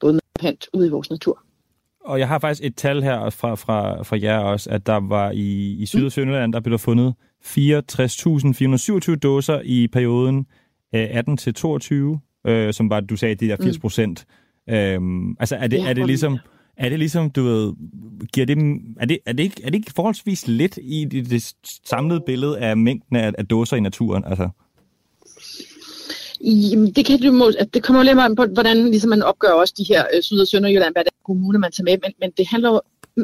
både 0.00 0.12
med 0.12 0.20
pant 0.40 0.66
ude 0.72 0.86
i 0.86 0.90
vores 0.90 1.10
natur. 1.10 1.42
Og 2.04 2.18
jeg 2.18 2.28
har 2.28 2.38
faktisk 2.38 2.64
et 2.64 2.76
tal 2.76 3.02
her 3.02 3.30
fra, 3.30 3.54
fra, 3.54 4.02
fra 4.02 4.18
jer 4.22 4.38
også, 4.38 4.70
at 4.70 4.86
der 4.86 5.08
var 5.08 5.30
i, 5.30 5.76
i 5.78 5.86
Syd- 5.86 6.04
og 6.04 6.12
Sønderland, 6.12 6.52
der 6.52 6.60
blev 6.60 6.70
der 6.72 6.78
fundet 6.78 7.14
64.427 7.44 9.16
dåser 9.16 9.60
i 9.64 9.88
perioden 9.88 10.46
øh, 10.94 11.06
18 11.10 11.36
til 11.36 11.54
22, 11.54 12.20
øh, 12.46 12.72
som 12.72 12.90
var, 12.90 13.00
du 13.00 13.16
sagde, 13.16 13.34
de 13.34 13.48
der 13.48 13.56
80 13.62 13.78
procent. 13.78 14.26
Mm. 14.68 14.74
Øhm, 14.74 15.36
altså 15.40 15.56
er 15.56 15.66
det, 15.66 15.78
Ja, 15.78 15.88
er 15.90 15.92
det 15.92 16.06
ligesom, 16.06 16.38
er 16.78 16.88
det 16.88 16.98
ligesom, 16.98 17.30
du 17.30 17.42
ved, 17.42 17.72
giver 18.32 18.46
det, 18.46 18.58
er 19.00 19.06
det, 19.06 19.18
er 19.26 19.32
det, 19.32 19.42
ikke, 19.42 19.62
er 19.64 19.66
det 19.70 19.74
ikke 19.74 19.92
forholdsvis 19.96 20.46
lidt 20.48 20.78
i 20.82 21.04
det, 21.04 21.30
det 21.30 21.54
samlede 21.86 22.20
billede 22.26 22.58
af 22.58 22.76
mængden 22.76 23.16
af, 23.16 23.32
af 23.38 23.46
dåser 23.46 23.76
i 23.76 23.80
naturen? 23.80 24.24
Altså, 24.24 24.48
Jamen, 26.40 26.92
det, 26.92 27.06
kan 27.06 27.20
du, 27.20 27.52
det 27.74 27.82
kommer 27.82 28.02
jo 28.02 28.04
lidt 28.04 28.18
an 28.18 28.36
på, 28.36 28.46
hvordan 28.46 28.84
ligesom 28.90 29.10
man 29.10 29.22
opgør 29.22 29.48
også 29.50 29.74
de 29.78 29.84
her 29.88 30.04
øh, 30.14 30.22
Syd- 30.22 30.40
og 30.40 30.48
Sønderjylland, 30.48 30.94
hvad 30.94 31.04
det 31.04 31.10
er 31.10 31.24
kommune, 31.26 31.58
man 31.58 31.72
tager 31.72 31.84
med, 31.84 31.98
men, 32.02 32.12
men 32.20 32.30
det 32.38 32.46
handler 32.46 32.70
jo 32.70 32.80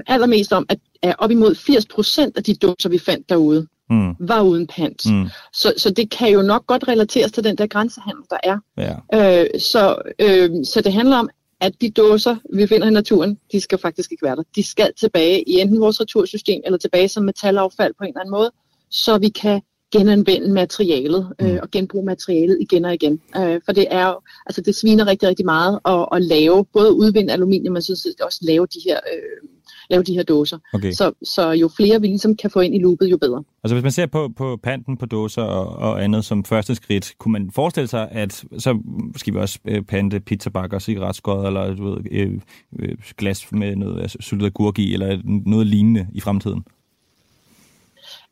allermest 0.07 0.53
om, 0.53 0.67
at, 0.69 0.79
at 1.03 1.15
op 1.19 1.31
imod 1.31 1.55
80 1.55 1.87
procent 1.87 2.37
af 2.37 2.45
de 2.45 2.55
dåser, 2.55 2.89
vi 2.89 2.99
fandt 2.99 3.29
derude, 3.29 3.67
mm, 3.91 4.15
var 4.21 4.41
uden 4.43 4.67
pant. 4.67 5.07
mm, 5.07 5.29
Så, 5.53 5.75
så 5.77 5.91
det 5.91 6.11
kan 6.11 6.33
jo 6.33 6.43
nok 6.43 6.67
godt 6.67 6.89
relateres 6.89 7.33
til 7.33 7.45
den 7.45 7.59
der 7.59 7.67
grænsehandel, 7.67 8.23
der 8.31 8.37
er. 8.45 8.59
ja. 8.79 9.43
Øh, 9.43 9.47
så, 9.61 9.97
øh, 10.19 10.51
så 10.65 10.81
det 10.85 10.93
handler 10.93 11.17
om, 11.17 11.29
at 11.65 11.75
de 11.81 11.91
dåser, 11.91 12.37
vi 12.55 12.67
finder 12.67 12.87
i 12.87 12.91
naturen, 12.91 13.39
de 13.53 13.61
skal 13.61 13.79
faktisk 13.79 14.13
ikke 14.13 14.23
være 14.27 14.37
der. 14.37 14.43
De 14.57 14.63
skal 14.63 14.93
tilbage 15.01 15.43
i 15.49 15.61
enten 15.61 15.81
vores 15.81 16.01
retursystem, 16.01 16.61
eller 16.65 16.79
tilbage 16.79 17.09
som 17.09 17.25
metalaffald 17.25 17.95
på 17.99 18.05
en 18.05 18.09
eller 18.09 18.21
anden 18.21 18.31
måde, 18.31 18.51
så 18.91 19.19
vi 19.19 19.29
kan 19.29 19.61
genanvende 19.93 20.49
materialet 20.53 21.33
øh, 21.41 21.51
Mm. 21.53 21.59
og 21.63 21.71
genbruge 21.71 22.05
materialet 22.05 22.59
igen 22.61 22.85
og 22.85 22.95
igen. 22.95 23.21
Øh, 23.37 23.61
for 23.65 23.73
det 23.73 23.87
er 23.91 24.07
jo, 24.09 24.21
altså 24.47 24.61
det 24.61 24.75
sviner 24.75 25.07
rigtig, 25.07 25.29
rigtig 25.29 25.45
meget 25.45 25.81
at, 25.85 26.09
at 26.13 26.23
lave, 26.23 26.65
både 26.73 26.93
udvinde 26.93 27.33
aluminium, 27.33 27.73
men 27.73 27.83
så 27.83 28.15
også 28.21 28.39
lave 28.43 28.67
de 28.67 28.81
her, 28.85 29.01
øh, 29.13 29.49
lave 29.91 30.03
de 30.03 30.15
her 30.15 30.23
dåser. 30.23 30.59
Okay. 30.73 30.93
Så, 30.93 31.13
så 31.23 31.51
jo 31.51 31.71
flere 31.77 32.01
vi 32.01 32.07
ligesom 32.07 32.37
kan 32.37 32.51
få 32.51 32.61
ind 32.61 32.75
i 32.75 32.79
loopet, 32.79 33.11
jo 33.11 33.17
bedre. 33.17 33.45
Altså 33.65 33.75
hvis 33.75 33.83
man 33.83 33.93
ser 33.93 34.07
på, 34.07 34.33
på 34.37 34.61
panten 34.63 34.97
på 34.97 35.07
dåser 35.07 35.43
og, 35.43 35.67
og 35.91 36.05
andet 36.05 36.25
som 36.25 36.45
første 36.45 36.75
skridt, 36.75 37.15
kunne 37.19 37.33
man 37.33 37.51
forestille 37.51 37.89
sig, 37.89 38.09
at 38.11 38.45
så 38.59 38.79
skal 39.17 39.35
vi 39.35 39.39
også 39.39 39.59
øh, 39.65 39.83
pante 39.83 40.21
pizzabakker, 40.21 40.79
cigaretskod 40.79 41.47
eller 41.47 41.75
du 41.75 41.91
ved, 41.91 41.99
øh, 42.11 42.41
øh, 42.79 42.97
glas 43.17 43.53
med 43.53 43.77
noget 43.77 44.03
altså, 44.03 44.19
syltet 44.21 44.47
agurk 44.47 44.79
i, 44.79 44.95
eller 44.95 45.19
noget 45.25 45.67
lignende 45.67 46.07
i 46.13 46.21
fremtiden? 46.21 46.65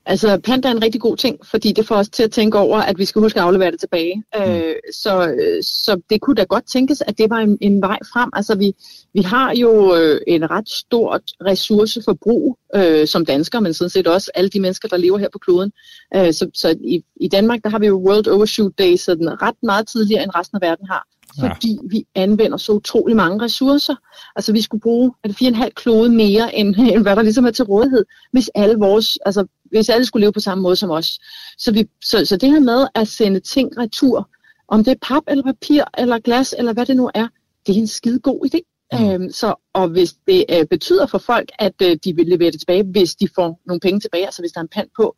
Altså, 0.07 0.40
pant 0.44 0.66
er 0.66 0.70
en 0.70 0.82
rigtig 0.82 1.00
god 1.00 1.16
ting, 1.16 1.38
fordi 1.46 1.72
det 1.72 1.86
får 1.86 1.96
os 1.96 2.09
til 2.09 2.22
at 2.22 2.30
tænke 2.30 2.59
over, 2.59 2.78
at 2.78 2.98
vi 2.98 3.05
skal 3.05 3.22
huske 3.22 3.40
at 3.40 3.46
aflevere 3.46 3.70
det 3.70 3.80
tilbage. 3.80 4.24
Mm. 4.34 4.42
Øh, 4.42 4.74
så, 4.94 5.28
øh, 5.28 5.62
så 5.62 6.00
det 6.11 6.20
kunne 6.20 6.36
da 6.36 6.44
godt 6.44 6.64
tænkes, 6.66 7.03
at 7.07 7.18
det 7.18 7.30
var 7.30 7.38
en, 7.38 7.59
en 7.61 7.82
vej 7.82 7.98
frem. 8.12 8.30
Altså, 8.32 8.55
vi, 8.55 8.72
vi 9.14 9.22
har 9.22 9.55
jo 9.55 9.94
øh, 9.96 10.20
et 10.26 10.50
ret 10.50 10.68
stort 10.68 11.22
ressourceforbrug 11.46 12.59
øh, 12.74 13.07
som 13.07 13.26
danskere, 13.26 13.62
men 13.62 13.74
sådan 13.74 13.90
set 13.90 14.07
også 14.07 14.30
alle 14.34 14.50
de 14.50 14.61
mennesker, 14.61 14.88
der 14.88 14.96
lever 14.96 15.18
her 15.18 15.28
på 15.32 15.38
kloden. 15.38 15.72
Øh, 16.16 16.32
så 16.32 16.50
så 16.55 16.76
i, 16.80 17.03
i 17.20 17.28
Danmark, 17.28 17.61
der 17.64 17.70
har 17.70 17.78
vi 17.78 17.86
jo 17.86 17.96
World 17.96 18.28
Overshoot 18.28 18.72
Day, 18.78 18.96
så 18.96 19.14
den 19.14 19.28
er 19.28 19.42
ret 19.42 19.62
meget 19.62 19.88
tidligere, 19.88 20.22
end 20.22 20.30
resten 20.34 20.57
af 20.57 20.68
verden 20.68 20.86
har. 20.86 21.07
Ja. 21.38 21.53
Fordi 21.53 21.78
vi 21.90 22.05
anvender 22.14 22.57
så 22.57 22.72
utrolig 22.72 23.16
mange 23.16 23.44
ressourcer. 23.44 23.94
Altså 24.36 24.53
vi 24.53 24.62
skulle 24.62 24.80
bruge 24.80 25.12
er 25.24 25.28
det 25.28 25.42
4,5 25.42 25.68
klode 25.76 26.09
mere, 26.09 26.55
end, 26.55 26.76
end 26.92 27.03
hvad 27.03 27.16
der 27.16 27.22
ligesom 27.22 27.44
er 27.44 27.50
til 27.50 27.64
rådighed, 27.64 28.05
hvis 28.32 28.50
alle 28.55 28.76
vores, 28.76 29.18
altså 29.26 29.46
hvis 29.73 29.89
alle 29.89 30.05
skulle 30.07 30.20
leve 30.20 30.33
på 30.33 30.41
samme 30.41 30.62
måde 30.62 30.77
som 30.77 30.91
os. 30.91 31.18
Så, 31.59 31.73
vi, 31.73 31.89
så, 32.05 32.25
så 32.25 32.37
det 32.37 32.51
her 32.51 32.61
med 32.61 32.87
at 32.95 33.09
sende 33.09 33.41
ting 33.41 33.79
retur, 33.79 34.31
om 34.68 34.85
det 34.85 34.91
er 34.91 34.99
pap 35.03 35.23
eller 35.29 35.45
papir 35.45 35.85
eller 35.99 36.18
glas 36.18 36.55
eller 36.59 36.73
hvad 36.73 36.87
det 36.87 36.97
nu 36.97 37.11
er, 37.14 37.29
det 37.66 37.77
er 37.77 37.81
en 37.81 37.87
skide 37.87 38.18
god 38.18 38.47
idé. 38.47 38.61
Mm. 38.93 39.11
Øhm, 39.11 39.31
så, 39.31 39.55
og 39.73 39.89
hvis 39.89 40.14
det 40.27 40.45
øh, 40.51 40.66
betyder 40.66 41.07
for 41.07 41.18
folk, 41.18 41.49
at 41.59 41.75
øh, 41.83 41.97
de 42.05 42.16
vil 42.16 42.27
levere 42.27 42.51
det 42.51 42.61
tilbage, 42.61 42.85
hvis 42.85 43.14
de 43.14 43.29
får 43.35 43.61
nogle 43.66 43.81
penge 43.81 44.01
tilbage, 44.01 44.25
altså 44.25 44.43
hvis 44.43 44.53
der 44.53 44.59
er 44.59 44.62
en 44.62 44.68
pant 44.68 44.91
på, 44.97 45.16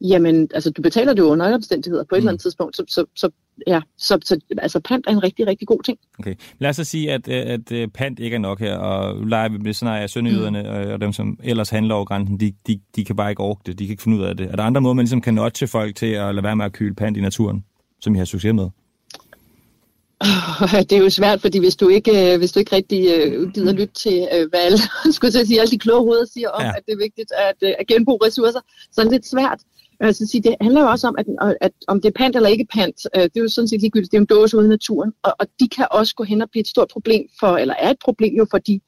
jamen, 0.00 0.48
altså 0.54 0.70
du 0.70 0.82
betaler 0.82 1.12
det 1.12 1.22
jo 1.22 1.26
under 1.26 1.46
alle 1.46 1.54
omstændigheder 1.56 2.04
på 2.04 2.14
et 2.14 2.18
Mm. 2.18 2.22
eller 2.22 2.30
andet 2.30 2.42
tidspunkt, 2.42 2.76
så, 2.76 2.84
så, 2.88 3.04
så 3.16 3.30
ja, 3.66 3.80
så, 3.98 4.18
så 4.24 4.40
altså 4.58 4.80
pant 4.80 5.06
er 5.06 5.10
en 5.10 5.22
rigtig, 5.22 5.46
rigtig 5.46 5.68
god 5.68 5.82
ting. 5.82 5.98
Okay. 6.18 6.34
Lad 6.58 6.70
os 6.70 6.76
så 6.76 6.84
sige, 6.84 7.12
at, 7.12 7.28
øh, 7.28 7.34
at, 7.36 7.72
at 7.72 7.92
pant 7.92 8.18
ikke 8.18 8.34
er 8.34 8.38
nok 8.38 8.60
her, 8.60 8.76
og 8.76 9.26
leger 9.26 9.48
vi 9.48 9.58
med 9.58 9.72
sådan 9.72 10.02
af 10.02 10.10
sønderjyderne 10.10 10.62
mm. 10.62 10.92
og 10.92 11.00
dem, 11.00 11.12
som 11.12 11.38
ellers 11.44 11.70
handler 11.70 11.94
over 11.94 12.04
grænsen, 12.04 12.40
de, 12.40 12.52
de, 12.66 12.80
de 12.96 13.04
kan 13.04 13.16
bare 13.16 13.30
ikke 13.30 13.42
orke 13.42 13.60
det, 13.66 13.78
de 13.78 13.84
kan 13.86 13.90
ikke 13.90 14.02
finde 14.02 14.18
ud 14.18 14.22
af 14.24 14.36
det. 14.36 14.46
Er 14.50 14.56
der 14.56 14.62
andre 14.62 14.80
måder, 14.80 14.94
man 14.94 15.02
ligesom 15.04 15.20
kan 15.20 15.34
notche 15.34 15.66
folk 15.66 15.96
til 15.96 16.06
at 16.06 16.34
lade 16.34 16.44
være 16.44 16.56
med 16.56 16.64
at 16.64 16.72
køle 16.72 16.94
pant 16.94 17.16
i 17.16 17.20
naturen, 17.20 17.64
som 18.00 18.14
I 18.14 18.18
har 18.18 18.24
succes 18.24 18.54
med? 18.54 18.68
Det 20.88 20.92
er 20.92 20.98
jo 20.98 21.10
svært, 21.10 21.40
fordi 21.40 21.58
hvis 21.58 21.76
du 21.76 21.88
ikke, 21.88 22.32
øh, 22.32 22.38
hvis 22.38 22.52
du 22.52 22.58
ikke 22.58 22.76
rigtig 22.76 23.00
øh, 23.14 23.52
gider 23.52 23.72
lytte 23.72 23.94
til, 23.94 24.28
øh, 24.34 24.48
hvad 24.50 24.60
alle, 24.60 24.78
skulle 25.14 25.32
jeg 25.38 25.46
sige, 25.46 25.60
alle 25.60 25.70
de 25.70 25.78
kloge 25.78 26.00
hoveder 26.00 26.26
siger 26.34 26.48
om, 26.48 26.62
Ja. 26.62 26.66
ja. 26.66 26.72
at 26.76 26.82
det 26.86 26.92
er 26.92 26.98
vigtigt 27.06 27.32
at, 27.48 27.68
øh, 27.68 27.72
at 27.78 27.86
genbruge 27.86 28.18
ressourcer, 28.26 28.60
så 28.92 29.00
er 29.00 29.04
det 29.04 29.12
lidt 29.12 29.26
svært. 29.26 29.60
Altså, 30.00 30.26
sige, 30.26 30.42
det 30.42 30.56
handler 30.60 30.80
jo 30.80 30.88
også 30.88 31.08
om, 31.08 31.14
at, 31.18 31.56
at 31.60 31.72
om 31.88 32.00
det 32.00 32.08
er 32.08 32.12
pant 32.12 32.36
eller 32.36 32.48
ikke 32.48 32.66
pant, 32.72 33.06
øh, 33.16 33.22
det 33.22 33.36
er 33.36 33.40
jo 33.40 33.48
sådan 33.48 33.68
set 33.68 33.80
ligegyldigt, 33.80 34.12
det 34.12 34.18
er 34.18 34.20
en 34.20 34.26
dåse 34.26 34.56
ude 34.56 34.66
i 34.66 34.68
naturen, 34.68 35.12
og, 35.22 35.34
og 35.38 35.46
de 35.60 35.68
kan 35.68 35.86
også 35.90 36.14
gå 36.14 36.24
hen 36.24 36.42
og 36.42 36.50
blive 36.50 36.60
et 36.60 36.68
stort 36.68 36.88
problem 36.88 37.28
for, 37.40 37.56
eller 37.56 37.74
er 37.78 37.90
et 37.90 37.98
problem 38.04 38.34
jo 38.34 38.46
for 38.50 38.58
de 38.58 38.80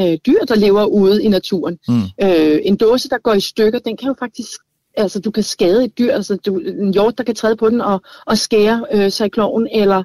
øh, 0.00 0.18
dyr, 0.26 0.44
der 0.48 0.54
lever 0.54 0.84
ude 0.84 1.24
i 1.24 1.28
naturen. 1.28 1.78
Mm. 1.88 2.02
Øh, 2.22 2.58
en 2.62 2.76
dåse, 2.76 3.08
der 3.08 3.18
går 3.18 3.32
i 3.32 3.40
stykker, 3.40 3.78
den 3.78 3.96
kan 3.96 4.08
jo 4.08 4.14
faktisk, 4.18 4.60
altså 4.96 5.20
du 5.20 5.30
kan 5.30 5.42
skade 5.42 5.84
et 5.84 5.98
dyr, 5.98 6.12
altså 6.12 6.36
du, 6.36 6.58
en 6.58 6.92
hjort, 6.92 7.18
der 7.18 7.24
kan 7.24 7.34
træde 7.34 7.56
på 7.56 7.70
den 7.70 7.80
og, 7.80 8.02
og 8.26 8.38
skære 8.38 8.86
øh, 8.92 9.10
sig 9.10 9.26
i 9.26 9.28
kloven, 9.28 9.68
eller 9.72 10.02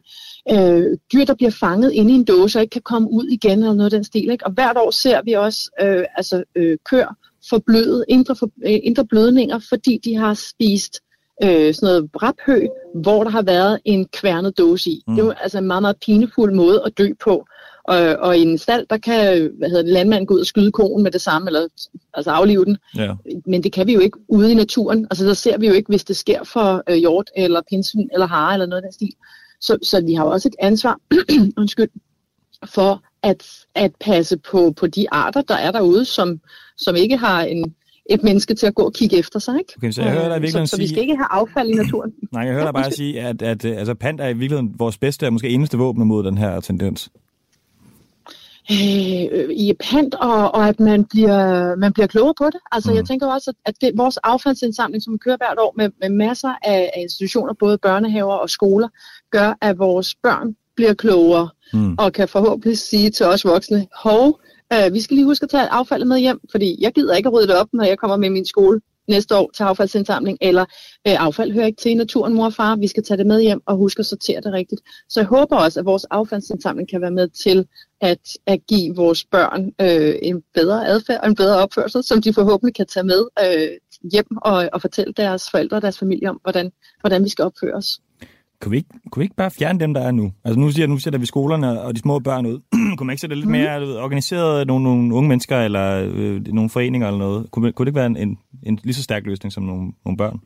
øh, 0.52 0.98
dyr, 1.14 1.26
der 1.26 1.34
bliver 1.34 1.52
fanget 1.52 1.92
inde 1.92 2.12
i 2.12 2.16
en 2.16 2.24
dåse 2.24 2.60
og 2.60 2.62
ikke 2.62 2.72
kan 2.72 2.82
komme 2.82 3.12
ud 3.12 3.28
igen, 3.28 3.60
eller 3.60 3.74
noget 3.74 3.94
af 3.94 3.98
den 3.98 4.04
stil. 4.04 4.30
Ikke? 4.30 4.46
Og 4.46 4.52
hvert 4.52 4.78
år 4.78 4.92
ser 4.92 5.22
vi 5.26 5.34
også 5.34 5.60
øh, 5.82 6.06
altså, 6.18 6.44
øh, 6.56 6.78
kør 6.90 7.16
forblødet, 7.50 8.06
indre, 8.08 8.36
for, 8.36 8.50
øh, 8.66 8.80
indre 8.84 9.06
blødninger, 9.06 9.60
fordi 9.70 10.00
de 10.04 10.16
har 10.16 10.34
spist 10.34 11.00
øh, 11.44 11.74
sådan 11.74 11.88
noget 11.88 12.12
braphø, 12.12 12.68
hvor 12.96 13.24
der 13.24 13.32
har 13.32 13.42
været 13.42 13.80
en 13.86 14.06
kværnet 14.06 14.58
dåse 14.58 14.90
i. 14.90 15.04
Mm. 15.08 15.16
Det 15.16 15.22
er 15.22 15.26
jo 15.26 15.32
altså 15.32 15.58
en 15.58 15.68
meget, 15.68 15.84
meget 15.84 15.98
pinefuld 16.06 16.54
måde 16.54 16.82
at 16.86 16.98
dø 16.98 17.10
på. 17.24 17.46
Og, 17.84 17.98
og 17.98 18.38
i 18.38 18.42
en 18.42 18.58
stald, 18.58 18.86
der 18.90 18.98
kan 18.98 19.52
hvad 19.58 19.70
hedder 19.70 19.84
det, 19.84 19.94
landmanden 19.94 20.28
gå 20.28 20.34
ud 20.34 20.40
og 20.40 20.46
skyde 20.46 20.72
konen 20.72 21.04
med 21.04 21.12
det 21.12 21.22
samme, 21.22 21.48
eller 21.48 21.68
altså 22.14 22.32
aflive 22.32 22.66
den. 22.66 22.78
Ja. 22.98 23.16
Men 23.46 23.64
det 23.64 23.72
kan 23.72 23.88
vi 23.88 23.94
jo 23.94 24.00
ikke 24.00 24.18
ude 24.28 24.52
i 24.52 24.56
naturen. 24.56 25.08
Altså 25.12 25.26
der 25.26 25.34
ser 25.34 25.58
vi 25.58 25.68
jo 25.68 25.74
ikke, 25.74 25.90
hvis 25.90 26.04
det 26.04 26.16
sker 26.16 26.44
for 26.44 26.84
øh, 26.90 26.96
hjort, 26.96 27.30
eller 27.36 27.62
pindsvin, 27.70 28.10
eller 28.14 28.28
hare, 28.28 28.54
eller 28.54 28.66
noget 28.66 28.84
af 28.84 28.86
den 28.86 28.94
stil. 28.94 29.14
Så, 29.62 29.78
så 29.84 30.02
vi 30.06 30.14
har 30.14 30.26
jo 30.26 30.32
også 30.32 30.48
et 30.48 30.56
ansvar, 30.60 31.00
undskyld, 31.62 31.90
for 32.66 33.04
at, 33.24 33.66
at 33.76 33.92
passe 34.00 34.38
på, 34.38 34.74
på 34.78 34.88
de 34.88 35.06
arter, 35.12 35.42
der 35.42 35.56
er 35.56 35.72
derude, 35.72 36.06
som, 36.06 36.40
som 36.78 36.96
ikke 36.96 37.18
har 37.18 37.44
en, 37.44 37.76
et 38.10 38.24
menneske 38.24 38.54
til 38.54 38.68
at 38.68 38.76
gå 38.76 38.84
og 38.84 38.94
kigge 38.94 39.18
efter 39.18 39.40
sig. 39.40 39.60
Ikke? 39.60 39.74
Okay, 39.78 39.92
så 39.92 40.02
jeg 40.02 40.12
hører 40.12 40.30
dig 40.30 40.42
virkelig 40.42 40.68
så, 40.68 40.76
så 40.76 40.82
vi 40.82 40.88
skal 40.88 41.02
ikke 41.02 41.16
have 41.16 41.28
affald 41.30 41.70
i 41.70 41.74
naturen. 41.74 42.14
Nej, 42.34 42.44
jeg 42.44 42.54
hører 42.54 42.66
dig 42.66 42.74
bare 42.74 42.92
sige, 43.02 43.22
at, 43.22 43.42
at, 43.42 43.66
at 43.66 43.78
altså, 43.78 43.94
pant 43.94 44.22
er 44.22 44.28
i 44.28 44.34
virkeligheden 44.34 44.76
vores 44.80 44.98
bedste 44.98 45.26
og 45.26 45.34
måske 45.34 45.50
eneste 45.50 45.78
våben 45.78 46.08
mod 46.08 46.24
den 46.24 46.38
her 46.38 46.60
tendens. 46.60 47.10
Øh, 48.72 49.50
i 49.50 49.74
pant, 49.80 50.16
og, 50.16 50.56
og 50.56 50.68
at 50.68 50.80
man 50.80 51.06
bliver, 51.06 51.76
man 51.76 51.94
bliver 51.94 52.08
klogere 52.08 52.34
på 52.38 52.46
det. 52.46 52.60
Altså, 52.72 52.92
mm. 52.92 52.98
jeg 52.98 53.06
tænker 53.06 53.28
også, 53.28 53.54
at 53.66 53.74
det, 53.82 53.92
vores 53.98 54.18
affaldsindsamling, 54.18 55.04
som 55.04 55.14
vi 55.14 55.18
kører 55.18 55.38
hvert 55.38 55.60
år 55.60 55.74
med, 55.78 55.90
med 56.02 56.10
masser 56.10 56.54
af, 56.64 56.92
af 56.96 57.02
institutioner, 57.02 57.54
både 57.54 57.78
børnehaver 57.78 58.34
og 58.34 58.50
skoler, 58.50 58.88
gør, 59.32 59.58
at 59.62 59.80
vores 59.80 60.16
børn 60.24 60.56
bliver 60.80 60.94
klogere 60.94 61.50
mm. 61.74 61.96
og 62.00 62.14
kan 62.14 62.28
forhåbentlig 62.28 62.78
sige 62.78 63.10
til 63.10 63.26
os 63.26 63.46
voksne, 63.46 63.88
hov, 64.04 64.40
øh, 64.74 64.94
vi 64.94 65.02
skal 65.02 65.16
lige 65.16 65.26
huske 65.26 65.44
at 65.44 65.50
tage 65.50 65.68
affaldet 65.68 66.08
med 66.08 66.20
hjem, 66.20 66.40
fordi 66.52 66.78
jeg 66.82 66.92
gider 66.94 67.16
ikke 67.16 67.28
at 67.28 67.34
rydde 67.34 67.48
det 67.48 67.56
op, 67.56 67.68
når 67.74 67.84
jeg 67.84 67.98
kommer 67.98 68.18
med 68.18 68.30
min 68.30 68.46
skole 68.46 68.82
næste 69.08 69.36
år 69.36 69.52
til 69.56 69.64
affaldsindsamling, 69.64 70.38
eller 70.42 70.62
øh, 71.08 71.26
affald 71.26 71.52
hører 71.54 71.66
ikke 71.66 71.82
til 71.82 71.92
i 71.92 71.94
naturen, 71.94 72.34
mor 72.34 72.46
og 72.46 72.54
far, 72.54 72.76
vi 72.76 72.88
skal 72.88 73.04
tage 73.04 73.18
det 73.18 73.28
med 73.28 73.42
hjem 73.42 73.62
og 73.66 73.76
huske 73.76 74.00
at 74.00 74.06
sortere 74.06 74.42
det 74.42 74.54
rigtigt. 74.54 74.82
Så 75.10 75.20
jeg 75.20 75.28
håber 75.28 75.56
også, 75.56 75.80
at 75.80 75.86
vores 75.86 76.06
affaldsindsamling 76.06 76.90
kan 76.90 77.02
være 77.02 77.12
med 77.12 77.28
til 77.28 77.68
at, 78.02 78.20
at 78.46 78.60
give 78.68 78.96
vores 78.96 79.26
børn 79.26 79.72
øh, 79.82 80.16
en 80.22 80.44
bedre 80.54 80.88
adfærd 80.88 81.22
og 81.22 81.28
en 81.28 81.36
bedre 81.36 81.58
opførsel, 81.58 82.04
som 82.04 82.22
de 82.22 82.34
forhåbentlig 82.34 82.76
kan 82.76 82.88
tage 82.88 83.04
med 83.04 83.22
øh, 83.46 83.70
hjem 84.12 84.38
og, 84.38 84.70
og 84.74 84.82
fortælle 84.82 85.14
deres 85.18 85.50
forældre 85.52 85.78
og 85.78 85.82
deres 85.82 86.00
familie 86.00 86.30
om, 86.30 86.40
hvordan, 86.44 86.72
hvordan 87.02 87.24
vi 87.24 87.30
skal 87.30 87.46
opføre 87.46 87.74
os. 87.74 88.00
Kunne 88.62 88.72
vi, 88.72 88.78
ikke, 88.78 88.90
kunne 89.12 89.22
vi 89.22 89.24
ikke 89.24 89.36
bare 89.36 89.52
fjerne 89.52 89.80
dem, 89.80 89.94
der 89.94 90.02
er 90.02 90.12
nu? 90.12 90.32
Altså 90.44 90.60
nu, 90.60 90.72
siger, 90.72 90.88
nu 90.88 90.98
sætter 90.98 91.20
vi 91.20 91.26
skolerne 91.26 91.82
og 91.82 91.96
de 91.96 92.00
små 92.00 92.20
børn 92.20 92.46
ud. 92.46 92.60
kunne 92.98 93.08
man 93.08 93.14
ikke 93.14 93.22
sætte 93.22 93.36
lidt 93.36 93.46
mm. 93.46 93.52
mere 93.52 94.02
organiseret 94.02 94.68
nogle, 94.68 94.84
nogle 94.84 95.16
unge 95.16 95.30
mennesker 95.30 95.58
eller 95.58 96.10
øh, 96.14 96.42
nogle 96.48 96.70
foreninger 96.70 97.08
eller 97.08 97.20
noget? 97.20 97.52
Kunne, 97.52 97.72
kunne 97.72 97.86
det 97.86 97.90
ikke 97.90 97.98
være 97.98 98.06
en, 98.06 98.18
en, 98.18 98.38
en 98.64 98.80
lige 98.84 98.94
så 98.94 99.04
stærk 99.04 99.26
løsning 99.26 99.54
som 99.54 99.64
nogle, 99.64 99.92
nogle 100.06 100.18
børn? 100.18 100.40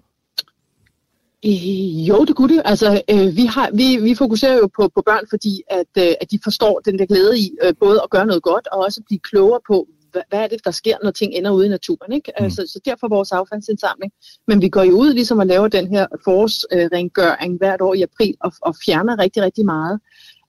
Jo, 2.07 2.25
det 2.25 2.35
kunne 2.35 2.55
det. 2.55 2.61
Altså, 2.65 3.01
øh, 3.09 3.35
vi, 3.35 3.45
har, 3.45 3.69
vi, 3.73 3.97
vi 4.03 4.15
fokuserer 4.15 4.57
jo 4.57 4.69
på, 4.75 4.91
på 4.95 5.01
børn, 5.05 5.25
fordi 5.29 5.61
at, 5.69 6.03
øh, 6.03 6.13
at 6.21 6.31
de 6.31 6.39
forstår 6.43 6.81
den 6.85 6.99
der 6.99 7.05
glæde 7.05 7.39
i 7.39 7.51
øh, 7.63 7.73
både 7.79 8.01
at 8.03 8.09
gøre 8.09 8.25
noget 8.25 8.43
godt 8.43 8.67
og 8.67 8.79
også 8.79 9.01
blive 9.05 9.19
klogere 9.19 9.59
på, 9.67 9.87
hvad, 10.29 10.39
er 10.39 10.47
det, 10.47 10.65
der 10.65 10.71
sker, 10.71 10.97
når 11.03 11.11
ting 11.11 11.33
ender 11.33 11.51
ude 11.51 11.65
i 11.65 11.69
naturen. 11.69 12.11
Ikke? 12.11 12.31
Mm. 12.39 12.43
Altså, 12.43 12.61
så 12.61 12.79
derfor 12.85 13.07
vores 13.07 13.31
affaldsindsamling. 13.31 14.11
Men 14.47 14.61
vi 14.61 14.69
går 14.69 14.83
jo 14.83 14.91
ud 14.91 15.13
ligesom 15.13 15.39
at 15.39 15.47
lave 15.47 15.69
den 15.69 15.87
her 15.87 16.07
forårsrengøring 16.23 17.53
øh, 17.53 17.57
hvert 17.57 17.81
år 17.81 17.93
i 17.93 18.01
april 18.01 18.35
og, 18.39 18.53
og 18.61 18.75
fjerner 18.85 19.19
rigtig, 19.19 19.43
rigtig 19.43 19.65
meget. 19.65 19.99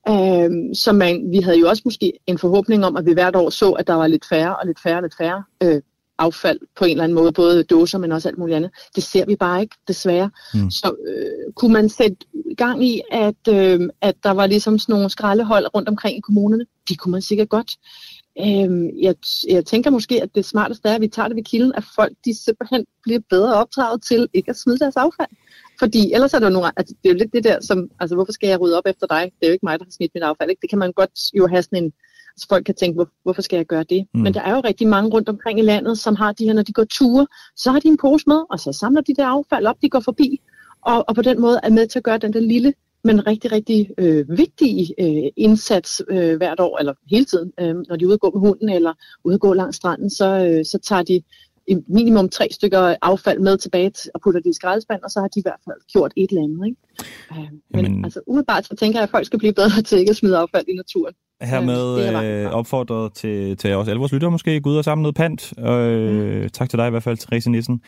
Øhm, 0.09 0.75
så 0.75 0.93
man, 0.93 1.31
vi 1.31 1.41
havde 1.41 1.59
jo 1.59 1.69
også 1.69 1.83
måske 1.85 2.12
en 2.27 2.39
forhåbning 2.39 2.85
om, 2.85 2.97
at 2.97 3.07
vi 3.07 3.12
hvert 3.12 3.37
år 3.37 3.51
så, 3.51 3.73
at 3.73 3.87
der 3.87 3.95
var 3.95 4.07
lidt 4.07 4.25
færre 4.29 4.57
og 4.57 4.67
lidt 4.67 4.81
færre 4.83 4.97
og 4.97 5.03
lidt 5.03 5.17
færre 5.19 5.45
øh, 5.62 5.81
affald 6.19 6.61
på 6.77 6.85
en 6.85 6.91
eller 6.91 7.05
anden 7.05 7.15
måde, 7.15 7.33
både 7.33 7.62
dåser, 7.62 7.99
men 7.99 8.12
også 8.12 8.29
alt 8.29 8.39
muligt 8.39 8.57
andet. 8.57 8.71
Det 8.95 9.03
ser 9.03 9.27
vi 9.27 9.37
bare 9.37 9.61
ikke, 9.61 9.77
desværre. 9.89 10.31
Mm. 10.55 10.71
Så 10.71 10.95
øh, 11.09 11.53
kunne 11.55 11.73
man 11.73 11.89
sætte 11.89 12.17
gang 12.57 12.85
i, 12.85 13.01
at, 13.11 13.49
øh, 13.49 13.81
at 14.01 14.15
der 14.23 14.31
var 14.31 14.47
ligesom 14.47 14.79
sådan 14.79 14.93
nogle 14.93 15.11
skraldehold 15.11 15.75
rundt 15.75 15.89
omkring 15.89 16.19
i 16.19 16.21
kommunerne? 16.21 16.67
Det 16.89 16.99
kunne 16.99 17.12
man 17.12 17.23
sikkert 17.23 17.49
godt. 17.49 17.71
Øh, 18.41 19.03
jeg, 19.03 19.14
jeg 19.49 19.66
tænker 19.66 19.91
måske, 19.91 20.22
at 20.22 20.35
det 20.35 20.45
smarteste 20.45 20.89
er, 20.89 20.95
at 20.95 21.01
vi 21.01 21.09
tager 21.09 21.28
det 21.28 21.37
ved 21.37 21.45
kilden, 21.45 21.72
at 21.74 21.85
folk 21.97 22.12
de 22.24 22.35
simpelthen 22.45 22.85
bliver 23.03 23.20
bedre 23.30 23.55
opdraget 23.55 24.03
til 24.03 24.28
ikke 24.35 24.51
at 24.51 24.57
smide 24.57 24.78
deres 24.78 24.97
affald. 24.97 25.28
Fordi 25.78 26.12
ellers 26.12 26.35
er 26.35 26.39
der 26.39 26.49
nogle, 26.49 26.70
altså, 26.76 26.95
det 27.03 27.09
er 27.09 27.12
jo 27.12 27.18
lidt 27.18 27.32
det 27.32 27.45
der, 27.45 27.61
som, 27.61 27.91
altså 28.01 28.14
hvorfor 28.14 28.32
skal 28.32 28.49
jeg 28.49 28.61
rydde 28.61 28.78
op 28.78 28.87
efter 28.87 29.07
dig? 29.07 29.22
Det 29.41 29.47
er 29.47 29.49
jo 29.49 29.53
ikke 29.53 29.66
mig, 29.66 29.78
der 29.78 29.85
har 29.85 29.91
smidt 29.91 30.14
mit 30.14 30.22
affald. 30.22 30.51
Ikke? 30.51 30.61
Det 30.61 30.70
kan 30.70 30.78
man 30.78 30.93
godt 30.93 31.11
jo 31.39 31.47
have 31.47 31.62
sådan 31.62 31.85
en, 31.85 31.93
så 32.37 32.47
folk 32.49 32.64
kan 32.66 32.74
tænke, 32.74 32.95
hvor, 32.95 33.09
hvorfor 33.22 33.43
skal 33.43 33.57
jeg 33.57 33.66
gøre 33.66 33.85
det? 33.85 34.07
Mm. 34.14 34.20
Men 34.20 34.35
der 34.35 34.41
er 34.41 34.55
jo 34.55 34.61
rigtig 34.61 34.89
mange 34.89 35.11
rundt 35.11 35.28
omkring 35.28 35.59
i 35.59 35.62
landet, 35.62 35.99
som 35.99 36.16
har 36.16 36.32
de 36.32 36.45
her, 36.45 36.53
når 36.53 36.62
de 36.62 36.72
går 36.72 36.85
ture, 36.85 37.26
så 37.57 37.70
har 37.70 37.80
de 37.80 37.89
en 37.89 37.97
pose 37.97 38.24
med, 38.26 38.43
og 38.51 38.61
så 38.61 38.72
samler 38.72 39.01
de 39.01 39.14
der 39.14 39.26
affald 39.26 39.66
op, 39.66 39.76
de 39.82 39.89
går 39.89 40.01
forbi, 40.01 40.41
og, 40.82 41.05
og 41.09 41.14
på 41.14 41.22
den 41.22 41.41
måde 41.41 41.61
er 41.62 41.70
med 41.70 41.87
til 41.87 41.99
at 41.99 42.03
gøre 42.03 42.18
den 42.18 42.32
der 42.32 42.41
lille, 42.41 42.74
men 43.05 43.26
rigtig, 43.26 43.52
rigtig 43.52 43.90
øh, 43.98 44.24
vigtige 44.28 44.94
øh, 44.98 45.30
indsats 45.36 46.02
øh, 46.11 46.36
hvert 46.36 46.61
år, 46.61 46.78
eller 46.78 46.94
hele 47.11 47.24
tiden, 47.24 47.52
øh, 47.61 47.74
når 47.88 47.96
de 47.96 48.05
er 48.05 48.07
ude 48.07 48.14
at 48.14 48.20
gå 48.20 48.30
med 48.34 48.40
hunden, 48.40 48.68
eller 48.68 48.92
ude 49.24 49.34
at 49.34 49.40
gå 49.40 49.52
langs 49.52 49.76
stranden, 49.76 50.11
så, 50.11 50.26
øh, 50.26 50.64
så 50.64 50.78
tager 50.88 51.02
de 51.02 51.22
minimum 51.88 52.28
tre 52.28 52.48
stykker 52.50 52.96
affald 53.02 53.40
med 53.40 53.59
tilbage 53.59 53.92
og 54.14 54.20
putter 54.20 54.40
det 54.40 54.50
i 54.50 54.52
skraldespand, 54.52 55.02
og 55.02 55.11
så 55.11 55.20
har 55.20 55.28
de 55.28 55.40
i 55.40 55.42
hvert 55.42 55.61
fald 55.64 55.92
gjort 55.92 56.12
et 56.16 56.30
eller 56.30 56.42
andet. 56.42 56.66
Ikke? 56.66 56.78
Øh, 57.32 57.50
men 57.70 57.84
Jamen, 57.84 58.05
altså 58.05 58.20
umiddelbart 58.26 58.66
så 58.66 58.76
tænker 58.76 58.98
jeg, 58.98 59.02
at 59.02 59.11
folk 59.11 59.26
skal 59.26 59.38
blive 59.38 59.52
bedre 59.52 59.82
til 59.82 59.98
ikke 59.98 60.11
at 60.11 60.16
smide 60.16 60.38
affald 60.38 60.64
i 60.68 60.76
naturen. 60.76 61.14
Hermed 61.42 62.44
øh, 62.44 62.50
opfordret 62.50 63.12
til, 63.12 63.57
til 63.57 63.74
os 63.74 63.88
alle 63.88 63.98
vores 63.98 64.12
lyttere 64.12 64.30
måske, 64.30 64.61
gå 64.61 64.70
ud 64.70 64.76
og 64.76 64.84
samle 64.84 65.02
noget 65.02 65.14
pant. 65.16 65.52
Øh, 65.59 66.42
mm. 66.42 66.48
Tak 66.48 66.70
til 66.70 66.78
dig 66.78 66.86
i 66.86 66.90
hvert 66.90 67.02
fald, 67.02 67.16
Therese 67.16 67.50
Nissen 67.50 67.80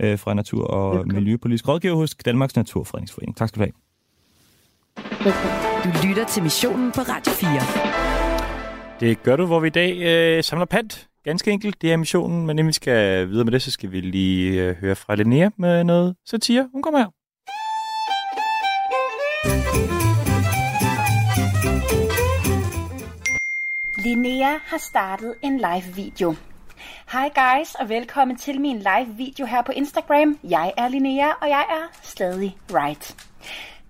øh, 0.00 0.18
fra 0.18 0.34
Natur- 0.34 0.66
og 0.66 0.90
okay. 0.90 1.14
Miljøpolitisk 1.14 1.68
Rådgiver 1.68 1.94
hos 1.94 2.14
Danmarks 2.14 2.56
Naturfredningsforening. 2.56 3.36
Tak 3.36 3.48
skal 3.48 3.60
du 3.60 3.64
have. 3.64 3.85
Du 5.84 6.06
lytter 6.08 6.24
til 6.28 6.42
missionen 6.42 6.92
på 6.92 7.00
Radio 7.00 7.32
4. 7.32 9.00
Det 9.00 9.22
gør 9.22 9.36
du, 9.36 9.46
hvor 9.46 9.60
vi 9.60 9.66
i 9.66 9.70
dag 9.70 9.98
øh, 10.02 10.44
samler 10.44 10.66
pant. 10.66 11.08
Ganske 11.24 11.50
enkelt, 11.50 11.82
det 11.82 11.92
er 11.92 11.96
missionen, 11.96 12.46
men 12.46 12.58
inden 12.58 12.66
vi 12.66 12.72
skal 12.72 13.28
videre 13.28 13.44
med 13.44 13.52
det, 13.52 13.62
så 13.62 13.70
skal 13.70 13.92
vi 13.92 14.00
lige 14.00 14.62
øh, 14.62 14.76
høre 14.76 14.96
fra 14.96 15.14
Linnea 15.14 15.48
med 15.56 15.84
noget 15.84 16.16
satire. 16.26 16.68
Hun 16.72 16.82
kommer 16.82 16.98
her. 16.98 17.06
Linnea 24.02 24.58
har 24.64 24.78
startet 24.78 25.34
en 25.42 25.56
live 25.56 25.94
video. 25.94 26.34
Hej 27.12 27.30
guys, 27.34 27.74
og 27.74 27.88
velkommen 27.88 28.36
til 28.36 28.60
min 28.60 28.78
live 28.78 29.16
video 29.16 29.46
her 29.46 29.62
på 29.62 29.72
Instagram. 29.72 30.38
Jeg 30.44 30.72
er 30.76 30.88
Linnea, 30.88 31.28
og 31.42 31.48
jeg 31.48 31.64
er 31.70 31.98
stadig 32.02 32.56
right. 32.70 33.16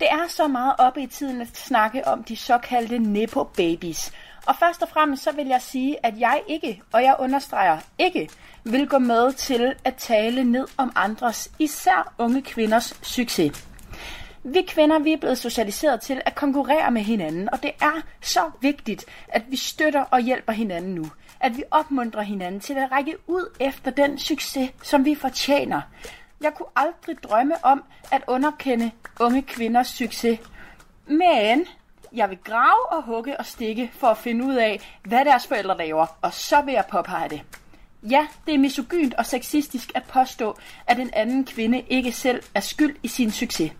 Det 0.00 0.08
er 0.10 0.28
så 0.28 0.48
meget 0.48 0.74
oppe 0.78 1.02
i 1.02 1.06
tiden 1.06 1.40
at 1.40 1.56
snakke 1.56 2.08
om 2.08 2.24
de 2.24 2.36
såkaldte 2.36 2.98
Nepo 2.98 3.44
Babies. 3.44 4.12
Og 4.46 4.56
først 4.58 4.82
og 4.82 4.88
fremmest 4.88 5.22
så 5.22 5.32
vil 5.32 5.46
jeg 5.46 5.62
sige, 5.62 6.06
at 6.06 6.20
jeg 6.20 6.42
ikke, 6.48 6.82
og 6.92 7.02
jeg 7.02 7.16
understreger 7.18 7.78
ikke, 7.98 8.28
vil 8.64 8.88
gå 8.88 8.98
med 8.98 9.32
til 9.32 9.74
at 9.84 9.94
tale 9.94 10.44
ned 10.44 10.66
om 10.76 10.92
andres, 10.94 11.50
især 11.58 12.14
unge 12.18 12.42
kvinders 12.42 12.98
succes. 13.02 13.66
Vi 14.44 14.62
kvinder 14.68 14.98
vi 14.98 15.12
er 15.12 15.16
blevet 15.16 15.38
socialiseret 15.38 16.00
til 16.00 16.22
at 16.26 16.34
konkurrere 16.34 16.90
med 16.90 17.02
hinanden, 17.02 17.48
og 17.52 17.62
det 17.62 17.70
er 17.80 18.02
så 18.20 18.50
vigtigt, 18.60 19.04
at 19.28 19.42
vi 19.48 19.56
støtter 19.56 20.00
og 20.00 20.20
hjælper 20.20 20.52
hinanden 20.52 20.94
nu. 20.94 21.10
At 21.40 21.56
vi 21.56 21.62
opmuntrer 21.70 22.22
hinanden 22.22 22.60
til 22.60 22.74
at 22.74 22.92
række 22.92 23.14
ud 23.26 23.56
efter 23.60 23.90
den 23.90 24.18
succes, 24.18 24.70
som 24.82 25.04
vi 25.04 25.14
fortjener. 25.14 25.80
Jeg 26.40 26.54
kunne 26.54 26.68
aldrig 26.76 27.22
drømme 27.22 27.64
om 27.64 27.84
at 28.12 28.22
underkende 28.26 28.90
unge 29.20 29.42
kvinders 29.42 29.88
succes. 29.88 30.38
Men 31.06 31.66
jeg 32.12 32.30
vil 32.30 32.38
grave 32.44 32.86
og 32.90 33.02
hugge 33.02 33.36
og 33.38 33.46
stikke 33.46 33.90
for 33.94 34.06
at 34.06 34.18
finde 34.18 34.44
ud 34.44 34.54
af, 34.54 34.98
hvad 35.04 35.24
deres 35.24 35.46
forældre 35.46 35.76
laver, 35.76 36.06
og 36.22 36.32
så 36.32 36.60
vil 36.60 36.74
jeg 36.74 36.84
påpege 36.90 37.28
det. 37.28 37.42
Ja, 38.02 38.26
det 38.46 38.54
er 38.54 38.58
misogynt 38.58 39.14
og 39.14 39.26
sexistisk 39.26 39.92
at 39.94 40.04
påstå, 40.04 40.56
at 40.86 40.98
en 40.98 41.10
anden 41.12 41.44
kvinde 41.44 41.80
ikke 41.80 42.12
selv 42.12 42.42
er 42.54 42.60
skyld 42.60 42.96
i 43.02 43.08
sin 43.08 43.30
succes. 43.30 43.72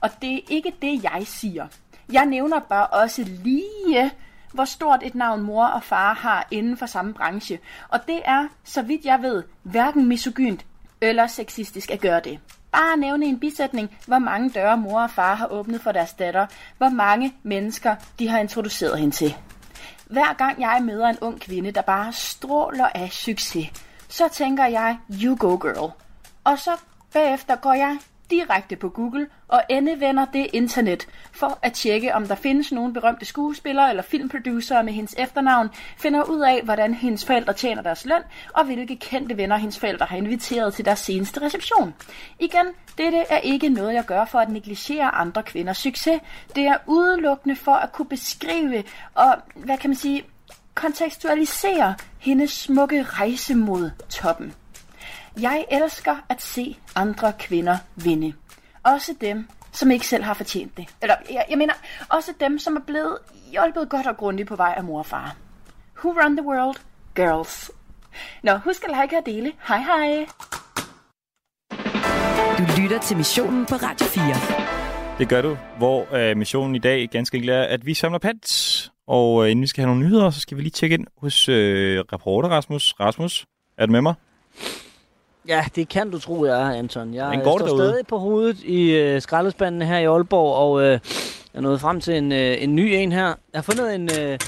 Og 0.00 0.10
det 0.22 0.34
er 0.34 0.40
ikke 0.48 0.72
det, 0.82 1.04
jeg 1.04 1.22
siger. 1.24 1.66
Jeg 2.12 2.26
nævner 2.26 2.60
bare 2.60 2.86
også 2.86 3.22
lige, 3.24 4.10
hvor 4.52 4.64
stort 4.64 5.00
et 5.02 5.14
navn 5.14 5.42
mor 5.42 5.66
og 5.66 5.82
far 5.82 6.14
har 6.14 6.48
inden 6.50 6.76
for 6.76 6.86
samme 6.86 7.14
branche. 7.14 7.58
Og 7.88 8.06
det 8.06 8.20
er, 8.24 8.48
så 8.64 8.82
vidt 8.82 9.04
jeg 9.04 9.22
ved, 9.22 9.42
hverken 9.62 10.06
misogynt 10.06 10.66
eller 11.08 11.26
sexistisk 11.26 11.90
at 11.90 12.00
gøre 12.00 12.20
det. 12.20 12.38
Bare 12.72 12.96
nævne 12.96 13.26
en 13.26 13.40
bisætning, 13.40 13.98
hvor 14.06 14.18
mange 14.18 14.50
døre 14.50 14.76
mor 14.76 15.02
og 15.02 15.10
far 15.10 15.34
har 15.34 15.46
åbnet 15.46 15.80
for 15.80 15.92
deres 15.92 16.12
datter, 16.12 16.46
hvor 16.78 16.88
mange 16.88 17.34
mennesker 17.42 17.94
de 18.18 18.28
har 18.28 18.38
introduceret 18.38 18.98
hende 18.98 19.14
til. 19.14 19.36
Hver 20.06 20.34
gang 20.34 20.60
jeg 20.60 20.80
møder 20.82 21.08
en 21.08 21.18
ung 21.20 21.40
kvinde, 21.40 21.70
der 21.70 21.82
bare 21.82 22.12
stråler 22.12 22.88
af 22.94 23.12
succes, 23.12 23.66
så 24.08 24.28
tænker 24.28 24.66
jeg, 24.66 24.98
you 25.22 25.36
go 25.38 25.56
girl. 25.56 25.92
Og 26.44 26.58
så 26.58 26.70
bagefter 27.12 27.56
går 27.56 27.74
jeg 27.74 27.98
direkte 28.30 28.76
på 28.76 28.88
Google 28.88 29.26
og 29.48 29.62
endevender 29.70 30.24
det 30.24 30.46
internet 30.52 31.06
for 31.32 31.58
at 31.62 31.72
tjekke, 31.72 32.14
om 32.14 32.26
der 32.26 32.34
findes 32.34 32.72
nogle 32.72 32.92
berømte 32.92 33.24
skuespillere 33.24 33.90
eller 33.90 34.02
filmproducere 34.02 34.84
med 34.84 34.92
hendes 34.92 35.14
efternavn, 35.18 35.68
finder 35.98 36.22
ud 36.22 36.40
af, 36.40 36.62
hvordan 36.64 36.94
hendes 36.94 37.24
forældre 37.24 37.52
tjener 37.52 37.82
deres 37.82 38.04
løn, 38.04 38.22
og 38.54 38.64
hvilke 38.64 38.96
kendte 38.96 39.36
venner 39.36 39.56
hendes 39.56 39.78
forældre 39.78 40.06
har 40.06 40.16
inviteret 40.16 40.74
til 40.74 40.84
deres 40.84 40.98
seneste 40.98 41.42
reception. 41.42 41.94
Igen, 42.38 42.66
dette 42.98 43.18
er 43.18 43.38
ikke 43.38 43.68
noget, 43.68 43.94
jeg 43.94 44.04
gør 44.04 44.24
for 44.24 44.38
at 44.38 44.48
negligere 44.48 45.14
andre 45.14 45.42
kvinders 45.42 45.78
succes. 45.78 46.20
Det 46.56 46.66
er 46.66 46.76
udelukkende 46.86 47.56
for 47.56 47.74
at 47.74 47.92
kunne 47.92 48.08
beskrive 48.08 48.84
og, 49.14 49.34
hvad 49.54 49.78
kan 49.78 49.90
man 49.90 49.96
sige, 49.96 50.24
kontekstualisere 50.74 51.94
hendes 52.18 52.50
smukke 52.50 53.02
rejse 53.02 53.54
mod 53.54 53.90
toppen. 54.08 54.54
Jeg 55.40 55.64
elsker 55.70 56.16
at 56.28 56.42
se 56.42 56.76
andre 56.94 57.32
kvinder 57.38 57.76
vinde. 57.96 58.32
Også 58.82 59.14
dem, 59.20 59.48
som 59.72 59.90
ikke 59.90 60.06
selv 60.06 60.24
har 60.24 60.34
fortjent 60.34 60.76
det. 60.76 60.88
Eller, 61.02 61.14
jeg, 61.30 61.44
jeg 61.50 61.58
mener, 61.58 61.72
også 62.08 62.32
dem, 62.40 62.58
som 62.58 62.76
er 62.76 62.80
blevet 62.80 63.18
hjulpet 63.50 63.88
godt 63.88 64.06
og 64.06 64.16
grundigt 64.16 64.48
på 64.48 64.56
vej 64.56 64.74
af 64.76 64.84
mor 64.84 64.98
og 64.98 65.06
far. 65.06 65.36
Who 65.98 66.10
run 66.10 66.36
the 66.36 66.46
world? 66.46 66.76
Girls. 67.14 67.70
Nå, 68.42 68.56
husk 68.56 68.84
at 68.84 68.90
like 69.02 69.18
og 69.18 69.26
dele. 69.26 69.52
Hej 69.68 69.78
hej! 69.78 70.26
Du 72.58 72.80
lytter 72.80 72.98
til 73.02 73.16
missionen 73.16 73.66
på 73.66 73.74
Radio 73.74 74.06
4. 74.06 75.18
Det 75.18 75.28
gør 75.28 75.42
du, 75.42 75.56
hvor 75.78 76.14
øh, 76.14 76.36
missionen 76.36 76.76
i 76.76 76.78
dag 76.78 77.08
ganske 77.08 77.34
enkelt 77.34 77.50
er, 77.50 77.62
at 77.62 77.86
vi 77.86 77.94
samler 77.94 78.18
pant. 78.18 78.90
Og 79.06 79.44
øh, 79.44 79.50
inden 79.50 79.62
vi 79.62 79.66
skal 79.66 79.82
have 79.82 79.94
nogle 79.94 80.06
nyheder, 80.06 80.30
så 80.30 80.40
skal 80.40 80.56
vi 80.56 80.62
lige 80.62 80.70
tjekke 80.70 80.94
ind 80.94 81.06
hos 81.18 81.48
øh, 81.48 82.00
reporter 82.12 82.48
Rasmus. 82.48 82.94
Rasmus, 83.00 83.46
er 83.78 83.86
du 83.86 83.92
med 83.92 84.00
mig? 84.00 84.14
Ja, 85.48 85.64
det 85.76 85.88
kan 85.88 86.10
du 86.10 86.18
tro, 86.18 86.44
jeg 86.44 86.62
er, 86.62 86.78
Anton. 86.78 87.14
Jeg 87.14 87.40
går 87.44 87.58
det 87.58 87.68
står 87.68 87.76
derude? 87.76 87.90
stadig 87.90 88.06
på 88.06 88.18
hovedet 88.18 88.62
i 88.62 88.90
øh, 88.90 89.22
skraldespanden 89.22 89.82
her 89.82 89.98
i 89.98 90.04
Aalborg, 90.04 90.54
og 90.54 90.82
øh, 90.82 90.90
jeg 90.90 90.98
er 91.54 91.60
nået 91.60 91.80
frem 91.80 92.00
til 92.00 92.14
en, 92.14 92.32
øh, 92.32 92.62
en 92.62 92.74
ny 92.76 92.80
en 92.80 93.12
her. 93.12 93.26
Jeg 93.26 93.34
har 93.54 93.62
fundet 93.62 93.94
en, 93.94 94.10
øh, 94.20 94.38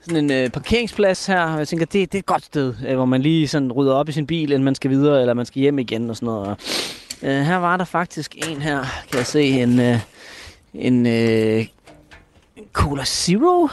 sådan 0.00 0.24
en 0.24 0.32
øh, 0.32 0.50
parkeringsplads 0.50 1.26
her, 1.26 1.42
og 1.42 1.58
jeg 1.58 1.68
tænker, 1.68 1.86
det, 1.86 2.12
det 2.12 2.14
er 2.14 2.18
et 2.18 2.26
godt 2.26 2.44
sted, 2.44 2.74
øh, 2.88 2.96
hvor 2.96 3.04
man 3.04 3.22
lige 3.22 3.48
sådan 3.48 3.72
rydder 3.72 3.94
op 3.94 4.08
i 4.08 4.12
sin 4.12 4.26
bil, 4.26 4.50
inden 4.50 4.64
man 4.64 4.74
skal 4.74 4.90
videre, 4.90 5.20
eller 5.20 5.34
man 5.34 5.46
skal 5.46 5.60
hjem 5.60 5.78
igen 5.78 6.10
og 6.10 6.16
sådan 6.16 6.26
noget. 6.26 6.48
Og, 6.48 6.56
øh, 7.22 7.40
her 7.40 7.56
var 7.56 7.76
der 7.76 7.84
faktisk 7.84 8.36
en 8.50 8.62
her, 8.62 8.84
kan 9.10 9.18
jeg 9.18 9.26
se, 9.26 9.42
en, 9.42 9.80
øh, 9.80 9.98
en, 10.74 11.06
øh, 11.06 11.66
en 12.56 12.64
Cola 12.72 13.04
Zero 13.04 13.68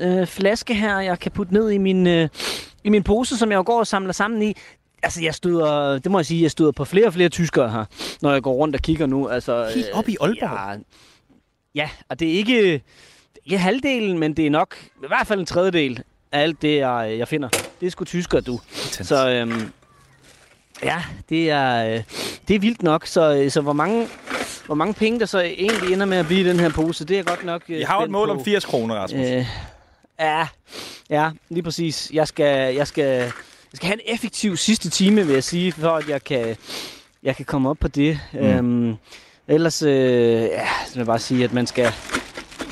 øh, 0.00 0.26
flaske 0.26 0.74
her, 0.74 0.98
jeg 1.00 1.18
kan 1.18 1.32
putte 1.32 1.54
ned 1.54 1.70
i 1.70 1.78
min, 1.78 2.06
øh, 2.06 2.28
i 2.84 2.88
min 2.88 3.02
pose, 3.02 3.38
som 3.38 3.50
jeg 3.50 3.56
jo 3.56 3.62
går 3.66 3.78
og 3.78 3.86
samler 3.86 4.12
sammen 4.12 4.42
i. 4.42 4.54
Altså, 5.02 5.22
jeg 5.22 5.34
støder, 5.34 5.98
det 5.98 6.10
må 6.10 6.18
jeg 6.18 6.26
sige, 6.26 6.42
jeg 6.42 6.50
støder 6.50 6.72
på 6.72 6.84
flere 6.84 7.06
og 7.06 7.12
flere 7.12 7.28
tyskere 7.28 7.70
her, 7.70 7.84
når 8.22 8.32
jeg 8.32 8.42
går 8.42 8.52
rundt 8.52 8.74
og 8.76 8.82
kigger 8.82 9.06
nu. 9.06 9.28
Altså, 9.28 9.70
Helt 9.74 9.90
op 9.92 10.08
i 10.08 10.16
Aalborg? 10.20 10.78
Ja, 11.74 11.82
ja, 11.82 11.90
og 12.08 12.20
det 12.20 12.28
er 12.28 12.32
ikke, 12.32 12.82
ikke 13.44 13.58
halvdelen, 13.58 14.18
men 14.18 14.34
det 14.36 14.46
er 14.46 14.50
nok 14.50 14.76
i 14.82 15.06
hvert 15.08 15.26
fald 15.26 15.40
en 15.40 15.46
tredjedel 15.46 16.02
af 16.32 16.40
alt 16.40 16.62
det, 16.62 16.76
jeg, 16.76 17.14
jeg 17.18 17.28
finder. 17.28 17.48
Det 17.80 17.86
er 17.86 17.90
sgu 17.90 18.04
tyskere, 18.04 18.40
du. 18.40 18.60
Så 18.90 19.28
øhm, 19.30 19.72
ja, 20.82 21.02
det 21.28 21.50
er, 21.50 21.94
øh, 21.94 22.02
det 22.48 22.56
er 22.56 22.60
vildt 22.60 22.82
nok. 22.82 23.06
Så, 23.06 23.34
øh, 23.34 23.50
så 23.50 23.60
hvor, 23.60 23.72
mange, 23.72 24.08
hvor 24.66 24.74
mange 24.74 24.94
penge, 24.94 25.20
der 25.20 25.26
så 25.26 25.40
egentlig 25.40 25.92
ender 25.92 26.06
med 26.06 26.16
at 26.16 26.26
blive 26.26 26.40
i 26.40 26.44
den 26.44 26.60
her 26.60 26.70
pose, 26.70 27.04
det 27.04 27.18
er 27.18 27.22
godt 27.22 27.44
nok 27.44 27.62
øh, 27.68 27.80
Jeg 27.80 27.88
har 27.88 28.00
et 28.00 28.10
mål 28.10 28.28
på. 28.28 28.32
om 28.32 28.44
80 28.44 28.64
kroner, 28.64 28.94
Rasmus. 28.94 29.26
Øh, 29.28 29.46
ja, 30.20 30.46
ja, 31.10 31.30
lige 31.48 31.62
præcis. 31.62 32.10
Jeg 32.14 32.28
skal, 32.28 32.74
jeg 32.74 32.86
skal, 32.86 33.32
jeg 33.72 33.76
skal 33.76 33.86
have 33.86 33.94
en 34.06 34.14
effektiv 34.14 34.56
sidste 34.56 34.90
time, 34.90 35.26
vil 35.26 35.32
jeg 35.32 35.44
sige, 35.44 35.72
for 35.72 35.90
at 35.90 36.08
jeg 36.08 36.24
kan, 36.24 36.56
jeg 37.22 37.36
kan 37.36 37.44
komme 37.44 37.68
op 37.70 37.76
på 37.80 37.88
det. 37.88 38.20
Mm. 38.32 38.38
Øhm, 38.38 38.94
ellers, 39.48 39.82
øh, 39.82 39.92
ja, 40.42 40.66
så 40.86 40.92
vil 40.92 40.98
jeg 41.00 41.06
bare 41.06 41.18
sige, 41.18 41.44
at 41.44 41.52
man 41.52 41.66
skal, 41.66 41.92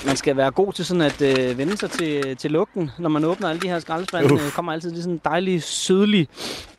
man 0.06 0.16
skal 0.16 0.36
være 0.36 0.50
god 0.50 0.72
til 0.72 0.84
sådan 0.84 1.00
at 1.02 1.22
øh, 1.22 1.58
vende 1.58 1.76
sig 1.76 1.90
til, 1.90 2.36
til 2.36 2.50
lugten, 2.50 2.90
når 2.98 3.08
man 3.08 3.24
åbner 3.24 3.48
alle 3.48 3.60
de 3.60 3.68
her 3.68 3.78
skraldespande. 3.78 4.34
Øh, 4.34 4.50
kommer 4.50 4.72
altid 4.72 4.90
lige 4.90 5.02
sådan 5.02 5.14
en 5.14 5.20
dejlig, 5.24 5.62
sødlig 5.62 6.28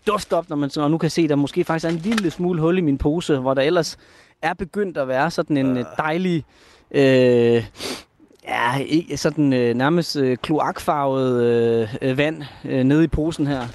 duft 0.08 0.34
op, 0.34 0.50
når 0.50 0.56
man 0.56 0.70
så, 0.70 0.82
og 0.82 0.92
nu 0.92 0.98
kan 0.98 1.10
se, 1.10 1.28
der 1.28 1.36
måske 1.36 1.64
faktisk 1.64 1.86
er 1.86 1.90
en 1.90 1.98
lille 1.98 2.32
smule 2.32 2.62
hul 2.62 2.78
i 2.78 2.82
min 2.82 2.98
pose, 2.98 3.38
hvor 3.38 3.54
der 3.54 3.62
ellers 3.62 3.98
er 4.42 4.54
begyndt 4.54 4.98
at 4.98 5.08
være 5.08 5.32
sådan 5.32 5.58
en 5.58 5.78
øh. 5.78 5.86
dejlig... 5.98 6.46
Øh, 6.92 7.66
Ja, 8.48 8.78
ikke 8.78 9.18
sådan 9.18 9.54
øh, 9.54 9.74
nærmest 9.76 10.16
øh, 10.16 10.38
kloakfarvet 10.38 11.44
øh, 11.44 11.96
øh, 12.02 12.18
vand 12.18 12.44
øh, 12.66 12.84
nede 12.84 13.04
i 13.04 13.08
posen 13.08 13.48
her. 13.48 13.68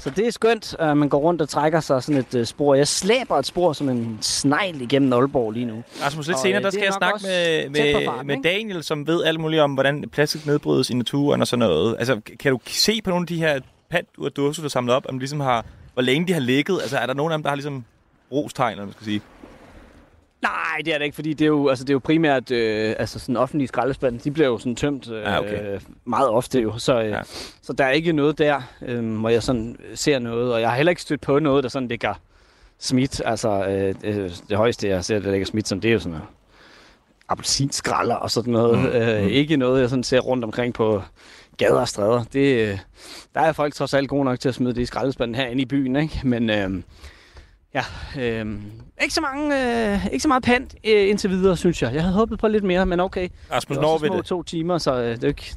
Så 0.00 0.10
det 0.10 0.26
er 0.26 0.30
skønt, 0.30 0.74
at 0.78 0.96
man 0.96 1.08
går 1.08 1.18
rundt 1.18 1.42
og 1.42 1.48
trækker 1.48 1.80
sig 1.80 2.02
sådan 2.02 2.20
et 2.20 2.34
øh, 2.34 2.46
spor. 2.46 2.74
Jeg 2.74 2.88
slæber 2.88 3.36
et 3.36 3.46
spor 3.46 3.72
som 3.72 3.88
en 3.88 4.18
snegl 4.20 4.80
igennem 4.80 5.12
Aalborg 5.12 5.52
lige 5.52 5.66
nu. 5.66 5.82
Rasmus, 6.04 6.26
lidt 6.26 6.34
Og, 6.34 6.42
senere, 6.42 6.58
øh, 6.58 6.64
der 6.64 6.70
skal 6.70 6.82
jeg 6.82 6.92
snakke 6.92 7.20
med, 7.22 7.68
med, 7.68 8.04
farten, 8.04 8.26
med 8.26 8.36
ikke? 8.36 8.48
Daniel, 8.48 8.82
som 8.84 9.06
ved 9.06 9.24
alt 9.24 9.40
muligt 9.40 9.62
om, 9.62 9.74
hvordan 9.74 10.04
plastik 10.12 10.46
nedbrydes 10.46 10.90
i 10.90 10.94
naturen 10.94 11.40
og 11.40 11.46
sådan 11.46 11.58
noget. 11.58 11.96
Altså, 11.98 12.20
kan 12.40 12.52
du 12.52 12.60
se 12.66 13.00
på 13.04 13.10
nogle 13.10 13.22
af 13.22 13.26
de 13.26 13.36
her 13.36 13.60
pant, 13.90 14.08
du 14.16 14.22
har 14.22 14.30
dåser, 14.30 14.62
du 14.62 14.64
har 14.64 14.68
samlet 14.68 14.94
op, 14.94 15.06
om 15.08 15.14
de 15.14 15.18
ligesom 15.18 15.40
har, 15.40 15.64
hvor 15.94 16.02
længe 16.02 16.28
de 16.28 16.32
har 16.32 16.40
ligget? 16.40 16.80
Altså, 16.80 16.98
er 16.98 17.06
der 17.06 17.14
nogen 17.14 17.32
af 17.32 17.38
dem, 17.38 17.42
der 17.42 17.50
har 17.50 17.56
ligesom 17.56 17.84
rostegn, 18.32 18.70
eller 18.70 18.84
man 18.84 18.92
skal 18.92 19.04
sige? 19.04 19.20
Nej, 20.42 20.52
det 20.84 20.94
er 20.94 20.98
det 20.98 21.04
ikke, 21.04 21.14
fordi 21.14 21.32
det 21.32 21.44
er 21.44 21.48
jo, 21.48 21.68
altså, 21.68 21.84
det 21.84 21.90
er 21.90 21.94
jo 21.94 21.98
primært 21.98 22.50
øh, 22.50 22.94
altså 22.98 23.18
sådan 23.18 23.36
offentlige 23.36 23.68
skraldespande. 23.68 24.18
De 24.18 24.30
bliver 24.30 24.48
jo 24.48 24.58
sådan 24.58 24.76
tømt 24.76 25.10
øh, 25.10 25.34
Ah, 25.34 25.38
okay. 25.40 25.78
meget 26.04 26.28
ofte 26.28 26.60
jo. 26.60 26.78
Så, 26.78 27.00
øh, 27.02 27.08
Ja. 27.10 27.20
så 27.62 27.72
der 27.72 27.84
er 27.84 27.90
ikke 27.90 28.12
noget 28.12 28.38
der, 28.38 28.62
øh, 28.82 29.18
hvor 29.20 29.28
jeg 29.28 29.42
sådan 29.42 29.76
ser 29.94 30.18
noget. 30.18 30.52
Og 30.54 30.60
jeg 30.60 30.68
har 30.70 30.76
heller 30.76 30.90
ikke 30.90 31.02
stødt 31.02 31.20
på 31.20 31.38
noget, 31.38 31.62
der 31.64 31.68
sådan 31.70 31.88
ligger 31.88 32.14
smidt. 32.78 33.22
Altså 33.24 33.64
øh, 33.66 33.94
øh, 34.04 34.30
det 34.48 34.56
højeste, 34.56 34.88
jeg 34.88 35.04
ser, 35.04 35.18
der 35.18 35.30
ligger 35.30 35.46
smidt, 35.46 35.68
som 35.68 35.80
det 35.80 35.88
er 35.88 35.92
jo 35.92 35.98
sådan 35.98 36.12
noget 36.12 36.26
appelsinskralder 37.28 38.14
og 38.14 38.30
sådan 38.30 38.52
noget. 38.52 38.78
Mm, 38.78 38.84
Mm, 38.84 38.90
øh, 38.90 39.22
mm. 39.22 39.28
Ikke 39.28 39.56
noget, 39.56 39.80
jeg 39.80 39.90
sådan 39.90 40.02
ser 40.02 40.20
rundt 40.20 40.44
omkring 40.44 40.74
på 40.74 41.02
gader 41.56 41.80
og 41.80 41.88
stræder. 41.88 42.24
Det, 42.32 42.68
øh, 42.68 42.78
der 43.34 43.40
er 43.40 43.52
folk 43.52 43.74
trods 43.74 43.94
alt 43.94 44.08
gode 44.08 44.24
nok 44.24 44.40
til 44.40 44.48
at 44.48 44.54
smide 44.54 44.74
det 44.74 44.80
i 44.82 44.86
skraldespanden 44.86 45.34
herinde 45.34 45.62
i 45.62 45.66
byen, 45.66 45.96
ikke? 45.96 46.20
Men 46.24 46.50
øh, 46.50 46.70
ja, 47.74 47.84
øh, 48.18 48.46
ikke, 49.02 49.14
så 49.14 49.20
mange, 49.20 49.62
øh, 49.92 50.06
ikke 50.06 50.22
så 50.22 50.28
meget 50.28 50.42
pant 50.42 50.74
øh, 50.84 51.08
indtil 51.08 51.30
videre, 51.30 51.56
synes 51.56 51.82
jeg. 51.82 51.94
Jeg 51.94 52.02
havde 52.02 52.14
håbet 52.14 52.38
på 52.38 52.48
lidt 52.48 52.64
mere, 52.64 52.86
men 52.86 53.00
okay. 53.00 53.28
Rasmus, 53.52 53.78
når 53.78 53.98
vi 53.98 54.08
det? 54.08 54.24
to 54.24 54.42
timer, 54.42 54.78
så 54.78 54.94
øh, 54.94 55.16
det 55.16 55.24
er 55.24 55.28
ikke... 55.28 55.54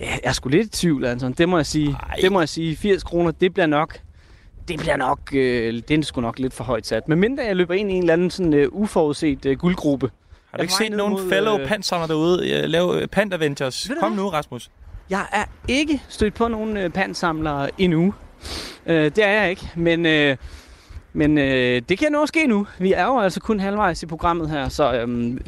Ja, 0.00 0.10
Jeg 0.10 0.20
er 0.24 0.32
sgu 0.32 0.48
lidt 0.48 0.66
i 0.66 0.70
tvivl, 0.70 1.04
Anton. 1.04 1.32
Det 1.32 1.48
må 1.48 1.56
jeg 1.56 1.66
sige. 1.66 1.96
Ej. 2.10 2.16
Det 2.20 2.32
må 2.32 2.40
jeg 2.40 2.48
sige. 2.48 2.76
80 2.76 3.02
kroner, 3.02 3.30
det 3.30 3.54
bliver 3.54 3.66
nok... 3.66 3.98
Det 4.68 4.78
bliver 4.80 4.96
nok... 4.96 5.18
Øh, 5.32 5.82
det 5.88 5.98
er 5.98 6.02
sgu 6.02 6.20
nok 6.20 6.38
lidt 6.38 6.54
for 6.54 6.64
højt 6.64 6.86
sat. 6.86 7.08
Men 7.08 7.20
mindre 7.20 7.44
jeg 7.44 7.56
løber 7.56 7.74
ind 7.74 7.90
i 7.90 7.94
en 7.94 8.02
eller 8.02 8.12
anden 8.12 8.30
sådan 8.30 8.54
øh, 8.54 8.68
uforudset 8.72 9.46
øh, 9.46 9.58
guldgruppe. 9.58 10.10
Har 10.50 10.58
du 10.58 10.62
ikke 10.62 10.74
set 10.74 10.92
nogen 10.92 11.12
mod, 11.12 11.28
fellow 11.28 11.58
øh, 11.58 11.68
pantsamler 11.68 12.06
derude 12.06 12.50
øh, 12.50 12.64
lave 12.64 13.02
øh, 13.02 13.06
Pant 13.08 13.34
Avengers? 13.34 13.90
Kom 14.00 14.12
nu, 14.12 14.28
Rasmus. 14.28 14.70
Jeg 15.10 15.26
er 15.32 15.44
ikke 15.68 16.02
stødt 16.08 16.34
på 16.34 16.48
nogen 16.48 16.76
øh, 16.76 16.90
pantsamlere 16.90 17.70
endnu. 17.78 18.14
Øh, 18.86 19.04
det 19.04 19.18
er 19.18 19.30
jeg 19.30 19.50
ikke, 19.50 19.70
men, 19.76 20.06
øh, 20.06 20.36
men 21.14 21.38
øh, 21.38 21.82
det 21.88 21.98
kan 21.98 22.12
nå 22.12 22.26
ske 22.26 22.46
nu. 22.46 22.66
Vi 22.78 22.92
er 22.92 23.04
jo 23.04 23.18
altså 23.18 23.40
kun 23.40 23.60
halvvejs 23.60 24.02
i 24.02 24.06
programmet 24.06 24.50
her, 24.50 24.68
så, 24.68 24.92
øh, 24.94 25.40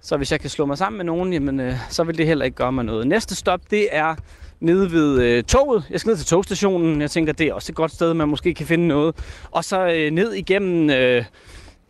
så 0.00 0.16
hvis 0.16 0.32
jeg 0.32 0.40
kan 0.40 0.50
slå 0.50 0.66
mig 0.66 0.78
sammen 0.78 0.96
med 0.96 1.04
nogen, 1.04 1.32
jamen, 1.32 1.60
øh, 1.60 1.74
så 1.90 2.04
vil 2.04 2.18
det 2.18 2.26
heller 2.26 2.44
ikke 2.44 2.56
gøre 2.56 2.72
mig 2.72 2.84
noget. 2.84 3.06
Næste 3.06 3.34
stop, 3.34 3.60
det 3.70 3.88
er 3.92 4.14
nede 4.60 4.92
ved 4.92 5.22
øh, 5.22 5.44
toget. 5.44 5.84
Jeg 5.90 6.00
skal 6.00 6.10
ned 6.10 6.16
til 6.16 6.26
togstationen. 6.26 7.00
Jeg 7.00 7.10
tænker, 7.10 7.32
det 7.32 7.46
er 7.46 7.54
også 7.54 7.72
et 7.72 7.76
godt 7.76 7.92
sted, 7.92 8.14
man 8.14 8.28
måske 8.28 8.54
kan 8.54 8.66
finde 8.66 8.86
noget. 8.88 9.16
Og 9.50 9.64
så 9.64 9.86
øh, 9.86 10.10
ned 10.10 10.32
igennem 10.32 10.90
øh, 10.90 11.24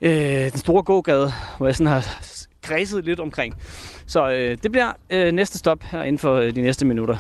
øh, 0.00 0.12
den 0.50 0.58
store 0.58 0.82
gågade, 0.82 1.32
hvor 1.58 1.66
jeg 1.66 1.76
sådan 1.76 1.92
har 1.92 2.18
kredset 2.62 3.04
lidt 3.04 3.20
omkring. 3.20 3.54
Så 4.06 4.30
øh, 4.30 4.58
det 4.62 4.72
bliver 4.72 4.92
øh, 5.10 5.32
næste 5.32 5.58
stop 5.58 5.82
her 5.82 6.02
inden 6.02 6.18
for 6.18 6.34
øh, 6.34 6.54
de 6.54 6.60
næste 6.60 6.86
minutter. 6.86 7.16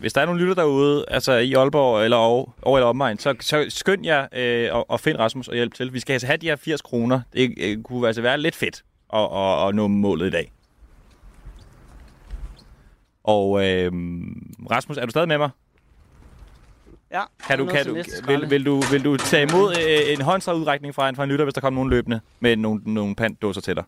Hvis 0.00 0.12
der 0.12 0.20
er 0.20 0.26
nogle 0.26 0.40
lytter 0.40 0.54
derude, 0.54 1.04
altså 1.08 1.32
i 1.32 1.52
Aalborg 1.54 2.04
eller 2.04 2.16
over, 2.16 2.50
over 2.62 2.78
eller 2.78 2.88
omegn, 2.88 3.18
så, 3.18 3.34
så 3.40 3.66
skynd 3.68 4.04
jer 4.04 4.26
øh, 4.32 4.74
og, 4.74 4.90
og 4.90 5.00
find 5.00 5.18
Rasmus 5.18 5.48
og 5.48 5.54
hjælp 5.54 5.74
til. 5.74 5.92
Vi 5.92 6.00
skal 6.00 6.12
altså 6.12 6.26
have 6.26 6.36
de 6.36 6.46
her 6.46 6.56
80 6.56 6.82
kroner. 6.82 7.20
Det 7.32 7.54
øh, 7.60 7.82
kunne 7.82 8.06
altså 8.06 8.22
være 8.22 8.38
lidt 8.38 8.54
fedt 8.54 8.84
at, 9.12 9.20
at, 9.20 9.68
at 9.68 9.74
nå 9.74 9.88
målet 9.88 10.26
i 10.26 10.30
dag. 10.30 10.52
Og 13.24 13.66
øh, 13.66 13.92
Rasmus, 14.70 14.96
er 14.96 15.04
du 15.04 15.10
stadig 15.10 15.28
med 15.28 15.38
mig? 15.38 15.50
Ja, 17.12 17.22
Kan 17.46 17.58
du, 17.58 17.66
kan 17.66 17.86
du, 17.86 17.94
vil, 18.26 18.50
vil, 18.50 18.66
du, 18.66 18.80
vil 18.90 19.04
du 19.04 19.16
tage 19.16 19.42
imod 19.50 19.70
øh, 19.70 20.12
en 20.12 20.20
håndsudrækning 20.20 20.94
fra 20.94 21.08
en, 21.08 21.16
fra 21.16 21.24
en 21.24 21.30
lytter, 21.30 21.44
hvis 21.44 21.54
der 21.54 21.60
kommer 21.60 21.78
nogen 21.78 21.90
løbende 21.90 22.20
med 22.40 22.56
nogle, 22.56 22.80
nogle 22.84 23.14
pantdåser 23.14 23.60
til 23.60 23.76
dig? 23.76 23.84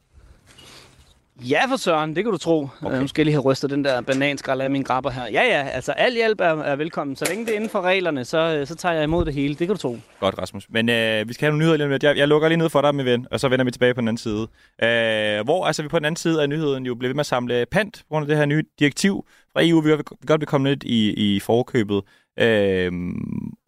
Ja, 1.49 1.67
for 1.69 1.77
søren, 1.77 2.17
det 2.17 2.25
kan 2.25 2.33
du 2.33 2.39
tro. 2.39 2.63
Okay. 2.63 2.87
Okay. 2.87 3.01
Nu 3.01 3.07
skal 3.07 3.21
jeg 3.23 3.25
lige 3.25 3.35
have 3.35 3.43
rystet 3.43 3.71
den 3.71 3.85
der 3.85 4.01
bananskrald 4.01 4.61
af 4.61 4.71
min 4.71 4.83
grabber 4.83 5.11
her. 5.11 5.23
Ja, 5.23 5.43
ja, 5.43 5.69
altså 5.69 5.93
al 5.93 6.15
hjælp 6.15 6.41
er, 6.41 6.45
er 6.45 6.77
velkommen. 6.77 7.17
Så 7.17 7.25
længe 7.29 7.47
det 7.47 7.53
er 7.53 7.57
inden 7.57 7.71
for 7.71 7.81
reglerne, 7.81 8.25
så, 8.25 8.39
øh, 8.39 8.67
så 8.67 8.75
tager 8.75 8.95
jeg 8.95 9.05
imod 9.05 9.25
det 9.25 9.35
hele. 9.35 9.55
Det 9.55 9.67
kan 9.67 9.69
du 9.69 9.77
tro. 9.77 9.99
Godt, 10.21 10.39
Rasmus. 10.39 10.67
Men 10.71 10.89
øh, 10.89 11.29
vi 11.29 11.35
skal 11.35 11.47
have 11.47 11.51
nogle 11.51 11.59
nyheder 11.59 11.77
lige 11.77 11.85
om 11.85 11.91
lidt. 11.91 12.03
Jeg, 12.03 12.17
jeg 12.17 12.29
lukker 12.29 12.49
lige 12.49 12.59
ned 12.59 12.71
for 12.71 12.81
dig, 12.81 12.95
min 12.95 13.07
ven, 13.07 13.27
og 13.31 13.41
så 13.41 13.49
vender 13.49 13.65
vi 13.65 13.71
tilbage 13.71 13.95
på 13.95 14.01
den 14.01 14.09
anden 14.09 14.19
side. 14.19 14.43
Øh, 14.83 15.45
hvor 15.45 15.67
altså 15.67 15.83
vi 15.83 15.89
på 15.89 15.99
den 15.99 16.05
anden 16.05 16.17
side 16.17 16.43
af 16.43 16.49
nyheden 16.49 16.87
jo 16.87 16.95
bliver 16.95 17.09
ved 17.09 17.15
med 17.15 17.21
at 17.21 17.27
samle 17.27 17.67
pant 17.71 17.99
på 17.99 18.07
grund 18.09 18.25
af 18.25 18.29
det 18.29 18.37
her 18.37 18.47
nye 18.47 18.65
direktiv 18.79 19.27
fra 19.53 19.61
EU. 19.65 19.81
Vi 19.81 19.91
vil 19.91 20.05
godt 20.27 20.41
vil 20.41 20.49
komme 20.49 20.69
lidt 20.69 20.83
i, 20.83 21.35
i 21.37 21.41
forkøbet. 21.41 22.03
Øh, 22.39 22.93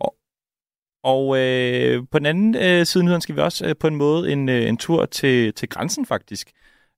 og, 0.00 0.14
Og 1.04 1.38
øh, 1.38 2.02
på 2.10 2.18
den 2.18 2.26
anden 2.26 2.54
øh, 2.54 2.86
side 2.86 3.02
af 3.02 3.04
nyheden 3.04 3.20
skal 3.20 3.36
vi 3.36 3.40
også 3.40 3.66
øh, 3.66 3.74
på 3.80 3.86
en 3.86 3.96
måde 3.96 4.32
en, 4.32 4.48
øh, 4.48 4.68
en 4.68 4.76
tur 4.76 5.06
til, 5.06 5.54
til 5.54 5.68
grænsen 5.68 6.06
faktisk. 6.06 6.50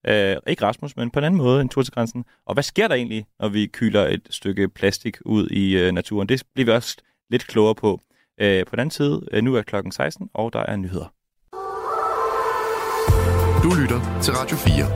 Øh, 0.08 0.36
ikke 0.46 0.64
Rasmus, 0.64 0.96
men 0.96 1.10
på 1.10 1.18
en 1.18 1.24
anden 1.24 1.38
måde 1.38 1.60
en 1.60 1.68
tur 1.68 1.82
til 1.82 1.92
grænsen. 1.92 2.24
Og 2.46 2.54
hvad 2.54 2.62
sker 2.62 2.88
der 2.88 2.94
egentlig, 2.94 3.26
når 3.40 3.48
vi 3.48 3.66
kyler 3.66 4.06
et 4.06 4.20
stykke 4.30 4.68
plastik 4.68 5.16
ud 5.24 5.48
i 5.48 5.78
øh, 5.78 5.92
naturen? 5.92 6.28
Det 6.28 6.42
bliver 6.54 6.66
vi 6.66 6.72
også 6.72 6.96
lidt 7.30 7.46
klogere 7.46 7.74
på. 7.74 8.00
Øh, 8.40 8.66
på 8.66 8.70
den 8.70 8.80
anden 8.80 8.90
side, 8.90 9.20
øh, 9.32 9.42
nu 9.42 9.54
er 9.54 9.62
klokken 9.62 9.92
16, 9.92 10.28
og 10.34 10.52
der 10.52 10.60
er 10.60 10.76
nyheder. 10.76 11.12
Du 13.62 13.70
lytter 13.80 14.20
til 14.22 14.34
Radio 14.34 14.56
4. 14.56 14.86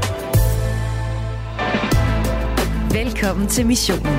Velkommen 3.05 3.49
til 3.49 3.67
missionen. 3.67 4.17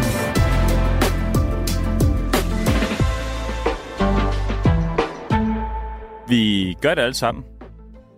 Vi 6.27 6.73
gør 6.81 6.95
det 6.95 7.01
alle 7.01 7.13
sammen. 7.13 7.43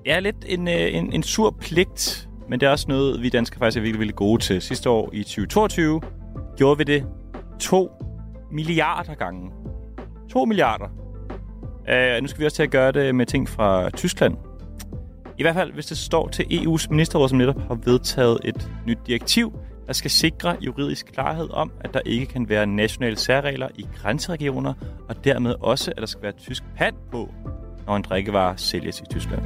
Det 0.04 0.12
er 0.12 0.20
lidt 0.20 0.46
en, 0.48 0.68
øh, 0.68 0.96
en, 0.96 1.14
en 1.14 1.24
sur 1.24 1.56
pligt, 1.62 2.30
men 2.50 2.60
det 2.60 2.68
er 2.68 2.72
også 2.72 2.86
noget, 2.90 3.22
vi 3.22 3.30
danskere 3.30 3.60
faktisk 3.60 3.78
er 3.78 3.82
virkelig, 3.82 4.00
virkelig 4.00 4.16
gode 4.16 4.42
til. 4.42 4.62
Sidste 4.62 4.90
år 4.90 5.10
i 5.14 5.24
2022 5.24 6.02
gjorde 6.58 6.78
vi 6.78 6.84
det 6.84 7.06
2 7.60 7.92
milliarder 8.52 9.16
gange. 9.16 9.52
2 10.32 10.46
milliarder. 10.46 10.88
Uh, 11.80 12.22
nu 12.22 12.28
skal 12.28 12.40
vi 12.40 12.46
også 12.46 12.56
til 12.56 12.64
at 12.64 12.72
gøre 12.72 12.92
det 12.92 13.16
med 13.16 13.26
ting 13.26 13.50
fra 13.50 13.90
Tyskland. 13.90 14.38
I 15.38 15.44
hvert 15.44 15.56
fald, 15.56 15.74
hvis 15.74 15.86
det 15.86 15.98
står 15.98 16.28
til 16.28 16.44
EU's 16.44 16.88
ministerråd, 16.90 17.30
som 17.30 17.38
netop 17.38 17.60
har 17.68 17.76
vedtaget 17.86 18.40
et 18.44 18.72
nyt 18.86 18.98
direktiv, 19.08 19.54
der 19.88 19.94
skal 19.94 20.12
sikre 20.12 20.58
juridisk 20.62 21.06
klarhed 21.06 21.50
om, 21.52 21.72
at 21.82 21.94
der 21.94 22.00
ikke 22.06 22.26
kan 22.26 22.50
være 22.50 22.66
nationale 22.66 23.18
særregler 23.18 23.68
i 23.76 23.88
grænseregioner, 23.96 24.74
og 25.10 25.24
dermed 25.24 25.56
også, 25.62 25.92
at 25.92 25.98
der 25.98 26.06
skal 26.06 26.24
være 26.24 26.32
tysk 26.32 26.64
pand 26.78 26.96
på, 27.12 27.34
når 27.88 27.96
en 27.96 28.02
drikkevare 28.02 28.58
sælges 28.58 29.00
i 29.00 29.04
Tyskland. 29.10 29.42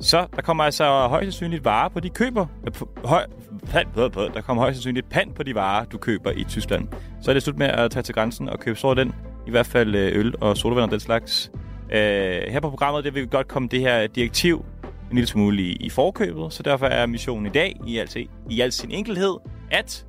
Så 0.00 0.26
der 0.36 0.42
kommer 0.42 0.64
altså 0.64 1.06
højst 1.08 1.24
sandsynligt 1.24 1.64
varer 1.64 1.88
på 1.88 2.00
de 2.00 2.10
køber. 2.10 2.46
Øh, 2.66 2.72
høj, 3.04 3.26
pand, 3.70 3.86
på, 3.94 4.08
på, 4.08 4.22
der 4.34 4.40
kommer 4.40 4.62
højst 4.62 4.76
sandsynligt 4.76 5.08
pand 5.08 5.34
på 5.34 5.42
de 5.42 5.54
varer, 5.54 5.84
du 5.84 5.98
køber 5.98 6.30
i 6.30 6.44
Tyskland. 6.44 6.88
Så 7.22 7.30
er 7.30 7.32
det 7.32 7.42
slut 7.42 7.58
med 7.58 7.66
at 7.66 7.90
tage 7.90 8.02
til 8.02 8.14
grænsen 8.14 8.48
og 8.48 8.60
købe 8.60 8.78
så 8.78 8.94
den. 8.94 9.14
I 9.46 9.50
hvert 9.50 9.66
fald 9.66 9.94
øh, 9.94 10.18
øl 10.18 10.34
og 10.40 10.56
sodavand 10.56 10.84
og 10.84 10.90
den 10.90 11.00
slags. 11.00 11.50
Øh, 11.92 12.42
her 12.48 12.60
på 12.60 12.70
programmet 12.70 13.04
det 13.04 13.14
vil 13.14 13.22
vi 13.22 13.28
godt 13.30 13.48
komme 13.48 13.68
det 13.68 13.80
her 13.80 14.06
direktiv 14.06 14.64
en 15.10 15.16
lille 15.16 15.28
smule 15.28 15.62
i, 15.62 15.72
i 15.72 15.90
forkøbet, 15.90 16.52
så 16.52 16.62
derfor 16.62 16.86
er 16.86 17.06
missionen 17.06 17.46
i 17.46 17.50
dag 17.50 17.76
i 17.86 17.98
al, 17.98 18.28
i 18.50 18.60
al 18.60 18.72
sin 18.72 18.90
enkelhed, 18.90 19.36
at 19.70 20.06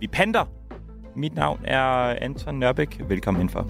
vi 0.00 0.06
panter. 0.06 0.44
Mit 1.16 1.34
navn 1.34 1.60
er 1.64 1.82
Anton 2.20 2.54
Nørbæk. 2.54 3.00
Velkommen 3.08 3.40
indenfor. 3.40 3.66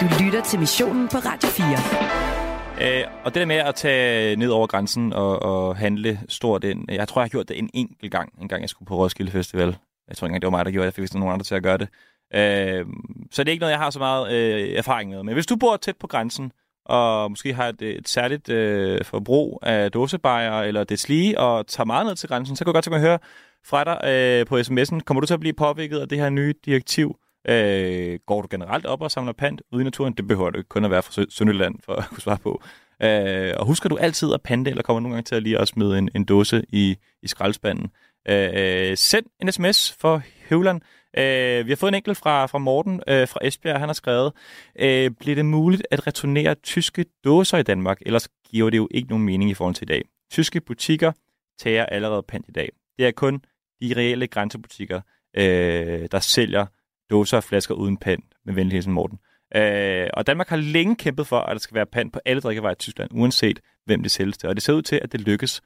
Du 0.00 0.24
lytter 0.24 0.42
til 0.44 0.58
missionen 0.58 1.08
på 1.08 1.16
Radio 1.16 1.48
4. 1.48 2.39
Øh, 2.82 3.04
og 3.24 3.34
det 3.34 3.40
der 3.40 3.46
med 3.46 3.56
at 3.56 3.74
tage 3.74 4.36
ned 4.36 4.50
over 4.50 4.66
grænsen 4.66 5.12
og, 5.12 5.42
og 5.42 5.76
handle 5.76 6.20
stort 6.28 6.64
ind, 6.64 6.92
jeg 6.92 7.08
tror, 7.08 7.20
jeg 7.20 7.24
har 7.24 7.28
gjort 7.28 7.48
det 7.48 7.58
en 7.58 7.70
enkelt 7.74 8.12
gang, 8.12 8.32
en 8.42 8.48
gang 8.48 8.60
jeg 8.60 8.68
skulle 8.70 8.86
på 8.86 8.96
Roskilde 8.96 9.30
Festival. 9.32 9.76
Jeg 10.08 10.16
tror 10.16 10.26
ikke 10.26 10.30
engang, 10.30 10.42
det 10.42 10.46
var 10.46 10.58
mig, 10.58 10.64
der 10.64 10.70
gjorde 10.70 10.82
det. 10.82 10.86
Jeg 10.86 10.94
fik 10.94 11.02
vist 11.02 11.14
nogen 11.14 11.32
andre 11.32 11.44
til 11.44 11.54
at 11.54 11.62
gøre 11.62 11.78
det. 11.78 11.88
Øh, 12.34 12.86
så 13.30 13.44
det 13.44 13.48
er 13.48 13.52
ikke 13.52 13.60
noget, 13.60 13.72
jeg 13.72 13.80
har 13.80 13.90
så 13.90 13.98
meget 13.98 14.32
øh, 14.32 14.68
erfaring 14.68 15.10
med. 15.10 15.22
Men 15.22 15.34
hvis 15.34 15.46
du 15.46 15.56
bor 15.56 15.76
tæt 15.76 15.96
på 15.96 16.06
grænsen, 16.06 16.52
og 16.84 17.30
måske 17.30 17.54
har 17.54 17.68
et, 17.68 17.82
et 17.82 18.08
særligt 18.08 18.48
øh, 18.48 19.04
forbrug 19.04 19.58
af 19.62 19.92
dåsebajer 19.92 20.60
eller 20.60 20.84
det 20.84 21.00
slige, 21.00 21.40
og 21.40 21.66
tager 21.66 21.86
meget 21.86 22.06
ned 22.06 22.16
til 22.16 22.28
grænsen, 22.28 22.56
så 22.56 22.64
kan 22.64 22.68
jeg 22.68 22.74
godt 22.74 22.84
tænke 22.84 22.98
mig 22.98 23.04
at 23.04 23.08
høre 23.08 23.18
fra 23.66 23.84
dig 23.84 24.08
øh, 24.08 24.46
på 24.46 24.58
sms'en. 24.58 25.00
Kommer 25.00 25.20
du 25.20 25.26
til 25.26 25.34
at 25.34 25.40
blive 25.40 25.52
påvirket 25.52 25.98
af 25.98 26.08
det 26.08 26.18
her 26.18 26.30
nye 26.30 26.54
direktiv? 26.64 27.16
Øh, 27.48 28.18
går 28.26 28.42
du 28.42 28.48
generelt 28.50 28.86
op 28.86 29.02
og 29.02 29.10
samler 29.10 29.32
pant 29.32 29.62
ude 29.72 29.80
i 29.80 29.84
naturen? 29.84 30.12
Det 30.12 30.26
behøver 30.26 30.50
du 30.50 30.58
ikke 30.58 30.68
kun 30.68 30.84
at 30.84 30.90
være 30.90 31.02
fra 31.02 31.24
Sønderland 31.28 31.74
for 31.84 31.92
at 31.92 32.08
kunne 32.08 32.20
svare 32.20 32.38
på. 32.38 32.62
Øh, 33.02 33.54
og 33.56 33.66
husker 33.66 33.88
du 33.88 33.96
altid 33.96 34.34
at 34.34 34.42
pante, 34.42 34.70
eller 34.70 34.82
kommer 34.82 35.00
du 35.00 35.02
nogle 35.02 35.14
gange 35.14 35.26
til 35.26 35.34
at 35.34 35.42
lige 35.42 35.58
at 35.58 35.68
smide 35.68 35.98
en, 35.98 36.10
en 36.14 36.24
dåse 36.24 36.64
i, 36.68 36.96
i 37.22 37.28
skraldespanden? 37.28 37.90
Øh, 38.28 38.96
send 38.96 39.26
en 39.42 39.52
sms 39.52 39.96
for 40.00 40.22
Høvland. 40.48 40.80
Øh, 41.18 41.66
vi 41.66 41.70
har 41.70 41.76
fået 41.76 41.90
en 41.90 41.94
enkelt 41.94 42.18
fra, 42.18 42.46
fra 42.46 42.58
Morten 42.58 43.02
øh, 43.08 43.28
fra 43.28 43.40
Esbjerg. 43.42 43.78
Han 43.78 43.88
har 43.88 43.94
skrevet, 43.94 44.32
øh, 44.78 45.10
bliver 45.10 45.34
det 45.34 45.44
muligt 45.44 45.82
at 45.90 46.06
returnere 46.06 46.54
tyske 46.54 47.04
dåser 47.24 47.58
i 47.58 47.62
Danmark? 47.62 47.98
Ellers 48.06 48.28
giver 48.50 48.70
det 48.70 48.78
jo 48.78 48.88
ikke 48.90 49.08
nogen 49.08 49.24
mening 49.24 49.50
i 49.50 49.54
forhold 49.54 49.74
til 49.74 49.84
i 49.84 49.92
dag. 49.92 50.02
Tyske 50.30 50.60
butikker 50.60 51.12
tager 51.58 51.86
allerede 51.86 52.22
pant 52.22 52.48
i 52.48 52.52
dag. 52.52 52.68
Det 52.98 53.06
er 53.06 53.10
kun 53.10 53.42
de 53.82 53.94
reelle 53.96 54.26
grænsebutikker, 54.26 55.00
øh, 55.36 56.08
der 56.12 56.18
sælger 56.20 56.66
dåser 57.10 57.36
og 57.36 57.44
flasker 57.44 57.74
uden 57.74 57.96
pant, 57.96 58.24
med 58.44 58.54
venlig 58.54 58.72
hilsen 58.72 58.92
Morten. 58.92 59.18
Øh, 59.56 60.08
og 60.14 60.26
Danmark 60.26 60.48
har 60.48 60.56
længe 60.56 60.96
kæmpet 60.96 61.26
for, 61.26 61.38
at 61.38 61.52
der 61.52 61.58
skal 61.58 61.74
være 61.74 61.86
pant 61.86 62.12
på 62.12 62.20
alle 62.24 62.40
drikkevarer 62.40 62.72
i 62.72 62.78
Tyskland, 62.78 63.10
uanset 63.12 63.60
hvem 63.84 64.02
det 64.02 64.12
sælges 64.12 64.38
til. 64.38 64.48
Og 64.48 64.54
det 64.54 64.62
ser 64.62 64.72
ud 64.72 64.82
til, 64.82 65.00
at 65.02 65.12
det 65.12 65.20
lykkes. 65.20 65.62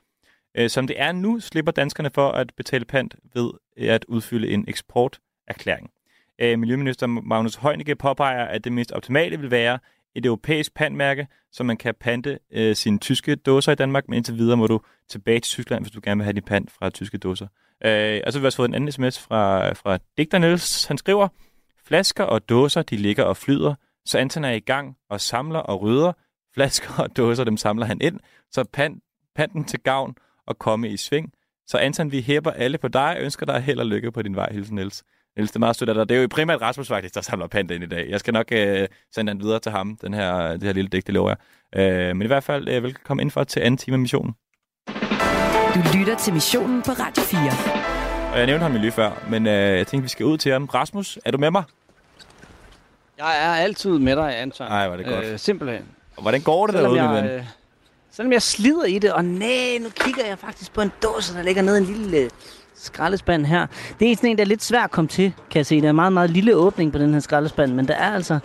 Øh, 0.57 0.71
som 0.71 0.87
det 0.87 1.01
er 1.01 1.13
nu, 1.13 1.41
slipper 1.41 1.73
danskerne 1.73 2.11
for 2.15 2.31
at 2.31 2.53
betale 2.57 2.85
pant 2.85 3.15
ved 3.35 3.51
øh, 3.77 3.95
at 3.95 4.05
udfylde 4.09 4.51
en 4.51 4.65
eksporterklæring. 4.69 5.91
Øh, 6.39 6.59
Miljøminister 6.59 7.07
Magnus 7.07 7.55
Heunicke 7.55 7.97
påpeger, 7.97 8.45
at 8.45 8.65
det 8.65 8.73
mest 8.73 8.93
optimale 8.93 9.41
vil 9.41 9.51
være 9.51 9.79
et 10.15 10.27
europæisk 10.27 10.75
pantmærke, 10.75 11.27
så 11.53 11.65
man 11.65 11.77
kan 11.77 11.95
pante 12.01 12.39
øh, 12.53 12.77
sine 12.77 12.99
tyske 12.99 13.37
dåser 13.37 13.73
i 13.73 13.75
Danmark, 13.75 14.09
men 14.09 14.17
indtil 14.17 14.39
videre 14.39 14.57
må 14.57 14.67
du 14.67 14.81
tilbage 15.09 15.41
til 15.41 15.51
Tyskland, 15.51 15.85
hvis 15.85 15.93
du 15.93 16.01
gerne 16.05 16.19
vil 16.19 16.25
have 16.25 16.33
din 16.33 16.43
pant 16.43 16.71
fra 16.71 16.91
tyske 16.91 17.19
dåser. 17.19 17.47
Øh, 17.85 18.21
og 18.27 18.33
så 18.33 18.39
har 18.39 18.41
vi 18.41 18.47
også 18.47 18.57
fået 18.57 18.69
en 18.69 18.75
anden 18.75 18.93
sms 18.93 19.19
fra, 19.19 19.73
fra 19.73 19.99
Digter 20.19 20.39
Niels. 20.39 20.85
Han 20.85 20.99
skriver, 20.99 21.29
flasker 21.87 22.25
og 22.25 22.49
dåser, 22.49 22.83
de 22.83 22.97
ligger 22.97 23.25
og 23.25 23.37
flyder, 23.37 23.75
så 24.07 24.19
Anton 24.19 24.45
er 24.45 24.51
i 24.51 24.61
gang 24.61 24.97
og 25.11 25.21
samler 25.21 25.59
og 25.59 25.83
rydder. 25.83 26.13
Flasker 26.55 27.03
og 27.03 27.17
dåser, 27.17 27.45
dem 27.45 27.57
samler 27.57 27.87
han 27.87 28.01
ind, 28.01 28.21
så 28.51 28.65
pant, 28.73 29.03
panten 29.35 29.65
til 29.65 29.81
gavn 29.81 30.15
og 30.47 30.59
komme 30.59 30.89
i 30.89 30.97
sving. 30.97 31.33
Så 31.67 31.79
Anton, 31.79 32.13
vi 32.13 32.21
hæber 32.21 32.51
alle 32.51 32.79
på 32.79 32.89
dig 32.89 33.17
og 33.17 33.23
ønsker 33.23 33.47
dig 33.47 33.61
held 33.61 33.79
og 33.79 33.87
lykke 33.87 34.13
på 34.13 34.23
din 34.23 34.37
vej, 34.37 34.53
hilsen 34.53 34.75
Niels. 34.75 35.05
Niels, 35.37 35.51
det 35.51 35.57
er 35.57 35.61
meget 35.61 35.77
sødt 35.77 35.89
af 35.89 35.95
dig. 35.95 36.09
Det 36.09 36.17
er 36.17 36.21
jo 36.23 36.29
primært 36.31 36.61
Rasmus 36.61 36.89
faktisk, 36.89 37.15
der 37.15 37.21
samler 37.21 37.47
pant 37.47 37.71
ind 37.71 37.85
i 37.85 37.87
dag. 37.87 38.07
Jeg 38.11 38.21
skal 38.21 38.33
nok 38.35 38.47
øh, 38.53 38.89
sende 39.15 39.33
den 39.33 39.43
videre 39.43 39.61
til 39.61 39.73
ham, 39.73 39.97
den 40.03 40.15
her, 40.15 40.53
det 40.53 40.63
her 40.63 40.73
lille 40.73 40.89
digt, 40.89 41.07
det 41.07 41.15
lover 41.15 41.35
jeg. 41.75 41.83
Øh, 41.83 42.17
men 42.17 42.23
i 42.23 42.27
hvert 42.27 42.45
fald, 42.45 42.69
øh, 42.69 42.83
velkommen 42.83 43.23
ind 43.25 43.31
for 43.31 43.45
til 43.45 43.61
anden 43.61 43.79
time 43.79 43.95
af 43.95 43.99
missionen. 43.99 44.35
Du 45.75 45.81
lytter 45.99 46.17
til 46.19 46.33
missionen 46.33 46.83
på 46.83 46.91
Radio 46.93 47.23
4. 47.23 47.41
Og 48.33 48.39
jeg 48.39 48.47
nævnte 48.47 48.63
ham 48.63 48.75
lige 48.75 48.93
før, 48.93 49.25
men 49.31 49.47
øh, 49.47 49.53
jeg 49.53 49.87
tænkte, 49.87 50.03
vi 50.03 50.09
skal 50.09 50.27
ud 50.27 50.39
til 50.39 50.53
ham. 50.53 50.65
Rasmus, 50.65 51.19
er 51.25 51.31
du 51.31 51.39
med 51.39 51.51
mig? 51.51 51.63
Jeg 53.19 53.45
er 53.45 53.55
altid 53.55 53.99
med 53.99 54.17
dig, 54.17 54.41
Anton. 54.41 54.67
Nej, 54.69 54.89
var 54.89 54.97
det 54.97 55.07
godt. 55.07 55.25
Øh, 55.25 55.39
simpelthen. 55.39 55.83
Og 56.17 56.23
hvordan 56.23 56.41
går 56.41 56.67
det 56.67 56.75
Selvom 56.75 56.95
derude, 56.97 57.13
min 57.13 57.25
jeg, 57.25 57.33
ven? 57.33 57.41
øh, 57.41 57.45
selvom 58.11 58.33
jeg 58.33 58.43
slider 58.43 58.85
i 58.85 58.99
det, 58.99 59.13
og 59.13 59.25
nej, 59.25 59.79
nu 59.81 59.89
kigger 60.01 60.27
jeg 60.27 60.39
faktisk 60.39 60.73
på 60.73 60.81
en 60.81 60.93
dåse, 61.03 61.35
der 61.35 61.43
ligger 61.43 61.63
nede 61.63 61.79
i 61.79 61.81
en 61.81 61.87
lille 61.87 62.17
øh, 62.19 62.31
skraldespand 62.85 63.47
her. 63.47 63.67
Det 64.01 64.13
er 64.13 64.17
sådan 64.17 64.31
en, 64.31 64.37
der 64.39 64.45
er 64.45 64.49
lidt 64.49 64.63
svært 64.63 64.85
at 64.85 64.91
komme 64.91 65.09
til, 65.09 65.33
kan 65.51 65.59
jeg 65.59 65.67
se. 65.67 65.81
Der 65.81 65.87
er 65.87 65.91
en 65.91 65.97
meget, 65.97 66.13
meget 66.13 66.31
lille 66.31 66.57
åbning 66.57 66.93
på 66.93 66.99
den 66.99 67.13
her 67.13 67.21
skraldespand, 67.21 67.73
men 67.75 67.89
der 67.89 67.95
er 67.95 68.13
altså 68.15 68.39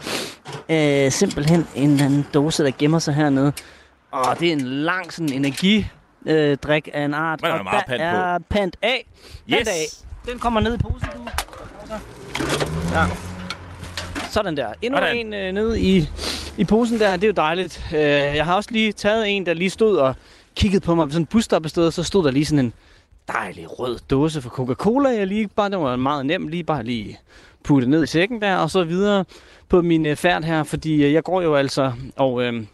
øh, 0.70 1.12
simpelthen 1.12 1.68
en 1.76 1.90
eller 1.92 2.06
anden 2.06 2.26
dåse, 2.34 2.64
der 2.64 2.72
gemmer 2.78 3.00
sig 3.00 3.14
hernede. 3.14 3.54
Og 4.12 4.40
det 4.40 4.48
er 4.48 4.54
en 4.54 4.62
lang 4.62 5.14
sådan 5.14 5.34
energi 5.34 5.88
øh, 6.26 6.58
drik 6.58 6.90
af 6.94 7.02
en 7.06 7.14
art. 7.14 7.42
Der 7.42 7.48
er 7.48 7.52
og 7.60 7.64
meget 7.64 7.84
pant 7.88 8.00
på. 8.02 8.06
er 8.06 8.38
pant 8.50 8.78
af. 8.82 9.06
Pant 9.50 9.60
Yes! 9.60 9.68
af. 9.68 10.32
Den 10.32 10.40
kommer 10.40 10.60
ned 10.60 10.76
i 10.76 10.78
posen, 10.78 11.08
du. 11.16 11.28
Så. 11.88 11.94
Ja. 12.94 13.06
Sådan 14.30 14.58
der. 14.58 14.68
Endnu 14.82 15.00
Sådan. 15.00 15.18
en 15.18 15.34
øh, 15.34 15.52
nede 15.54 15.82
i, 15.82 16.10
i 16.58 16.64
posen 16.64 17.00
der. 17.00 17.12
Det 17.16 17.24
er 17.24 17.28
jo 17.28 17.34
dejligt. 17.34 17.88
Øh, 17.94 18.00
jeg 18.02 18.46
har 18.46 18.56
også 18.56 18.72
lige 18.72 18.92
taget 18.92 19.30
en, 19.30 19.46
der 19.46 19.54
lige 19.54 19.70
stod 19.70 19.98
og 19.98 20.16
kiggede 20.56 20.86
på 20.86 20.96
mig 20.96 21.06
ved 21.06 21.14
sådan 21.14 21.62
et 21.66 21.70
sted, 21.70 21.92
så 21.92 22.04
stod 22.04 22.24
der 22.24 22.32
lige 22.32 22.46
sådan 22.46 22.66
en 22.66 22.74
dejlig 23.34 23.80
rød 23.80 24.00
dåse 24.10 24.42
for 24.42 24.50
Coca-Cola. 24.50 25.10
Jeg 25.10 25.28
lige 25.28 25.48
bare, 25.48 25.70
det 25.70 25.80
var 25.80 25.96
meget 25.96 26.26
nemt, 26.26 26.50
lige 26.50 26.64
bare 26.64 26.84
lige 26.84 27.20
putte 27.64 27.90
ned 27.90 28.04
i 28.04 28.08
sækken 28.08 28.42
der, 28.42 28.56
og 28.56 28.70
så 28.70 28.84
videre 28.84 29.26
på 29.70 29.82
min 29.82 30.06
øh, 30.06 30.16
færd 30.16 30.44
her, 30.44 30.64
fordi 30.64 31.04
øh, 31.04 31.14
jeg 31.14 31.24
går 31.24 31.42
jo 31.42 31.56
altså 31.56 31.94
og 32.16 32.44
øh, 32.44 32.66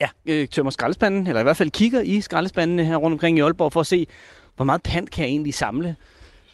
ja, 0.00 0.08
øh, 0.26 0.48
tømmer 0.48 0.70
skraldespanden, 0.70 1.26
eller 1.26 1.40
i 1.40 1.42
hvert 1.42 1.56
fald 1.56 1.70
kigger 1.70 2.00
i 2.00 2.20
skraldespandene 2.20 2.84
her 2.84 2.96
rundt 2.96 3.12
omkring 3.12 3.38
i 3.38 3.40
Aalborg, 3.40 3.72
for 3.72 3.80
at 3.80 3.86
se, 3.86 4.06
hvor 4.56 4.64
meget 4.64 4.82
pant 4.82 5.10
kan 5.10 5.24
jeg 5.24 5.30
egentlig 5.30 5.54
samle 5.54 5.96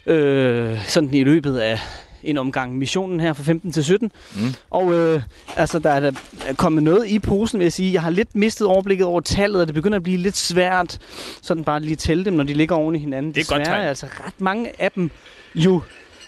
øh, 0.07 0.85
sådan 0.87 1.14
i 1.14 1.25
løbet 1.25 1.59
af 1.59 1.79
en 2.25 2.39
omgang 2.39 2.79
missionen 2.79 3.20
her 3.20 3.33
fra 3.33 3.43
15 3.43 3.72
til 3.72 3.85
17. 3.85 4.12
Mm. 4.35 4.41
Og 4.70 4.95
øh, 4.95 5.22
altså, 5.57 5.79
der 5.79 5.91
er 5.91 6.01
der 6.01 6.12
er 6.47 6.55
kommet 6.55 6.83
noget 6.83 7.07
i 7.09 7.18
posen, 7.18 7.59
vil 7.59 7.64
jeg 7.64 7.72
sige. 7.72 7.93
Jeg 7.93 8.03
har 8.03 8.11
lidt 8.11 8.35
mistet 8.35 8.66
overblikket 8.66 9.07
over 9.07 9.20
tallet, 9.20 9.61
og 9.61 9.66
det 9.66 9.75
begynder 9.75 9.97
at 9.97 10.03
blive 10.03 10.16
lidt 10.18 10.37
svært 10.37 10.99
sådan 11.43 11.64
bare 11.64 11.81
lige 11.81 11.97
tælle 11.97 12.25
dem, 12.25 12.33
når 12.35 12.45
de 12.45 12.55
ligger 12.55 12.77
oven 12.77 12.95
i 12.95 12.99
hinanden. 12.99 13.33
Det 13.33 13.39
er 13.39 13.43
et 13.43 13.49
godt 13.49 13.61
Desværre 13.61 13.77
tegn. 13.77 13.85
er 13.85 13.89
altså 13.89 14.07
ret 14.27 14.41
mange 14.41 14.70
af 14.83 14.91
dem 14.93 15.11
jo 15.55 15.81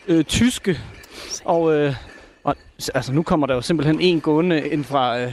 øh, 0.08 0.24
tyske. 0.24 0.78
Og, 1.44 1.74
øh, 1.74 1.94
og 2.44 2.56
altså, 2.94 3.12
nu 3.12 3.22
kommer 3.22 3.46
der 3.46 3.54
jo 3.54 3.60
simpelthen 3.60 4.00
en 4.00 4.20
gående 4.20 4.68
ind 4.68 4.84
fra 4.84 5.18
øh, 5.20 5.32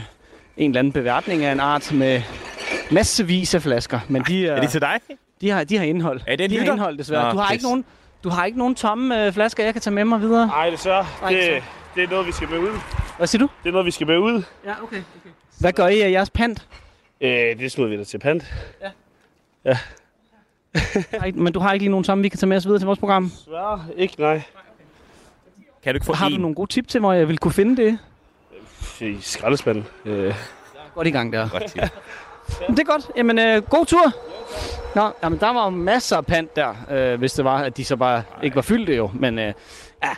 en 0.56 0.70
eller 0.70 0.78
anden 0.78 0.92
beværtning 0.92 1.44
af 1.44 1.52
en 1.52 1.60
art 1.60 1.92
med 1.92 2.22
massevis 2.90 3.54
af 3.54 3.62
flasker. 3.62 4.00
Men 4.08 4.22
de, 4.28 4.46
Er 4.46 4.60
det 4.60 4.70
til 4.70 4.80
dig? 4.80 5.00
de, 5.40 5.50
har, 5.50 5.64
de 5.64 5.76
har 5.76 5.84
indhold. 5.84 6.20
Er 6.26 6.36
det 6.36 6.44
en 6.44 6.50
de 6.50 6.58
har 6.58 6.72
indhold, 6.72 6.98
desværre. 6.98 7.24
Nå, 7.24 7.30
du 7.32 7.36
har 7.38 7.48
pis. 7.48 7.52
ikke 7.54 7.64
nogen 7.64 7.84
du 8.24 8.28
har 8.28 8.44
ikke 8.44 8.58
nogen 8.58 8.74
tomme 8.74 9.26
øh, 9.26 9.32
flasker, 9.32 9.64
jeg 9.64 9.72
kan 9.72 9.82
tage 9.82 9.94
med 9.94 10.04
mig 10.04 10.20
videre? 10.20 10.46
Nej, 10.46 10.70
desværre. 10.70 11.06
Nej, 11.20 11.30
Det, 11.30 11.62
så. 11.62 11.68
det 11.94 12.04
er 12.04 12.08
noget, 12.08 12.26
vi 12.26 12.32
skal 12.32 12.48
med 12.50 12.58
ud. 12.58 12.78
Hvad 13.16 13.26
siger 13.26 13.38
du? 13.40 13.48
Det 13.62 13.68
er 13.68 13.72
noget, 13.72 13.86
vi 13.86 13.90
skal 13.90 14.06
med 14.06 14.18
ud. 14.18 14.42
Ja, 14.64 14.70
okay. 14.70 14.82
okay. 14.82 15.30
Hvad 15.60 15.72
gør 15.72 15.86
I 15.86 16.00
af 16.00 16.10
jeres 16.10 16.30
pant? 16.30 16.68
Øh, 17.20 17.30
det 17.30 17.72
smider 17.72 17.90
vi 17.90 17.96
da 17.96 18.04
til 18.04 18.18
pant. 18.18 18.44
Ja. 18.82 18.90
Ja. 19.64 19.78
Men 21.44 21.52
du 21.52 21.60
har 21.60 21.72
ikke 21.72 21.82
lige 21.84 21.90
nogen 21.90 22.04
sammen, 22.04 22.22
vi 22.22 22.28
kan 22.28 22.38
tage 22.38 22.48
med 22.48 22.56
os 22.56 22.66
videre 22.66 22.78
til 22.80 22.86
vores 22.86 22.98
program? 22.98 23.30
Desværre 23.30 23.84
ikke, 23.96 24.20
nej. 24.20 24.42
Kan 25.82 25.94
du 25.94 25.96
ikke 25.96 26.06
få 26.06 26.12
Har 26.12 26.28
du 26.28 26.34
en? 26.34 26.40
nogle 26.40 26.54
gode 26.54 26.70
tip 26.70 26.88
til 26.88 27.00
mig, 27.00 27.18
jeg 27.18 27.28
vil 27.28 27.38
kunne 27.38 27.52
finde 27.52 27.82
det? 27.82 27.98
I 29.00 29.16
skraldespanden. 29.20 29.86
Øh, 30.04 30.34
Godt 30.94 31.06
i 31.06 31.10
gang 31.10 31.32
der. 31.32 31.48
Godt 31.48 31.64
tip. 31.70 31.82
Men 32.68 32.76
det 32.76 32.78
er 32.82 32.92
godt. 32.92 33.10
Jamen, 33.16 33.38
øh, 33.38 33.62
god 33.62 33.86
tur. 33.86 34.12
Nå, 34.94 35.10
jamen, 35.22 35.38
der 35.40 35.52
var 35.52 35.64
jo 35.64 35.70
masser 35.70 36.16
af 36.16 36.26
pant 36.26 36.56
der, 36.56 36.74
øh, 36.90 37.18
hvis 37.18 37.32
det 37.32 37.44
var, 37.44 37.58
at 37.58 37.76
de 37.76 37.84
så 37.84 37.96
bare 37.96 38.22
ikke 38.42 38.56
var 38.56 38.62
fyldte 38.62 38.94
jo. 38.96 39.10
Men 39.14 39.38
øh, 39.38 39.52
ja, 40.04 40.10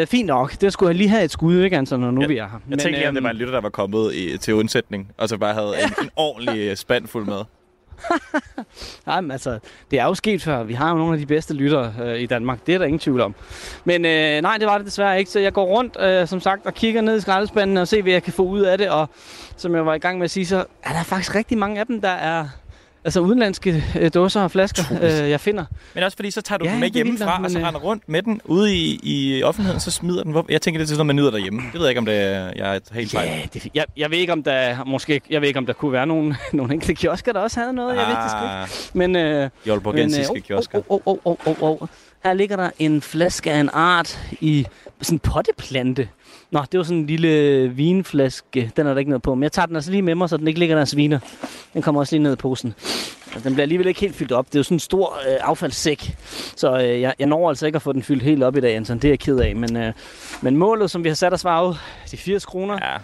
øh, 0.00 0.06
fint 0.06 0.26
nok. 0.26 0.60
Det 0.60 0.72
skulle 0.72 0.88
jeg 0.88 0.96
lige 0.96 1.08
have 1.08 1.24
et 1.24 1.30
skud, 1.30 1.60
ikke, 1.62 1.76
altså, 1.78 1.96
når 1.96 2.10
nu 2.10 2.20
Ja, 2.20 2.26
vi 2.26 2.36
er 2.38 2.48
her. 2.48 2.58
Jeg 2.70 2.78
tænkte 2.78 2.98
lige, 3.00 3.08
om 3.08 3.14
det 3.14 3.22
var 3.24 3.30
en 3.30 3.36
lytter, 3.36 3.54
der 3.54 3.60
var 3.60 3.68
kommet 3.68 4.14
i, 4.14 4.38
til 4.38 4.54
undsætning, 4.54 5.08
og 5.18 5.28
så 5.28 5.38
bare 5.38 5.54
havde 5.54 5.72
en, 5.84 6.04
en 6.04 6.10
ordentlig 6.16 6.60
øh, 6.60 6.76
spand 6.76 7.06
fuld 7.06 7.26
med. 7.26 7.40
Jamen 9.06 9.24
men 9.24 9.30
altså, 9.30 9.58
det 9.90 9.98
er 9.98 10.04
jo 10.04 10.14
sket 10.14 10.42
før. 10.42 10.62
Vi 10.62 10.74
har 10.74 10.90
jo 10.90 10.96
nogle 10.96 11.12
af 11.12 11.18
de 11.18 11.26
bedste 11.26 11.54
lyttere 11.54 11.94
øh, 12.02 12.20
i 12.20 12.26
Danmark. 12.26 12.66
Det 12.66 12.74
er 12.74 12.78
der 12.78 12.84
ingen 12.84 12.98
tvivl 12.98 13.20
om. 13.20 13.34
Men 13.84 14.04
øh, 14.04 14.42
nej, 14.42 14.56
det 14.58 14.66
var 14.66 14.76
det 14.78 14.86
desværre 14.86 15.18
ikke. 15.18 15.30
Så 15.30 15.40
jeg 15.40 15.52
går 15.52 15.64
rundt, 15.64 15.96
øh, 16.00 16.28
som 16.28 16.40
sagt, 16.40 16.66
og 16.66 16.74
kigger 16.74 17.00
ned 17.00 17.16
i 17.16 17.20
skraldespanden 17.20 17.76
og 17.76 17.88
ser, 17.88 18.02
hvad 18.02 18.12
jeg 18.12 18.22
kan 18.22 18.32
få 18.32 18.42
ud 18.42 18.60
af 18.60 18.78
det. 18.78 18.90
Og 18.90 19.08
som 19.56 19.74
jeg 19.74 19.86
var 19.86 19.94
i 19.94 19.98
gang 19.98 20.18
med 20.18 20.24
at 20.24 20.30
sige, 20.30 20.46
så 20.46 20.64
er 20.82 20.92
der 20.92 21.02
faktisk 21.02 21.34
rigtig 21.34 21.58
mange 21.58 21.80
af 21.80 21.86
dem, 21.86 22.00
der 22.00 22.08
er 22.08 22.48
altså 23.04 23.20
udenlandske 23.20 23.84
øh, 24.00 24.10
dåser 24.14 24.40
og 24.40 24.50
flasker, 24.50 24.82
øh, 25.02 25.30
jeg 25.30 25.40
finder. 25.40 25.64
Men 25.94 26.04
også 26.04 26.16
fordi, 26.16 26.30
så 26.30 26.42
tager 26.42 26.58
du 26.58 26.64
Ja, 26.64 26.70
den 26.70 26.80
med 26.80 26.86
vildt 26.90 26.94
hjemmefra, 26.94 27.42
og 27.44 27.50
så 27.50 27.58
øh, 27.58 27.64
render 27.66 27.80
rundt 27.80 28.08
med 28.08 28.22
den 28.22 28.40
ude 28.44 28.76
i, 28.76 29.00
i 29.02 29.42
offentligheden, 29.42 29.80
så 29.80 29.90
smider 29.90 30.22
den. 30.22 30.32
Hvor- 30.32 30.46
Jeg 30.48 30.62
tænker, 30.62 30.78
det 30.78 30.84
er 30.84 30.88
sådan 30.88 30.96
noget, 30.96 31.06
man 31.06 31.16
nyder 31.16 31.30
derhjemme. 31.30 31.62
Det 31.72 31.74
ved 31.74 31.80
jeg 31.80 31.88
ikke, 31.88 31.98
om 31.98 32.06
det 32.06 32.14
er, 32.14 32.52
jeg 32.56 32.76
er 32.76 32.80
helt 32.94 33.10
fejl. 33.10 33.28
Ja, 33.28 33.40
det 33.54 33.66
jeg, 33.74 33.84
jeg 33.96 34.10
ved 34.10 34.18
ikke, 34.18 34.32
om 34.32 34.42
der 34.42 34.84
måske, 34.84 35.20
jeg 35.30 35.40
ved 35.40 35.48
ikke, 35.48 35.58
om 35.58 35.66
der 35.66 35.72
kunne 35.72 35.92
være 35.92 36.06
nogle, 36.06 36.36
nogle 36.52 36.72
enkelte 36.74 36.94
kiosker, 36.94 37.32
der 37.32 37.40
også 37.40 37.60
havde 37.60 37.72
noget. 37.72 37.96
Jeg 37.96 38.06
ved 38.06 38.14
det 38.14 38.30
sgu 38.30 38.44
ikke. 38.44 38.98
Men, 38.98 39.16
øh, 39.16 39.50
De 39.64 39.70
aalborgensiske 39.72 40.32
men, 40.32 40.36
øh, 40.36 40.42
kiosker. 40.42 40.78
Oh, 40.88 41.00
oh, 41.06 41.16
oh, 41.24 41.36
oh, 41.46 41.62
oh, 41.62 41.82
oh. 41.82 41.88
Her 42.24 42.32
ligger 42.32 42.56
der 42.56 42.70
en 42.78 43.02
flaske 43.02 43.52
af 43.52 43.58
en 43.60 43.70
art 43.72 44.18
i 44.40 44.66
sådan 45.02 45.16
en 45.16 45.18
potteplante. 45.18 46.08
Nå, 46.54 46.64
det 46.72 46.78
var 46.78 46.84
sådan 46.84 46.98
en 46.98 47.06
lille 47.06 47.68
vinflaske. 47.68 48.72
Den 48.76 48.86
er 48.86 48.92
der 48.92 48.98
ikke 48.98 49.10
noget 49.10 49.22
på. 49.22 49.34
Men 49.34 49.42
jeg 49.42 49.52
tager 49.52 49.66
den 49.66 49.76
altså 49.76 49.90
lige 49.90 50.02
med 50.02 50.14
mig, 50.14 50.28
så 50.28 50.36
den 50.36 50.48
ikke 50.48 50.60
ligger 50.60 50.74
der 50.76 50.82
og 50.82 50.88
sviner. 50.88 51.18
Den 51.74 51.82
kommer 51.82 52.00
også 52.00 52.14
lige 52.16 52.22
ned 52.22 52.32
i 52.32 52.36
posen. 52.36 52.74
Altså, 53.32 53.48
den 53.48 53.54
bliver 53.54 53.62
alligevel 53.62 53.86
ikke 53.86 54.00
helt 54.00 54.16
fyldt 54.16 54.32
op. 54.32 54.46
Det 54.46 54.54
er 54.54 54.58
jo 54.58 54.62
sådan 54.62 54.74
en 54.74 54.80
stor 54.80 55.18
øh, 55.28 55.36
affaldssæk. 55.40 56.16
Så 56.56 56.78
øh, 56.78 57.00
jeg, 57.00 57.14
jeg 57.18 57.26
når 57.26 57.48
altså 57.48 57.66
ikke 57.66 57.76
at 57.76 57.82
få 57.82 57.92
den 57.92 58.02
fyldt 58.02 58.22
helt 58.22 58.42
op 58.42 58.56
i 58.56 58.60
dag, 58.60 58.76
Anton. 58.76 58.96
Det 58.96 59.04
er 59.04 59.12
jeg 59.12 59.18
ked 59.18 59.38
af. 59.38 59.56
Men, 59.56 59.76
øh, 59.76 59.92
men 60.42 60.56
målet, 60.56 60.90
som 60.90 61.04
vi 61.04 61.08
har 61.08 61.16
sat 61.16 61.32
os, 61.32 61.44
var 61.44 61.62
jo 61.62 61.74
de 62.10 62.16
80 62.16 62.44
kroner. 62.44 62.78
Ja. 62.82 62.96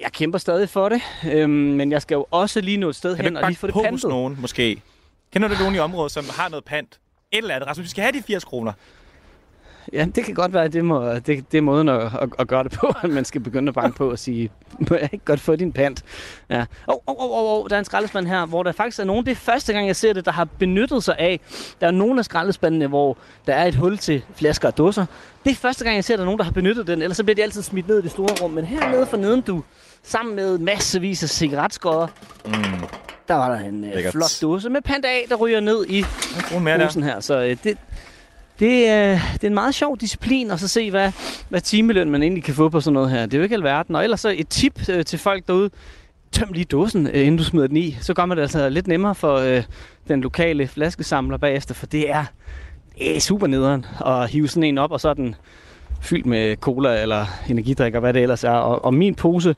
Jeg 0.00 0.12
kæmper 0.12 0.38
stadig 0.38 0.68
for 0.68 0.88
det. 0.88 1.02
Øhm, 1.32 1.50
men 1.50 1.92
jeg 1.92 2.02
skal 2.02 2.14
jo 2.14 2.26
også 2.30 2.60
lige 2.60 2.76
nå 2.76 2.88
et 2.88 2.96
sted 2.96 3.16
Kan 3.16 3.24
du 3.24 3.28
hen 3.28 3.36
og 3.36 3.48
lige 3.48 3.58
få 3.58 3.66
det 3.66 3.72
på 3.72 3.78
hos 3.78 3.86
pantet. 3.86 4.08
nogen, 4.10 4.38
måske? 4.40 4.82
Kender 5.32 5.48
du 5.48 5.54
nogen 5.60 5.74
i 5.74 5.78
området, 5.78 6.12
som 6.12 6.24
har 6.38 6.48
noget 6.48 6.64
pant? 6.64 6.98
Et 7.32 7.38
eller 7.38 7.54
andet. 7.54 7.68
Rasmus, 7.68 7.84
vi 7.84 7.90
skal 7.90 8.02
have 8.02 8.12
de 8.12 8.22
80 8.22 8.44
kroner. 8.44 8.72
Ja, 9.92 10.06
det 10.14 10.24
kan 10.24 10.34
godt 10.34 10.52
være, 10.52 10.64
at 10.64 10.72
det, 10.72 10.84
må, 10.84 11.12
det, 11.14 11.26
det 11.52 11.58
er 11.58 11.60
måden 11.62 11.88
at, 11.88 12.00
at, 12.00 12.28
at 12.38 12.48
gøre 12.48 12.64
det 12.64 12.72
på, 12.72 12.94
at 13.02 13.10
man 13.10 13.24
skal 13.24 13.40
begynde 13.40 13.68
at 13.68 13.74
banke 13.74 13.96
på 13.96 14.10
og 14.10 14.18
sige, 14.18 14.50
må 14.90 14.96
jeg 14.96 15.08
ikke 15.12 15.24
godt 15.24 15.40
få 15.40 15.56
din 15.56 15.72
pant? 15.72 16.02
Ja. 16.50 16.60
Åh, 16.60 16.64
oh, 16.86 16.96
oh, 17.06 17.30
oh, 17.30 17.60
oh, 17.60 17.68
der 17.70 17.74
er 17.74 17.78
en 17.78 17.84
skraldespand 17.84 18.26
her, 18.26 18.46
hvor 18.46 18.62
der 18.62 18.72
faktisk 18.72 18.98
er 19.00 19.04
nogen, 19.04 19.24
det 19.26 19.30
er 19.30 19.36
første 19.36 19.72
gang, 19.72 19.86
jeg 19.86 19.96
ser 19.96 20.12
det, 20.12 20.24
der 20.24 20.32
har 20.32 20.44
benyttet 20.44 21.04
sig 21.04 21.18
af. 21.18 21.40
Der 21.80 21.86
er 21.86 21.90
nogle 21.90 22.18
af 22.18 22.24
skraldespandene, 22.24 22.86
hvor 22.86 23.16
der 23.46 23.54
er 23.54 23.64
et 23.66 23.74
hul 23.74 23.98
til 23.98 24.22
flasker 24.34 24.68
og 24.68 24.78
dåser. 24.78 25.06
Det 25.44 25.50
er 25.50 25.54
første 25.54 25.84
gang, 25.84 25.96
jeg 25.96 26.04
ser, 26.04 26.14
at 26.14 26.18
der 26.18 26.24
er 26.24 26.26
nogen, 26.26 26.38
der 26.38 26.44
har 26.44 26.52
benyttet 26.52 26.86
den, 26.86 27.02
ellers 27.02 27.16
så 27.16 27.24
bliver 27.24 27.34
de 27.34 27.42
altid 27.42 27.62
smidt 27.62 27.88
ned 27.88 27.98
i 27.98 28.02
det 28.02 28.10
store 28.10 28.34
rum. 28.42 28.50
Men 28.50 28.64
hernede 28.64 29.06
for 29.06 29.16
neden, 29.16 29.40
du, 29.40 29.62
sammen 30.02 30.36
med 30.36 30.58
massevis 30.58 31.22
af 31.22 31.28
cigaretskodder, 31.28 32.06
Mm. 32.46 32.52
der 33.28 33.34
var 33.34 33.48
der 33.56 33.68
en 33.68 33.84
øh, 33.84 34.10
flot 34.10 34.38
dåse 34.42 34.70
med 34.70 34.80
pant 34.80 35.04
af, 35.04 35.26
der 35.28 35.36
ryger 35.36 35.60
ned 35.60 35.86
i 35.88 36.04
posen 36.52 37.02
her. 37.02 37.20
Så 37.20 37.42
øh, 37.42 37.56
det, 37.64 37.78
det, 38.58 38.70
øh, 38.82 39.32
det 39.32 39.44
er 39.44 39.46
en 39.46 39.54
meget 39.54 39.74
sjov 39.74 39.98
disciplin 39.98 40.50
at 40.50 40.60
så 40.60 40.68
se, 40.68 40.90
hvad, 40.90 41.12
hvad 41.48 41.60
timeløn 41.60 42.10
man 42.10 42.22
egentlig 42.22 42.44
kan 42.44 42.54
få 42.54 42.68
på 42.68 42.80
sådan 42.80 42.94
noget 42.94 43.10
her. 43.10 43.26
Det 43.26 43.34
er 43.34 43.38
jo 43.38 43.42
ikke 43.42 43.54
alverden. 43.54 43.96
Og 43.96 44.04
ellers 44.04 44.20
så 44.20 44.34
et 44.36 44.48
tip 44.48 44.88
øh, 44.88 45.04
til 45.04 45.18
folk 45.18 45.46
derude. 45.48 45.70
Tøm 46.32 46.52
lige 46.52 46.64
dåsen, 46.64 47.06
øh, 47.06 47.20
inden 47.20 47.36
du 47.36 47.44
smider 47.44 47.66
den 47.66 47.76
i. 47.76 47.96
Så 48.00 48.14
gør 48.14 48.26
man 48.26 48.36
det 48.36 48.42
altså 48.42 48.68
lidt 48.68 48.86
nemmere 48.86 49.14
for 49.14 49.36
øh, 49.36 49.62
den 50.08 50.20
lokale 50.20 50.68
flaskesamler 50.68 51.36
bagefter, 51.36 51.74
for 51.74 51.86
det 51.86 52.10
er, 52.10 52.24
er 53.00 53.20
super 53.20 53.46
nederen 53.46 53.86
at 54.06 54.30
hive 54.30 54.48
sådan 54.48 54.64
en 54.64 54.78
op, 54.78 54.90
og 54.90 55.00
så 55.00 55.08
er 55.08 55.14
den 55.14 55.34
fyldt 56.00 56.26
med 56.26 56.56
cola 56.56 57.02
eller 57.02 57.26
energidrik 57.48 57.94
og 57.94 58.00
hvad 58.00 58.12
det 58.12 58.22
ellers 58.22 58.44
er. 58.44 58.50
Og, 58.50 58.84
og 58.84 58.94
min 58.94 59.14
pose, 59.14 59.48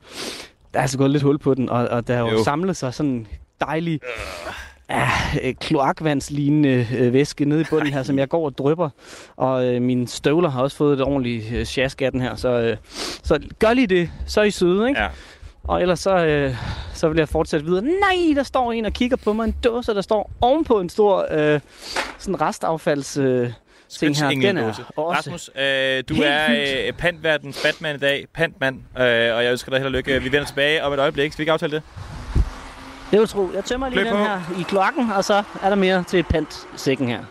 der 0.73 0.79
er 0.79 0.81
altså 0.81 0.97
gået 0.97 1.11
lidt 1.11 1.23
hul 1.23 1.37
på 1.37 1.53
den, 1.53 1.69
og, 1.69 1.87
og 1.87 2.07
der 2.07 2.13
er 2.15 2.19
jo, 2.19 2.29
Jo. 2.29 2.43
samlet 2.43 2.77
sig 2.77 2.93
sådan 2.93 3.27
dejlig 3.61 3.99
ja, 4.03 4.51
øh, 4.91 5.53
kloakvandslignende 5.53 6.87
øh, 6.97 7.13
væske 7.13 7.45
nede 7.45 7.61
i 7.61 7.63
bunden 7.69 7.93
her, 7.93 8.03
som 8.03 8.19
jeg 8.19 8.29
går 8.29 8.45
og 8.45 8.57
drypper. 8.57 8.89
Og 9.35 9.65
øh, 9.65 9.81
mine 9.81 10.07
støvler 10.07 10.49
har 10.49 10.61
også 10.61 10.77
fået 10.77 10.93
et 10.93 11.01
ordentligt 11.01 11.53
øh, 11.53 11.65
sjask 11.65 12.01
af 12.01 12.11
den 12.11 12.21
her. 12.21 12.35
Så, 12.35 12.49
øh, 12.49 12.77
så 13.23 13.39
gør 13.59 13.73
lige 13.73 13.87
det, 13.87 14.09
så 14.25 14.41
er 14.41 14.45
I 14.45 14.51
søde, 14.51 14.87
ikke? 14.87 15.01
Ja. 15.01 15.07
Og 15.63 15.81
ellers 15.81 15.99
så, 15.99 16.25
øh, 16.25 16.55
så 16.93 17.09
vil 17.09 17.17
jeg 17.17 17.29
fortsætte 17.29 17.65
videre. 17.65 17.81
Nej, 17.81 18.33
der 18.35 18.43
står 18.43 18.71
en 18.71 18.85
og 18.85 18.93
kigger 18.93 19.17
på 19.17 19.33
mig. 19.33 19.45
En 19.45 19.55
dåse, 19.63 19.93
der 19.93 20.01
står 20.01 20.31
ovenpå 20.41 20.79
en 20.79 20.89
stor 20.89 21.27
øh, 21.31 21.59
sådan 22.17 22.41
restaffalds... 22.41 23.17
Øh, 23.17 23.51
ting 23.89 24.17
her. 24.17 24.29
Den 24.29 24.57
er 24.57 24.67
også 24.67 24.81
Rasmus, 24.97 25.49
øh, 25.55 26.03
du 26.09 26.13
helt 26.13 26.25
er 26.27 26.87
øh, 26.87 26.93
pantverdens 26.93 27.61
Batman 27.63 27.95
i 27.95 27.99
dag. 27.99 28.25
Pantmand. 28.33 28.75
Øh, 28.75 29.03
og 29.35 29.43
jeg 29.43 29.51
ønsker 29.51 29.71
dig 29.71 29.79
held 29.79 29.85
og 29.85 29.91
lykke. 29.91 30.23
Vi 30.23 30.31
vender 30.31 30.45
tilbage 30.45 30.83
om 30.83 30.93
et 30.93 30.99
øjeblik. 30.99 31.31
Skal 31.31 31.39
vi 31.39 31.43
ikke 31.43 31.51
aftale 31.51 31.71
det? 31.71 32.14
Det 33.15 33.21
vil 33.21 33.27
tro. 33.27 33.49
Jeg 33.53 33.65
tømmer 33.65 33.89
lige 33.89 34.03
den 34.03 34.11
på. 34.11 34.17
her 34.17 34.59
i 34.59 34.63
kloakken, 34.63 35.11
og 35.11 35.23
så 35.23 35.43
er 35.63 35.69
der 35.69 35.75
mere 35.75 36.03
til 36.03 36.23
pant-sækken 36.23 37.07
her. 37.07 37.23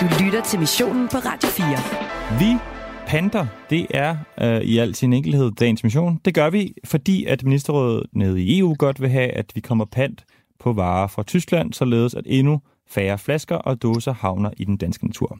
Du 0.00 0.24
lytter 0.24 0.42
til 0.42 0.58
missionen 0.58 1.08
på 1.08 1.16
Radio 1.16 1.48
4. 1.48 2.38
Vi 2.38 2.58
panter, 3.06 3.46
det 3.70 3.86
er 3.90 4.16
øh, 4.40 4.60
i 4.60 4.78
al 4.78 4.94
sin 4.94 5.12
enkelhed 5.12 5.50
dagens 5.50 5.84
mission. 5.84 6.20
Det 6.24 6.34
gør 6.34 6.50
vi, 6.50 6.74
fordi 6.84 7.24
at 7.24 7.44
ministerrådet 7.44 8.06
nede 8.12 8.42
i 8.42 8.58
EU 8.58 8.76
godt 8.78 9.00
vil 9.00 9.10
have, 9.10 9.30
at 9.30 9.52
vi 9.54 9.60
kommer 9.60 9.84
pant 9.84 10.24
på 10.60 10.72
varer 10.72 11.06
fra 11.06 11.22
Tyskland, 11.22 11.72
således 11.72 12.14
at 12.14 12.24
endnu 12.26 12.60
færre 12.90 13.18
flasker 13.18 13.56
og 13.56 13.82
dåser 13.82 14.12
havner 14.12 14.50
i 14.56 14.64
den 14.64 14.76
danske 14.76 15.06
natur. 15.06 15.38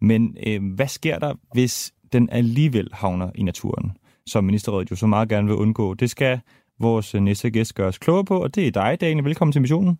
Men 0.00 0.36
øh, 0.46 0.74
hvad 0.74 0.88
sker 0.88 1.18
der, 1.18 1.34
hvis 1.52 1.92
den 2.12 2.28
alligevel 2.32 2.88
havner 2.92 3.30
i 3.34 3.42
naturen, 3.42 3.92
som 4.26 4.44
ministerrådet 4.44 4.90
jo 4.90 4.96
så 4.96 5.06
meget 5.06 5.28
gerne 5.28 5.46
vil 5.46 5.56
undgå? 5.56 5.94
Det 5.94 6.10
skal 6.10 6.40
vores 6.80 7.14
øh, 7.14 7.20
næste 7.20 7.50
gæst 7.50 7.74
gøre 7.74 7.88
os 7.88 7.98
klogere 7.98 8.24
på, 8.24 8.42
og 8.42 8.54
det 8.54 8.66
er 8.66 8.70
dig, 8.70 9.00
Daniel. 9.00 9.24
Velkommen 9.24 9.52
til 9.52 9.60
missionen. 9.60 9.98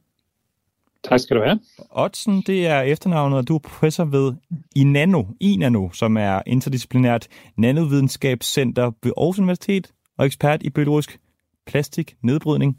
Tak 1.04 1.20
skal 1.20 1.36
du 1.36 1.42
have. 1.42 1.60
Oddsen, 1.90 2.42
det 2.46 2.66
er 2.66 2.80
efternavnet, 2.80 3.38
og 3.38 3.48
du 3.48 3.54
er 3.54 3.58
professor 3.58 4.04
ved 4.04 4.32
INANO, 4.76 5.26
INANO, 5.40 5.90
som 5.92 6.16
er 6.16 6.42
interdisciplinært 6.46 7.28
nanovidenskabscenter 7.56 8.90
ved 9.02 9.12
Aarhus 9.16 9.38
Universitet 9.38 9.92
og 10.18 10.26
ekspert 10.26 10.62
i 10.62 10.70
biologisk 10.70 11.18
plastiknedbrydning. 11.66 12.78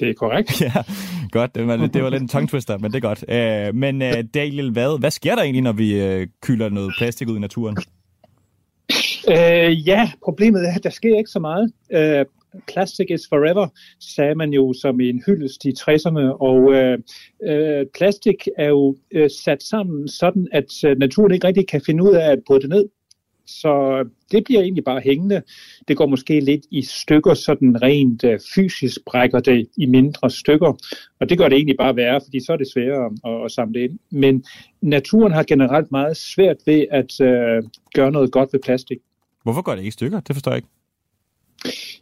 Det 0.00 0.10
er 0.10 0.14
korrekt. 0.14 0.60
Ja, 0.60 0.72
godt. 1.30 1.54
Det 1.54 1.66
var, 1.66 1.76
det 1.76 2.02
var 2.02 2.10
lidt 2.10 2.22
en 2.22 2.28
tongue 2.28 2.48
twister, 2.48 2.78
men 2.78 2.92
det 2.92 3.04
er 3.04 3.08
godt. 3.08 3.24
Øh, 3.28 3.74
men 3.74 4.02
øh, 4.02 4.24
Daniel, 4.34 4.70
hvad, 4.70 4.98
hvad 4.98 5.10
sker 5.10 5.34
der 5.34 5.42
egentlig, 5.42 5.62
når 5.62 5.72
vi 5.72 6.02
øh, 6.02 6.26
kylder 6.42 6.68
noget 6.68 6.94
plastik 6.98 7.28
ud 7.28 7.36
i 7.36 7.40
naturen? 7.40 7.76
Øh, 9.28 9.88
ja, 9.88 10.10
problemet 10.24 10.68
er, 10.68 10.74
at 10.74 10.84
der 10.84 10.90
sker 10.90 11.18
ikke 11.18 11.30
så 11.30 11.38
meget. 11.38 11.72
Øh, 11.92 12.24
Plastic 12.68 13.06
is 13.10 13.28
forever, 13.28 13.66
sagde 14.00 14.34
man 14.34 14.50
jo 14.50 14.72
som 14.82 15.00
en 15.00 15.22
hyldest 15.26 15.64
i 15.64 15.72
60'erne, 15.80 16.20
og 16.40 16.72
øh, 16.72 16.98
øh, 17.42 17.86
plastik 17.94 18.48
er 18.58 18.68
jo 18.68 18.96
øh, 19.10 19.30
sat 19.44 19.62
sammen 19.62 20.08
sådan, 20.08 20.48
at 20.52 20.84
øh, 20.84 20.98
naturen 20.98 21.34
ikke 21.34 21.46
rigtig 21.46 21.68
kan 21.68 21.80
finde 21.86 22.02
ud 22.02 22.14
af 22.14 22.30
at 22.32 22.38
bryde 22.46 22.60
det 22.60 22.70
ned. 22.70 22.88
Så 23.46 23.98
øh, 23.98 24.04
det 24.32 24.44
bliver 24.44 24.60
egentlig 24.60 24.84
bare 24.84 25.00
hængende. 25.00 25.42
Det 25.88 25.96
går 25.96 26.06
måske 26.06 26.40
lidt 26.40 26.66
i 26.70 26.82
stykker, 26.82 27.34
sådan 27.34 27.82
rent 27.82 28.24
øh, 28.24 28.38
fysisk 28.54 29.00
brækker 29.06 29.40
det 29.40 29.68
i 29.76 29.86
mindre 29.86 30.30
stykker. 30.30 30.72
Og 31.20 31.28
det 31.28 31.38
gør 31.38 31.48
det 31.48 31.56
egentlig 31.56 31.76
bare 31.78 31.96
værre, 31.96 32.20
fordi 32.24 32.44
så 32.44 32.52
er 32.52 32.56
det 32.56 32.72
sværere 32.74 33.10
at, 33.24 33.44
at 33.44 33.50
samle 33.50 33.84
ind. 33.84 33.98
Men 34.10 34.44
naturen 34.82 35.32
har 35.32 35.42
generelt 35.42 35.90
meget 35.90 36.16
svært 36.16 36.56
ved 36.66 36.86
at 36.90 37.20
øh, 37.20 37.62
gøre 37.94 38.10
noget 38.10 38.32
godt 38.32 38.52
ved 38.52 38.60
plastik. 38.60 38.98
Hvorfor 39.42 39.62
går 39.62 39.72
det 39.72 39.78
ikke 39.78 39.88
i 39.88 39.90
stykker? 39.90 40.20
Det 40.20 40.36
forstår 40.36 40.50
jeg 40.50 40.56
ikke. 40.56 40.68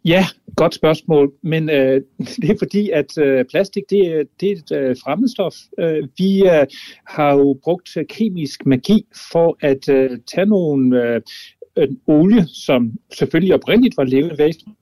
Ja, 0.05 0.24
godt 0.57 0.74
spørgsmål, 0.74 1.32
men 1.42 1.70
øh, 1.70 2.02
det 2.42 2.50
er 2.50 2.55
fordi, 2.59 2.90
at 2.90 3.18
øh, 3.18 3.44
plastik 3.50 3.82
det, 3.90 4.07
er- 4.07 4.24
det 4.40 4.48
er 4.48 4.52
et 4.57 4.72
øh, 4.72 4.96
fremmedstof. 5.05 5.55
Øh, 5.78 6.09
vi 6.18 6.42
øh, 6.42 6.66
har 7.07 7.32
jo 7.32 7.59
brugt 7.62 7.96
øh, 7.96 8.05
kemisk 8.09 8.66
magi 8.66 9.07
for 9.32 9.57
at 9.61 9.88
øh, 9.88 10.18
tage 10.34 10.46
nogle 10.46 11.02
øh, 11.02 11.20
en 11.76 12.00
olie, 12.07 12.46
som 12.46 12.92
selvfølgelig 13.14 13.55
oprindeligt 13.55 13.96
var 13.96 14.05
levende 14.05 14.38
væsen. 14.38 14.76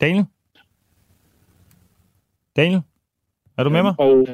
Daniel? 0.00 0.24
Daniel? 2.56 2.80
Er 3.58 3.64
du 3.64 3.70
med 3.70 3.82
mig? 3.82 3.94
Og 3.98 4.26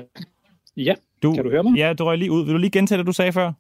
ja, 0.77 0.95
du, 1.23 1.35
kan 1.35 1.45
du 1.45 1.51
høre 1.51 1.63
mig? 1.63 1.77
Ja, 1.77 1.93
du 1.93 2.05
røg 2.05 2.19
lige 2.19 2.33
ud. 2.33 2.45
Vil 2.45 2.53
du 2.55 2.59
lige 2.59 2.71
gentage 2.71 2.99
det, 2.99 3.07
du 3.07 3.13
sagde 3.13 3.33
før? 3.33 3.53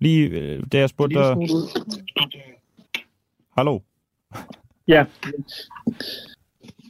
Lige 0.00 0.28
øh, 0.28 0.62
da 0.72 0.78
jeg 0.78 0.88
spurgte 0.88 1.14
dig... 1.16 1.36
Hallo? 3.56 3.78
Ja. 4.88 5.04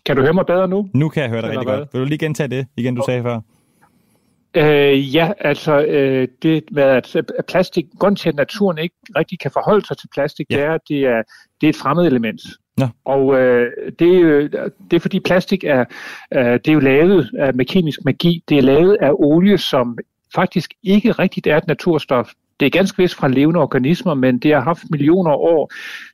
Kan 0.07 0.17
du 0.17 0.23
høre 0.23 0.33
mig 0.35 0.47
bedre 0.47 0.69
nu? 0.69 0.89
Nu 0.95 1.09
kan 1.09 1.23
jeg 1.23 1.31
høre 1.31 1.43
dig 1.43 1.49
Eller 1.49 1.61
rigtig 1.61 1.73
hvad? 1.73 1.79
godt. 1.79 1.95
Vil 1.95 2.01
du 2.01 2.07
lige 2.07 2.19
gentage 2.19 2.49
det 2.49 2.67
igen, 2.77 2.95
du 2.95 3.03
sagde 3.07 3.23
før? 3.23 3.41
Øh, 4.55 5.15
ja, 5.15 5.33
altså 5.39 5.81
øh, 5.85 6.29
det 6.43 6.65
med 6.71 6.83
at 6.83 7.17
at 7.17 7.47
plastik, 7.49 7.87
grund 7.99 8.17
til 8.17 8.29
at 8.29 8.35
naturen 8.35 8.79
ikke 8.79 8.95
rigtig 9.17 9.39
kan 9.39 9.51
forholde 9.51 9.87
sig 9.87 9.99
til 9.99 10.09
plastik, 10.15 10.47
ja. 10.51 10.57
det 10.57 10.65
er, 10.65 10.73
at 10.75 10.81
det 10.89 11.05
er, 11.05 11.23
det 11.61 11.67
er 11.67 11.69
et 11.71 11.77
fremmed 11.77 12.07
element. 12.07 12.41
Ja. 12.81 12.89
Og 13.05 13.39
øh, 13.41 13.73
det, 13.99 14.17
er 14.17 14.21
jo- 14.21 14.49
det 14.91 14.97
er 14.97 15.01
fordi 15.01 15.21
plastik 15.21 15.65
er, 15.65 15.85
øh, 16.35 16.45
det 16.45 16.69
er 16.69 16.73
jo 16.73 16.81
lavet 16.81 17.31
af, 17.39 17.55
med 17.55 17.65
kemisk 17.65 18.05
magi. 18.05 18.45
Det 18.49 18.59
er 18.59 18.63
lavet 18.63 18.97
af 19.01 19.11
olie, 19.15 19.59
som 19.59 19.99
faktisk 20.35 20.71
ikke 20.83 21.13
rigtigt 21.13 21.47
er 21.47 21.57
et 21.57 21.67
naturstof. 21.67 22.31
Det 22.61 22.67
er 22.67 22.71
ganske 22.71 23.03
vist 23.03 23.15
fra 23.15 23.29
levende 23.29 23.61
organismer, 23.61 24.15
men 24.15 24.39
det 24.39 24.55
har 24.55 24.61
haft 24.61 24.83
millioner 24.91 25.31
af 25.31 25.37
år 25.37 25.73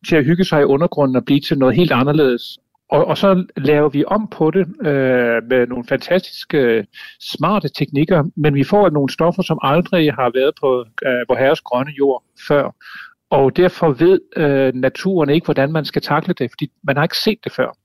til 0.08 0.16
at 0.16 0.24
hygge 0.24 0.44
sig 0.44 0.60
i 0.60 0.64
undergrunden 0.64 1.16
og 1.16 1.24
blive 1.24 1.40
til 1.40 1.58
noget 1.58 1.76
helt 1.76 1.92
anderledes. 1.92 2.58
Og, 2.90 3.04
og 3.04 3.18
så 3.18 3.46
laver 3.56 3.88
vi 3.88 4.04
om 4.04 4.28
på 4.30 4.50
det 4.50 4.66
øh, 4.86 5.42
med 5.48 5.66
nogle 5.66 5.84
fantastiske, 5.88 6.58
øh, 6.58 6.84
smarte 7.20 7.68
teknikker, 7.68 8.24
men 8.36 8.54
vi 8.54 8.64
får 8.64 8.90
nogle 8.90 9.12
stoffer, 9.12 9.42
som 9.42 9.58
aldrig 9.62 10.12
har 10.12 10.30
været 10.34 10.54
på 10.60 10.84
øh, 11.06 11.28
vores 11.28 11.40
herres 11.40 11.60
grønne 11.60 11.92
jord 11.98 12.24
før. 12.48 12.74
Og 13.30 13.56
derfor 13.56 13.90
ved 13.90 14.20
øh, 14.36 14.74
naturen 14.74 15.30
ikke, 15.30 15.44
hvordan 15.44 15.72
man 15.72 15.84
skal 15.84 16.02
takle 16.02 16.34
det, 16.34 16.50
fordi 16.50 16.70
man 16.82 16.96
har 16.96 17.02
ikke 17.02 17.18
set 17.18 17.38
det 17.44 17.52
før. 17.52 17.76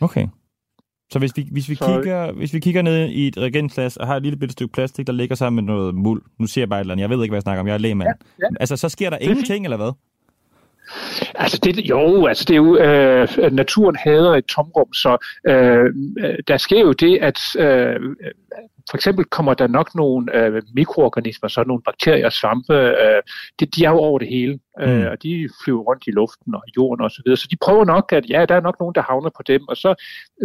Okay. 0.00 0.26
Så 1.12 1.18
hvis 1.18 1.36
vi, 1.36 1.48
hvis 1.52 1.68
vi, 1.68 1.74
Så- 1.74 1.86
kigger, 1.86 2.32
hvis 2.32 2.54
vi 2.54 2.60
kigger 2.60 2.82
ned 2.82 3.08
i 3.08 3.26
et 3.28 3.38
reagensglas 3.38 3.96
og 3.96 4.06
har 4.06 4.16
et 4.16 4.22
lille 4.22 4.38
bitte 4.38 4.52
stykke 4.52 4.72
plastik, 4.72 5.06
der 5.06 5.12
ligger 5.12 5.36
sammen 5.36 5.64
med 5.64 5.74
noget 5.74 5.94
muld, 5.94 6.22
nu 6.40 6.46
siger 6.46 6.62
jeg 6.62 6.68
bare 6.68 6.80
et 6.80 6.84
eller 6.84 6.94
andet, 6.94 7.02
jeg 7.02 7.10
ved 7.10 7.22
ikke, 7.24 7.30
hvad 7.32 7.36
jeg 7.36 7.42
snakker 7.42 7.60
om, 7.60 7.66
jeg 7.66 7.74
er 7.74 7.78
lægmand. 7.78 8.08
Ja, 8.08 8.44
ja. 8.44 8.48
Altså, 8.60 8.76
så 8.76 8.88
sker 8.88 9.10
der 9.10 9.18
ingenting, 9.20 9.64
eller 9.66 9.76
hvad? 9.76 9.92
Altså 11.34 11.58
det, 11.64 11.76
jo, 11.78 12.26
altså 12.26 12.44
det 12.48 12.54
er 12.54 12.56
jo, 12.56 12.78
øh, 12.78 13.52
naturen 13.52 13.96
hader 13.96 14.34
et 14.36 14.44
tomrum, 14.44 14.92
så 14.92 15.16
øh, 15.48 15.84
øh, 16.18 16.34
der 16.48 16.56
sker 16.56 16.80
jo 16.80 16.92
det, 16.92 17.18
at 17.22 17.38
øh, 17.58 18.00
for 18.90 18.96
eksempel 18.96 19.24
kommer 19.24 19.54
der 19.54 19.66
nok 19.66 19.94
nogle 19.94 20.36
øh, 20.46 20.62
mikroorganismer, 20.74 21.48
så 21.48 21.64
nogle 21.66 21.82
bakterier, 21.82 22.30
svampe, 22.30 22.74
øh, 22.74 23.22
det, 23.60 23.76
de 23.76 23.84
er 23.84 23.90
jo 23.90 23.96
over 23.96 24.18
det 24.18 24.28
hele, 24.28 24.58
øh, 24.80 25.06
og 25.10 25.22
de 25.22 25.48
flyver 25.64 25.80
rundt 25.82 26.04
i 26.06 26.10
luften 26.10 26.54
og 26.54 26.62
jorden 26.76 27.04
osv., 27.04 27.10
så, 27.10 27.22
videre. 27.24 27.36
så 27.36 27.48
de 27.50 27.56
prøver 27.56 27.84
nok, 27.84 28.12
at 28.12 28.30
ja, 28.30 28.44
der 28.46 28.54
er 28.54 28.60
nok 28.60 28.76
nogen, 28.80 28.94
der 28.94 29.02
havner 29.02 29.30
på 29.36 29.42
dem, 29.46 29.68
og 29.68 29.76
så 29.76 29.94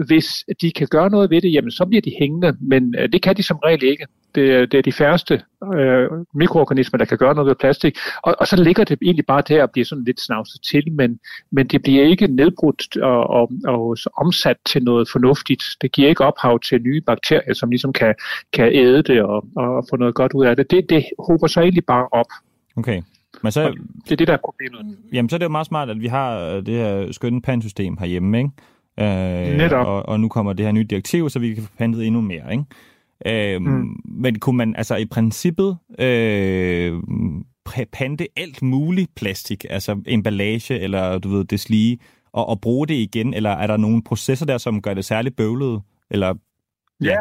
hvis 0.08 0.28
de 0.62 0.72
kan 0.72 0.88
gøre 0.88 1.10
noget 1.10 1.30
ved 1.30 1.42
det, 1.42 1.54
jamen 1.54 1.72
så 1.72 1.86
bliver 1.86 2.02
de 2.02 2.14
hængende, 2.20 2.58
men 2.62 2.96
øh, 3.00 3.10
det 3.12 3.22
kan 3.22 3.38
de 3.38 3.44
som 3.44 3.58
regel 3.58 3.84
ikke. 3.84 4.08
Det, 4.36 4.52
er- 4.52 4.66
det 4.66 4.78
er 4.78 4.82
de 4.82 4.92
færreste 4.92 5.42
øh, 5.76 6.10
mikroorganismer, 6.36 6.98
der 6.98 7.06
kan 7.06 7.18
gøre 7.18 7.36
noget 7.36 7.48
ved 7.48 7.56
plastik, 7.56 7.98
og, 8.24 8.36
og 8.40 8.48
så 8.48 8.56
ligger 8.64 8.84
det 8.84 8.98
egentlig 9.02 9.26
bare 9.26 9.44
der 9.48 9.64
og 9.64 9.72
bliver 9.72 9.86
sådan 9.86 10.04
lidt 10.04 10.22
snavset 10.22 10.62
til, 10.72 10.92
men, 10.92 11.20
men 11.52 11.68
det 11.68 11.82
bliver 11.84 12.04
ikke 12.06 12.28
nedbrudt 12.28 12.98
og, 12.98 13.30
og, 13.30 13.52
og 13.68 13.98
omsat 14.18 14.58
til 14.66 14.84
noget 14.84 15.10
fornuftigt. 15.12 15.64
Det 15.82 15.92
giver 15.92 16.10
ikke 16.10 16.24
ophav 16.26 16.60
til 16.60 16.82
nye 16.82 17.02
bakterier, 17.02 17.54
som 17.54 17.70
ligesom 17.70 17.94
kan, 17.94 18.16
kan 18.54 18.74
æde 18.74 19.04
det 19.04 19.22
og, 19.22 19.46
og 19.56 19.86
få 19.90 19.96
noget 19.96 20.16
godt 20.16 20.34
ud 20.34 20.46
af 20.46 20.56
det. 20.56 20.72
Det, 20.72 20.86
det 20.90 21.06
hober 21.20 21.48
sig 21.48 21.62
egentlig 21.62 21.86
bare 21.86 22.08
op. 22.12 22.26
Okay. 22.76 23.02
Men 23.44 23.52
så, 23.52 23.74
Det 24.04 24.12
er 24.12 24.16
det, 24.16 24.28
der 24.28 24.34
er 24.34 24.38
problemet. 24.46 24.98
jamen, 25.14 25.30
så 25.30 25.36
er 25.36 25.38
det 25.38 25.44
jo 25.46 25.50
meget 25.50 25.68
smart, 25.68 25.90
at 25.90 26.02
vi 26.02 26.08
har 26.08 26.40
øh, 26.40 26.66
det 26.66 26.74
her 26.74 27.12
skønne 27.12 27.42
pandsystem 27.42 27.98
herhjemme, 27.98 28.38
ikke? 28.38 28.50
Øh, 29.00 29.58
Netop. 29.58 29.88
Og, 29.88 30.10
og 30.10 30.20
nu 30.20 30.30
kommer 30.30 30.54
det 30.54 30.66
her 30.66 30.72
nye 30.74 30.84
direktiv, 30.84 31.30
så 31.30 31.40
vi 31.40 31.54
kan 31.54 31.64
få 31.64 31.70
pantet 31.78 32.06
endnu 32.06 32.22
mere, 32.22 32.52
ikke? 32.52 33.56
Øh, 33.56 33.62
mm. 33.62 34.02
Men 34.06 34.40
kunne 34.40 34.58
man 34.58 34.76
altså 34.76 34.96
i 34.96 35.06
princippet 35.06 35.78
øh, 36.00 36.94
pante 37.92 38.28
alt 38.38 38.62
muligt 38.62 39.16
plastik, 39.16 39.66
altså 39.70 40.02
emballage 40.08 40.80
eller 40.80 41.18
du 41.18 41.30
ved, 41.30 41.46
deslige, 41.46 42.00
og, 42.34 42.50
og 42.50 42.62
bruge 42.62 42.88
det 42.88 42.94
igen, 42.94 43.34
eller 43.34 43.50
er 43.50 43.68
der 43.68 43.78
nogle 43.78 44.04
processer 44.04 44.46
der, 44.46 44.58
som 44.58 44.82
gør 44.82 44.94
det 44.94 45.06
særligt 45.06 45.36
bøvlet? 45.36 45.82
Eller 46.12 46.34
Ja, 47.06 47.18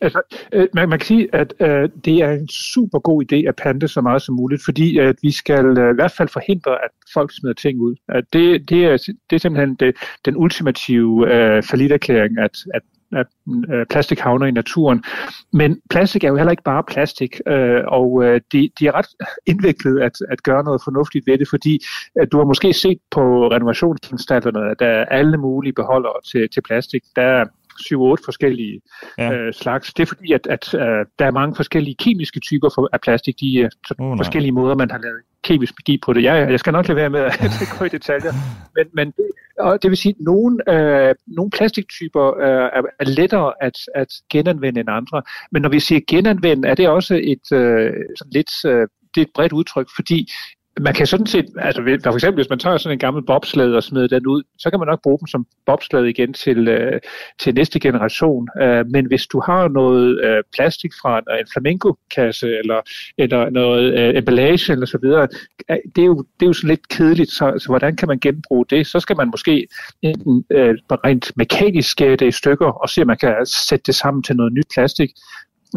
altså 0.00 0.22
øh, 0.52 0.68
man, 0.74 0.88
man 0.88 0.98
kan 0.98 1.06
sige, 1.06 1.28
at 1.32 1.54
øh, 1.60 1.88
det 2.04 2.16
er 2.16 2.30
en 2.32 2.48
super 2.48 2.98
god 2.98 3.24
idé 3.32 3.48
at 3.48 3.56
pante 3.56 3.88
så 3.88 4.00
meget 4.00 4.22
som 4.22 4.34
muligt, 4.34 4.62
fordi 4.64 4.98
at 4.98 5.16
vi 5.22 5.30
skal 5.30 5.78
øh, 5.78 5.90
i 5.90 5.94
hvert 5.94 6.12
fald 6.12 6.28
forhindre, 6.28 6.72
at 6.84 6.90
folk 7.14 7.32
smider 7.40 7.54
ting 7.54 7.80
ud. 7.80 7.94
At 8.08 8.24
det, 8.32 8.68
det, 8.68 8.84
er, 8.84 8.96
det 9.30 9.36
er 9.36 9.40
simpelthen 9.40 9.74
det, 9.74 9.96
den 10.24 10.36
ultimative 10.36 11.34
øh, 11.34 11.62
forlitterklæring, 11.70 12.38
at, 12.38 12.56
at 12.74 12.82
at 13.12 13.26
øh, 13.72 13.86
plastik 13.90 14.18
havner 14.20 14.46
i 14.46 14.50
naturen. 14.50 15.04
Men 15.52 15.80
plastik 15.90 16.24
er 16.24 16.28
jo 16.28 16.36
heller 16.36 16.50
ikke 16.50 16.62
bare 16.62 16.84
plastik, 16.84 17.40
øh, 17.46 17.82
og 17.86 18.24
øh, 18.24 18.40
det 18.52 18.70
de 18.78 18.86
er 18.86 18.92
ret 18.92 19.06
indviklet 19.46 20.00
at, 20.00 20.12
at 20.28 20.42
gøre 20.42 20.64
noget 20.64 20.80
fornuftigt 20.84 21.26
ved 21.26 21.38
det, 21.38 21.48
fordi 21.48 21.78
at 22.20 22.32
du 22.32 22.38
har 22.38 22.44
måske 22.44 22.72
set 22.72 22.98
på 23.10 23.48
renovationsanstalterne, 23.48 24.70
at 24.70 24.78
der 24.78 24.86
er 24.86 25.04
alle 25.04 25.36
mulige 25.38 25.72
beholdere 25.72 26.20
til, 26.30 26.48
til 26.48 26.60
plastik. 26.60 27.02
Der 27.16 27.22
er 27.22 27.44
7-8 27.80 28.24
forskellige 28.24 28.80
ja. 29.18 29.32
øh, 29.32 29.52
slags. 29.54 29.94
Det 29.94 30.02
er 30.02 30.06
fordi, 30.06 30.32
at, 30.32 30.46
at 30.46 30.74
øh, 30.74 30.80
der 31.18 31.26
er 31.26 31.30
mange 31.30 31.54
forskellige 31.56 31.94
kemiske 31.94 32.40
typer 32.40 32.68
for, 32.74 32.88
af 32.92 33.00
plastik. 33.00 33.40
De 33.40 33.60
er 33.60 33.68
Oh, 33.98 34.06
nej. 34.06 34.16
forskellige 34.16 34.52
måder, 34.52 34.74
man 34.74 34.90
har 34.90 34.98
lavet 34.98 35.20
kemisk 35.44 35.74
magi 35.78 35.98
på 36.04 36.12
det. 36.12 36.22
Jeg, 36.22 36.50
jeg 36.50 36.60
skal 36.60 36.72
nok 36.72 36.88
lade 36.88 36.96
være 36.96 37.10
med 37.10 37.20
at 37.20 37.40
gå 37.78 37.84
i 37.84 37.88
detaljer. 37.88 38.32
Men, 38.76 38.86
men 38.94 39.06
det, 39.06 39.30
og 39.58 39.82
det 39.82 39.90
vil 39.90 39.98
sige, 39.98 40.14
at 40.18 40.24
nogle, 40.24 40.74
øh, 40.74 41.14
nogle 41.26 41.50
plastiktyper 41.50 42.38
øh, 42.40 42.70
er, 42.78 42.82
er 43.00 43.04
lettere 43.04 43.52
at, 43.60 43.76
at 43.94 44.08
genanvende 44.30 44.80
end 44.80 44.88
andre. 44.90 45.22
Men 45.52 45.62
når 45.62 45.68
vi 45.68 45.80
siger 45.80 46.00
genanvende, 46.08 46.68
er 46.68 46.74
det 46.74 46.88
også 46.88 47.14
et 47.14 47.52
øh, 47.52 47.92
sådan 48.18 48.32
lidt 48.32 48.64
øh, 48.66 48.88
det 49.14 49.20
er 49.20 49.24
et 49.24 49.32
bredt 49.34 49.52
udtryk, 49.52 49.88
fordi 49.96 50.32
man 50.80 50.94
kan 50.94 51.06
sådan 51.06 51.26
set, 51.26 51.46
altså 51.58 51.82
for 52.04 52.14
eksempel 52.14 52.34
hvis 52.42 52.50
man 52.50 52.58
tager 52.58 52.76
sådan 52.76 52.94
en 52.94 52.98
gammel 52.98 53.22
bobsled 53.26 53.74
og 53.74 53.82
smider 53.82 54.06
den 54.06 54.26
ud, 54.26 54.42
så 54.58 54.70
kan 54.70 54.78
man 54.78 54.88
nok 54.88 55.02
bruge 55.02 55.18
dem 55.18 55.26
som 55.26 55.46
bobsled 55.66 56.04
igen 56.04 56.32
til, 56.32 56.68
øh, 56.68 57.00
til 57.40 57.54
næste 57.54 57.80
generation. 57.80 58.48
Øh, 58.62 58.86
men 58.90 59.06
hvis 59.06 59.26
du 59.26 59.42
har 59.46 59.68
noget 59.68 60.24
øh, 60.24 60.42
plastik 60.54 60.90
fra 61.02 61.18
en, 61.18 61.24
en 61.40 61.46
flamenco-kasse 61.52 62.48
eller, 62.58 62.80
eller 63.18 63.50
noget 63.50 63.98
øh, 63.98 64.16
emballage 64.16 64.72
eller 64.72 64.86
så 64.86 64.98
videre, 65.02 65.28
øh, 65.70 65.76
det 65.96 66.02
er, 66.02 66.06
jo, 66.06 66.24
det 66.40 66.46
er 66.46 66.50
jo 66.50 66.52
sådan 66.52 66.70
lidt 66.70 66.88
kedeligt, 66.88 67.30
så, 67.30 67.54
så 67.58 67.66
hvordan 67.68 67.96
kan 67.96 68.08
man 68.08 68.18
genbruge 68.18 68.64
det? 68.70 68.86
Så 68.86 69.00
skal 69.00 69.16
man 69.16 69.30
måske 69.30 69.66
enten 70.02 70.44
øh, 70.50 70.74
rent 70.90 71.32
mekanisk 71.36 71.90
skære 71.90 72.16
det 72.16 72.28
i 72.28 72.30
stykker 72.30 72.66
og 72.66 72.88
se, 72.88 73.00
om 73.00 73.06
man 73.06 73.16
kan 73.16 73.46
sætte 73.46 73.82
det 73.86 73.94
sammen 73.94 74.22
til 74.22 74.36
noget 74.36 74.52
nyt 74.52 74.66
plastik, 74.74 75.10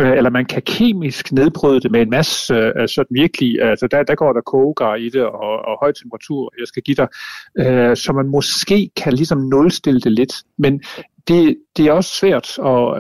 Øh, 0.02 0.18
eller 0.18 0.30
man 0.30 0.46
kan 0.46 0.62
kemisk 0.62 1.32
nedbryde 1.32 1.80
det 1.80 1.92
med 1.92 2.02
en 2.02 2.10
masse 2.10 2.54
øh, 2.54 2.88
sådan 2.88 3.16
virkelig, 3.16 3.62
altså 3.62 3.88
der, 3.88 4.04
der 4.04 4.16
går 4.16 4.34
der 4.34 4.42
kogegar 4.42 4.96
i 4.96 5.10
det 5.10 5.24
og, 5.24 5.66
og 5.66 5.78
høj 5.82 5.92
temperatur, 5.92 6.54
jeg 6.60 6.68
skal 6.68 6.84
give 6.84 6.96
dig, 6.96 7.08
øh, 7.60 7.98
så 7.98 8.14
man 8.14 8.28
måske 8.28 8.90
kan 8.96 9.14
ligesom 9.14 9.38
nulstille 9.38 10.02
det 10.02 10.12
lidt, 10.12 10.34
men 10.58 10.82
det, 11.28 11.58
det 11.78 11.88
er 11.88 11.92
også 11.92 12.16
svært, 12.16 12.60
og 12.60 13.00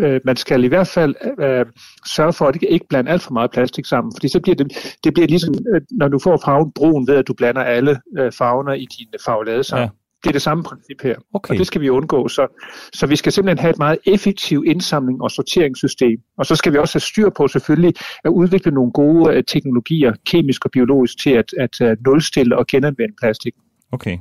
øh, 0.00 0.20
man 0.24 0.36
skal 0.36 0.64
i 0.64 0.66
hvert 0.66 0.86
fald 0.86 1.14
øh, 1.40 1.66
sørge 2.06 2.32
for, 2.32 2.46
at 2.46 2.54
det 2.54 2.62
ikke 2.68 2.86
blande 2.88 3.10
alt 3.10 3.22
for 3.22 3.32
meget 3.32 3.50
plastik 3.50 3.86
sammen, 3.86 4.12
fordi 4.16 4.28
så 4.28 4.40
bliver 4.40 4.56
det, 4.56 4.96
det 5.04 5.14
bliver 5.14 5.26
ligesom, 5.26 5.54
øh, 5.74 5.80
når 5.90 6.08
du 6.08 6.18
får 6.18 6.42
farven 6.44 6.72
brun 6.72 7.06
ved, 7.08 7.16
at 7.16 7.28
du 7.28 7.34
blander 7.34 7.62
alle 7.62 8.00
øh, 8.18 8.32
farverne 8.32 8.78
i 8.78 8.86
din 8.98 9.08
farvelade 9.24 9.64
sammen. 9.64 9.84
Ja. 9.84 10.01
Det 10.22 10.28
er 10.28 10.32
det 10.32 10.42
samme 10.42 10.64
princip 10.64 11.02
her, 11.02 11.14
Okay. 11.34 11.54
og 11.54 11.58
det 11.58 11.66
skal 11.66 11.80
vi 11.80 11.88
undgå. 11.88 12.28
Så, 12.28 12.46
så 12.92 13.06
vi 13.06 13.16
skal 13.16 13.32
simpelthen 13.32 13.58
have 13.58 13.70
et 13.70 13.78
meget 13.78 13.98
effektivt 14.06 14.66
indsamling 14.66 15.22
og 15.22 15.30
sorteringssystem. 15.30 16.18
Og 16.38 16.46
så 16.46 16.56
skal 16.56 16.72
vi 16.72 16.78
også 16.78 16.94
have 16.94 17.00
styr 17.00 17.30
på 17.36 17.48
selvfølgelig 17.48 17.94
at 18.24 18.30
udvikle 18.30 18.72
nogle 18.72 18.92
gode 18.92 19.34
øh, 19.34 19.44
teknologier, 19.44 20.12
kemisk 20.26 20.64
og 20.64 20.70
biologisk, 20.70 21.18
til 21.18 21.30
at, 21.30 21.54
at 21.58 21.80
uh, 21.80 22.04
nulstille 22.06 22.58
og 22.58 22.66
genanvende 22.66 23.14
plastik. 23.20 23.54
Okay. 23.92 24.18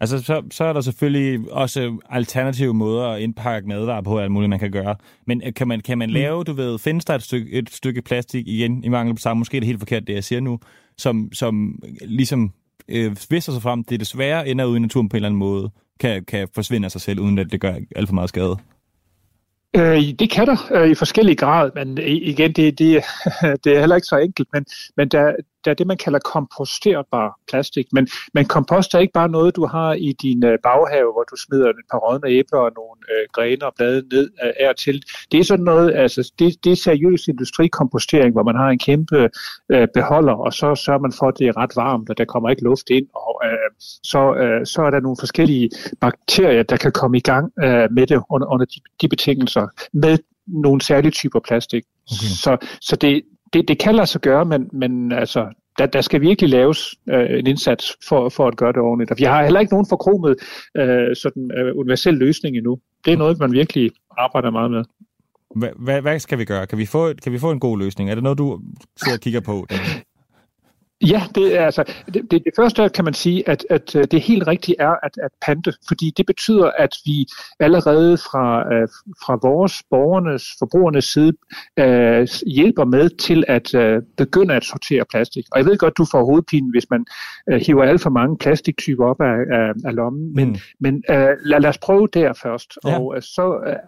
Altså, 0.00 0.22
så, 0.22 0.42
så 0.50 0.64
er 0.64 0.72
der 0.72 0.80
selvfølgelig 0.80 1.52
også 1.52 1.98
alternative 2.10 2.74
måder 2.74 3.06
at 3.08 3.20
indpakke 3.20 3.68
madvarer 3.68 4.02
på, 4.02 4.18
alt 4.18 4.32
muligt, 4.32 4.50
man 4.50 4.58
kan 4.58 4.70
gøre. 4.70 4.96
Men 5.26 5.42
øh, 5.46 5.54
kan 5.54 5.68
man, 5.68 5.80
kan 5.80 5.98
man 5.98 6.10
lave, 6.10 6.44
du 6.44 6.52
ved, 6.52 6.78
findes 6.78 7.04
der 7.04 7.14
et 7.14 7.22
stykke, 7.22 7.50
et 7.50 7.70
stykke 7.70 8.02
plastik 8.02 8.48
igen, 8.48 8.84
i 8.84 8.88
mangel 8.88 9.14
på 9.14 9.20
samme, 9.20 9.38
måske 9.38 9.56
er 9.56 9.60
det 9.60 9.66
helt 9.66 9.78
forkert, 9.78 10.06
det 10.06 10.14
jeg 10.14 10.24
siger 10.24 10.40
nu, 10.40 10.58
som, 10.98 11.32
som 11.32 11.82
ligesom, 12.00 12.52
øh, 12.88 13.16
hvis 13.28 13.44
der 13.44 13.52
så 13.52 13.60
frem, 13.60 13.84
det 13.84 14.00
desværre 14.00 14.48
ender 14.48 14.64
ude 14.64 14.76
i 14.76 14.80
naturen 14.80 15.08
på 15.08 15.14
en 15.14 15.18
eller 15.18 15.28
anden 15.28 15.38
måde, 15.38 15.70
kan, 16.00 16.24
kan 16.24 16.48
forsvinde 16.54 16.84
af 16.84 16.90
sig 16.90 17.00
selv, 17.00 17.20
uden 17.20 17.38
at 17.38 17.52
det 17.52 17.60
gør 17.60 17.74
alt 17.96 18.08
for 18.08 18.14
meget 18.14 18.28
skade. 18.28 18.56
Øh, 19.76 20.02
det 20.18 20.30
kan 20.30 20.46
der 20.46 20.56
øh, 20.74 20.90
i 20.90 20.94
forskellige 20.94 21.36
grad, 21.36 21.70
men 21.74 21.98
igen, 21.98 22.52
det, 22.52 22.78
det, 22.78 23.02
det 23.64 23.76
er 23.76 23.80
heller 23.80 23.96
ikke 23.96 24.06
så 24.06 24.16
enkelt, 24.16 24.48
men, 24.52 24.64
men 24.96 25.08
der, 25.08 25.32
der 25.64 25.70
er 25.70 25.74
det, 25.74 25.86
man 25.86 25.96
kalder 25.96 26.18
komposterbar 26.18 27.38
plastik. 27.48 27.86
Men, 27.92 28.08
men 28.34 28.44
kompost 28.44 28.94
er 28.94 28.98
ikke 28.98 29.12
bare 29.12 29.28
noget, 29.28 29.56
du 29.56 29.66
har 29.66 29.92
i 29.92 30.12
din 30.22 30.44
øh, 30.44 30.58
baghave, 30.62 31.12
hvor 31.12 31.24
du 31.30 31.36
smider 31.36 31.68
et 31.68 31.76
par 31.90 31.98
rådne 31.98 32.28
æbler 32.28 32.58
og 32.58 32.72
nogle 32.76 33.00
øh, 33.12 33.26
grene 33.32 33.66
og 33.66 33.72
blade 33.76 34.02
ned 34.12 34.30
øh, 34.44 34.52
af 34.60 34.68
og 34.68 34.76
til. 34.76 35.02
Det 35.32 35.40
er 35.40 35.44
sådan 35.44 35.64
noget, 35.64 35.94
altså 35.94 36.32
det, 36.38 36.64
det 36.64 36.72
er 36.72 36.76
seriøs 36.76 37.28
industrikompostering, 37.28 38.32
hvor 38.32 38.42
man 38.42 38.56
har 38.56 38.68
en 38.68 38.78
kæmpe 38.78 39.30
øh, 39.72 39.88
beholder, 39.94 40.32
og 40.32 40.52
så 40.52 40.74
sørger 40.74 41.00
man 41.00 41.12
for, 41.18 41.28
at 41.28 41.38
det 41.38 41.46
er 41.48 41.56
ret 41.56 41.76
varmt, 41.76 42.10
og 42.10 42.18
der 42.18 42.24
kommer 42.24 42.50
ikke 42.50 42.64
luft 42.64 42.90
ind, 42.90 43.06
og 43.14 43.42
øh, 43.44 43.70
så, 44.02 44.34
øh, 44.34 44.66
så 44.66 44.82
er 44.82 44.90
der 44.90 45.00
nogle 45.00 45.16
forskellige 45.20 45.70
bakterier, 46.00 46.62
der 46.62 46.76
kan 46.76 46.92
komme 46.92 47.16
i 47.16 47.20
gang 47.20 47.52
øh, 47.64 47.88
med 47.90 48.06
det 48.06 48.22
under, 48.30 48.46
under 48.46 48.66
de, 48.66 48.80
de 49.00 49.08
betingelser, 49.08 49.66
med 49.92 50.18
nogle 50.46 50.80
særlige 50.80 51.10
typer 51.10 51.40
plastik. 51.40 51.84
Okay. 52.10 52.26
Så, 52.42 52.56
så 52.80 52.96
det, 52.96 53.22
det, 53.52 53.68
det 53.68 53.78
kan 53.78 53.94
lade 53.94 54.06
sig 54.06 54.20
gøre, 54.20 54.44
men, 54.44 54.68
men 54.72 55.12
altså, 55.12 55.48
der, 55.78 55.86
der 55.86 56.00
skal 56.00 56.20
virkelig 56.20 56.50
laves 56.50 56.94
øh, 57.08 57.38
en 57.38 57.46
indsats 57.46 57.96
for, 58.08 58.28
for 58.28 58.48
at 58.48 58.56
gøre 58.56 58.72
det 58.72 58.80
ordentligt. 58.80 59.10
Og 59.10 59.16
vi 59.18 59.24
har 59.24 59.42
heller 59.42 59.60
ikke 59.60 59.72
nogen 59.72 59.86
forkromet 59.88 60.36
øh, 60.76 61.16
sådan 61.16 61.50
øh, 61.58 61.76
universel 61.76 62.14
løsning 62.14 62.56
endnu. 62.56 62.78
Det 63.04 63.12
er 63.12 63.16
noget, 63.16 63.38
man 63.38 63.52
virkelig 63.52 63.90
arbejder 64.18 64.50
meget 64.50 64.70
med. 64.70 64.84
Hvad, 65.56 65.68
hvad, 65.78 66.02
hvad 66.02 66.18
skal 66.18 66.38
vi 66.38 66.44
gøre? 66.44 66.66
Kan 66.66 66.78
vi, 66.78 66.86
få, 66.86 67.12
kan 67.22 67.32
vi 67.32 67.38
få 67.38 67.50
en 67.50 67.60
god 67.60 67.78
løsning? 67.78 68.10
Er 68.10 68.14
det 68.14 68.24
noget, 68.24 68.38
du 68.38 68.60
sidder 68.96 69.18
og 69.18 69.20
kigger 69.20 69.40
på? 69.40 69.66
Ja, 71.06 71.22
det 71.34 71.58
er 71.58 71.64
altså 71.64 71.84
det, 72.14 72.30
det, 72.30 72.44
det 72.44 72.52
første 72.56 72.88
kan 72.88 73.04
man 73.04 73.14
sige, 73.14 73.48
at, 73.48 73.66
at 73.70 73.96
øh, 73.96 74.04
det 74.10 74.20
helt 74.20 74.46
rigtige 74.46 74.76
er 74.78 74.94
at, 75.02 75.10
at 75.22 75.30
pante, 75.46 75.72
fordi 75.88 76.12
det 76.16 76.26
betyder, 76.26 76.70
at 76.78 76.96
vi 77.04 77.26
allerede 77.60 78.16
fra, 78.16 78.62
uh, 78.62 78.88
fra 79.24 79.38
vores 79.42 79.82
borgernes, 79.90 80.44
forbrugernes 80.58 81.04
side 81.04 81.32
uh, 81.80 82.52
hjælper 82.56 82.84
med 82.84 83.10
til 83.10 83.44
at 83.48 83.74
uh, 83.74 84.02
begynde 84.16 84.54
at 84.54 84.64
sortere 84.64 85.04
plastik. 85.10 85.44
Og 85.52 85.58
jeg 85.58 85.66
ved 85.66 85.78
godt, 85.78 85.98
du 85.98 86.06
får 86.10 86.24
hovedpine, 86.24 86.70
hvis 86.70 86.90
man 86.90 87.04
hiver 87.66 87.84
alt 87.84 88.00
for 88.00 88.10
mange 88.10 88.38
plastiktyper 88.38 89.04
op 89.04 89.20
af, 89.20 89.36
af, 89.52 89.72
af 89.84 89.94
lommen, 89.94 90.34
men, 90.34 90.48
mm. 90.48 90.56
men 90.80 90.94
uh, 90.94 91.14
lad, 91.44 91.60
lad 91.60 91.70
os 91.70 91.78
prøve 91.78 92.08
der 92.14 92.32
først, 92.32 92.78
ja. 92.86 92.98
og 92.98 93.22
så 93.22 93.42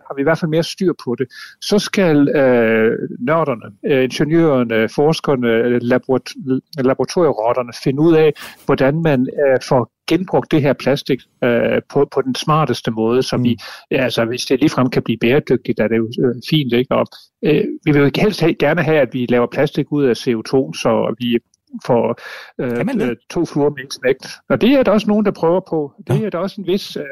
har 0.07 0.15
vi 0.15 0.21
i 0.21 0.23
hvert 0.23 0.39
fald 0.39 0.51
mere 0.51 0.63
styr 0.63 0.93
på 1.05 1.15
det. 1.19 1.27
Så 1.61 1.79
skal 1.79 2.17
uh, 2.17 2.93
nørderne, 3.27 3.67
uh, 3.91 4.05
ingeniørerne, 4.05 4.89
forskerne, 4.89 5.79
laboratorierne, 5.79 7.02
laboratorierotterne 7.03 7.73
finde 7.85 8.01
ud 8.03 8.15
af, 8.15 8.33
hvordan 8.67 9.03
man 9.03 9.21
øh, 9.21 9.59
får 9.69 9.93
genbrugt 10.09 10.51
det 10.51 10.63
her 10.63 10.73
plastik 10.73 11.21
øh, 11.45 11.81
på, 11.93 12.09
på 12.15 12.23
den 12.23 12.35
smarteste 12.35 12.91
måde, 12.91 13.23
så 13.23 13.37
mm. 13.37 13.45
vi, 13.45 13.57
altså 13.91 14.25
hvis 14.25 14.45
det 14.45 14.61
ligefrem 14.61 14.91
kan 14.91 15.03
blive 15.03 15.19
bæredygtigt, 15.19 15.81
er 15.81 15.89
det 15.89 15.97
jo 15.97 16.09
øh, 16.25 16.35
fint, 16.51 16.73
ikke? 16.73 16.95
Og 16.95 17.07
øh, 17.45 17.65
vi 17.85 17.93
vil 17.93 18.03
jo 18.03 18.11
helst 18.17 18.41
have, 18.41 18.55
gerne 18.55 18.83
have, 18.83 18.99
at 18.99 19.09
vi 19.13 19.27
laver 19.29 19.47
plastik 19.47 19.87
ud 19.93 20.05
af 20.05 20.13
CO2, 20.13 20.53
så 20.83 21.15
vi 21.19 21.39
får 21.87 22.21
øh, 22.61 23.17
to 23.31 23.45
fluer 23.45 23.71
med 23.71 23.79
en 23.79 23.91
knægt. 24.01 24.27
Og 24.49 24.61
det 24.61 24.71
er 24.73 24.83
der 24.83 24.93
også 24.93 25.07
nogen, 25.07 25.25
der 25.27 25.31
prøver 25.31 25.61
på. 25.61 25.93
Det 26.07 26.21
ja. 26.21 26.27
er 26.27 26.31
der 26.31 26.39
også 26.39 26.61
en 26.61 26.67
vis 26.67 26.97
øh, 26.97 27.03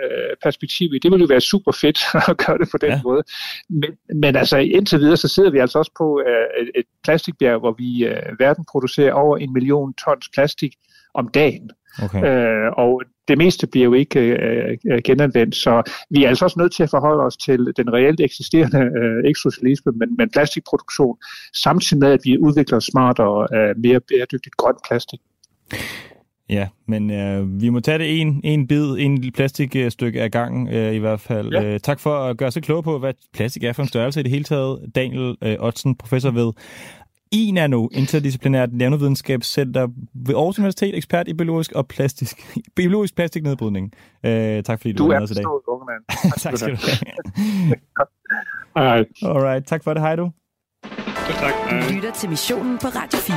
perspektiv 0.43 0.95
i. 0.95 0.99
Det 0.99 1.13
vil 1.13 1.21
jo 1.21 1.27
være 1.27 1.41
super 1.41 1.73
fedt 1.73 1.99
at 2.31 2.37
gøre 2.37 2.59
det 2.59 2.69
på 2.71 2.79
den 2.79 2.91
ja. 2.91 3.01
måde. 3.05 3.23
Men, 3.69 3.91
men 4.23 4.37
altså 4.37 4.59
indtil 4.59 4.99
videre, 4.99 5.17
så 5.17 5.29
sidder 5.29 5.51
vi 5.51 5.59
altså 5.59 5.79
også 5.79 5.93
på 5.99 6.23
øh, 6.27 6.63
et, 6.63 6.71
et 6.75 6.85
plastikbjerg, 7.05 7.59
hvor 7.59 7.75
vi 7.79 8.05
øh, 8.05 8.39
verden 8.39 8.65
producerer 8.71 9.13
over 9.13 9.37
en 9.37 9.53
million 9.53 9.95
tons 9.95 10.29
plastik 10.35 10.73
om 11.15 11.29
dagen. 11.29 11.71
Okay. 12.03 12.25
Øh, 12.25 12.73
og 12.77 13.03
det 13.29 13.39
meste 13.39 13.67
bliver 13.67 13.85
jo 13.85 13.93
ikke 13.93 14.21
øh, 14.21 14.77
øh, 14.93 15.01
genanvendt, 15.05 15.57
så 15.57 15.83
vi 16.11 16.25
er 16.25 16.29
altså 16.29 16.45
også 16.45 16.59
nødt 16.59 16.75
til 16.75 16.83
at 16.83 16.91
forholde 16.91 17.23
os 17.23 17.37
til 17.37 17.73
den 17.77 17.93
reelt 17.93 18.21
eksisterende, 18.21 18.79
øh, 18.79 19.29
ikke 19.29 19.41
socialisme, 19.41 19.93
men, 19.93 20.17
men 20.19 20.31
plastikproduktion, 20.31 21.17
samtidig 21.55 22.01
med, 22.01 22.13
at 22.13 22.21
vi 22.25 22.39
udvikler 22.39 22.81
smartere, 22.81 23.49
øh, 23.57 23.75
mere 23.79 24.01
bæredygtigt 24.01 24.57
grønt 24.57 24.79
plastik. 24.89 25.21
Ja, 26.49 26.69
men 26.89 27.11
øh, 27.11 27.63
vi 27.63 27.69
må 27.69 27.81
tage 27.81 27.99
det 27.99 28.21
en, 28.21 28.41
en 28.45 28.67
bid, 28.67 28.97
en 28.99 29.33
plastikstykke 29.33 30.23
af 30.23 30.31
gangen 30.31 30.69
øh, 30.69 30.95
i 30.95 30.99
hvert 30.99 31.21
fald. 31.21 31.53
Ja. 31.53 31.65
Øh, 31.65 31.81
tak 31.81 32.01
for 32.01 32.17
at 32.17 32.37
gøre 32.37 32.51
sig 32.51 32.63
klog 32.63 32.85
på, 32.85 32.99
hvad 32.99 33.15
plastik 33.35 33.65
er 33.65 33.73
for 33.73 33.83
en 33.83 33.89
størrelse 33.89 34.21
i 34.21 34.23
det 34.23 34.33
hele 34.33 34.45
taget. 34.45 34.91
Daniel 34.95 35.37
øh, 35.43 35.57
Ottsen, 35.59 35.95
professor 35.95 36.31
ved 36.31 36.53
INANO, 37.33 37.89
Interdisciplinært 37.93 38.73
Nævnevidenskabscenter 38.73 39.89
ved 40.15 40.35
Aarhus 40.35 40.59
Universitet, 40.59 40.97
ekspert 40.97 41.29
i 41.29 41.35
biologisk 41.35 41.73
og 41.73 41.89
plastisk, 41.89 42.57
biologisk 42.77 43.17
plastiknedbrydning. 43.17 43.93
Øh, 44.27 44.63
tak 44.63 44.81
fordi 44.81 44.93
du, 44.93 45.05
du 45.05 45.09
var 45.09 45.15
med 45.15 45.23
os 45.23 45.31
i 45.31 45.35
dag. 45.35 45.45
Du 45.45 45.49
er 45.51 45.69
unge 45.69 45.87
mand. 45.87 46.03
tak 46.43 46.57
skal 46.57 46.71
du 46.71 46.77
have. 46.77 47.77
Alright. 48.77 49.09
Alright, 49.23 49.67
tak 49.67 49.85
for 49.85 49.95
det. 49.95 50.03
Hej 50.03 50.17
du. 50.17 50.31
Tak. 51.29 51.53
Du 51.71 51.77
lytter 51.95 52.13
til 52.13 52.31
missionen 52.31 52.79
på 52.79 52.87
Radio 52.87 53.19
4. 53.19 53.37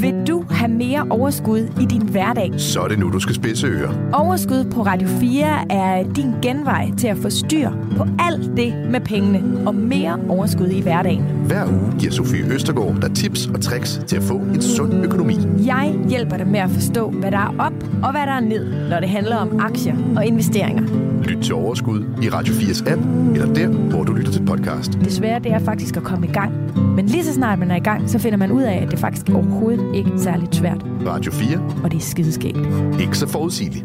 Vil 0.00 0.26
du 0.26 0.44
have 0.58 0.70
mere 0.70 1.06
overskud 1.10 1.58
i 1.80 1.84
din 1.84 2.08
hverdag? 2.08 2.50
Så 2.56 2.80
er 2.80 2.88
det 2.88 2.98
nu, 2.98 3.10
du 3.10 3.20
skal 3.20 3.34
spidse 3.34 3.66
ører. 3.66 4.10
Overskud 4.12 4.64
på 4.64 4.82
Radio 4.82 5.08
4 5.08 5.72
er 5.72 6.02
din 6.16 6.32
genvej 6.42 6.90
til 6.98 7.06
at 7.06 7.16
få 7.16 7.30
styr 7.30 7.70
på 7.96 8.06
alt 8.18 8.56
det 8.56 8.74
med 8.90 9.00
pengene 9.00 9.66
og 9.66 9.74
mere 9.74 10.18
overskud 10.28 10.68
i 10.68 10.80
hverdagen. 10.80 11.22
Hver 11.22 11.66
uge 11.66 11.92
giver 11.98 12.12
Sofie 12.12 12.44
Østergaard 12.54 13.00
dig 13.00 13.14
tips 13.14 13.46
og 13.46 13.60
tricks 13.60 14.00
til 14.06 14.16
at 14.16 14.22
få 14.22 14.34
en 14.34 14.62
sund 14.62 15.04
økonomi. 15.04 15.36
Jeg 15.66 15.94
hjælper 16.08 16.36
dig 16.36 16.46
med 16.46 16.60
at 16.60 16.70
forstå, 16.70 17.10
hvad 17.10 17.30
der 17.30 17.38
er 17.38 17.54
op 17.58 17.72
og 18.02 18.10
hvad 18.10 18.26
der 18.26 18.32
er 18.32 18.40
ned, 18.40 18.88
når 18.90 19.00
det 19.00 19.08
handler 19.08 19.36
om 19.36 19.60
aktier 19.60 19.96
og 20.16 20.26
investeringer. 20.26 20.82
Lyt 21.24 21.42
til 21.42 21.54
Overskud 21.54 22.04
i 22.22 22.28
Radio 22.28 22.54
4's 22.54 22.90
app, 22.92 23.02
eller 23.34 23.54
der, 23.54 23.68
hvor 23.68 24.04
du 24.04 24.12
lytter 24.12 24.32
til 24.32 24.46
podcast. 24.46 24.92
Det 24.92 25.12
svære 25.12 25.38
det 25.38 25.52
er 25.52 25.58
faktisk 25.58 25.96
at 25.96 26.02
komme 26.02 26.26
i 26.26 26.30
gang. 26.30 26.52
Men 26.96 27.06
lige 27.06 27.24
så 27.24 27.32
snart 27.32 27.58
man 27.58 27.70
er 27.70 27.76
i 27.76 27.80
gang, 27.80 28.10
så 28.10 28.18
finder 28.18 28.38
man 28.38 28.52
ud 28.52 28.62
af, 28.62 28.82
at 28.82 28.90
det 28.90 28.98
faktisk 28.98 29.28
overhovedet 29.34 29.94
ikke 29.94 30.10
er 30.10 30.18
særligt 30.54 30.82
svært. 30.82 31.06
Radio 31.06 31.32
4. 31.32 31.82
Og 31.84 31.90
det 31.90 31.96
er 31.96 32.00
skideskægt. 32.00 32.56
Ikke 33.00 33.18
så 33.18 33.28
forudsigeligt. 33.28 33.84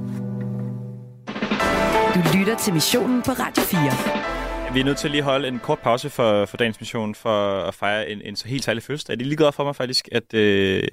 Du 2.15 2.38
lytter 2.38 2.57
til 2.60 2.73
missionen 2.73 3.22
på 3.22 3.31
Radio 3.31 3.64
4. 3.64 4.73
Vi 4.73 4.80
er 4.80 4.84
nødt 4.85 4.98
til 4.98 5.07
at 5.07 5.11
lige 5.11 5.23
holde 5.23 5.48
en 5.48 5.60
kort 5.60 5.80
pause 5.80 6.10
for, 6.10 6.45
for 6.45 6.57
dagens 6.57 6.80
mission 6.80 7.15
for 7.15 7.61
at 7.61 7.73
fejre 7.73 8.10
en, 8.10 8.22
en 8.22 8.35
så 8.35 8.48
helt 8.48 8.64
særlig 8.64 8.84
fødselsdag. 8.84 9.18
Det 9.18 9.22
er 9.22 9.27
lige 9.27 9.38
godt 9.38 9.56
for 9.56 9.64
mig 9.64 9.76
faktisk, 9.76 10.10
at 10.11 10.34
øh, 10.34 10.84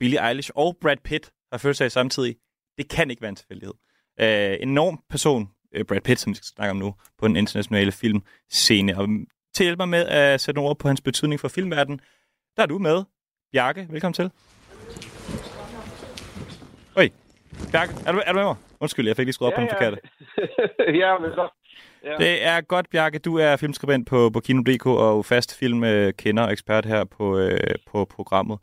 Billie 0.00 0.28
Eilish 0.28 0.50
og 0.54 0.76
Brad 0.80 0.96
Pitt 1.04 1.30
har 1.52 1.58
fødselsdag 1.58 1.92
samtidig. 1.92 2.36
Det 2.78 2.88
kan 2.88 3.10
ikke 3.10 3.22
være 3.22 3.28
en 3.28 3.36
tilfældighed. 3.36 3.74
Øh, 4.20 4.56
en 4.60 4.68
enorm 4.68 5.00
person, 5.10 5.48
øh, 5.74 5.84
Brad 5.84 6.00
Pitt, 6.00 6.20
som 6.20 6.30
vi 6.30 6.36
skal 6.36 6.46
snakke 6.56 6.70
om 6.70 6.76
nu, 6.76 6.94
på 7.18 7.28
den 7.28 7.36
internationale 7.36 7.92
filmscene. 7.92 8.98
Og 8.98 9.08
til 9.54 9.64
at 9.64 9.66
hjælpe 9.66 9.80
mig 9.80 9.88
med 9.88 10.06
at 10.06 10.40
sætte 10.40 10.58
ord 10.58 10.78
på 10.78 10.88
hans 10.88 11.00
betydning 11.00 11.40
for 11.40 11.48
filmverdenen, 11.48 12.00
der 12.56 12.62
er 12.62 12.66
du 12.66 12.78
med. 12.78 13.02
Bjarke, 13.52 13.86
velkommen 13.90 14.14
til. 14.14 14.30
Oj, 16.96 17.08
Bjarke, 17.72 17.92
er 18.06 18.12
du, 18.12 18.18
er 18.26 18.32
du 18.32 18.38
med 18.38 18.44
mig? 18.44 18.56
Undskyld, 18.80 19.06
jeg 19.06 19.16
fik 19.16 19.26
lige 19.26 19.32
skruet 19.32 19.52
op 19.52 19.52
ja, 19.52 19.56
på 19.58 19.60
den 19.60 19.70
forkerte. 19.74 19.96
ja, 21.02 21.18
men 21.18 21.30
så. 21.30 21.48
Ja. 22.04 22.16
Det 22.16 22.46
er 22.46 22.60
godt, 22.60 22.90
Bjarke. 22.90 23.18
Du 23.18 23.38
er 23.38 23.56
filmskribent 23.56 24.08
på, 24.08 24.30
på 24.34 24.40
Kino.dk 24.40 24.86
og 24.86 25.24
fast 25.24 25.58
filmkender 25.58 26.42
og 26.42 26.52
ekspert 26.52 26.86
her 26.86 27.04
på, 27.04 27.38
øh, 27.38 27.74
på 27.90 28.04
programmet. 28.04 28.58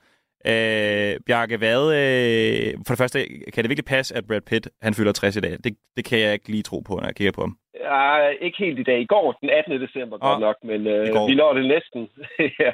Øh, 0.46 1.14
Bjarke, 1.28 1.58
hvad, 1.58 1.82
øh, 2.00 2.74
for 2.88 2.94
det 2.94 2.98
første, 2.98 3.20
kan 3.54 3.64
det 3.64 3.70
virkelig 3.70 3.86
passe, 3.86 4.16
at 4.16 4.28
Brad 4.28 4.42
Pitt 4.42 4.70
han 4.82 4.94
fylder 4.94 5.12
60 5.12 5.36
i 5.36 5.40
dag? 5.40 5.52
Det, 5.64 5.78
det 5.98 6.06
kan 6.06 6.20
jeg 6.20 6.34
ikke 6.34 6.50
lige 6.50 6.64
tro 6.64 6.80
på, 6.80 6.94
når 6.96 7.06
jeg 7.06 7.16
kigger 7.16 7.32
på 7.32 7.42
ham. 7.42 7.58
Ja, 7.80 8.28
ikke 8.28 8.58
helt 8.58 8.80
i 8.80 8.84
dag. 8.84 9.00
I 9.02 9.06
går, 9.06 9.38
den 9.42 9.50
18. 9.50 9.82
december, 9.82 10.18
oh, 10.22 10.22
godt 10.22 10.40
nok, 10.40 10.56
men 10.64 10.88
øh, 10.88 11.28
vi 11.30 11.36
når 11.36 11.54
det 11.54 11.66
næsten. 11.66 12.10
ja. 12.64 12.72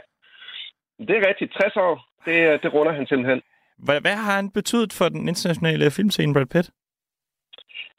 Det 1.07 1.15
er 1.17 1.27
rigtigt. 1.27 1.53
60 1.53 1.75
år, 1.75 1.93
det, 2.25 2.63
det 2.63 2.73
runder 2.73 2.93
han 2.93 3.07
simpelthen. 3.07 3.41
Hvad, 3.77 4.01
hvad 4.01 4.15
har 4.15 4.35
han 4.35 4.51
betydet 4.51 4.93
for 4.93 5.09
den 5.09 5.27
internationale 5.27 5.91
filmscene, 5.91 6.33
Brad 6.33 6.45
Pitt? 6.45 6.69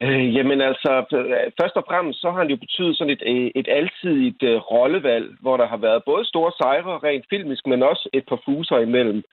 Øh, 0.01 0.35
jamen 0.35 0.61
altså, 0.61 0.91
først 1.61 1.75
og 1.75 1.85
fremmest 1.89 2.21
så 2.21 2.27
har 2.31 2.39
han 2.39 2.49
jo 2.49 2.57
betydet 2.65 2.97
sådan 2.97 3.15
et, 3.17 3.23
øh, 3.25 3.51
et 3.55 3.67
altidigt 3.79 4.43
uh, 4.43 4.49
øh, 4.49 4.55
rollevalg, 4.71 5.27
hvor 5.41 5.57
der 5.57 5.67
har 5.67 5.77
været 5.77 6.03
både 6.03 6.25
store 6.25 6.51
sejre 6.59 6.99
rent 7.07 7.25
filmisk, 7.29 7.67
men 7.67 7.83
også 7.83 8.09
et 8.13 8.25
par 8.29 8.39
fuser 8.45 8.77
imellem. 8.77 9.23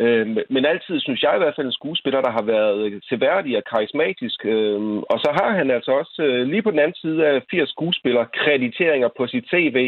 Øh, 0.00 0.36
men 0.50 0.64
altid 0.64 1.00
synes 1.00 1.22
jeg 1.22 1.32
i 1.34 1.42
hvert 1.42 1.56
fald 1.56 1.66
en 1.66 1.78
skuespiller, 1.80 2.20
der 2.20 2.30
har 2.30 2.42
været 2.42 2.78
øh, 2.86 3.00
seværdig 3.08 3.56
og 3.56 3.64
karismatisk. 3.70 4.44
Øh, 4.44 4.80
og 5.12 5.18
så 5.24 5.30
har 5.38 5.50
han 5.58 5.70
altså 5.70 5.90
også 6.00 6.22
øh, 6.22 6.46
lige 6.46 6.62
på 6.62 6.70
den 6.70 6.78
anden 6.78 7.00
side 7.02 7.26
af 7.26 7.42
80 7.50 7.70
skuespiller 7.70 8.24
krediteringer 8.40 9.08
på 9.16 9.26
sit 9.26 9.46
CV. 9.50 9.78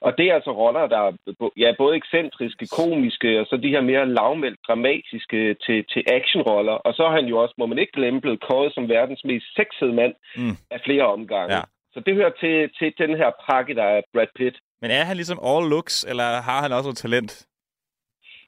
Og 0.00 0.18
det 0.18 0.26
er 0.26 0.34
altså 0.34 0.52
roller, 0.62 0.86
der 0.86 1.00
er 1.06 1.12
ja, 1.56 1.72
både 1.78 1.96
ekscentriske, 1.96 2.66
komiske, 2.66 3.40
og 3.40 3.46
så 3.46 3.56
de 3.56 3.74
her 3.74 3.80
mere 3.80 4.08
lavmældt 4.08 4.60
dramatiske 4.66 5.54
til, 5.64 5.84
til 5.92 6.02
actionroller. 6.06 6.72
Og 6.72 6.94
så 6.94 7.02
har 7.08 7.14
han 7.20 7.26
jo 7.32 7.36
også, 7.42 7.54
må 7.58 7.66
man 7.66 7.78
ikke 7.78 7.92
glemme, 7.92 8.20
blevet 8.20 8.40
kåret 8.48 8.74
som 8.74 8.88
verdens 8.88 9.24
mest 9.24 9.46
sexede 9.56 9.92
mand 9.92 10.14
mm. 10.36 10.56
af 10.70 10.80
flere 10.86 11.06
omgange. 11.06 11.54
Ja. 11.54 11.62
Så 11.92 12.02
det 12.06 12.14
hører 12.14 12.34
til, 12.42 12.56
til 12.78 13.08
den 13.08 13.16
her 13.16 13.30
pakke, 13.48 13.74
der 13.74 13.86
er 13.94 14.00
Brad 14.14 14.26
Pitt. 14.36 14.56
Men 14.82 14.90
er 14.90 15.04
han 15.04 15.16
ligesom 15.16 15.38
all 15.50 15.68
looks, 15.68 16.04
eller 16.10 16.28
har 16.48 16.62
han 16.62 16.72
også 16.72 16.90
et 16.90 16.96
talent? 16.96 17.46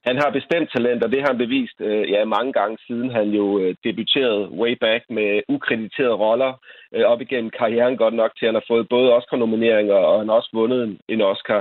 Han 0.07 0.17
har 0.23 0.31
bestemt 0.31 0.71
talent, 0.75 1.03
og 1.05 1.11
det 1.13 1.21
har 1.21 1.29
han 1.29 1.45
bevist 1.45 1.79
øh, 1.81 2.11
ja, 2.11 2.25
mange 2.25 2.53
gange 2.53 2.79
siden 2.87 3.11
han 3.11 3.29
jo 3.29 3.59
øh, 3.61 3.75
debuterede 3.85 4.51
way 4.63 4.73
back 4.81 5.03
med 5.11 5.43
ukrediterede 5.49 6.21
roller 6.25 6.53
øh, 6.95 7.05
op 7.13 7.21
igennem 7.21 7.51
karrieren 7.59 7.97
godt 7.97 8.15
nok 8.15 8.33
til, 8.35 8.45
at 8.45 8.49
han 8.49 8.61
har 8.61 8.71
fået 8.73 8.89
både 8.89 9.13
Oscar-nomineringer, 9.17 9.95
og 9.95 10.19
han 10.21 10.29
har 10.29 10.37
også 10.37 10.51
vundet 10.53 10.81
en, 10.85 11.01
en 11.09 11.21
Oscar. 11.23 11.61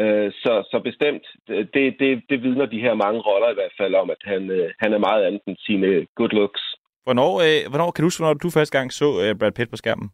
Øh, 0.00 0.32
så, 0.42 0.52
så 0.70 0.80
bestemt, 0.84 1.24
øh, 1.50 1.66
det, 1.74 1.84
det, 2.00 2.22
det 2.30 2.42
vidner 2.42 2.66
de 2.66 2.84
her 2.86 2.94
mange 2.94 3.20
roller 3.20 3.50
i 3.50 3.58
hvert 3.58 3.76
fald 3.80 3.94
om, 3.94 4.10
at 4.10 4.22
han, 4.24 4.50
øh, 4.50 4.70
han 4.82 4.92
er 4.92 4.98
meget 4.98 5.24
andet 5.24 5.42
end 5.46 5.56
sine 5.66 6.06
good 6.18 6.32
looks. 6.38 6.62
Hvornår, 7.06 7.32
øh, 7.46 7.60
hvornår 7.70 7.90
kan 7.90 8.02
du 8.02 8.06
huske, 8.06 8.20
hvornår 8.20 8.34
du 8.34 8.50
første 8.50 8.78
gang 8.78 8.92
så 8.92 9.08
øh, 9.22 9.38
Brad 9.38 9.52
Pitt 9.52 9.70
på 9.70 9.76
skærmen? 9.76 10.08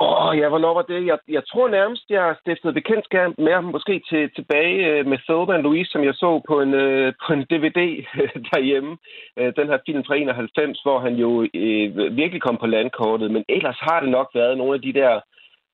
Åh, 0.00 0.26
oh, 0.26 0.38
ja, 0.38 0.48
hvornår 0.48 0.74
var 0.74 0.82
det? 0.82 1.06
Jeg, 1.06 1.18
jeg 1.28 1.42
tror 1.50 1.68
nærmest, 1.68 2.04
jeg 2.10 2.36
stiftede 2.40 2.78
bekendtskab 2.80 3.30
med 3.38 3.52
ham 3.52 3.64
måske 3.64 4.02
til, 4.10 4.30
tilbage 4.36 4.76
øh, 4.90 5.06
med 5.06 5.16
med 5.16 5.18
Thelma 5.26 5.56
Louise, 5.56 5.90
som 5.92 6.02
jeg 6.04 6.14
så 6.14 6.30
på 6.48 6.54
en, 6.64 6.74
øh, 6.74 7.12
på 7.22 7.32
en 7.32 7.44
DVD 7.50 7.80
derhjemme. 8.50 8.92
Øh, 9.38 9.52
den 9.58 9.66
her 9.70 9.78
film 9.86 10.02
fra 10.06 10.16
91, 10.16 10.80
hvor 10.84 10.98
han 11.06 11.14
jo 11.24 11.30
øh, 11.54 12.16
virkelig 12.22 12.42
kom 12.42 12.56
på 12.60 12.66
landkortet. 12.66 13.30
Men 13.30 13.44
ellers 13.48 13.78
har 13.88 13.98
det 14.00 14.10
nok 14.18 14.28
været 14.34 14.58
nogle 14.58 14.74
af 14.74 14.82
de 14.82 14.92
der 15.00 15.12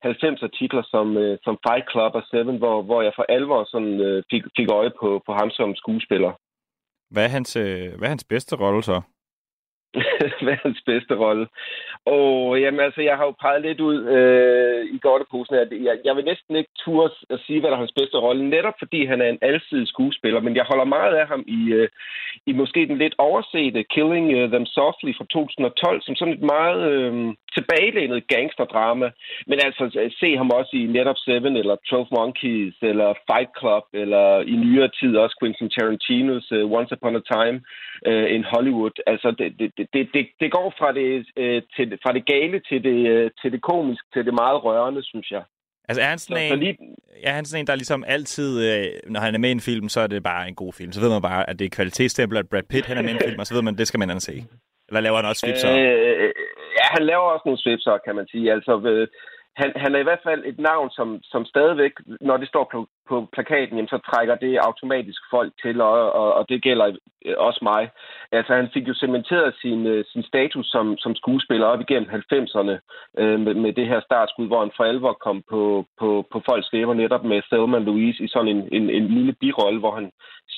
90'er 0.05 0.49
titler 0.57 0.83
som, 0.93 1.17
øh, 1.17 1.37
som 1.45 1.55
Fight 1.65 1.85
Club 1.91 2.13
og 2.19 2.23
Seven, 2.31 2.57
hvor, 2.57 2.81
hvor 2.81 3.01
jeg 3.01 3.13
for 3.15 3.25
alvor 3.29 3.61
sådan, 3.73 3.95
øh, 4.07 4.23
fik, 4.31 4.43
fik 4.57 4.69
øje 4.79 4.91
på, 5.01 5.09
på 5.25 5.31
ham 5.39 5.49
som 5.49 5.75
skuespiller. 5.75 6.31
Hvad 7.13 7.23
er 7.25 7.33
hans, 7.37 7.55
øh, 7.55 7.85
hvad 7.97 8.07
er 8.07 8.15
hans 8.15 8.29
bedste 8.33 8.55
rolle 8.55 8.83
så? 8.83 9.01
Hvad 10.43 10.57
hans 10.63 10.81
bedste 10.85 11.15
rolle? 11.15 11.47
Og 12.05 12.59
jamen 12.61 12.79
altså, 12.79 13.01
jeg 13.01 13.17
har 13.17 13.25
jo 13.25 13.35
peget 13.41 13.61
lidt 13.61 13.79
ud 13.79 13.97
øh, 14.15 14.85
i 14.95 14.97
godteposen. 15.01 15.55
At 15.55 15.71
jeg, 15.71 15.95
jeg 16.05 16.15
vil 16.15 16.25
næsten 16.25 16.55
ikke 16.55 16.73
turde 16.85 17.13
at 17.29 17.39
sige, 17.45 17.59
hvad 17.59 17.69
der 17.69 17.75
er 17.75 17.83
hans 17.85 17.99
bedste 17.99 18.17
rolle, 18.17 18.49
netop 18.49 18.73
fordi 18.79 19.05
han 19.05 19.21
er 19.21 19.29
en 19.29 19.37
alsidig 19.41 19.87
skuespiller, 19.87 20.39
men 20.39 20.55
jeg 20.55 20.65
holder 20.69 20.85
meget 20.85 21.15
af 21.15 21.27
ham 21.27 21.43
i, 21.47 21.61
øh, 21.73 21.89
i 22.45 22.53
måske 22.53 22.87
den 22.87 22.97
lidt 22.97 23.15
oversete 23.17 23.83
Killing 23.83 24.27
øh, 24.37 24.49
Them 24.49 24.65
Softly 24.65 25.11
fra 25.17 25.25
2012, 25.29 26.01
som 26.01 26.15
sådan 26.15 26.33
et 26.33 26.41
meget 26.55 26.81
øh, 26.91 27.33
tilbagelænet 27.55 28.27
gangsterdrama. 28.27 29.07
Men 29.47 29.59
altså, 29.65 29.83
øh, 29.99 30.11
se 30.19 30.37
ham 30.37 30.49
også 30.59 30.71
i 30.73 30.85
netop 30.97 31.17
Seven, 31.25 31.57
eller 31.57 31.75
12 31.89 32.07
Monkeys, 32.17 32.75
eller 32.81 33.09
Fight 33.27 33.51
Club, 33.59 33.85
eller 33.93 34.25
i 34.41 34.55
nyere 34.63 34.89
tid 34.99 35.17
også 35.17 35.35
Quentin 35.41 35.69
Tarantinos 35.69 36.51
uh, 36.51 36.71
Once 36.77 36.91
Upon 36.95 37.15
a 37.15 37.23
Time 37.33 37.57
uh, 38.09 38.27
in 38.35 38.43
Hollywood. 38.43 38.95
Altså, 39.07 39.31
det, 39.39 39.47
det, 39.59 39.82
det, 39.93 40.09
det, 40.13 40.27
det 40.39 40.51
går 40.51 40.73
fra 40.79 40.89
det, 40.99 41.25
øh, 41.37 41.61
til, 41.75 41.99
fra 42.03 42.11
det 42.13 42.25
gale 42.25 42.57
til 42.69 42.83
det, 42.83 43.07
øh, 43.13 43.31
til 43.41 43.51
det 43.51 43.61
komisk, 43.61 44.03
til 44.13 44.25
det 44.25 44.33
meget 44.33 44.63
rørende, 44.63 45.03
synes 45.03 45.31
jeg. 45.31 45.43
Altså 45.89 46.01
er 46.01 46.05
han 46.05 46.19
sådan, 46.19 46.37
Så- 46.37 46.43
en, 46.43 46.49
så 46.49 46.55
lige- 46.55 46.77
er 47.23 47.33
han 47.33 47.45
sådan 47.45 47.61
en, 47.63 47.67
der 47.67 47.75
ligesom 47.75 48.03
altid, 48.07 48.49
øh, 48.69 48.85
når 49.11 49.19
han 49.19 49.35
er 49.35 49.39
med 49.39 49.49
i 49.49 49.51
en 49.51 49.59
film, 49.71 49.89
så 49.89 49.99
er 50.01 50.07
det 50.07 50.23
bare 50.23 50.47
en 50.47 50.55
god 50.55 50.73
film. 50.73 50.91
Så 50.91 51.01
ved 51.01 51.09
man 51.09 51.21
bare, 51.21 51.49
at 51.49 51.59
det 51.59 51.65
er 51.65 51.69
kvalitetsstempel, 51.69 52.37
at 52.37 52.49
Brad 52.49 52.63
Pitt 52.69 52.85
han 52.85 52.97
er 52.97 53.01
med 53.01 53.09
i 53.09 53.13
en 53.13 53.21
film, 53.27 53.39
og 53.39 53.45
så 53.47 53.53
ved 53.53 53.61
man, 53.61 53.73
at 53.73 53.77
det 53.77 53.87
skal 53.87 53.99
man 53.99 54.09
andet 54.09 54.23
se. 54.23 54.35
Eller 54.87 55.01
laver 55.01 55.17
han 55.17 55.25
også 55.25 55.39
svipser? 55.45 55.71
Øh, 55.71 56.31
ja, 56.79 56.85
han 56.95 57.03
laver 57.11 57.25
også 57.33 57.43
nogle 57.45 57.61
svipser, 57.63 57.97
kan 58.05 58.15
man 58.15 58.27
sige. 58.31 58.51
Altså, 58.55 58.73
øh, 58.91 59.07
han, 59.55 59.71
han 59.75 59.95
er 59.95 59.99
i 59.99 60.07
hvert 60.09 60.25
fald 60.27 60.43
et 60.45 60.59
navn, 60.59 60.89
som, 60.89 61.19
som 61.23 61.45
stadigvæk, 61.45 61.91
når 62.21 62.37
det 62.37 62.47
står 62.47 62.69
på, 62.71 62.87
på 63.09 63.27
plakaten, 63.33 63.75
jamen, 63.75 63.87
så 63.87 63.99
trækker 64.09 64.35
det 64.35 64.57
automatisk 64.57 65.21
folk 65.29 65.53
til, 65.61 65.81
og, 65.81 66.13
og, 66.13 66.33
og 66.33 66.49
det 66.49 66.63
gælder 66.63 66.87
øh, 67.25 67.35
også 67.37 67.59
mig. 67.61 67.89
Altså, 68.31 68.53
han 68.53 68.69
fik 68.73 68.87
jo 68.87 68.93
cementeret 68.93 69.53
sin, 69.61 69.87
øh, 69.87 70.05
sin 70.11 70.23
status 70.23 70.65
som, 70.67 70.97
som 70.97 71.15
skuespiller 71.15 71.65
op 71.65 71.81
igennem 71.81 72.09
90'erne 72.09 72.75
øh, 73.19 73.39
med, 73.39 73.53
med 73.53 73.73
det 73.73 73.87
her 73.87 74.01
startskud, 74.01 74.47
hvor 74.47 74.59
han 74.59 74.71
for 74.77 74.83
alvor 74.83 75.13
kom 75.13 75.43
på, 75.49 75.85
på, 75.99 76.25
på 76.31 76.41
folks 76.45 76.73
læber 76.73 76.93
netop 76.93 77.23
med 77.23 77.41
Thelma 77.51 77.79
Louise 77.79 78.23
i 78.23 78.27
sådan 78.27 78.51
en, 78.55 78.61
en, 78.71 78.89
en 78.89 79.07
lille 79.07 79.33
birolle, 79.33 79.79
hvor 79.79 79.95
han 79.95 80.11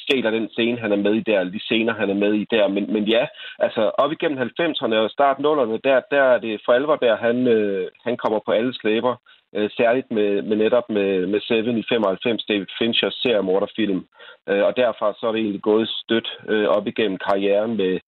stjæler 0.05 0.31
den 0.31 0.49
scene, 0.49 0.77
han 0.83 0.91
er 0.91 1.01
med 1.05 1.13
i 1.13 1.23
der, 1.29 1.43
de 1.43 1.59
scener, 1.59 1.93
han 1.93 2.09
er 2.09 2.19
med 2.23 2.33
i 2.33 2.45
der. 2.51 2.67
Men, 2.67 2.93
men 2.93 3.03
ja, 3.03 3.23
altså 3.59 3.81
op 4.03 4.11
igennem 4.11 4.37
90'erne 4.59 4.95
og 4.95 5.09
start 5.09 5.37
0'erne, 5.37 5.77
der, 5.87 5.97
der 6.11 6.23
er 6.33 6.39
det 6.45 6.61
for 6.65 6.73
alvor, 6.73 6.95
der 6.95 7.15
han, 7.15 7.47
øh, 7.47 7.87
han 8.05 8.17
kommer 8.17 8.39
på 8.45 8.51
alle 8.51 8.73
slæber. 8.73 9.15
Øh, 9.55 9.69
særligt 9.77 10.11
med, 10.11 10.41
med 10.41 10.57
netop 10.57 10.89
med, 10.89 11.27
med 11.27 11.41
Seven 11.41 11.77
i 11.77 11.83
95, 11.89 12.45
David 12.45 12.65
Finchers 12.79 13.13
seriemorderfilm. 13.13 14.05
Øh, 14.49 14.63
og 14.67 14.77
derfra 14.77 15.13
så 15.19 15.27
er 15.27 15.31
det 15.31 15.41
egentlig 15.41 15.61
gået 15.61 15.89
stødt 15.89 16.29
øh, 16.49 16.67
op 16.67 16.87
igennem 16.87 17.17
karrieren 17.17 17.77
med, 17.77 17.99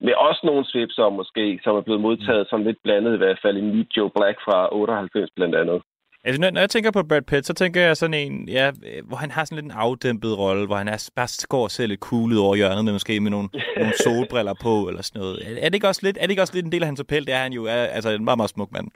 med 0.00 0.14
også 0.14 0.40
nogle 0.44 0.64
svipser 0.64 1.08
måske, 1.08 1.60
som 1.64 1.76
er 1.76 1.80
blevet 1.80 2.00
modtaget 2.00 2.46
sådan 2.50 2.66
lidt 2.66 2.82
blandet 2.84 3.14
i 3.14 3.16
hvert 3.16 3.38
fald 3.42 3.56
i 3.56 3.60
Meet 3.60 3.96
Joe 3.96 4.10
Black 4.16 4.38
fra 4.46 4.68
98 4.72 5.30
blandt 5.36 5.54
andet. 5.54 5.82
Altså, 6.26 6.40
når, 6.40 6.50
når 6.50 6.60
jeg 6.60 6.70
tænker 6.70 6.90
på 6.90 7.02
Brad 7.02 7.22
Pitt, 7.22 7.46
så 7.46 7.52
tænker 7.52 7.80
jeg 7.80 7.96
sådan 7.96 8.14
en, 8.14 8.48
ja, 8.48 8.68
øh, 8.68 9.06
hvor 9.08 9.16
han 9.16 9.30
har 9.30 9.44
sådan 9.44 9.56
lidt 9.56 9.64
en 9.64 9.70
afdæmpet 9.70 10.38
rolle, 10.38 10.66
hvor 10.66 10.76
han 10.76 10.88
er, 10.88 11.08
bare 11.16 11.28
går 11.48 11.62
og 11.62 11.70
ser 11.70 11.86
lidt 11.86 12.00
ud 12.12 12.36
over 12.36 12.56
hjørnet, 12.56 12.84
med 12.84 12.92
måske 12.92 13.20
med 13.20 13.30
nogle, 13.30 13.48
nogle 13.76 13.92
solbriller 14.04 14.54
på, 14.62 14.88
eller 14.88 15.02
sådan 15.02 15.20
noget. 15.20 15.42
Er, 15.46 15.56
er, 15.60 15.68
det 15.68 15.74
ikke 15.74 15.88
også 15.88 16.00
lidt, 16.04 16.18
er 16.20 16.22
det 16.22 16.30
ikke 16.30 16.42
også 16.42 16.54
lidt 16.54 16.66
en 16.66 16.72
del 16.72 16.82
af 16.82 16.86
hans 16.86 17.00
appel? 17.00 17.26
Det 17.26 17.34
er 17.34 17.38
han 17.38 17.52
jo, 17.52 17.64
er, 17.64 17.74
altså 17.74 18.10
en 18.10 18.24
meget, 18.24 18.38
meget 18.38 18.50
smuk 18.50 18.72
mand. 18.72 18.88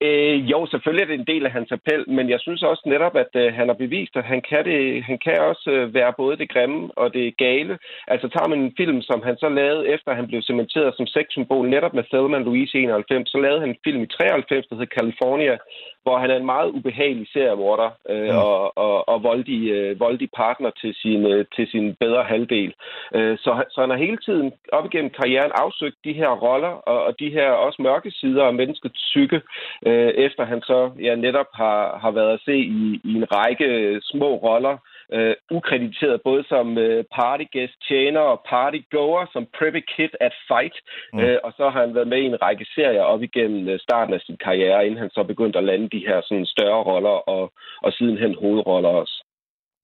Øh, 0.00 0.50
jo, 0.52 0.66
selvfølgelig 0.70 1.02
er 1.04 1.10
det 1.10 1.18
en 1.20 1.32
del 1.34 1.46
af 1.46 1.52
hans 1.52 1.72
appel, 1.72 2.10
men 2.10 2.30
jeg 2.30 2.40
synes 2.40 2.62
også 2.62 2.82
netop, 2.86 3.16
at 3.16 3.32
øh, 3.34 3.54
han 3.54 3.66
har 3.68 3.74
bevist, 3.84 4.16
at 4.16 4.24
han 4.24 4.40
kan, 4.50 4.64
det, 4.64 5.04
han 5.04 5.18
kan 5.18 5.38
også 5.40 5.70
øh, 5.70 5.94
være 5.94 6.12
både 6.16 6.36
det 6.36 6.48
grimme 6.52 6.90
og 6.96 7.14
det 7.14 7.36
gale. 7.36 7.78
Altså 8.08 8.28
tager 8.28 8.48
man 8.48 8.60
en 8.60 8.74
film, 8.76 9.02
som 9.02 9.22
han 9.22 9.36
så 9.38 9.48
lavede, 9.48 9.88
efter 9.88 10.14
han 10.14 10.26
blev 10.26 10.42
cementeret 10.42 10.94
som 10.96 11.06
sexsymbol, 11.06 11.68
netop 11.68 11.94
med 11.94 12.04
Thelma 12.12 12.38
Louise 12.38 12.78
i 12.78 12.82
91, 12.82 13.30
så 13.30 13.38
lavede 13.38 13.60
han 13.60 13.68
en 13.68 13.76
film 13.84 14.02
i 14.02 14.06
93, 14.06 14.66
der 14.66 14.74
hedder 14.76 14.94
California, 14.98 15.58
hvor 16.02 16.18
han 16.18 16.30
er 16.30 16.36
en 16.36 16.46
meget 16.46 16.70
ubehagelig 16.70 17.26
seriemorder 17.32 17.90
øh, 18.10 18.20
Mm. 18.30 18.36
og, 18.36 18.78
og, 18.78 19.08
og 19.08 19.22
voldig, 19.22 19.68
øh, 19.70 20.00
voldig 20.00 20.28
partner 20.36 20.70
til 20.80 20.94
sin, 20.94 21.26
øh, 21.32 21.44
til 21.56 21.66
sin 21.70 21.94
bedre 22.00 22.22
halvdel. 22.24 22.72
Øh, 23.14 23.38
så, 23.38 23.52
han- 23.52 23.70
så 23.70 23.80
han 23.80 23.90
har 23.90 23.96
hele 23.96 24.16
tiden 24.16 24.52
op 24.72 24.84
igennem 24.86 25.10
karrieren 25.10 25.52
afsøgt 25.54 25.96
de 26.04 26.12
her 26.12 26.30
roller 26.46 26.68
og, 26.90 27.04
og 27.04 27.12
de 27.20 27.30
her 27.30 27.50
også 27.50 27.82
mørke 27.82 28.10
sider 28.10 28.44
af 28.44 28.54
menneskets 28.54 28.94
psyke, 28.94 29.40
øh, 29.86 30.10
efter 30.26 30.44
han 30.44 30.60
så 30.60 30.90
ja, 31.06 31.14
netop 31.14 31.50
har, 31.54 31.98
har 32.02 32.10
været 32.10 32.32
at 32.34 32.40
se 32.44 32.56
i, 32.56 33.00
i 33.04 33.12
en 33.14 33.26
række 33.36 34.00
små 34.02 34.30
roller, 34.36 34.76
øh, 35.12 35.34
ukrediteret 35.50 36.22
både 36.22 36.44
som 36.48 36.78
øh, 36.78 37.04
partygæst, 37.18 37.74
tjener 37.88 38.20
og 38.20 38.40
partygoer, 38.48 39.26
som 39.32 39.46
Preppy 39.58 39.82
Kid 39.96 40.12
at 40.20 40.34
Fight, 40.48 40.76
Mm. 41.12 41.18
øh, 41.20 41.38
og 41.44 41.52
så 41.56 41.68
har 41.70 41.80
han 41.80 41.94
været 41.94 42.08
med 42.08 42.18
i 42.18 42.30
en 42.32 42.42
række 42.42 42.66
serier 42.74 43.02
op 43.02 43.22
igennem 43.22 43.68
øh, 43.68 43.78
starten 43.80 44.14
af 44.14 44.20
sin 44.20 44.36
karriere, 44.44 44.86
inden 44.86 45.00
han 45.00 45.10
så 45.10 45.22
begyndte 45.24 45.58
at 45.58 45.64
lande 45.64 45.88
de 45.88 46.04
her 46.06 46.20
sådan, 46.24 46.46
større 46.46 46.82
roller 46.82 47.16
og, 47.34 47.52
og 47.82 47.92
sidenhen 47.92 48.34
hovedroller 48.34 48.88
også. 48.88 49.24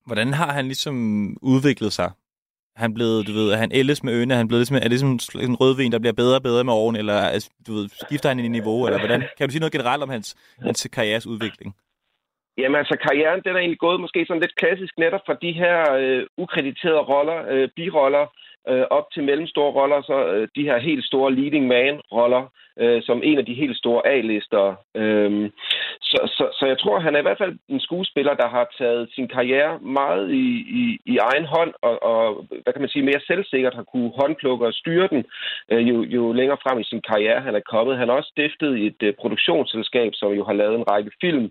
Hvordan 0.07 0.33
har 0.33 0.53
han 0.53 0.65
ligesom 0.65 0.97
udviklet 1.43 1.93
sig? 1.93 2.11
Han 2.77 2.95
blevet, 2.95 3.27
du 3.29 3.33
ved, 3.33 3.53
er 3.53 3.57
han 3.57 3.73
ældes 3.75 4.05
med 4.05 4.13
øne, 4.21 4.35
han 4.35 4.49
blevet 4.49 4.61
ligesom, 4.61 4.77
er 4.77 4.81
det 4.81 4.91
ligesom 4.91 5.19
en 5.51 5.57
rødvin, 5.63 5.93
der 5.93 5.99
bliver 5.99 6.13
bedre 6.23 6.37
og 6.37 6.43
bedre 6.43 6.65
med 6.65 6.73
årene? 6.73 6.99
Eller 6.99 7.19
altså, 7.35 7.51
du 7.67 7.73
ved, 7.75 7.89
skifter 7.89 8.29
han 8.29 8.39
i 8.39 8.49
niveau? 8.49 8.87
Eller 8.87 8.99
hvordan? 8.99 9.23
Kan 9.37 9.49
du 9.49 9.53
sige 9.53 9.61
noget 9.65 9.73
generelt 9.73 10.03
om 10.03 10.09
hans, 10.09 10.29
hans 10.67 10.89
karrieres 10.93 11.27
udvikling? 11.27 11.71
Jamen 12.59 12.79
altså, 12.83 12.97
karrieren 13.07 13.43
den 13.45 13.55
er 13.55 13.61
egentlig 13.61 13.85
gået 13.87 14.01
måske 14.01 14.21
sådan 14.27 14.45
lidt 14.45 14.59
klassisk 14.61 14.95
netop 14.99 15.25
fra 15.27 15.37
de 15.45 15.53
her 15.63 15.77
øh, 16.01 16.23
ukrediterede 16.45 17.09
roller, 17.13 17.39
øh, 17.53 17.69
biroller, 17.77 18.27
øh, 18.69 18.85
op 18.91 19.07
til 19.15 19.23
mellemstore 19.25 19.73
roller, 19.73 20.03
så 20.03 20.27
øh, 20.35 20.49
de 20.57 20.63
her 20.69 20.79
helt 20.79 21.05
store 21.05 21.35
leading 21.35 21.67
man-roller, 21.67 22.45
øh, 22.79 23.03
som 23.03 23.21
en 23.25 23.39
af 23.39 23.47
de 23.47 23.55
helt 23.55 23.77
store 23.77 24.07
A-lister. 24.07 24.75
Øh, 24.95 25.51
så, 26.01 26.19
så, 26.37 26.45
så 26.59 26.67
jeg 26.67 26.79
tror, 26.79 26.99
han 26.99 27.15
er 27.15 27.19
i 27.19 27.23
hvert 27.23 27.43
fald 27.43 27.59
en 27.69 27.81
skuespiller, 27.81 28.35
der 28.35 28.49
har 28.49 28.75
taget 28.79 29.09
sin 29.15 29.29
karriere 29.29 29.79
meget 29.81 30.31
i, 30.31 30.49
i, 30.81 30.99
i 31.13 31.17
egen 31.17 31.45
hånd, 31.45 31.73
og, 31.83 32.03
og 32.03 32.47
hvad 32.63 32.73
kan 32.73 32.83
man 32.83 32.89
sige, 32.89 33.05
mere 33.05 33.27
selvsikkert 33.27 33.75
har 33.75 33.83
kunne 33.83 34.13
håndplukke 34.21 34.67
og 34.67 34.73
styre 34.73 35.09
den, 35.09 35.25
øh, 35.73 35.89
jo, 35.89 36.03
jo 36.03 36.33
længere 36.33 36.59
frem 36.63 36.79
i 36.81 36.85
sin 36.85 37.03
karriere 37.11 37.41
han 37.41 37.55
er 37.55 37.71
kommet. 37.73 37.99
Han 37.99 38.09
har 38.09 38.17
også 38.17 38.31
stiftet 38.31 38.87
et 38.87 39.03
øh, 39.03 39.15
produktionsselskab, 39.21 40.11
som 40.15 40.33
jo 40.33 40.45
har 40.45 40.53
lavet 40.53 40.75
en 40.77 40.89
række 40.91 41.11
film, 41.21 41.51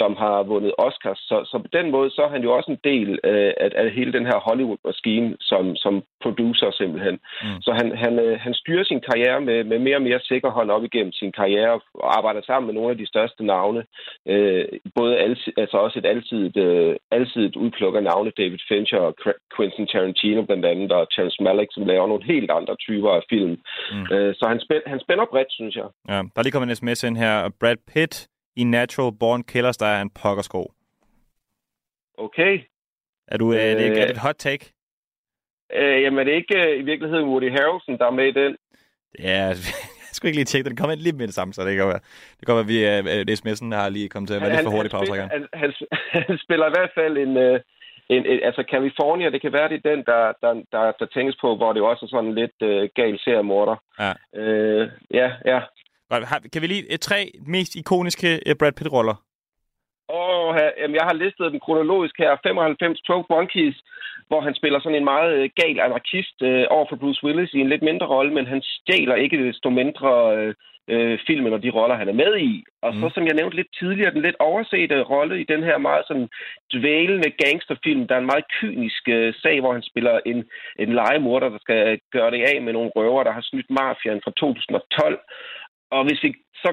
som 0.00 0.12
har 0.22 0.36
vundet 0.52 0.72
Oscars. 0.86 1.20
Så, 1.30 1.36
så 1.50 1.56
på 1.64 1.70
den 1.78 1.86
måde, 1.90 2.10
så 2.10 2.20
er 2.26 2.30
han 2.36 2.42
jo 2.46 2.50
også 2.56 2.70
en 2.70 2.82
del 2.90 3.08
øh, 3.30 3.52
af, 3.64 3.70
af 3.82 3.90
hele 3.98 4.12
den 4.16 4.26
her 4.30 4.38
Hollywood-maskine 4.46 5.36
som, 5.40 5.64
som 5.84 5.94
producer 6.24 6.70
simpelthen. 6.80 7.16
Mm. 7.44 7.60
Så 7.64 7.70
han, 7.78 7.88
han, 8.04 8.18
øh, 8.24 8.40
han 8.40 8.54
styrer 8.54 8.84
sin 8.84 9.02
karriere 9.08 9.40
med, 9.48 9.58
med 9.64 9.78
mere 9.78 9.96
og 10.00 10.06
mere 10.08 10.20
sikker 10.30 10.50
hånd 10.50 10.70
op 10.70 10.84
igennem 10.84 11.12
sin 11.12 11.32
karriere 11.32 11.74
og 11.94 12.08
arbejder 12.18 12.42
sammen 12.42 12.66
med 12.66 12.74
nogle 12.74 12.90
af 12.90 12.98
de 12.98 13.10
største 13.12 13.42
navne. 13.44 13.80
Øh, 14.32 14.64
både 14.98 15.18
altid, 15.24 15.52
altså 15.56 15.76
også 15.76 15.98
et 15.98 16.06
alsidigt, 16.06 16.56
øh, 16.56 16.96
alsidigt 17.10 17.56
udpluk 17.56 17.94
af 17.96 18.02
navne, 18.02 18.30
David 18.38 18.62
Fincher 18.68 18.98
og 18.98 19.14
Qu- 19.22 19.40
Quentin 19.56 19.86
Tarantino 19.86 20.42
blandt 20.42 20.66
andet, 20.72 20.92
og 20.92 21.06
Charles 21.12 21.40
Malick, 21.40 21.70
som 21.72 21.86
laver 21.86 22.06
nogle 22.06 22.24
helt 22.24 22.50
andre 22.58 22.74
typer 22.86 23.10
af 23.10 23.22
film. 23.30 23.54
Mm. 23.92 24.06
Øh, 24.14 24.34
så 24.38 24.44
han, 24.48 24.60
spænd, 24.60 24.82
han 24.86 25.00
spænder 25.00 25.24
bredt, 25.32 25.52
synes 25.52 25.74
jeg. 25.76 25.88
Ja, 26.08 26.18
der 26.32 26.38
er 26.38 26.42
lige 26.42 26.52
kommet 26.52 26.70
en 26.70 26.76
sms 26.76 27.02
ind 27.08 27.16
her. 27.16 27.34
Brad 27.60 27.76
Pitt 27.92 28.14
i 28.60 28.64
Natural 28.64 29.12
Born 29.20 29.42
Killers, 29.42 29.76
der 29.76 29.86
er 29.86 30.00
en 30.02 30.10
pokkersko. 30.22 30.72
Okay. 32.18 32.54
Er, 33.28 33.36
du, 33.38 33.50
er, 33.50 33.56
det, 33.56 33.86
er 33.86 33.94
det 33.94 34.04
Øh. 34.04 34.10
et 34.10 34.18
hot 34.18 34.34
take? 34.38 34.72
Øh, 35.72 36.02
jamen, 36.02 36.18
er 36.18 36.24
det 36.24 36.32
ikke 36.32 36.58
øh, 36.58 36.80
i 36.80 36.82
virkeligheden 36.82 37.28
Woody 37.28 37.50
Harrelson, 37.50 37.98
der 37.98 38.06
er 38.06 38.10
med 38.10 38.26
i 38.28 38.38
den? 38.40 38.56
Ja, 39.18 39.42
jeg 40.08 40.12
skulle 40.14 40.28
ikke 40.30 40.38
lige 40.38 40.50
tjekke 40.50 40.64
det. 40.64 40.70
Den 40.70 40.76
kommer 40.76 40.92
ind 40.92 41.00
lige 41.00 41.16
med 41.16 41.26
det 41.26 41.34
samme, 41.34 41.52
så 41.54 41.62
det 41.64 41.76
kan 41.76 41.86
være, 41.86 42.02
det 42.38 42.44
kan 42.46 42.56
være 42.56 42.70
vi, 42.72 42.78
uh, 42.84 43.34
sms'en 43.40 43.74
har 43.80 43.88
lige 43.88 44.08
kommet 44.08 44.28
til 44.28 44.36
at 44.36 44.40
være 44.42 44.50
lidt 44.50 44.62
for 44.62 44.76
hurtigt 44.76 44.94
han, 44.94 45.00
pause. 45.00 45.12
han, 45.36 45.46
han, 45.62 45.70
han 46.28 46.38
spiller 46.44 46.66
i 46.68 46.74
hvert 46.76 46.92
fald 46.98 47.14
en, 47.18 47.36
øh, 47.36 47.60
en, 48.14 48.22
en... 48.30 48.38
Altså, 48.48 48.62
California, 48.70 49.30
det 49.30 49.40
kan 49.42 49.52
være, 49.52 49.68
det 49.68 49.78
er 49.78 49.90
den, 49.90 50.00
der, 50.10 50.22
der, 50.42 50.52
der, 50.72 50.92
der 50.98 51.06
tænkes 51.06 51.36
på, 51.40 51.56
hvor 51.56 51.72
det 51.72 51.82
også 51.82 52.04
er 52.04 52.08
sådan 52.14 52.34
lidt 52.34 52.58
øh, 52.62 52.88
gal 52.94 53.18
seriemorder. 53.24 53.76
Ja. 54.02 54.12
Øh, 54.40 54.90
ja, 55.10 55.28
ja. 55.52 55.60
Godt, 56.10 56.24
har- 56.24 56.42
Kan 56.52 56.62
vi 56.62 56.66
lige 56.66 56.92
et 56.94 57.00
tre 57.00 57.20
mest 57.46 57.76
ikoniske 57.76 58.28
øh, 58.46 58.54
Brad 58.58 58.72
Pitt-roller? 58.72 59.16
Og 60.08 60.58
jamen, 60.80 60.94
jeg 61.00 61.04
har 61.10 61.14
listet 61.14 61.52
dem 61.52 61.60
kronologisk 61.60 62.14
her. 62.18 62.36
95 62.42 63.00
12 63.00 63.24
Monkeys, 63.30 63.76
hvor 64.28 64.40
han 64.40 64.54
spiller 64.54 64.80
sådan 64.80 64.98
en 64.98 65.04
meget 65.14 65.32
øh, 65.38 65.50
gal 65.60 65.80
anarkist 65.80 66.42
øh, 66.42 66.64
over 66.70 66.86
for 66.88 66.96
Bruce 66.96 67.24
Willis 67.24 67.54
i 67.54 67.58
en 67.60 67.68
lidt 67.68 67.82
mindre 67.82 68.06
rolle, 68.06 68.32
men 68.34 68.46
han 68.46 68.62
stjæler 68.62 69.14
ikke 69.14 69.46
desto 69.48 69.70
mindre 69.70 70.10
øh, 70.36 70.54
øh, 70.88 71.18
filmen 71.26 71.52
og 71.52 71.62
de 71.62 71.70
roller, 71.70 71.96
han 71.96 72.08
er 72.08 72.12
med 72.24 72.32
i. 72.38 72.64
Og 72.82 72.92
så, 72.94 73.04
Mm. 73.06 73.10
som 73.14 73.26
jeg 73.26 73.34
nævnte 73.34 73.56
lidt 73.56 73.72
tidligere, 73.78 74.14
den 74.14 74.22
lidt 74.22 74.36
oversete 74.38 75.02
rolle 75.02 75.40
i 75.40 75.44
den 75.52 75.62
her 75.62 75.78
meget 75.78 76.04
sådan 76.08 76.28
dvælende 76.74 77.30
gangsterfilm. 77.44 78.06
Der 78.06 78.14
er 78.14 78.18
en 78.18 78.32
meget 78.32 78.44
kynisk 78.60 79.02
øh, 79.08 79.34
sag, 79.42 79.60
hvor 79.60 79.72
han 79.72 79.82
spiller 79.82 80.20
en, 80.26 80.38
en 80.78 80.92
legemorder, 81.00 81.48
der 81.48 81.58
skal 81.58 82.00
gøre 82.12 82.30
det 82.30 82.42
af 82.54 82.62
med 82.62 82.72
nogle 82.72 82.90
røver, 82.96 83.22
der 83.24 83.32
har 83.32 83.44
snydt 83.50 83.70
mafiaen 83.70 84.20
fra 84.24 84.32
2012. 84.36 85.18
Og 85.90 86.04
hvis 86.06 86.22
vi 86.22 86.34
så 86.54 86.70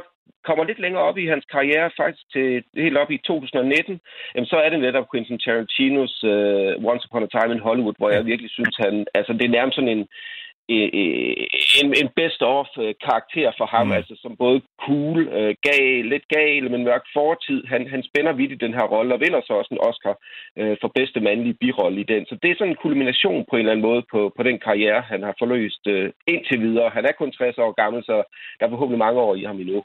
kommer 0.48 0.64
lidt 0.64 0.80
længere 0.80 1.04
op 1.10 1.18
i 1.18 1.32
hans 1.34 1.46
karriere, 1.56 1.98
faktisk 2.02 2.26
til 2.34 2.64
helt 2.86 2.98
op 2.98 3.12
i 3.12 3.18
2019, 3.18 4.00
jamen, 4.36 4.48
så 4.52 4.58
er 4.64 4.70
det 4.70 4.80
netop 4.80 5.08
Quentin 5.12 5.40
Tarantinos 5.40 6.24
uh, 6.34 6.90
Once 6.92 7.04
Upon 7.06 7.28
a 7.28 7.30
Time 7.36 7.54
in 7.56 7.66
Hollywood, 7.68 7.98
hvor 7.98 8.10
jeg 8.10 8.26
virkelig 8.26 8.52
synes, 8.52 8.76
han, 8.84 9.06
altså 9.14 9.34
det 9.34 9.46
er 9.46 9.58
nærmest 9.58 9.76
sådan 9.76 9.96
en, 9.98 10.08
en, 10.70 11.88
en 12.02 12.10
best-of 12.16 12.68
karakter 13.06 13.52
for 13.58 13.66
ham, 13.66 13.88
mm. 13.88 13.98
altså 14.00 14.14
som 14.22 14.36
både 14.38 14.62
cool, 14.86 15.20
øh, 15.28 15.56
gal, 15.68 16.06
lidt 16.14 16.28
gal, 16.36 16.72
men 16.72 16.84
mørk 16.84 17.06
fortid. 17.14 17.60
Han, 17.72 17.82
han 17.94 18.04
spænder 18.10 18.34
vidt 18.34 18.52
i 18.52 18.64
den 18.66 18.74
her 18.74 18.86
rolle 18.96 19.14
og 19.14 19.20
vinder 19.20 19.42
så 19.44 19.54
også 19.54 19.72
en 19.74 19.86
Oscar 19.90 20.16
øh, 20.60 20.78
for 20.82 20.90
bedste 20.96 21.20
mandlige 21.20 21.60
birolle 21.62 22.02
i 22.02 22.10
den. 22.14 22.26
Så 22.26 22.38
det 22.42 22.52
er 22.52 22.56
sådan 22.58 22.74
en 22.74 22.84
kulmination 22.86 23.46
på 23.50 23.56
en 23.56 23.60
eller 23.60 23.72
anden 23.72 23.88
måde 23.90 24.04
på, 24.12 24.20
på 24.38 24.44
den 24.44 24.60
karriere, 24.60 25.02
han 25.02 25.22
har 25.24 25.36
forløst 25.40 25.84
øh, 25.88 26.12
indtil 26.28 26.60
videre. 26.62 26.90
Han 26.90 27.06
er 27.06 27.14
kun 27.20 27.32
60 27.32 27.58
år 27.58 27.72
gammel, 27.82 28.04
så 28.04 28.16
der 28.60 28.66
er 28.66 28.70
forhåbentlig 28.70 29.00
mange 29.06 29.20
år 29.20 29.36
i 29.36 29.44
ham 29.44 29.60
endnu. 29.60 29.84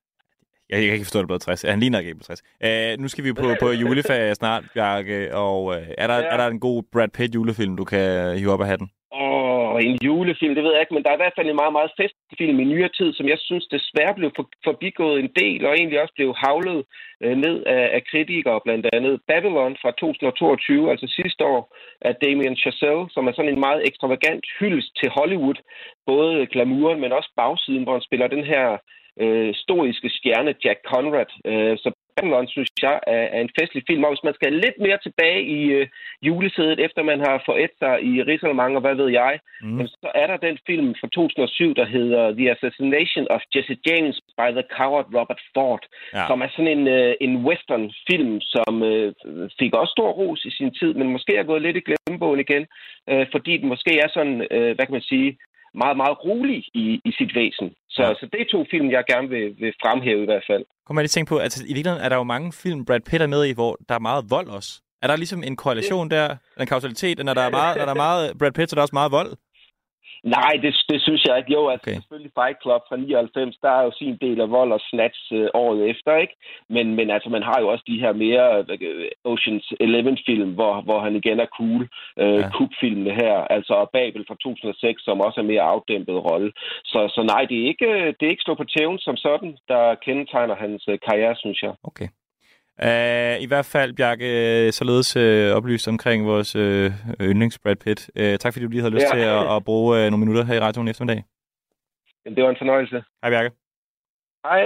Jeg, 0.71 0.79
jeg 0.79 0.87
kan 0.87 0.95
ikke 0.95 1.05
forstå, 1.05 1.19
at 1.19 1.23
det 1.23 1.25
er 1.25 1.33
blevet 1.33 1.43
60. 1.43 1.63
Han 1.63 1.81
ligner 1.81 1.99
ikke 1.99 2.15
på 2.15 2.25
60. 2.25 2.43
Uh, 2.67 3.03
nu 3.03 3.09
skal 3.09 3.25
vi 3.25 3.33
på, 3.33 3.49
på 3.61 3.69
juleferie 3.83 4.35
snart, 4.35 4.65
Bjarke. 4.75 5.35
Og 5.35 5.65
uh, 5.65 5.75
er, 5.99 6.07
der, 6.07 6.19
ja. 6.19 6.25
er 6.33 6.37
der 6.37 6.47
en 6.47 6.61
god 6.61 6.83
Brad 6.93 7.09
Pitt 7.09 7.35
julefilm, 7.35 7.77
du 7.77 7.85
kan 7.85 8.39
hive 8.39 8.53
op 8.53 8.61
af 8.61 8.67
hatten? 8.67 8.89
Åh, 9.21 9.77
en 9.89 9.99
julefilm, 10.05 10.55
det 10.55 10.65
ved 10.65 10.73
jeg 10.73 10.81
ikke, 10.81 10.95
men 10.95 11.03
der 11.03 11.11
er 11.11 11.19
i 11.19 11.23
hvert 11.23 11.37
fald 11.37 11.49
en 11.49 11.61
meget, 11.63 11.77
meget 11.79 11.97
festfilm 12.01 12.61
i 12.61 12.65
nyere 12.65 12.93
tid, 12.99 13.13
som 13.15 13.29
jeg 13.29 13.39
synes 13.39 13.67
desværre 13.67 14.15
blev 14.15 14.31
forbigået 14.65 15.21
en 15.21 15.31
del, 15.41 15.67
og 15.67 15.73
egentlig 15.75 16.03
også 16.03 16.15
blev 16.17 16.35
havlet 16.45 16.85
øh, 17.23 17.37
ned 17.45 17.57
af, 17.67 17.85
af 17.97 18.03
kritikere, 18.11 18.61
blandt 18.65 18.87
andet 18.93 19.21
Babylon 19.29 19.77
fra 19.83 19.91
2022, 19.91 20.91
altså 20.91 21.07
sidste 21.07 21.45
år, 21.45 21.63
af 22.01 22.15
Damien 22.15 22.57
Chazelle, 22.57 23.05
som 23.11 23.27
er 23.27 23.33
sådan 23.33 23.53
en 23.53 23.65
meget 23.67 23.87
ekstravagant 23.89 24.45
hyldest 24.59 24.91
til 25.01 25.09
Hollywood, 25.17 25.59
både 26.07 26.47
glamouren, 26.47 27.01
men 27.01 27.13
også 27.13 27.31
bagsiden, 27.37 27.83
hvor 27.85 27.93
han 27.93 28.09
spiller 28.09 28.27
den 28.27 28.45
her 28.45 28.67
øh, 29.21 29.55
stoiske 29.55 30.09
stjerne 30.17 30.55
Jack 30.65 30.81
Conrad. 30.91 31.31
Øh, 31.51 31.79
så 31.79 31.91
Babylon, 32.17 32.49
synes 32.49 32.71
jeg, 32.83 32.97
er, 33.07 33.25
er 33.37 33.41
en 33.41 33.55
festlig 33.61 33.83
film. 33.89 34.05
Og 34.05 34.11
hvis 34.13 34.27
man 34.29 34.35
skal 34.35 34.53
lidt 34.53 34.79
mere 34.87 34.99
tilbage 35.03 35.43
i 35.59 35.61
øh, 35.79 35.87
julesædet, 36.23 36.79
efter 36.87 37.03
man 37.03 37.21
har 37.27 37.43
forædt 37.49 37.75
sig 37.83 37.95
i 38.11 38.23
Rigsalmang 38.23 38.73
og 38.77 38.83
hvad 38.85 38.95
ved 38.95 39.11
jeg, 39.21 39.35
mm. 39.63 39.77
jamen, 39.77 39.89
så 39.89 40.11
er 40.15 40.27
der 40.27 40.37
den 40.37 40.59
film 40.67 40.95
fra 41.01 41.09
2007, 41.09 41.75
der 41.81 41.87
hedder 41.97 42.23
The 42.39 42.51
Assassination 42.55 43.25
of 43.35 43.41
Jesse 43.55 43.77
James 43.87 44.17
by 44.39 44.49
the 44.59 44.65
Coward 44.77 45.07
Robert 45.17 45.43
Ford, 45.55 45.85
ja. 46.15 46.27
som 46.27 46.41
er 46.45 46.49
sådan 46.49 46.73
en, 46.79 46.89
øh, 46.89 47.15
en 47.21 47.35
western-film, 47.47 48.41
som 48.41 48.83
øh, 48.83 49.13
fik 49.59 49.73
også 49.75 49.93
stor 49.97 50.11
ros 50.21 50.45
i 50.45 50.51
sin 50.59 50.71
tid, 50.75 50.95
men 50.95 51.09
måske 51.09 51.33
er 51.37 51.51
gået 51.51 51.63
lidt 51.63 51.77
i 51.77 51.87
glemmebogen 51.89 52.41
igen, 52.41 52.65
øh, 53.11 53.27
fordi 53.33 53.53
den 53.57 53.69
måske 53.69 53.93
er 54.05 54.09
sådan, 54.17 54.47
øh, 54.51 54.71
hvad 54.75 54.87
kan 54.87 54.99
man 54.99 55.11
sige, 55.13 55.39
meget, 55.75 55.97
meget 55.97 56.17
rolig 56.25 56.65
i, 56.75 57.01
i 57.05 57.11
sit 57.19 57.33
væsen. 57.35 57.69
Så, 57.91 58.03
ja. 58.03 58.15
så 58.15 58.29
det 58.33 58.41
er 58.41 58.49
to 58.51 58.61
film, 58.71 58.91
jeg 58.91 59.05
gerne 59.13 59.29
vil, 59.29 59.47
vil 59.61 59.73
fremhæve 59.83 60.23
i 60.23 60.25
hvert 60.31 60.45
fald. 60.51 60.65
Kom 60.87 60.97
jeg 60.97 61.03
lige 61.03 61.17
tænke 61.17 61.29
på, 61.29 61.37
at 61.37 61.43
altså, 61.43 61.65
i 61.71 61.75
virkeligheden 61.75 62.05
er 62.05 62.09
der 62.09 62.17
jo 62.17 62.23
mange 62.35 62.53
film, 62.63 62.85
Brad 62.85 63.01
Pitt 63.01 63.23
er 63.23 63.27
med 63.27 63.45
i, 63.45 63.53
hvor 63.53 63.73
der 63.89 63.95
er 63.95 64.05
meget 64.11 64.25
vold 64.31 64.49
også. 64.49 64.73
Er 65.03 65.07
der 65.07 65.17
ligesom 65.17 65.43
en 65.43 65.57
korrelation 65.57 66.11
der, 66.11 66.37
en 66.61 66.67
kausalitet, 66.67 67.25
når 67.25 67.35
der 67.35 67.43
er 67.43 67.51
meget, 67.51 67.77
når 67.77 67.85
der 67.85 67.93
er 67.93 68.03
meget 68.07 68.39
Brad 68.39 68.53
Pitt, 68.53 68.71
så 68.71 68.75
er 68.75 68.79
der 68.79 68.83
også 68.83 68.99
meget 69.01 69.13
vold? 69.13 69.31
Nej, 70.23 70.53
det, 70.63 70.75
det 70.89 71.03
synes 71.03 71.25
jeg 71.25 71.39
ikke. 71.39 71.53
Jo, 71.53 71.69
altså 71.69 71.91
okay. 71.91 71.95
selvfølgelig 71.95 72.33
Fight 72.39 72.59
Club 72.63 72.83
fra 72.89 72.97
99, 72.97 73.57
der 73.63 73.71
er 73.71 73.83
jo 73.83 73.93
sin 73.95 74.17
del 74.21 74.41
af 74.41 74.51
vold 74.51 74.73
og 74.73 74.81
snatch 74.91 75.21
øh, 75.33 75.49
året 75.55 75.91
efter, 75.91 76.17
ikke? 76.17 76.35
Men, 76.69 76.95
men 76.95 77.11
altså, 77.11 77.29
man 77.29 77.43
har 77.43 77.59
jo 77.61 77.69
også 77.69 77.85
de 77.87 78.01
her 78.01 78.13
mere 78.13 78.47
øh, 78.69 79.09
Ocean's 79.33 79.69
Eleven-film, 79.81 80.51
hvor, 80.55 80.81
hvor 80.81 81.01
han 81.01 81.17
igen 81.17 81.41
er 81.41 81.47
cool. 81.59 81.83
Øh, 82.19 82.45
ja. 82.45 82.51
Her, 83.21 83.35
altså 83.57 83.87
Babel 83.93 84.25
fra 84.29 84.35
2006, 84.35 85.05
som 85.05 85.21
også 85.21 85.41
er 85.41 85.45
mere 85.45 85.63
afdæmpet 85.63 86.25
rolle. 86.31 86.53
Så, 86.85 87.01
så 87.15 87.23
nej, 87.23 87.43
det 87.49 87.57
er 87.63 87.67
ikke, 87.67 87.91
det 88.17 88.23
er 88.27 88.31
ikke 88.35 88.47
stå 88.47 88.55
på 88.55 88.65
tæven 88.65 88.99
som 88.99 89.17
sådan, 89.17 89.57
der 89.69 89.95
kendetegner 89.95 90.55
hans 90.55 90.85
øh, 90.89 90.99
karriere, 91.07 91.37
synes 91.37 91.63
jeg. 91.63 91.75
Okay. 91.85 92.09
Uh, 92.85 93.43
I 93.43 93.47
hvert 93.47 93.65
fald, 93.65 93.93
Bjarke, 93.93 94.73
således 94.73 95.17
uh, 95.17 95.57
oplyst 95.57 95.89
omkring 95.89 96.27
vores 96.27 96.57
uh, 96.57 96.93
yndlings 97.21 97.59
Brad 97.59 97.77
Pitt. 97.77 98.11
Uh, 98.21 98.23
tak 98.23 98.53
fordi 98.53 98.65
du 98.65 98.71
lige 98.71 98.81
havde 98.81 98.95
lyst 98.95 99.07
ja. 99.13 99.17
til 99.17 99.25
at, 99.25 99.57
at 99.57 99.65
bruge 99.65 99.97
uh, 99.97 100.11
nogle 100.11 100.19
minutter 100.19 100.45
her 100.45 100.55
i 100.55 100.61
radioen 100.61 100.89
eftermiddag. 100.89 101.25
Jamen, 102.25 102.37
det 102.37 102.45
var 102.45 102.51
en 102.51 102.57
fornøjelse. 102.59 103.03
Hej, 103.23 103.31
Bjarke. 103.31 103.51
Hej. 104.47 104.63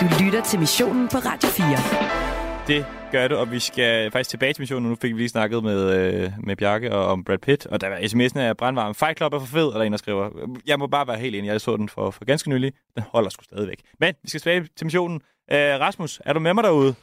Du 0.00 0.24
lytter 0.24 0.42
til 0.42 0.58
missionen 0.58 1.08
på 1.08 1.18
Radio 1.18 1.48
4. 1.48 2.12
Det 2.66 2.86
gør 3.12 3.28
det, 3.28 3.36
og 3.38 3.50
vi 3.50 3.58
skal 3.58 4.10
faktisk 4.10 4.30
tilbage 4.30 4.52
til 4.52 4.62
missionen. 4.62 4.88
Nu 4.88 4.96
fik 4.96 5.14
vi 5.14 5.18
lige 5.18 5.28
snakket 5.28 5.62
med, 5.62 5.80
øh, 5.96 6.30
med 6.44 6.56
Bjarke 6.56 6.92
og 6.92 7.06
om 7.06 7.24
Brad 7.24 7.38
Pitt, 7.38 7.66
og 7.66 7.80
der 7.80 7.88
var 7.88 7.96
sms'en 7.96 8.38
af 8.38 8.56
brandvarm. 8.56 8.94
Fight 8.94 9.16
Club 9.18 9.34
er 9.34 9.38
for 9.38 9.46
fed, 9.46 9.66
og 9.66 9.72
der 9.74 9.80
er 9.80 9.84
en, 9.84 9.92
der 9.92 9.98
skriver. 9.98 10.30
Jeg 10.66 10.78
må 10.78 10.86
bare 10.86 11.06
være 11.06 11.18
helt 11.18 11.36
enig, 11.36 11.48
jeg 11.48 11.60
så 11.60 11.76
den 11.76 11.88
for, 11.88 12.10
for 12.10 12.24
ganske 12.24 12.50
nylig. 12.50 12.72
Den 12.94 13.04
holder 13.12 13.30
sgu 13.30 13.44
stadigvæk. 13.44 13.80
Men 14.00 14.14
vi 14.22 14.28
skal 14.28 14.40
tilbage 14.40 14.68
til 14.76 14.86
missionen. 14.86 15.20
Øh, 15.52 15.80
Rasmus, 15.80 16.20
er 16.24 16.32
du 16.32 16.40
med 16.40 16.54
mig 16.54 16.64
derude? 16.64 16.94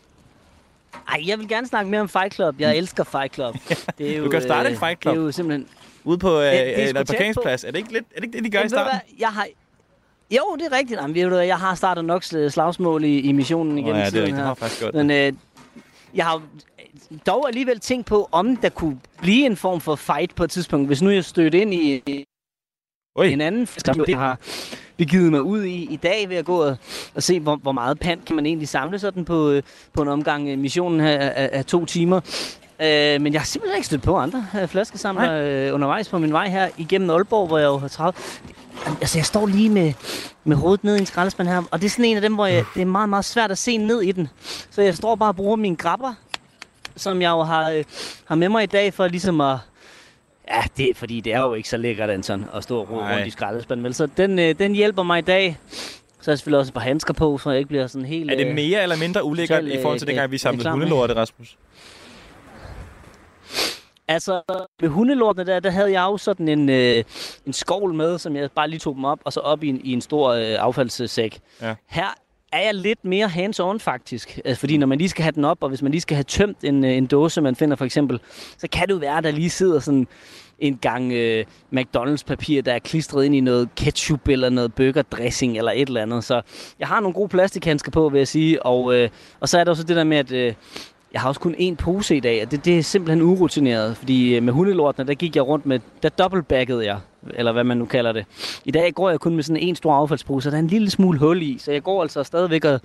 Ej, 1.08 1.24
jeg 1.28 1.40
vil 1.40 1.48
gerne 1.48 1.68
snakke 1.68 1.92
mere 1.92 2.02
om 2.02 2.10
Fight 2.10 2.34
Club. 2.34 2.60
Jeg 2.60 2.78
elsker 2.78 3.04
Fight 3.04 3.34
Club. 3.34 3.56
Det 3.98 4.12
er 4.12 4.18
jo, 4.18 4.26
du 4.26 4.30
kan 4.30 4.42
starte 4.42 4.70
en 4.70 4.76
øh, 4.76 4.80
Fight 4.80 5.02
Club. 5.02 5.16
Det 5.16 5.22
er 5.22 5.26
jo 5.26 5.32
simpelthen... 5.32 5.68
Ude 6.04 6.18
på 6.18 6.40
øh, 6.40 6.52
det, 6.52 6.90
en 6.90 6.96
parkeringsplads. 6.96 7.64
Er 7.64 7.72
det 7.72 7.78
ikke 7.78 7.94
lidt, 7.94 8.06
er 8.12 8.16
det, 8.16 8.24
ikke 8.24 8.38
det, 8.38 8.44
de 8.46 8.50
gør 8.50 8.60
Jamen, 8.60 8.66
i 8.66 8.70
starten? 8.70 8.92
Hvad, 8.92 9.18
jeg 9.20 9.30
har... 9.30 9.48
Jo, 10.32 10.56
det 10.60 10.66
er 10.74 10.78
rigtigt. 10.78 11.02
Jamen, 11.02 11.16
ved 11.16 11.30
du, 11.30 11.36
jeg 11.36 11.58
har 11.58 11.76
startet 11.76 12.06
nok 12.06 12.24
slagsmål 12.24 13.04
i, 13.04 13.20
i 13.20 13.32
missionen 13.32 13.78
igen. 13.78 13.92
Oh, 13.92 13.98
ja, 13.98 14.06
det 14.06 14.16
er 14.16 14.20
rigtigt. 14.20 14.38
Det 14.38 14.46
har 14.46 14.54
faktisk 14.54 14.82
godt. 14.82 14.96
Men 14.96 15.12
øh, 15.12 15.34
jeg 16.14 16.26
har 16.26 16.42
dog 17.28 17.48
alligevel 17.48 17.80
tænkt 17.80 18.06
på, 18.06 18.30
om 18.32 18.58
der 18.58 18.70
kunne 18.70 19.00
blive 19.22 19.46
en 19.46 19.56
form 19.56 19.82
for 19.82 19.96
fight 19.96 20.36
på 20.36 20.44
et 20.44 20.52
tidspunkt. 20.52 20.88
Hvis 20.88 21.02
nu 21.02 21.10
jeg 21.10 21.26
stødte 21.26 21.60
ind 21.60 21.74
i 21.74 22.04
Oi. 23.16 23.32
en 23.32 23.42
anden 23.42 23.68
fisk, 23.68 23.88
jeg 24.08 24.18
har 24.18 24.40
begivet 25.00 25.32
mig 25.32 25.42
ud 25.42 25.64
i 25.64 25.88
i 25.90 25.96
dag 25.96 26.30
ved 26.30 26.36
at 26.36 26.46
gå 26.46 26.64
og, 26.64 26.78
og 27.16 27.24
se, 27.24 27.40
hvor, 27.40 27.56
hvor 27.56 27.72
meget 27.72 28.00
pant 28.00 28.26
kan 28.26 28.36
man 28.36 28.46
egentlig 28.46 28.68
samle 28.68 29.00
sådan 29.00 29.26
på, 29.26 29.50
øh, 29.50 29.64
på 29.94 30.02
en 30.02 30.08
omgang 30.08 30.50
øh, 30.50 30.58
missionen 30.58 31.00
her 31.00 31.20
af, 31.20 31.50
af 31.54 31.66
to 31.66 31.86
timer. 31.86 32.18
Øh, 32.82 33.22
men 33.22 33.34
jeg 33.34 33.42
har 33.42 33.46
simpelthen 33.46 33.78
ikke 33.78 33.86
stødt 33.86 34.02
på 34.02 34.18
andre 34.18 34.46
øh, 34.62 34.68
flaskesamler 34.68 35.34
øh, 35.34 35.74
undervejs 35.74 36.10
på 36.10 36.18
min 36.18 36.34
vej 36.34 36.50
her 36.50 36.70
igennem 36.78 37.10
Aalborg, 37.10 37.48
hvor 37.48 37.58
jeg 37.58 37.66
jo 37.66 37.78
har 37.78 37.88
travlt. 37.88 38.42
Altså, 39.02 39.18
jeg 39.18 39.26
står 39.26 39.46
lige 39.46 39.70
med, 39.70 39.94
med 40.44 40.58
hovedet 40.58 40.84
ned 40.84 40.96
i 40.96 41.00
en 41.00 41.06
skraldespand 41.06 41.48
her, 41.48 41.64
og 41.72 41.80
det 41.82 41.86
er 41.86 41.90
sådan 41.90 42.06
en 42.06 42.16
af 42.16 42.22
dem, 42.22 42.34
hvor 42.34 42.46
jeg, 42.46 42.66
det 42.74 42.82
er 42.82 42.86
meget, 42.86 43.10
meget 43.10 43.26
svært 43.26 43.52
at 43.52 43.58
se 43.58 43.78
ned 43.78 44.02
i 44.02 44.12
den. 44.12 44.30
Så 44.70 44.82
jeg 44.82 44.96
står 44.96 45.16
bare 45.16 45.30
og 45.30 45.36
bruger 45.36 45.56
mine 45.56 45.76
grabber, 45.76 46.14
som 46.96 47.22
jeg 47.22 47.30
jo 47.30 47.44
har, 47.44 47.70
øh, 47.72 47.84
har 48.26 48.36
med 48.36 48.50
mig 48.50 48.64
i 48.64 48.68
dag, 48.68 48.94
for 48.94 49.08
ligesom 49.08 49.42
at... 49.42 49.58
Ja, 50.50 50.64
det, 50.78 50.98
fordi 50.98 51.20
det 51.20 51.34
er 51.34 51.40
jo 51.40 51.54
ikke 51.54 51.70
så 51.70 51.78
lækkert, 51.78 52.10
Anton, 52.10 52.46
at 52.54 52.64
stå 52.64 52.80
og 52.80 52.90
ro 52.90 52.96
Nej. 52.96 53.16
rundt 53.16 53.28
i 53.28 53.30
skraldespanden. 53.30 53.94
Så 53.94 54.06
den, 54.18 54.40
øh, 54.40 54.56
den 54.60 54.76
hjælper 54.76 55.04
mig 55.04 55.20
i 55.20 55.22
dag. 55.22 55.58
Så 56.22 56.26
har 56.26 56.32
jeg 56.32 56.40
selvfølgelig 56.40 56.60
også 56.60 56.70
et 56.70 56.74
par 56.74 56.82
handsker 56.82 57.14
på, 57.14 57.38
så 57.38 57.50
jeg 57.50 57.60
ikke 57.60 57.68
bliver 57.68 57.88
sådan 57.88 58.06
helt... 58.06 58.32
Er 58.32 58.36
det 58.36 58.48
øh, 58.48 58.56
mere 58.56 58.84
eller 58.84 58.98
mindre 58.98 59.24
ulækkert 59.24 59.62
total, 59.62 59.80
i 59.80 59.82
forhold 59.82 60.00
til 60.00 60.06
øh, 60.06 60.08
dengang, 60.08 60.32
vi 60.32 60.36
øh, 60.36 60.40
samlede 60.40 60.72
hundelorte, 60.72 61.16
Rasmus? 61.16 61.58
Altså, 64.08 64.42
med 64.82 64.90
hundelortene 64.90 65.46
der, 65.46 65.60
der 65.60 65.70
havde 65.70 65.92
jeg 65.92 66.02
jo 66.02 66.18
sådan 66.18 66.48
en, 66.48 66.70
øh, 66.70 67.04
en 67.46 67.54
skovl 67.54 67.94
med, 67.94 68.18
som 68.18 68.36
jeg 68.36 68.52
bare 68.52 68.70
lige 68.70 68.80
tog 68.80 68.96
dem 68.96 69.06
op, 69.06 69.20
og 69.26 69.34
så 69.34 69.40
op 69.40 69.64
i 69.64 69.68
en, 69.70 69.82
i 69.84 69.94
en 69.94 70.02
stor 70.02 70.30
øh, 70.30 70.56
affaldssæk. 70.60 71.40
Ja. 71.62 71.76
Her 71.88 72.16
er 72.52 72.62
jeg 72.62 72.76
lidt 72.76 73.06
mere 73.06 73.28
hands-on 73.28 73.80
faktisk. 73.80 74.40
Altså, 74.46 74.60
fordi 74.60 74.78
når 74.78 74.88
man 74.88 74.98
lige 74.98 75.10
skal 75.10 75.24
have 75.24 75.32
den 75.32 75.46
op, 75.46 75.58
og 75.62 75.70
hvis 75.70 75.82
man 75.82 75.92
lige 75.92 76.02
skal 76.02 76.16
have 76.16 76.24
tømt 76.24 76.64
en, 76.64 76.86
øh, 76.86 76.92
en 76.92 77.06
dåse, 77.06 77.42
man 77.42 77.56
finder 77.56 77.76
for 77.76 77.86
eksempel, 77.86 78.20
så 78.58 78.68
kan 78.72 78.88
det 78.88 78.94
jo 78.94 79.00
være, 79.00 79.18
at 79.18 79.24
der 79.24 79.32
lige 79.32 79.50
sidder 79.50 79.80
sådan 79.80 80.08
en 80.60 80.78
gang 80.78 81.14
øh, 81.14 81.46
McDonald's-papir, 81.74 82.62
der 82.62 82.74
er 82.74 82.80
klistret 82.80 83.26
ind 83.26 83.36
i 83.36 83.40
noget 83.40 83.70
ketchup 83.76 84.28
eller 84.28 84.50
noget 84.50 84.74
burgerdressing 84.74 85.58
eller 85.58 85.72
et 85.72 85.88
eller 85.88 86.02
andet. 86.02 86.24
Så 86.24 86.42
jeg 86.80 86.88
har 86.88 87.00
nogle 87.00 87.14
gode 87.14 87.30
plastikhandsker 87.30 87.92
på, 87.92 88.10
vil 88.10 88.18
jeg 88.18 88.28
sige. 88.28 88.66
Og, 88.66 88.96
øh, 88.96 89.10
og 89.40 89.50
så 89.50 89.60
er 89.60 89.64
der 89.64 89.72
også 89.72 89.84
det 89.84 89.96
der 89.96 90.04
med, 90.04 90.18
at 90.18 90.32
øh, 90.32 90.54
jeg 91.14 91.22
har 91.22 91.28
også 91.28 91.42
kun 91.42 91.56
én 91.56 91.76
pose 91.76 92.18
i 92.18 92.20
dag, 92.20 92.44
og 92.44 92.52
det, 92.52 92.66
det 92.66 92.78
er 92.78 92.84
simpelthen 92.84 93.22
urutineret. 93.22 93.98
Fordi 93.98 94.36
øh, 94.36 94.44
med 94.44 94.54
hundelortene, 94.54 95.08
der 95.08 95.14
gik 95.14 95.36
jeg 95.36 95.48
rundt 95.48 95.66
med, 95.66 95.80
der 96.04 96.10
dobbeltbaggede 96.10 96.86
jeg, 96.86 97.00
eller 97.34 97.52
hvad 97.52 97.64
man 97.64 97.78
nu 97.78 97.86
kalder 97.86 98.12
det. 98.12 98.26
I 98.66 98.72
dag 98.72 98.94
går 98.94 99.10
jeg 99.10 99.20
kun 99.20 99.36
med 99.36 99.44
sådan 99.44 99.64
en 99.64 99.76
stor 99.76 99.94
affaldspose, 99.94 100.50
og 100.50 100.52
der 100.52 100.58
er 100.58 100.62
en 100.62 100.68
lille 100.68 100.90
smule 100.90 101.20
hul 101.20 101.42
i, 101.42 101.58
så 101.60 101.72
jeg 101.72 101.84
går 101.84 102.02
altså 102.02 102.24
stadigvæk 102.24 102.66
og, 102.66 102.82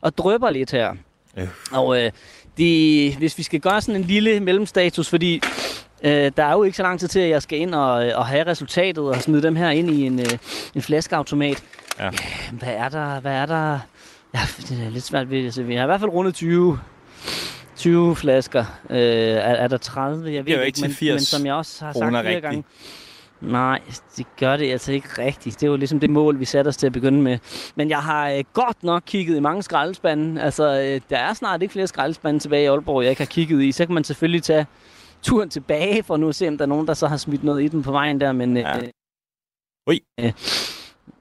og 0.00 0.18
drøber 0.18 0.50
lidt 0.50 0.70
her. 0.70 0.94
Øh. 1.36 1.48
Og 1.72 2.02
øh, 2.02 2.10
det, 2.58 3.14
hvis 3.16 3.38
vi 3.38 3.42
skal 3.42 3.60
gøre 3.60 3.80
sådan 3.80 4.00
en 4.00 4.06
lille 4.06 4.40
mellemstatus, 4.40 5.08
fordi 5.08 5.40
øh, 6.02 6.32
der 6.36 6.44
er 6.44 6.52
jo 6.52 6.62
ikke 6.62 6.76
så 6.76 6.82
lang 6.82 7.00
tid 7.00 7.08
til, 7.08 7.20
at 7.20 7.28
jeg 7.28 7.42
skal 7.42 7.58
ind 7.58 7.74
og, 7.74 7.92
og 7.92 8.26
have 8.26 8.46
resultatet 8.46 9.04
og 9.04 9.22
smide 9.22 9.42
dem 9.42 9.56
her 9.56 9.70
ind 9.70 9.90
i 9.90 10.06
en, 10.06 10.20
øh, 10.20 10.38
en 10.74 10.82
flaskeautomat. 10.82 11.64
Ja. 11.98 12.10
Hvad 12.52 12.68
er 12.68 12.88
der? 12.88 13.20
Hvad 13.20 13.32
er 13.32 13.46
der? 13.46 13.78
Ja, 14.34 14.40
det 14.58 14.86
er 14.86 14.90
lidt 14.90 15.04
svært 15.04 15.30
ved 15.30 15.46
at 15.46 15.54
se. 15.54 15.64
Vi 15.64 15.74
har 15.74 15.82
i 15.82 15.86
hvert 15.86 16.00
fald 16.00 16.10
rundet 16.10 16.34
20, 16.34 16.78
20 17.76 18.16
flasker. 18.16 18.64
Øh, 18.90 18.98
er, 18.98 19.38
er 19.38 19.68
der 19.68 19.76
30? 19.76 20.32
Jeg 20.32 20.44
ved 20.44 20.44
Det 20.44 20.52
er 20.52 20.58
jo 20.58 20.64
ikke 20.64 20.80
men, 20.80 20.90
til 20.90 20.96
80 20.96 21.12
men 21.12 21.20
som 21.20 21.46
jeg 21.46 21.54
også 21.54 21.84
har 21.84 21.92
sagt 21.92 22.08
flere 22.08 22.40
gange. 22.40 22.64
Nej, 23.40 23.80
det 24.16 24.26
gør 24.36 24.56
det 24.56 24.72
altså 24.72 24.92
ikke 24.92 25.08
rigtigt. 25.18 25.60
Det 25.60 25.70
var 25.70 25.76
ligesom 25.76 26.00
det 26.00 26.10
mål, 26.10 26.40
vi 26.40 26.44
satte 26.44 26.68
os 26.68 26.76
til 26.76 26.86
at 26.86 26.92
begynde 26.92 27.22
med. 27.22 27.38
Men 27.74 27.90
jeg 27.90 27.98
har 27.98 28.30
øh, 28.30 28.44
godt 28.52 28.82
nok 28.82 29.02
kigget 29.06 29.36
i 29.36 29.40
mange 29.40 29.62
skraldespande. 29.62 30.42
Altså, 30.42 30.80
øh, 30.80 31.00
der 31.10 31.16
er 31.18 31.34
snart 31.34 31.62
ikke 31.62 31.72
flere 31.72 31.86
skraldespande 31.86 32.40
tilbage 32.40 32.62
i 32.62 32.66
Aalborg, 32.66 33.02
jeg 33.02 33.10
ikke 33.10 33.22
har 33.22 33.26
kigget 33.26 33.62
i. 33.62 33.72
Så 33.72 33.86
kan 33.86 33.94
man 33.94 34.04
selvfølgelig 34.04 34.42
tage 34.42 34.66
turen 35.22 35.50
tilbage 35.50 36.02
for 36.02 36.16
nu 36.16 36.28
at 36.28 36.34
se, 36.34 36.48
om 36.48 36.58
der 36.58 36.64
er 36.64 36.68
nogen, 36.68 36.86
der 36.86 36.94
så 36.94 37.06
har 37.06 37.16
smidt 37.16 37.44
noget 37.44 37.62
i 37.62 37.68
den 37.68 37.82
på 37.82 37.92
vejen 37.92 38.20
der. 38.20 38.32
Men, 38.32 38.56
øh, 38.56 38.62
ja. 38.62 38.80
Ui. 39.88 40.00
Øh, 40.20 40.32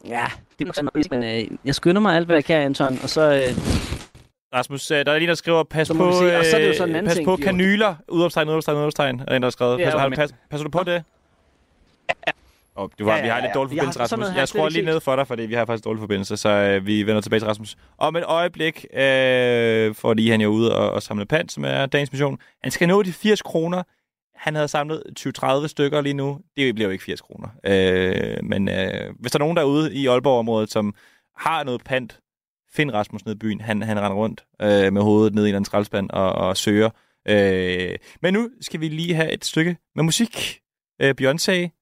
ja, 0.06 0.26
det 0.60 0.68
er 0.68 0.74
sådan 0.74 0.90
noget, 0.94 1.12
men 1.12 1.24
øh, 1.24 1.58
jeg 1.66 1.76
skynder 1.76 2.02
mig 2.02 2.16
alt, 2.16 2.26
hvad 2.26 2.36
jeg 2.36 2.46
kan, 2.46 2.62
Anton. 2.62 3.00
Og 3.04 3.10
så... 3.10 3.22
Øh, 3.22 3.58
Rasmus, 4.54 4.92
øh, 4.92 5.06
der 5.06 5.12
er 5.12 5.18
lige, 5.18 5.28
der 5.28 5.36
skriver, 5.36 5.64
pas 5.64 5.92
på, 5.98 6.04
og 6.04 6.14
så 6.14 6.24
det 6.26 6.34
er 6.34 6.68
jo 6.68 6.74
se, 6.74 6.84
øh, 6.84 7.04
pas 7.04 7.14
ting, 7.14 7.26
på 7.26 7.36
kanyler, 7.36 7.96
udopstegn, 8.08 8.50
udopstegn, 8.50 8.78
udopstegn, 8.78 9.22
er 9.28 9.36
en, 9.36 9.42
der 9.42 9.46
har 9.46 9.52
skrevet. 9.52 9.80
Ja, 9.80 9.98
pas, 9.98 10.10
men... 10.10 10.18
pas, 10.18 10.36
passer 10.50 10.64
du 10.64 10.70
på 10.70 10.84
det? 10.84 11.04
Oh, 12.80 12.90
du 13.00 13.06
var, 13.06 13.16
ja, 13.16 13.22
vi 13.22 13.28
har 13.28 13.42
lidt 13.42 13.54
dårlig 13.54 13.70
forbindelse, 13.70 14.00
Rasmus. 14.00 14.28
Jeg 14.36 14.48
skruer 14.48 14.70
lige 14.70 14.86
ned 14.86 15.00
for 15.00 15.16
dig, 15.16 15.28
fordi 15.28 15.44
vi 15.44 15.54
har 15.54 15.66
faktisk 15.66 15.86
dårlig 15.86 16.00
forbindelse, 16.00 16.38
så 16.38 16.50
øh, 16.50 16.86
vi 16.86 17.04
vender 17.04 17.22
tilbage 17.22 17.40
til 17.40 17.48
Rasmus. 17.48 17.76
Om 17.98 18.16
et 18.16 18.24
øjeblik 18.24 18.86
øh, 18.94 19.96
får 19.96 20.14
lige 20.14 20.32
han 20.32 20.42
jo 20.42 20.50
ud 20.50 20.66
og, 20.66 20.92
og 20.92 21.04
samle 21.04 21.26
pant, 21.26 21.52
som 21.52 21.66
er 21.66 21.86
dagens 21.86 22.12
mission. 22.12 22.40
Han 22.64 22.72
skal 22.72 22.88
nå 22.88 23.04
de 23.04 23.14
80 23.14 23.42
kroner. 23.42 23.84
Han 24.36 24.56
havde 24.56 24.68
samlet 24.68 25.04
20-30 25.20 25.68
stykker 25.68 26.02
lige 26.02 26.14
nu. 26.14 26.40
Det 26.58 26.76
bliver 26.76 26.88
jo 26.88 26.92
ikke 26.92 27.04
80 27.04 27.22
kroner. 27.22 27.48
Øh, 27.64 28.38
men 28.44 28.70
øh, 28.70 29.14
hvis 29.20 29.32
der 29.32 29.38
er 29.38 29.44
nogen 29.44 29.58
derude 29.58 29.96
i 29.96 30.08
Aalborg-området, 30.08 30.72
som 30.72 30.94
har 31.38 31.64
noget 31.64 31.84
pant, 31.84 32.20
find 32.74 32.92
Rasmus 32.92 33.26
nede 33.26 33.36
i 33.36 33.40
byen. 33.40 33.62
Han, 33.62 33.82
han 33.82 34.00
render 34.00 34.18
rundt 34.18 34.46
øh, 34.62 34.94
med 34.94 35.02
hovedet 35.02 35.36
ned 35.36 35.46
i 35.46 35.50
en 35.50 35.64
trælspand 35.64 36.10
og, 36.10 36.32
og 36.32 36.58
søger. 36.58 36.90
Øh, 37.28 37.96
men 38.22 38.34
nu 38.34 38.50
skal 38.62 38.80
vi 38.80 38.88
lige 38.88 39.16
have 39.16 39.32
et 39.32 39.46
stykke 39.46 39.78
med 39.96 40.04
musik. 40.04 40.60
Øh, 41.02 41.16
Beyoncé 41.22 41.77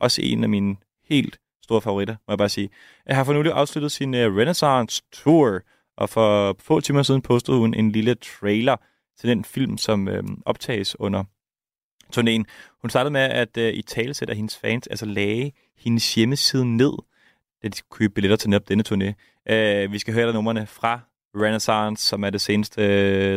også 0.00 0.22
en 0.22 0.42
af 0.42 0.48
mine 0.48 0.76
helt 1.08 1.38
store 1.62 1.80
favoritter, 1.80 2.16
må 2.28 2.32
jeg 2.32 2.38
bare 2.38 2.48
sige. 2.48 2.70
Jeg 3.06 3.16
har 3.16 3.24
for 3.24 3.32
nylig 3.32 3.52
afsluttet 3.52 3.92
sin 3.92 4.14
uh, 4.14 4.20
Renaissance 4.20 5.02
Tour, 5.12 5.60
og 5.96 6.10
for 6.10 6.56
få 6.60 6.80
timer 6.80 7.02
siden 7.02 7.22
postede 7.22 7.58
hun 7.58 7.74
en 7.74 7.92
lille 7.92 8.14
trailer 8.14 8.76
til 9.20 9.28
den 9.28 9.44
film, 9.44 9.78
som 9.78 10.08
øh, 10.08 10.22
optages 10.46 11.00
under 11.00 11.24
turnéen. 12.16 12.44
Hun 12.80 12.90
startede 12.90 13.12
med 13.12 13.20
at 13.20 13.56
øh, 13.56 13.74
i 13.74 13.82
talesæt 13.82 14.30
af 14.30 14.36
hendes 14.36 14.56
fans, 14.56 14.86
altså 14.86 15.06
lagde 15.06 15.52
hendes 15.78 16.14
hjemmeside 16.14 16.76
ned, 16.76 16.92
da 17.62 17.68
de 17.68 17.76
skulle 17.76 17.98
købe 17.98 18.14
billetter 18.14 18.36
til 18.36 18.50
netop 18.50 18.68
denne 18.68 18.84
turné. 18.88 19.12
Øh, 19.52 19.92
vi 19.92 19.98
skal 19.98 20.14
høre 20.14 20.32
numrene 20.32 20.66
fra 20.66 21.00
Renaissance, 21.36 22.06
som 22.06 22.24
er 22.24 22.30
det 22.30 22.40
seneste, 22.40 22.82
øh, 22.82 23.34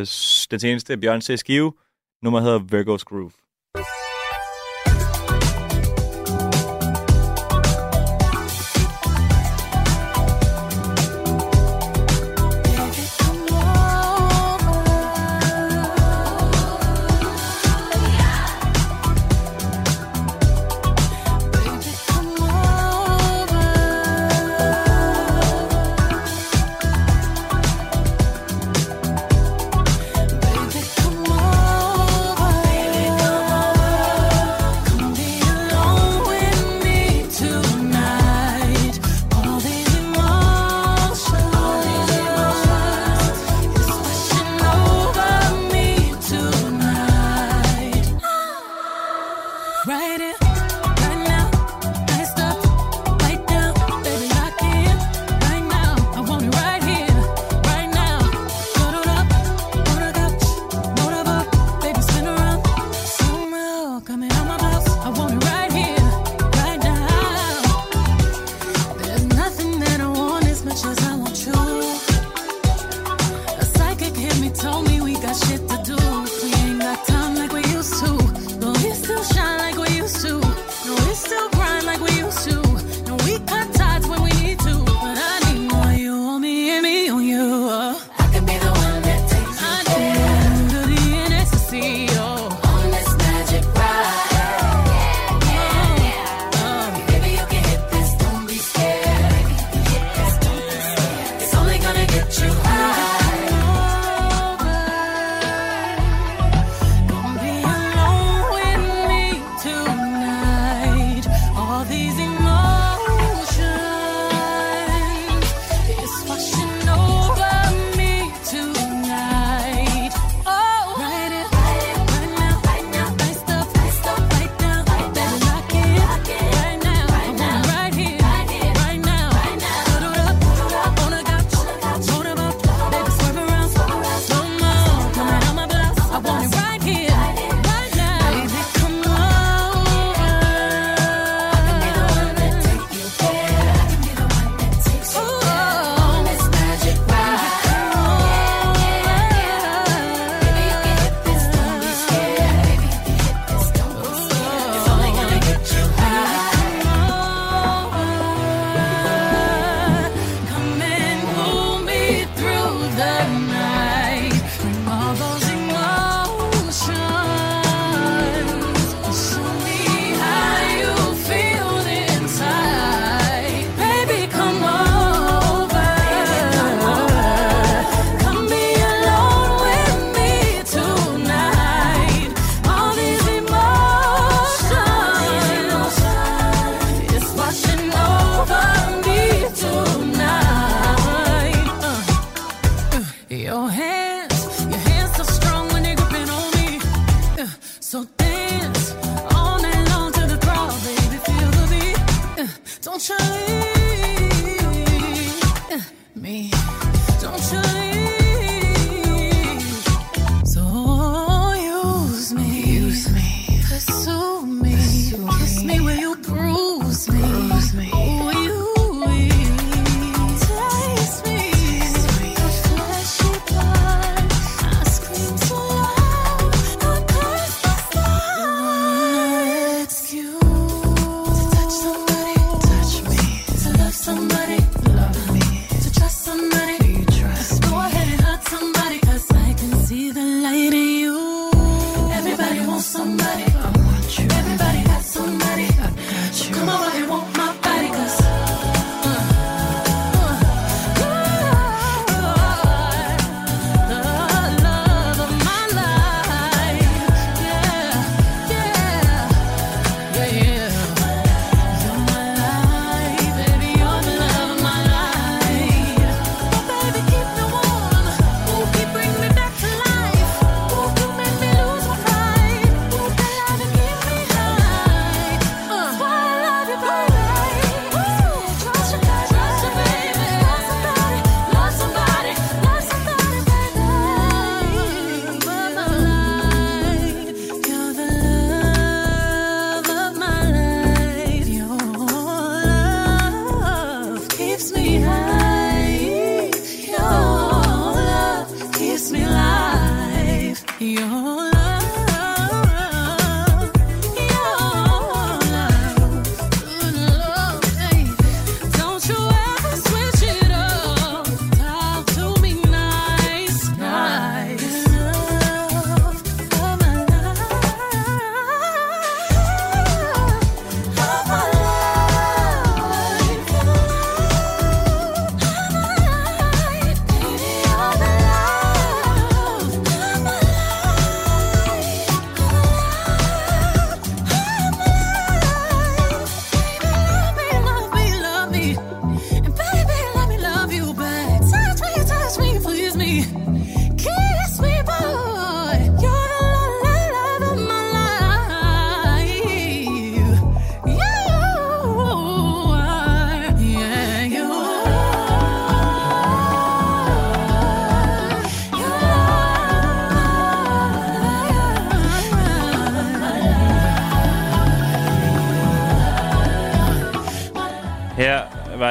den 0.51 0.59
seneste 0.59 0.93
Beyoncé 0.93 1.35
skive. 1.35 1.73
Nummer 2.21 2.41
hedder 2.41 2.59
Virgo's 2.59 3.03
Groove. 3.03 3.31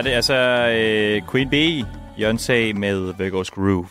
Var 0.01 0.05
det 0.05 0.11
altså 0.11 0.35
øh, 0.35 1.23
Queen 1.31 1.51
Bee, 1.51 1.85
Beyoncé 2.17 2.79
med 2.79 3.15
Virgo's 3.15 3.51
Groove. 3.55 3.87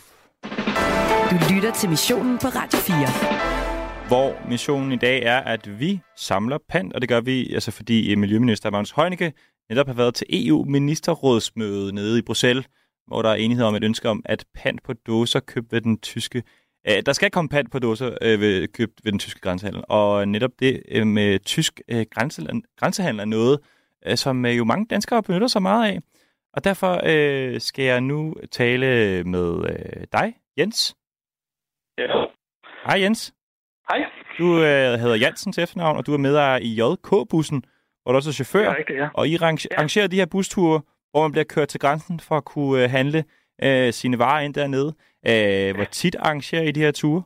Du 1.30 1.54
lytter 1.54 1.72
til 1.74 1.88
missionen 1.88 2.38
på 2.38 2.46
Radio 2.46 2.78
4. 2.78 4.08
Hvor 4.08 4.48
missionen 4.48 4.92
i 4.92 4.96
dag 4.96 5.22
er, 5.22 5.38
at 5.38 5.80
vi 5.80 6.00
samler 6.16 6.58
pant, 6.68 6.92
og 6.92 7.00
det 7.00 7.08
gør 7.08 7.20
vi, 7.20 7.54
altså 7.54 7.70
fordi 7.70 8.14
Miljøminister 8.14 8.70
Magnus 8.70 8.90
Heunicke 8.90 9.32
netop 9.68 9.86
har 9.86 9.94
været 9.94 10.14
til 10.14 10.26
EU-ministerrådsmøde 10.30 11.94
nede 11.94 12.18
i 12.18 12.22
Bruxelles, 12.22 12.66
hvor 13.06 13.22
der 13.22 13.30
er 13.30 13.34
enighed 13.34 13.64
om 13.64 13.74
et 13.74 13.84
ønske 13.84 14.08
om, 14.08 14.22
at 14.24 14.44
pant 14.54 14.82
på 14.82 14.92
dåser 14.92 15.40
købt 15.40 15.72
ved 15.72 15.80
den 15.80 15.98
tyske... 15.98 16.42
Øh, 16.88 17.02
der 17.06 17.12
skal 17.12 17.30
komme 17.30 17.48
pant 17.48 17.70
på 17.70 17.78
dåser 17.78 18.10
øh, 18.22 18.40
ved, 18.40 18.68
købt 18.68 18.92
ved 19.04 19.12
den 19.12 19.18
tyske 19.18 19.40
grænsehandel, 19.40 19.82
og 19.88 20.28
netop 20.28 20.50
det 20.60 20.82
øh, 20.88 21.06
med 21.06 21.38
tysk 21.38 21.80
øh, 21.88 22.06
grænsehandel, 22.10 22.62
grænsehandel 22.78 23.20
er 23.20 23.24
noget, 23.24 23.58
øh, 24.06 24.16
som 24.16 24.46
øh, 24.46 24.58
jo 24.58 24.64
mange 24.64 24.86
danskere 24.86 25.22
benytter 25.22 25.46
sig 25.46 25.62
meget 25.62 25.92
af. 25.92 25.98
Og 26.52 26.64
derfor 26.64 27.00
øh, 27.04 27.60
skal 27.60 27.84
jeg 27.84 28.00
nu 28.00 28.34
tale 28.50 28.86
med 29.24 29.64
øh, 29.70 30.06
dig, 30.12 30.34
Jens. 30.58 30.96
Ja. 31.98 32.06
Hej 32.86 33.00
Jens. 33.02 33.34
Hej. 33.90 34.04
Du 34.38 34.56
øh, 34.56 34.92
hedder 35.02 35.16
Jansen 35.16 35.52
til 35.52 35.62
efternavn, 35.62 35.96
og 35.96 36.06
du 36.06 36.12
er 36.14 36.18
med 36.18 36.60
i 36.62 36.80
JK-bussen, 36.80 37.62
hvor 38.02 38.12
du 38.12 38.16
også 38.16 38.30
er 38.30 38.32
chauffør. 38.32 38.58
Det 38.68 38.74
er 38.74 38.78
rigtigt, 38.78 38.98
ja. 38.98 39.08
Og 39.14 39.28
I 39.28 39.36
range- 39.36 39.68
arrangerer 39.76 40.06
de 40.06 40.16
her 40.16 40.26
busture, 40.26 40.80
hvor 41.10 41.22
man 41.22 41.32
bliver 41.32 41.44
kørt 41.44 41.68
til 41.68 41.80
grænsen 41.80 42.20
for 42.20 42.36
at 42.36 42.44
kunne 42.44 42.84
øh, 42.84 42.90
handle 42.90 43.24
øh, 43.62 43.92
sine 43.92 44.18
varer 44.18 44.40
ind 44.40 44.54
dernede. 44.54 44.94
Øh, 45.30 45.74
hvor 45.76 45.84
tit 45.84 46.16
arrangerer 46.18 46.62
I 46.62 46.72
de 46.72 46.80
her 46.80 46.90
ture? 46.92 47.22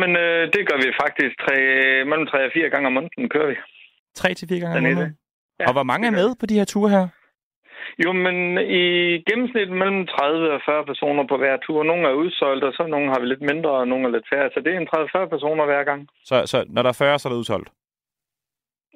Men 0.00 0.10
øh, 0.16 0.42
det 0.54 0.62
gør 0.68 0.76
vi 0.84 0.88
faktisk 1.02 1.34
tre, 1.44 1.56
mellem 2.10 2.26
tre 2.26 2.38
og 2.46 2.50
fire 2.54 2.70
gange 2.70 2.86
om 2.86 2.92
måneden 2.92 3.28
kører 3.28 3.48
vi. 3.48 3.56
Tre 4.14 4.34
til 4.34 4.48
fire 4.48 4.60
gange 4.60 4.76
om 4.76 4.82
måneden? 4.82 5.18
Ja, 5.60 5.66
og 5.68 5.72
hvor 5.72 5.82
mange 5.90 6.06
er 6.06 6.14
med 6.20 6.28
på 6.40 6.46
de 6.46 6.58
her 6.58 6.64
ture 6.64 6.90
her? 6.90 7.06
Jo, 8.04 8.10
men 8.12 8.36
i 8.82 8.84
gennemsnit 9.28 9.70
mellem 9.80 10.06
30 10.06 10.52
og 10.56 10.60
40 10.66 10.84
personer 10.90 11.24
på 11.28 11.36
hver 11.36 11.56
tur. 11.66 11.82
Nogle 11.82 12.08
er 12.08 12.12
udsolgt, 12.22 12.64
og 12.64 12.72
så 12.72 12.86
nogle 12.86 13.08
har 13.12 13.20
vi 13.20 13.26
lidt 13.26 13.44
mindre, 13.50 13.70
og 13.70 13.88
nogle 13.88 14.04
er 14.08 14.12
lidt 14.12 14.28
færre. 14.32 14.50
Så 14.54 14.60
det 14.64 14.70
er 14.74 14.80
en 14.80 14.88
30-40 15.26 15.28
personer 15.34 15.64
hver 15.64 15.84
gang. 15.84 16.00
Så, 16.24 16.36
så 16.46 16.64
når 16.68 16.82
der 16.82 16.88
er 16.88 16.98
40, 17.02 17.18
så 17.18 17.28
er 17.28 17.32
der 17.32 17.38
udsolgt? 17.38 17.68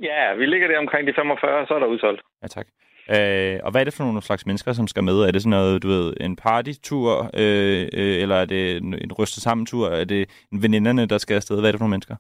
Ja, 0.03 0.35
vi 0.35 0.47
ligger 0.47 0.69
der 0.69 0.79
omkring 0.79 1.07
de 1.07 1.13
45, 1.17 1.67
så 1.67 1.75
er 1.75 1.79
der 1.79 1.87
udsolgt. 1.87 2.23
Ja, 2.43 2.49
tak. 2.57 2.67
Øh, 3.15 3.61
og 3.65 3.71
hvad 3.71 3.81
er 3.81 3.85
det 3.85 3.95
for 3.95 4.05
nogle 4.05 4.23
slags 4.23 4.47
mennesker, 4.47 4.73
som 4.73 4.87
skal 4.87 5.05
med? 5.05 5.19
Er 5.21 5.31
det 5.31 5.43
sådan 5.43 5.59
noget, 5.59 5.83
du 5.83 5.89
ved, 5.89 6.15
en 6.21 6.37
partytur, 6.37 7.31
øh, 7.35 7.83
øh, 8.01 8.23
eller 8.23 8.37
er 8.37 8.45
det 8.45 8.77
en, 8.77 8.95
en 9.05 9.13
rystet 9.13 9.43
sammen 9.43 9.67
tur? 9.67 9.89
Er 9.89 10.05
det 10.05 10.31
veninderne, 10.53 11.07
der 11.07 11.19
skal 11.19 11.35
afsted? 11.35 11.61
Hvad 11.61 11.69
er 11.69 11.73
det 11.73 11.79
for 11.79 11.85
nogle 11.85 11.97
mennesker? 11.97 12.17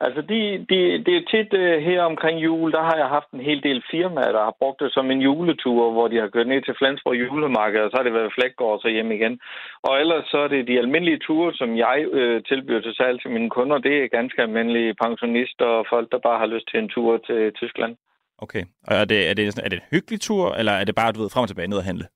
Altså, 0.00 0.20
de, 0.22 0.38
de, 0.70 0.78
det 1.06 1.14
er 1.16 1.28
tit 1.32 1.52
uh, 1.62 1.82
her 1.88 2.02
omkring 2.02 2.36
jul, 2.44 2.72
der 2.72 2.82
har 2.82 2.96
jeg 2.96 3.08
haft 3.16 3.30
en 3.30 3.40
hel 3.40 3.62
del 3.62 3.82
firmaer, 3.90 4.32
der 4.32 4.44
har 4.48 4.54
brugt 4.60 4.80
det 4.80 4.92
som 4.92 5.10
en 5.10 5.20
juletur, 5.28 5.92
hvor 5.92 6.08
de 6.08 6.16
har 6.20 6.28
kørt 6.28 6.46
ned 6.46 6.62
til 6.62 6.74
Flensborg 6.78 7.16
julemarked, 7.22 7.80
og 7.80 7.90
så 7.90 7.96
har 7.96 8.04
det 8.04 8.14
været 8.18 8.34
Flækgaard 8.36 8.72
og 8.76 8.80
så 8.82 8.88
hjem 8.88 9.10
igen. 9.12 9.40
Og 9.82 10.00
ellers 10.00 10.24
så 10.32 10.38
er 10.38 10.48
det 10.48 10.68
de 10.68 10.78
almindelige 10.78 11.18
ture, 11.26 11.54
som 11.54 11.76
jeg 11.76 11.98
øh, 12.12 12.42
tilbyder 12.42 12.80
til 12.80 12.94
salg 12.94 13.20
til 13.22 13.30
mine 13.30 13.50
kunder. 13.50 13.78
Det 13.78 13.94
er 14.04 14.08
ganske 14.18 14.42
almindelige 14.42 14.94
pensionister 15.02 15.64
og 15.64 15.86
folk, 15.92 16.12
der 16.12 16.18
bare 16.18 16.38
har 16.38 16.46
lyst 16.54 16.68
til 16.70 16.78
en 16.80 16.88
tur 16.88 17.16
til 17.28 17.52
Tyskland. 17.52 17.96
Okay. 18.44 18.62
Og 18.88 18.94
er 18.96 19.04
det, 19.04 19.30
er, 19.30 19.34
det, 19.34 19.52
sådan- 19.52 19.64
er 19.66 19.70
det 19.70 19.78
en 19.78 19.88
hyggelig 19.90 20.20
tur, 20.20 20.54
eller 20.58 20.72
er 20.72 20.84
det 20.84 20.94
bare, 20.94 21.12
du 21.12 21.20
ved, 21.20 21.30
frem 21.30 21.42
og 21.42 21.48
tilbage 21.48 21.68
ned 21.72 21.78
og 21.82 21.84
handle? 21.90 22.06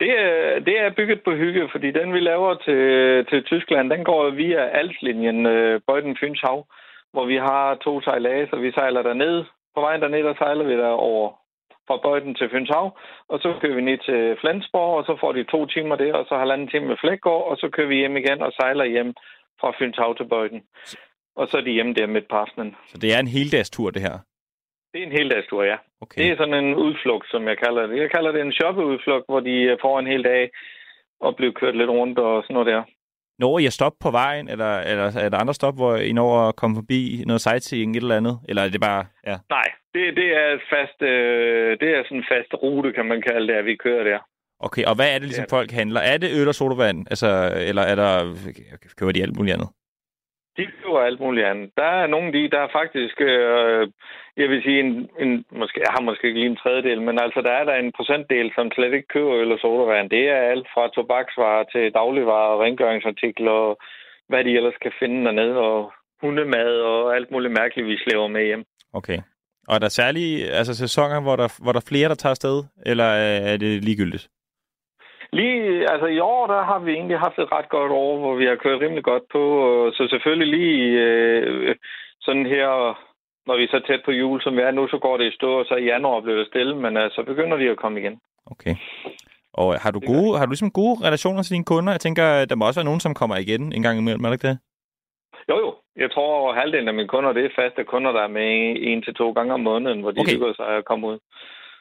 Det 0.00 0.10
er, 0.24 0.58
det 0.66 0.80
er 0.80 0.96
bygget 0.98 1.20
på 1.24 1.32
hygge, 1.42 1.68
fordi 1.72 1.90
den 1.90 2.12
vi 2.14 2.20
laver 2.20 2.54
til, 2.66 2.82
til 3.30 3.42
Tyskland, 3.44 3.90
den 3.90 4.04
går 4.04 4.30
via 4.30 4.62
Alslinjen, 4.80 5.46
øh, 5.46 5.80
Bøjden 5.86 6.16
Fyns 6.20 6.40
Hav, 6.44 6.66
hvor 7.16 7.26
vi 7.32 7.38
har 7.48 7.64
to 7.86 7.92
sejladser. 8.06 8.56
Vi 8.66 8.72
sejler 8.72 9.02
derned. 9.02 9.36
På 9.74 9.80
vejen 9.86 10.00
derned, 10.02 10.22
der 10.28 10.34
sejler 10.34 10.64
vi 10.64 10.76
der 10.82 10.94
over 11.10 11.26
fra 11.88 11.96
Bøjden 12.04 12.34
til 12.34 12.50
Fyns 12.50 12.70
Hav, 12.74 12.86
og 13.28 13.38
så 13.42 13.48
kører 13.60 13.76
vi 13.78 13.88
ned 13.88 13.98
til 14.08 14.20
Flensborg, 14.40 14.92
og 14.98 15.04
så 15.08 15.16
får 15.20 15.32
de 15.32 15.44
to 15.44 15.66
timer 15.66 15.96
der, 15.96 16.12
og 16.14 16.24
så 16.28 16.34
halvanden 16.38 16.68
time 16.68 16.86
med 16.86 16.96
Flækgaard, 17.00 17.44
og 17.50 17.56
så 17.56 17.66
kører 17.74 17.88
vi 17.88 17.96
hjem 18.02 18.16
igen 18.16 18.40
og 18.46 18.52
sejler 18.52 18.84
hjem 18.84 19.10
fra 19.60 19.70
Fyns 19.78 19.96
Hav 19.96 20.16
til 20.16 20.28
Bøjden. 20.32 20.62
Og 21.36 21.48
så 21.48 21.56
er 21.56 21.60
de 21.60 21.76
hjemme 21.76 21.94
der 21.94 22.06
midt 22.06 22.28
på 22.30 22.36
aftenen. 22.36 22.76
Så 22.88 22.98
det 22.98 23.14
er 23.14 23.18
en 23.18 23.34
heldagstur, 23.36 23.90
det 23.90 24.02
her? 24.02 24.16
Det 24.92 25.02
er 25.02 25.06
en 25.06 25.18
heldagstur, 25.20 25.62
ja. 25.62 25.76
Okay. 26.00 26.18
Det 26.22 26.30
er 26.30 26.36
sådan 26.36 26.64
en 26.64 26.74
udflugt, 26.74 27.30
som 27.30 27.48
jeg 27.48 27.58
kalder 27.58 27.86
det. 27.86 27.96
Jeg 27.98 28.10
kalder 28.10 28.32
det 28.32 28.40
en 28.40 28.52
shoppeudflugt, 28.52 29.26
hvor 29.28 29.40
de 29.40 29.56
øh, 29.70 29.78
får 29.84 29.98
en 29.98 30.06
hel 30.06 30.24
dag 30.24 30.50
og 31.20 31.36
bliver 31.36 31.52
kørt 31.52 31.76
lidt 31.76 31.90
rundt 31.90 32.18
og 32.18 32.42
sådan 32.42 32.54
noget 32.54 32.72
der. 32.72 32.82
Når 33.38 33.58
I 33.58 33.66
at 33.66 33.72
stoppe 33.72 33.98
på 34.00 34.10
vejen, 34.10 34.48
eller, 34.48 34.78
eller 34.78 35.18
er 35.18 35.28
der 35.28 35.38
andre 35.38 35.54
stop, 35.54 35.76
hvor 35.76 35.96
I 35.96 36.12
når 36.12 36.48
at 36.48 36.56
komme 36.56 36.76
forbi 36.76 37.22
noget 37.26 37.40
sightseeing, 37.40 37.96
et 37.96 38.00
eller 38.00 38.16
andet? 38.16 38.38
Eller 38.48 38.62
er 38.62 38.68
det 38.68 38.80
bare... 38.80 39.06
Ja. 39.26 39.36
Nej, 39.50 39.68
det, 39.94 40.16
det 40.16 40.28
er 40.42 40.58
fast, 40.74 41.02
øh, 41.02 41.70
det 41.80 41.88
er 41.96 42.02
sådan 42.04 42.18
en 42.18 42.24
fast 42.32 42.54
rute, 42.62 42.92
kan 42.92 43.06
man 43.06 43.22
kalde 43.22 43.48
det, 43.48 43.54
at 43.58 43.64
vi 43.64 43.76
kører 43.76 44.04
der. 44.04 44.18
Okay, 44.60 44.84
og 44.84 44.94
hvad 44.94 45.08
er 45.14 45.18
det 45.18 45.22
ligesom 45.22 45.44
folk 45.50 45.70
handler? 45.70 46.00
Er 46.00 46.16
det 46.18 46.30
øl 46.40 46.48
og 46.48 46.54
sodavand? 46.54 47.06
Altså, 47.10 47.52
eller 47.56 47.82
er 47.82 47.94
der... 47.94 48.34
Køber 48.98 49.12
de 49.12 49.22
alt 49.22 49.36
muligt 49.36 49.54
andet? 49.54 49.68
De 50.56 50.66
køber 50.66 51.00
alt 51.00 51.20
muligt 51.20 51.46
andet. 51.46 51.70
Der 51.76 51.90
er 52.00 52.06
nogle 52.06 52.26
af 52.26 52.32
de, 52.32 52.50
der 52.54 52.60
er 52.60 52.76
faktisk, 52.80 53.16
øh, 53.20 53.82
jeg 54.36 54.48
vil 54.50 54.62
sige, 54.62 54.80
en, 54.80 55.10
en, 55.22 55.44
måske, 55.60 55.80
jeg 55.86 55.92
har 55.96 56.02
måske 56.08 56.26
ikke 56.26 56.40
lige 56.40 56.52
en 56.54 56.62
tredjedel, 56.62 57.00
men 57.02 57.16
altså 57.24 57.40
der 57.46 57.54
er 57.60 57.64
der 57.64 57.74
en 57.74 57.92
procentdel, 57.96 58.48
som 58.54 58.70
slet 58.70 58.92
ikke 58.94 59.12
køber 59.14 59.34
øl 59.40 59.52
og 59.52 59.58
sodavand. 59.58 60.10
Det 60.10 60.28
er 60.28 60.50
alt 60.52 60.66
fra 60.74 60.84
tobaksvarer 60.94 61.64
til 61.72 61.92
dagligvarer, 61.98 62.62
rengøringsartikler 62.64 63.50
og 63.50 63.78
hvad 64.28 64.44
de 64.44 64.56
ellers 64.58 64.78
kan 64.82 64.92
finde 65.00 65.24
dernede, 65.24 65.56
og 65.58 65.92
hundemad 66.22 66.80
og 66.80 67.16
alt 67.16 67.30
muligt 67.30 67.54
mærkeligt, 67.60 67.88
vi 67.88 67.96
slæver 68.04 68.28
med 68.28 68.44
hjem. 68.44 68.64
Okay. 68.92 69.18
Og 69.68 69.74
er 69.74 69.78
der 69.78 69.88
særlige 69.88 70.50
altså, 70.50 70.74
sæsoner, 70.74 71.20
hvor 71.20 71.36
der, 71.36 71.62
hvor 71.62 71.72
der 71.72 71.80
er 71.80 71.88
flere, 71.88 72.08
der 72.08 72.14
tager 72.14 72.30
afsted? 72.30 72.64
Eller 72.86 73.04
er 73.50 73.56
det 73.56 73.84
ligegyldigt? 73.84 74.28
Lige, 75.32 75.90
altså 75.92 76.06
i 76.06 76.18
år, 76.18 76.46
der 76.46 76.62
har 76.62 76.78
vi 76.78 76.92
egentlig 76.92 77.18
haft 77.18 77.38
et 77.38 77.52
ret 77.52 77.68
godt 77.68 77.92
år, 77.92 78.18
hvor 78.18 78.34
vi 78.34 78.46
har 78.46 78.56
kørt 78.56 78.80
rimelig 78.80 79.04
godt 79.04 79.22
på. 79.32 79.42
Så 79.94 80.06
selvfølgelig 80.10 80.48
lige 80.58 81.00
øh, 81.04 81.74
sådan 82.20 82.46
her, 82.46 82.68
når 83.46 83.56
vi 83.56 83.64
er 83.64 83.68
så 83.70 83.80
tæt 83.86 84.02
på 84.04 84.10
jul, 84.10 84.42
som 84.42 84.56
vi 84.56 84.60
er 84.60 84.70
nu, 84.70 84.88
så 84.88 84.98
går 84.98 85.16
det 85.16 85.26
i 85.26 85.36
stå, 85.36 85.58
og 85.58 85.64
så 85.68 85.74
i 85.74 85.84
januar 85.84 86.20
bliver 86.20 86.38
det 86.38 86.46
stille, 86.46 86.76
men 86.76 86.96
øh, 86.96 87.10
så 87.10 87.22
begynder 87.22 87.56
de 87.56 87.70
at 87.70 87.76
komme 87.76 88.00
igen. 88.00 88.20
Okay. 88.46 88.74
Og 89.52 89.80
har 89.80 89.90
du, 89.90 90.00
gode, 90.00 90.38
har 90.38 90.44
du 90.46 90.50
ligesom 90.50 90.70
gode 90.70 90.96
relationer 91.06 91.42
til 91.42 91.54
dine 91.54 91.64
kunder? 91.64 91.92
Jeg 91.92 92.00
tænker, 92.00 92.44
der 92.44 92.56
må 92.56 92.66
også 92.66 92.80
være 92.80 92.90
nogen, 92.90 93.00
som 93.00 93.14
kommer 93.14 93.36
igen 93.36 93.72
en 93.72 93.82
gang 93.82 93.98
imellem, 93.98 94.24
er 94.24 94.28
det 94.28 94.36
ikke 94.36 94.48
det? 94.48 94.58
Jo, 95.50 95.56
jo. 95.64 95.74
Jeg 95.96 96.10
tror, 96.10 96.40
over 96.40 96.54
halvdelen 96.54 96.88
af 96.88 96.94
mine 96.94 97.08
kunder, 97.08 97.32
det 97.32 97.44
er 97.44 97.58
faste 97.60 97.84
kunder, 97.84 98.12
der 98.12 98.22
er 98.22 98.32
med 98.38 98.76
en, 98.80 99.02
til 99.02 99.14
to 99.14 99.32
gange 99.32 99.54
om 99.54 99.60
måneden, 99.60 100.00
hvor 100.00 100.10
de 100.10 100.20
okay. 100.20 100.32
hygger 100.32 100.52
sig 100.54 100.68
at 100.68 100.84
komme 100.84 101.06
ud. 101.06 101.18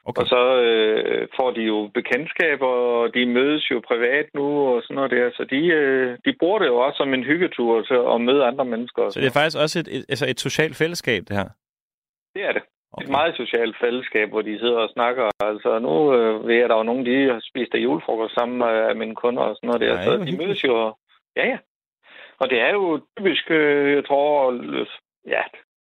Okay. 0.07 0.22
Og 0.22 0.27
så 0.27 0.41
øh, 0.61 1.27
får 1.38 1.52
de 1.52 1.61
jo 1.61 1.90
bekendtskaber, 1.94 2.68
og 2.68 3.14
de 3.14 3.26
mødes 3.26 3.72
jo 3.72 3.82
privat 3.88 4.26
nu 4.34 4.45
og 4.68 4.84
sådan 4.84 4.95
noget 4.95 5.11
der. 5.11 5.32
Så 5.34 5.44
de, 5.44 5.61
øh, 5.68 6.18
de 6.26 6.34
bruger 6.40 6.60
det 6.60 6.68
jo 6.68 6.77
også 6.77 6.98
som 6.98 7.14
en 7.14 7.23
hyggetur 7.23 7.82
til 7.82 7.99
at 8.14 8.22
møde 8.22 8.45
andre 8.45 8.65
mennesker. 8.65 9.10
Så 9.10 9.19
det 9.19 9.27
er 9.27 9.40
faktisk 9.40 9.57
også 9.57 9.80
et, 9.80 9.88
et, 9.88 10.06
altså 10.10 10.26
et 10.30 10.40
socialt 10.40 10.76
fællesskab, 10.76 11.22
det 11.27 11.36
her? 11.38 11.49
Det 12.36 12.44
er 12.44 12.52
det. 12.52 12.64
Okay. 12.94 13.06
Et 13.06 13.11
meget 13.11 13.36
socialt 13.36 13.76
fællesskab, 13.82 14.30
hvor 14.30 14.41
de 14.41 14.60
sidder 14.60 14.77
og 14.77 14.90
snakker. 14.90 15.30
Altså 15.40 15.80
nu 15.80 16.14
øh, 16.15 16.48
ved 16.48 16.56
jeg, 16.56 16.69
der 16.69 16.76
var 16.76 16.84
nogen, 16.84 17.06
de 17.06 17.15
har 17.34 17.40
spist 17.49 17.73
af 17.73 17.80
julefrokost 17.80 18.34
sammen 18.34 18.57
med 18.57 18.95
mine 18.95 19.15
kunder 19.15 19.44
og 19.44 19.56
sådan 19.56 19.68
noget 19.68 19.82
der. 19.82 19.94
Nej, 19.95 20.03
så 20.03 20.11
de 20.27 20.38
mødes 20.38 20.64
jo. 20.64 20.95
Ja, 21.36 21.48
ja. 21.48 21.57
Og 22.40 22.49
det 22.49 22.60
er 22.60 22.72
jo 22.72 23.02
typisk, 23.18 23.52
øh, 23.52 23.95
jeg 23.95 24.06
tror, 24.06 24.52
ja, 25.27 25.41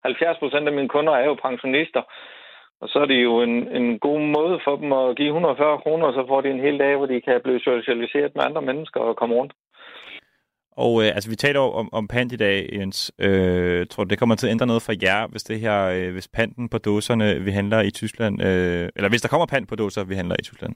70 0.04 0.38
procent 0.38 0.68
af 0.68 0.74
mine 0.74 0.88
kunder 0.88 1.12
er 1.12 1.24
jo 1.24 1.34
pensionister. 1.34 2.02
Og 2.82 2.88
så 2.88 2.98
er 2.98 3.06
det 3.06 3.22
jo 3.22 3.42
en, 3.42 3.56
en 3.78 3.98
god 3.98 4.20
måde 4.36 4.60
for 4.64 4.76
dem 4.76 4.92
at 4.92 5.16
give 5.16 5.28
140 5.28 5.78
kroner, 5.82 6.06
og 6.06 6.12
så 6.12 6.24
får 6.28 6.40
de 6.40 6.48
en 6.50 6.64
hel 6.66 6.78
dag, 6.78 6.96
hvor 6.96 7.06
de 7.06 7.20
kan 7.20 7.40
blive 7.44 7.60
socialiseret 7.60 8.34
med 8.34 8.44
andre 8.44 8.62
mennesker 8.62 9.00
og 9.00 9.16
komme 9.16 9.34
rundt. 9.34 9.52
Og 10.84 11.02
øh, 11.02 11.08
altså, 11.16 11.30
vi 11.30 11.36
taler 11.36 11.60
jo 11.60 11.70
om, 11.80 11.88
om 11.92 12.08
pant 12.08 12.32
i 12.32 12.36
dag, 12.36 12.68
Jens. 12.72 13.12
Øh, 13.18 13.86
tror 13.86 14.04
du, 14.04 14.08
det 14.08 14.18
kommer 14.18 14.34
til 14.34 14.46
at 14.46 14.50
ændre 14.50 14.66
noget 14.66 14.82
for 14.82 14.94
jer, 15.02 15.26
hvis 15.26 15.42
det 15.42 15.60
her, 15.60 15.78
øh, 15.84 16.12
hvis 16.12 16.28
panten 16.28 16.68
på 16.68 16.78
dåserne, 16.78 17.40
vi 17.40 17.50
handler 17.50 17.80
i 17.82 17.90
Tyskland, 17.90 18.42
øh, 18.42 18.88
eller 18.96 19.08
hvis 19.08 19.22
der 19.22 19.28
kommer 19.28 19.46
pant 19.46 19.68
på 19.68 19.76
dåser, 19.76 20.04
vi 20.04 20.14
handler 20.14 20.36
i 20.38 20.42
Tyskland? 20.42 20.74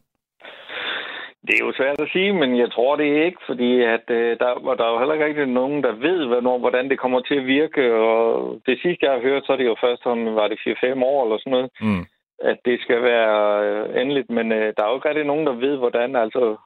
Det 1.47 1.55
er 1.55 1.64
jo 1.66 1.73
svært 1.77 2.01
at 2.01 2.09
sige, 2.12 2.32
men 2.32 2.59
jeg 2.59 2.73
tror 2.73 2.97
det 2.97 3.24
ikke, 3.27 3.40
fordi 3.47 3.82
at, 3.82 4.06
øh, 4.10 4.39
der, 4.39 4.51
og 4.70 4.78
der 4.78 4.85
er 4.85 4.93
jo 4.93 4.98
heller 4.98 5.14
ikke 5.14 5.27
rigtig 5.27 5.47
nogen, 5.47 5.82
der 5.82 5.93
ved, 5.93 6.27
hvornår, 6.27 6.59
hvordan 6.59 6.89
det 6.90 6.98
kommer 6.98 7.20
til 7.20 7.35
at 7.35 7.47
virke. 7.47 7.94
Og 7.94 8.60
det 8.66 8.78
sidste, 8.82 9.05
jeg 9.06 9.12
har 9.12 9.20
hørt, 9.20 9.47
så 9.47 9.52
er 9.52 9.56
det 9.56 9.66
jo 9.66 9.77
først 9.81 10.06
om, 10.06 10.35
var 10.35 10.48
det 10.48 10.59
4-5 10.59 11.05
år 11.05 11.24
eller 11.24 11.39
sådan 11.39 11.51
noget, 11.51 11.70
Mm. 11.81 12.05
at 12.51 12.59
det 12.64 12.81
skal 12.81 13.02
være 13.02 13.36
øh, 13.66 14.01
endeligt. 14.02 14.31
Men 14.31 14.52
øh, 14.52 14.73
der 14.77 14.82
er 14.82 14.89
jo 14.89 14.94
ikke 14.97 15.09
rigtig 15.09 15.24
nogen, 15.24 15.47
der 15.47 15.52
ved, 15.52 15.77
hvordan. 15.77 16.16
Altså, 16.16 16.56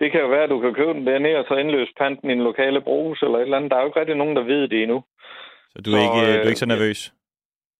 det 0.00 0.12
kan 0.12 0.20
jo 0.20 0.28
være, 0.28 0.42
at 0.44 0.50
du 0.50 0.60
kan 0.60 0.74
købe 0.74 0.92
den 0.92 1.06
dernede, 1.06 1.36
og 1.38 1.44
så 1.48 1.54
indløse 1.54 1.92
panten 1.98 2.30
i 2.30 2.32
en 2.32 2.42
lokale 2.50 2.80
brugs 2.80 3.22
eller 3.22 3.38
et 3.38 3.42
eller 3.42 3.56
andet. 3.56 3.70
Der 3.70 3.76
er 3.76 3.80
jo 3.80 3.86
ikke 3.86 4.00
rigtig 4.00 4.16
nogen, 4.16 4.36
der 4.36 4.42
ved 4.42 4.68
det 4.68 4.82
endnu. 4.82 5.02
Så 5.72 5.82
du 5.82 5.90
er, 5.90 6.02
ikke, 6.06 6.20
øh, 6.28 6.38
du 6.40 6.46
er 6.46 6.52
ikke 6.54 6.64
så 6.66 6.72
nervøs? 6.74 7.12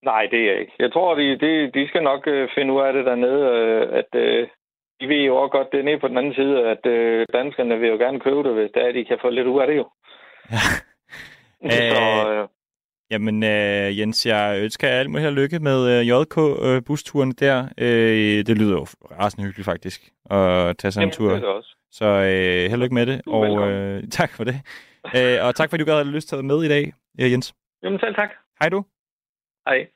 Nej, 0.05 0.27
det 0.31 0.41
er 0.41 0.51
jeg 0.51 0.61
ikke. 0.61 0.73
Jeg 0.79 0.93
tror, 0.93 1.15
de, 1.15 1.39
de, 1.39 1.71
de 1.75 1.89
skal 1.89 2.03
nok 2.03 2.27
øh, 2.27 2.49
finde 2.55 2.73
ud 2.75 2.81
af 2.81 2.93
det 2.93 3.05
dernede, 3.07 3.43
øh, 3.57 3.99
at 4.01 4.11
øh, 4.15 4.49
de 5.01 5.09
ved 5.09 5.23
jo 5.27 5.37
også 5.37 5.53
godt, 5.57 5.69
det 5.73 5.81
er 5.81 5.85
nede 5.85 5.99
på 6.01 6.09
den 6.09 6.19
anden 6.19 6.35
side, 6.35 6.57
at 6.73 6.87
øh, 6.87 7.27
danskerne 7.33 7.79
vil 7.81 7.89
jo 7.89 7.97
gerne 7.97 8.21
købe 8.21 8.43
det, 8.43 8.53
hvis 8.55 8.71
det 8.75 8.83
er, 8.83 8.89
at 8.89 8.95
de 8.95 9.05
kan 9.05 9.19
få 9.23 9.31
lidt 9.31 9.47
ud 9.47 9.61
af 9.61 9.67
det 9.67 9.77
jo. 9.77 9.87
så, 11.71 12.29
øh, 12.33 12.49
Jamen, 13.11 13.43
øh, 13.43 13.99
Jens, 13.99 14.27
jeg 14.27 14.61
ønsker 14.63 14.89
jer 14.89 14.99
alt 14.99 15.11
muligt 15.11 15.25
held 15.25 15.35
lykke 15.35 15.59
med 15.59 15.79
øh, 15.93 16.09
JK-busturen 16.09 17.33
der. 17.33 17.69
Øh, 17.79 18.47
det 18.47 18.59
lyder 18.59 18.73
jo 18.73 18.87
rasende 19.21 19.45
hyggeligt, 19.47 19.65
faktisk, 19.65 20.01
at 20.31 20.77
tage 20.79 20.93
sådan 20.93 21.09
en 21.09 21.13
tur. 21.13 21.33
det 21.33 21.43
det 21.43 21.49
også. 21.49 21.77
Så 21.91 22.05
øh, 22.07 22.71
held 22.71 22.73
og 22.73 22.79
lykke 22.79 22.95
med 22.95 23.07
det, 23.07 23.21
Du 23.25 23.33
og 23.33 23.43
velkommen. 23.43 23.75
øh, 23.77 24.03
tak 24.19 24.31
for 24.37 24.45
det. 24.45 24.55
øh, 25.17 25.47
og 25.47 25.55
tak, 25.55 25.71
fordi 25.71 25.83
du 25.83 25.91
gad 25.91 25.95
have 25.95 26.15
lyst 26.17 26.29
til 26.29 26.37
at 26.37 26.39
være 26.39 26.57
med 26.57 26.65
i 26.65 26.69
dag, 26.69 26.93
øh, 27.21 27.33
Jens. 27.33 27.55
Jamen 27.83 28.01
selv 28.01 28.15
tak. 28.15 28.31
Hej 28.61 28.69
du. 28.69 28.85
Hej. 29.69 29.87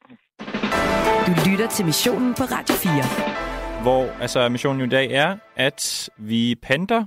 Du 1.27 1.33
lytter 1.51 1.69
til 1.69 1.85
missionen 1.85 2.35
på 2.35 2.43
Radio 2.43 2.75
4. 2.75 3.54
Hvor 3.85 4.21
altså, 4.21 4.49
missionen 4.49 4.87
i 4.87 4.89
dag 4.89 5.13
er, 5.13 5.37
at 5.57 6.11
vi 6.19 6.55
panter. 6.63 7.05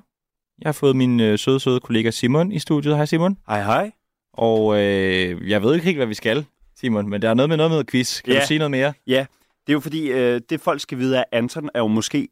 Jeg 0.62 0.68
har 0.68 0.72
fået 0.72 0.96
min 0.96 1.20
øh, 1.20 1.40
søde, 1.40 1.60
søde 1.60 1.80
kollega 1.80 2.12
Simon 2.12 2.52
i 2.52 2.60
studiet. 2.60 2.96
Hej 2.96 3.06
Simon. 3.06 3.38
Hej, 3.48 3.64
hej. 3.64 3.92
Og 4.34 4.78
øh, 4.78 5.50
jeg 5.50 5.64
ved 5.64 5.74
ikke 5.74 5.86
helt, 5.86 5.98
hvad 5.98 6.08
vi 6.08 6.14
skal, 6.14 6.46
Simon, 6.76 7.10
men 7.10 7.22
der 7.22 7.30
er 7.30 7.34
noget 7.34 7.50
med 7.50 7.58
noget 7.58 7.72
med 7.72 7.84
quiz. 7.86 8.22
Kan 8.22 8.34
Ja. 8.34 8.40
du 8.40 8.46
sige 8.46 8.58
noget 8.58 8.72
mere? 8.72 8.94
Ja, 9.08 9.26
det 9.68 9.70
er 9.70 9.74
jo 9.74 9.80
fordi, 9.80 10.08
øh, 10.12 10.42
det 10.50 10.62
folk 10.62 10.82
skal 10.82 10.98
vide, 10.98 11.18
er, 11.18 11.20
at 11.20 11.26
Anton 11.32 11.70
er 11.74 11.80
jo 11.80 11.88
måske 11.88 12.28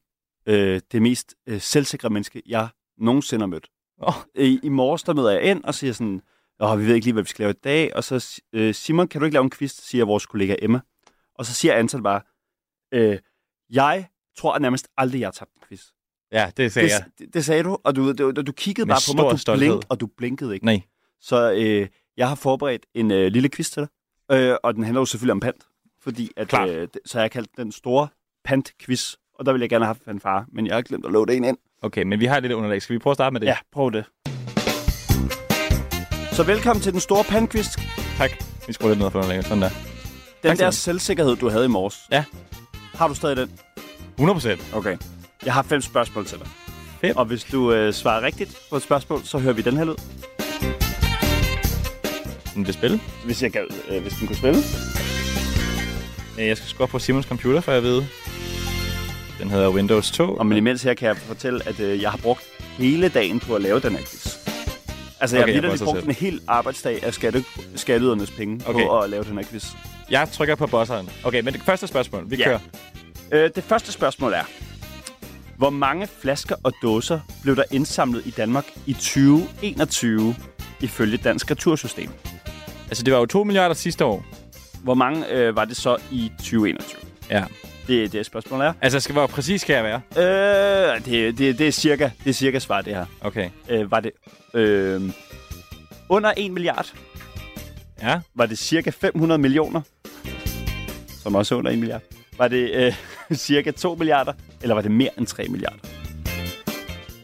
øh, 0.48 0.82
det 0.92 1.02
mest 1.02 1.36
øh, 1.48 1.62
selvsikre 1.62 2.10
menneske, 2.10 2.42
jeg 2.46 2.68
nogensinde 2.98 3.42
har 3.42 3.48
mødt. 3.48 3.68
Oh. 4.02 4.14
I, 4.36 4.60
I 4.64 4.70
morges, 4.70 5.04
der 5.04 5.14
møder 5.14 5.32
jeg 5.32 5.42
ind 5.42 5.64
og 5.64 5.76
siger 5.76 5.94
sådan, 5.94 6.22
Åh, 6.60 6.80
vi 6.80 6.88
ved 6.88 6.96
ikke 6.96 7.06
lige, 7.06 7.14
hvad 7.14 7.24
vi 7.24 7.30
skal 7.30 7.44
lave 7.44 7.52
i 7.52 7.60
dag. 7.64 7.96
Og 7.96 8.04
så, 8.04 8.42
øh, 8.54 8.74
Simon, 8.74 9.08
kan 9.08 9.22
du 9.22 9.26
ikke 9.26 9.34
lave 9.36 9.44
en 9.44 9.52
quiz, 9.52 9.72
siger 9.72 10.06
vores 10.06 10.26
kollega 10.26 10.56
Emma. 10.62 10.80
Og 11.36 11.46
så 11.46 11.54
siger 11.54 11.74
Anton 11.74 12.04
bare, 12.04 12.22
øh, 12.94 13.20
jeg 13.70 14.08
tror 14.38 14.60
nærmest 14.60 14.88
aldrig, 14.98 15.20
jeg 15.20 15.28
har 15.28 15.32
tabt 15.32 15.52
en 15.56 15.62
quiz. 15.68 15.82
Ja, 16.32 16.52
det 16.58 16.72
sagde 16.72 16.88
det, 16.88 16.94
jeg. 16.94 17.04
Det, 17.20 17.34
det 17.34 17.46
sagde 17.46 17.64
du, 17.64 17.78
og 17.84 17.96
du, 17.96 18.12
du, 18.14 18.32
du, 18.32 18.52
kiggede 18.52 18.86
Med 18.86 18.96
bare 18.96 19.16
på 19.16 19.24
mig, 19.24 19.32
du 19.32 19.38
stolthed. 19.38 19.70
blink, 19.70 19.86
og 19.90 20.00
du 20.00 20.08
blinkede 20.18 20.54
ikke. 20.54 20.66
Nej. 20.66 20.82
Så 21.22 21.52
øh, 21.52 21.88
jeg 22.18 22.28
har 22.30 22.36
forberedt 22.36 22.86
en 22.94 23.12
øh, 23.12 23.28
lille 23.32 23.50
quiz 23.50 23.70
til 23.70 23.82
dig, 23.82 23.88
øh, 24.38 24.56
og 24.64 24.74
den 24.76 24.84
handler 24.84 25.02
jo 25.02 25.06
selvfølgelig 25.06 25.32
om 25.32 25.40
pant, 25.40 25.64
fordi 26.04 26.32
at, 26.38 26.48
Klart. 26.48 26.70
øh, 26.70 26.88
så 27.06 27.18
har 27.18 27.24
jeg 27.24 27.32
kaldt 27.32 27.50
den 27.58 27.72
store 27.72 28.08
pant-quiz, 28.44 29.14
og 29.40 29.46
der 29.46 29.52
vil 29.52 29.60
jeg 29.60 29.70
gerne 29.70 29.86
have 29.86 29.96
haft 29.96 30.08
en 30.08 30.20
far, 30.20 30.46
men 30.54 30.68
jeg 30.68 30.76
har 30.76 30.82
glemt 30.82 31.06
at 31.06 31.28
det 31.28 31.38
en 31.38 31.44
ind. 31.44 31.58
Okay, 31.82 32.04
men 32.04 32.20
vi 32.20 32.26
har 32.26 32.40
lidt 32.40 32.54
underlag. 32.54 32.82
Skal 32.82 32.94
vi 32.94 33.00
prøve 33.00 33.12
at 33.12 33.18
starte 33.18 33.34
med 33.34 33.42
det? 33.42 33.48
Ja, 33.48 33.58
prøv 33.72 33.92
det. 33.92 34.06
Så 36.32 36.44
velkommen 36.44 36.84
til 36.84 36.92
den 36.92 37.00
store 37.02 37.24
pant-quiz. 37.24 37.68
Tak. 38.18 38.32
Vi 38.68 38.74
skruer 38.74 38.90
lidt 38.90 39.00
ned 39.00 39.12
for 39.12 39.20
underlaget. 39.20 39.46
Sådan 39.46 39.62
der. 39.62 39.70
Den 39.70 40.50
Tak, 40.50 40.58
der 40.58 40.72
selvsikkerhed, 40.72 41.36
du 41.36 41.50
havde 41.50 41.66
i 41.66 41.68
morges. 41.68 41.98
Ja. 42.12 42.24
Har 42.94 43.08
du 43.08 43.14
stadig 43.14 43.38
den? 43.38 43.60
100 44.18 44.36
procent. 44.36 44.62
Okay. 44.74 44.98
Jeg 45.46 45.54
har 45.54 45.64
fem 45.64 45.82
spørgsmål 45.82 46.26
til 46.26 46.38
dig. 46.38 46.48
Fem? 47.02 47.18
Og 47.18 47.26
hvis 47.26 47.44
du 47.44 47.74
øh, 47.74 47.94
svarer 47.94 48.22
rigtigt 48.22 48.58
på 48.70 48.76
et 48.76 48.82
spørgsmål, 48.82 49.22
så 49.24 49.38
hører 49.38 49.54
vi 49.54 49.62
den 49.62 49.78
her 49.78 49.84
lyd. 49.86 49.96
Den 52.56 52.66
vil 52.66 52.74
spille. 52.74 53.00
Hvis, 53.26 53.44
jeg 53.44 53.52
kan, 53.52 53.62
øh, 53.90 54.02
hvis 54.02 54.14
den 54.14 54.28
kunne 54.28 54.36
spille. 54.38 54.58
Øh, 56.40 56.48
Jeg 56.48 56.58
skal 56.58 56.70
skrue 56.70 56.88
på 56.88 57.00
Simons 57.00 57.26
computer, 57.26 57.62
for 57.62 57.72
jeg 57.72 57.84
ved. 57.84 58.04
Den 59.40 59.50
hedder 59.50 59.70
Windows 59.70 60.12
2. 60.12 60.36
Og 60.36 60.46
men 60.46 60.58
imens 60.58 60.84
her 60.84 60.94
kan 60.94 61.08
jeg 61.08 61.18
fortælle, 61.18 61.68
at 61.68 61.80
øh, 61.80 62.02
jeg 62.02 62.12
har 62.12 62.18
brugt 62.18 62.42
hele 62.78 63.10
dagen 63.10 63.40
på 63.40 63.56
at 63.56 63.62
lave 63.62 63.80
den 63.80 63.92
her 63.92 64.00
quiz. 64.00 64.38
Altså, 65.20 65.36
jeg 65.36 65.44
Okay, 65.44 65.54
har 65.54 65.62
jeg 65.62 65.64
virkelig 65.64 65.80
får 65.80 65.86
brugt 65.94 66.06
en 66.06 66.12
hel 66.12 66.42
arbejdsdag 66.48 67.04
af 67.04 67.14
skatte, 67.14 67.44
skatteydernes 67.76 68.32
penge. 68.32 68.62
Okay. 68.68 68.84
på 68.86 69.00
at 69.00 69.10
lave 69.10 69.24
den 69.24 69.38
her 69.38 69.44
quiz. 69.46 69.66
Jeg 70.10 70.30
trykker 70.32 70.56
på 70.56 70.68
bosseren. 70.68 71.10
Okay, 71.24 71.42
men 71.42 71.54
det 71.54 71.62
første 71.62 71.88
spørgsmål. 71.88 72.24
Vi 72.30 72.36
Ja. 72.36 72.44
kører. 72.46 72.60
Øh, 73.32 73.50
det 73.56 73.64
første 73.64 73.92
spørgsmål 73.92 74.34
er, 74.34 74.44
hvor 75.58 75.70
mange 75.70 76.08
flasker 76.08 76.56
og 76.64 76.74
dåser 76.82 77.20
blev 77.44 77.56
der 77.56 77.64
indsamlet 77.72 78.26
i 78.26 78.30
Danmark 78.30 78.66
i 78.86 78.94
2021 78.94 80.36
ifølge 80.82 81.18
Dansk 81.18 81.52
Retursystem? 81.52 82.10
Altså, 82.88 83.04
det 83.04 83.14
var 83.14 83.20
jo 83.20 83.26
2 83.26 83.44
milliarder 83.44 83.76
sidste 83.76 84.06
år. 84.06 84.26
Hvor 84.84 84.94
mange 84.94 85.32
øh, 85.32 85.56
var 85.56 85.66
det 85.66 85.78
så 85.78 85.98
i 86.12 86.32
2021? 86.38 87.02
Ja. 87.30 87.44
Det 87.88 88.04
er 88.04 88.08
det 88.08 88.26
spørgsmål 88.26 88.62
er. 88.62 88.74
Altså, 88.82 89.00
skal, 89.00 89.14
hvor 89.14 89.28
præcis 89.28 89.62
skal 89.62 89.74
jeg 89.74 89.84
være? 89.84 90.02
Øh, 90.96 91.06
det, 91.06 91.38
det, 91.38 91.60
det, 91.60 91.68
er 91.68 91.72
cirka, 91.72 92.10
det 92.24 92.30
er 92.30 92.34
cirka 92.34 92.60
svar, 92.60 92.82
det 92.82 92.96
her. 92.96 93.06
Okay. 93.22 93.50
Øh, 93.70 93.92
var 93.92 94.00
det 94.00 94.12
øh, 94.54 95.02
under 96.10 96.34
1 96.38 96.52
milliard? 96.52 96.94
Ja. 98.02 98.20
Var 98.36 98.46
det 98.46 98.58
cirka 98.58 98.90
500 98.90 99.42
millioner? 99.42 99.82
Som 101.24 101.36
også 101.36 101.56
er 101.56 101.60
under 101.60 101.72
1 101.72 101.78
milliard. 101.78 102.02
Var 102.38 102.48
det 102.48 102.72
øh, 102.74 102.94
cirka 103.38 103.72
2 103.72 103.96
milliarder? 103.96 104.34
Eller 104.62 104.76
var 104.76 104.82
det 104.82 104.92
mere 104.92 105.10
end 105.18 105.28
3 105.28 105.46
milliarder? 105.50 105.78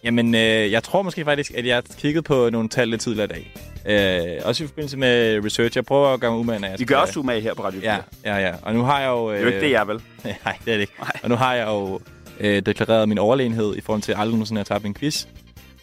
Jamen, 0.04 0.36
øh, 0.36 0.72
jeg 0.72 0.84
tror 0.84 1.02
måske 1.02 1.26
faktisk, 1.26 1.52
at 1.56 1.66
jeg 1.66 1.76
har 1.76 1.84
kigget 1.98 2.24
på 2.24 2.50
nogle 2.50 2.70
tal 2.70 2.88
lidt 2.88 3.02
tidligere 3.02 3.26
i 3.26 3.28
dag. 3.28 3.54
Øh, 3.86 4.46
også 4.46 4.64
i 4.64 4.68
forbindelse 4.68 4.98
med 4.98 5.46
research. 5.46 5.78
Jeg 5.78 5.86
prøver 5.86 6.08
at 6.08 6.20
gøre 6.20 6.32
mig 6.32 6.40
umage, 6.40 6.62
Vi 6.62 6.68
skal- 6.78 6.88
gør 6.88 6.96
også 6.96 7.20
umage 7.20 7.42
her 7.42 7.54
på 7.54 7.64
Radio 7.64 7.80
4. 7.82 7.94
Ja, 7.94 8.00
ja, 8.36 8.48
ja. 8.48 8.56
Og 8.62 8.74
nu 8.74 8.82
har 8.84 9.00
jeg 9.00 9.08
jo... 9.10 9.32
Øh, 9.32 9.36
Det 9.36 9.40
er 9.40 9.42
jo 9.44 9.48
ikke 9.56 9.66
det, 9.66 9.72
jeg 9.72 9.88
vel? 9.88 10.02
Nej, 10.46 10.58
det 10.66 10.72
er 10.74 10.78
det 10.78 10.82
ikke. 10.82 10.94
Og 11.24 11.30
nu 11.30 11.36
har 11.36 11.54
jeg 11.54 11.68
jo 11.68 12.00
øh, 12.40 12.62
deklareret 12.66 13.10
min 13.10 13.18
overlegenhed 13.18 13.76
i 13.76 13.82
forhold 13.82 14.02
til 14.02 14.12
aldrig 14.12 14.30
nogensinde 14.32 14.62
at 14.62 14.68
tabe 14.68 14.88
en 14.88 14.94
quiz. 14.94 15.16
Så 15.16 15.28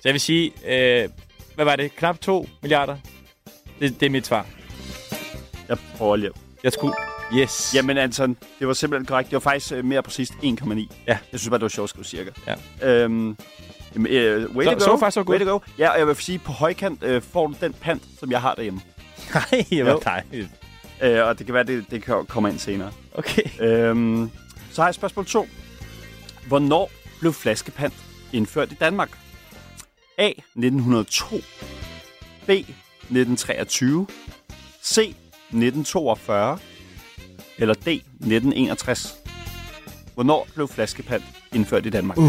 jeg 0.05 0.13
vil 0.13 0.21
sige, 0.21 0.53
øh, 0.69 1.09
hvad 1.55 1.65
var 1.65 1.77
det? 1.77 1.97
Knap 1.97 2.19
2 2.21 2.49
milliarder? 2.63 2.97
Det, 3.81 4.01
det 4.01 4.07
er 4.07 4.11
mit 4.11 4.27
svar. 4.27 4.47
Jeg 5.69 5.77
prøver 5.99 6.17
lige. 6.17 6.31
Jeg 6.65 6.73
skulle... 6.73 6.95
Yes. 7.37 7.71
Jamen 7.75 7.99
Anton, 7.99 8.37
det 8.59 8.67
var 8.67 8.73
simpelthen 8.73 9.07
korrekt. 9.07 9.31
Det 9.31 9.35
var 9.35 9.41
faktisk 9.41 9.73
øh, 9.73 9.85
mere 9.85 10.03
præcist 10.03 10.33
1,9. 10.33 10.39
Ja. 10.43 10.89
Jeg 11.07 11.19
synes 11.41 11.49
bare, 11.49 11.59
det 11.59 11.63
var 11.63 11.69
sjovt 11.69 11.91
skrive 11.91 12.05
cirka. 12.05 12.31
Ja. 12.47 12.55
Øhm, 13.03 13.37
jamen, 13.95 14.13
øh, 14.13 14.57
way 14.57 14.65
Så- 14.65 14.75
to 14.79 14.91
go. 14.91 14.97
far, 14.99 15.11
so 15.11 15.21
good. 15.21 15.39
Way 15.41 15.47
to 15.47 15.53
go. 15.53 15.59
Ja, 15.79 15.89
og 15.91 15.99
jeg 15.99 16.07
vil 16.07 16.17
sige, 16.17 16.39
på 16.39 16.53
højkant 16.53 17.03
øh, 17.03 17.23
får 17.23 17.47
du 17.47 17.55
den 17.61 17.73
pant, 17.73 18.03
som 18.21 18.31
jeg 18.31 18.41
har 18.41 18.55
derhjemme. 18.55 18.81
Nej, 19.35 19.83
hvor 19.83 19.99
dejligt. 19.99 20.49
Øh, 21.03 21.25
og 21.27 21.39
det 21.39 21.47
kan 21.47 21.55
være, 21.55 21.65
det, 21.65 21.85
det 21.91 22.03
kan 22.03 22.27
komme 22.29 22.51
ind 22.51 22.59
senere. 22.59 22.93
Okay. 23.15 23.43
Øhm, 23.61 24.31
så 24.73 24.83
har 24.83 24.89
jeg 24.89 24.95
spørgsmål 24.95 25.27
2. 25.27 25.49
Hvornår 26.47 26.91
blev 27.21 27.33
flaskepant 27.33 27.95
indført 28.33 28.73
i 28.73 28.75
Danmark? 28.75 29.11
A. 30.19 30.27
1902. 30.29 31.37
B. 32.47 32.51
1923. 32.51 34.07
C. 34.85 35.15
1942. 35.49 36.59
Eller 37.59 37.75
D. 37.75 37.89
1961. 37.89 39.15
Hvornår 40.15 40.47
blev 40.55 40.69
flaskepant 40.69 41.25
indført 41.53 41.87
i 41.87 41.91
Danmark? 41.91 42.19
Uh. 42.19 42.25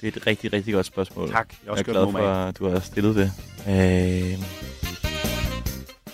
Det 0.00 0.14
er 0.14 0.20
et 0.20 0.26
rigtig, 0.26 0.52
rigtig 0.52 0.74
godt 0.74 0.86
spørgsmål. 0.86 1.30
Tak. 1.30 1.48
Jeg 1.50 1.56
har 1.64 1.70
også 1.72 1.84
jeg 1.86 1.96
er 1.96 2.02
glad 2.04 2.12
for, 2.12 2.28
at 2.28 2.58
du 2.58 2.68
har 2.68 2.80
stillet 2.80 3.16
det. 3.16 3.32
Øh, 3.68 3.74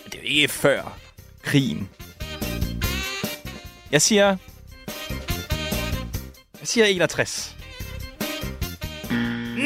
det 0.04 0.14
er 0.14 0.18
jo 0.18 0.22
ikke 0.22 0.48
før 0.48 0.98
krigen. 1.42 1.88
Jeg 3.92 4.02
siger... 4.02 4.36
Jeg 6.60 6.68
siger 6.68 6.86
61. 6.86 7.56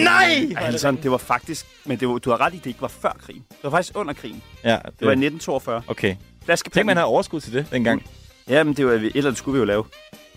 Nej! 0.04 0.52
Ej, 0.56 0.64
Hansen, 0.64 0.96
det 0.96 1.10
var 1.10 1.16
faktisk... 1.16 1.66
Men 1.84 2.00
det 2.00 2.08
var, 2.08 2.18
du 2.18 2.30
har 2.30 2.40
ret 2.40 2.54
i, 2.54 2.56
at 2.56 2.64
det 2.64 2.70
ikke 2.70 2.80
var 2.82 2.88
før 2.88 3.12
krigen. 3.20 3.44
Det 3.50 3.58
var 3.62 3.70
faktisk 3.70 3.96
under 3.96 4.12
krigen. 4.14 4.42
Ja, 4.64 4.70
Det 4.70 4.82
var 4.84 5.06
i 5.12 5.24
1942. 5.26 5.82
Okay. 5.88 6.16
Flaskepanten... 6.44 6.78
Tænk, 6.78 6.86
man 6.86 6.96
havde 6.96 7.06
overskud 7.06 7.40
til 7.40 7.52
det 7.52 7.66
dengang. 7.72 8.06
Jamen, 8.48 8.74
det 8.74 8.86
var, 8.86 8.92
et 8.92 8.96
eller 9.04 9.22
andet 9.24 9.36
skulle 9.38 9.52
vi 9.52 9.58
jo 9.58 9.64
lave. 9.64 9.84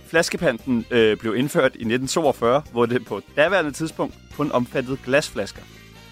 Flaskepanten 0.08 0.86
øh, 0.92 1.18
blev 1.18 1.36
indført 1.36 1.72
i 1.76 1.84
1942, 1.84 2.64
hvor 2.72 2.86
det 2.86 3.06
på 3.06 3.22
daværende 3.36 3.72
tidspunkt 3.72 4.16
kun 4.36 4.52
omfattede 4.52 4.98
glasflasker. 5.06 5.62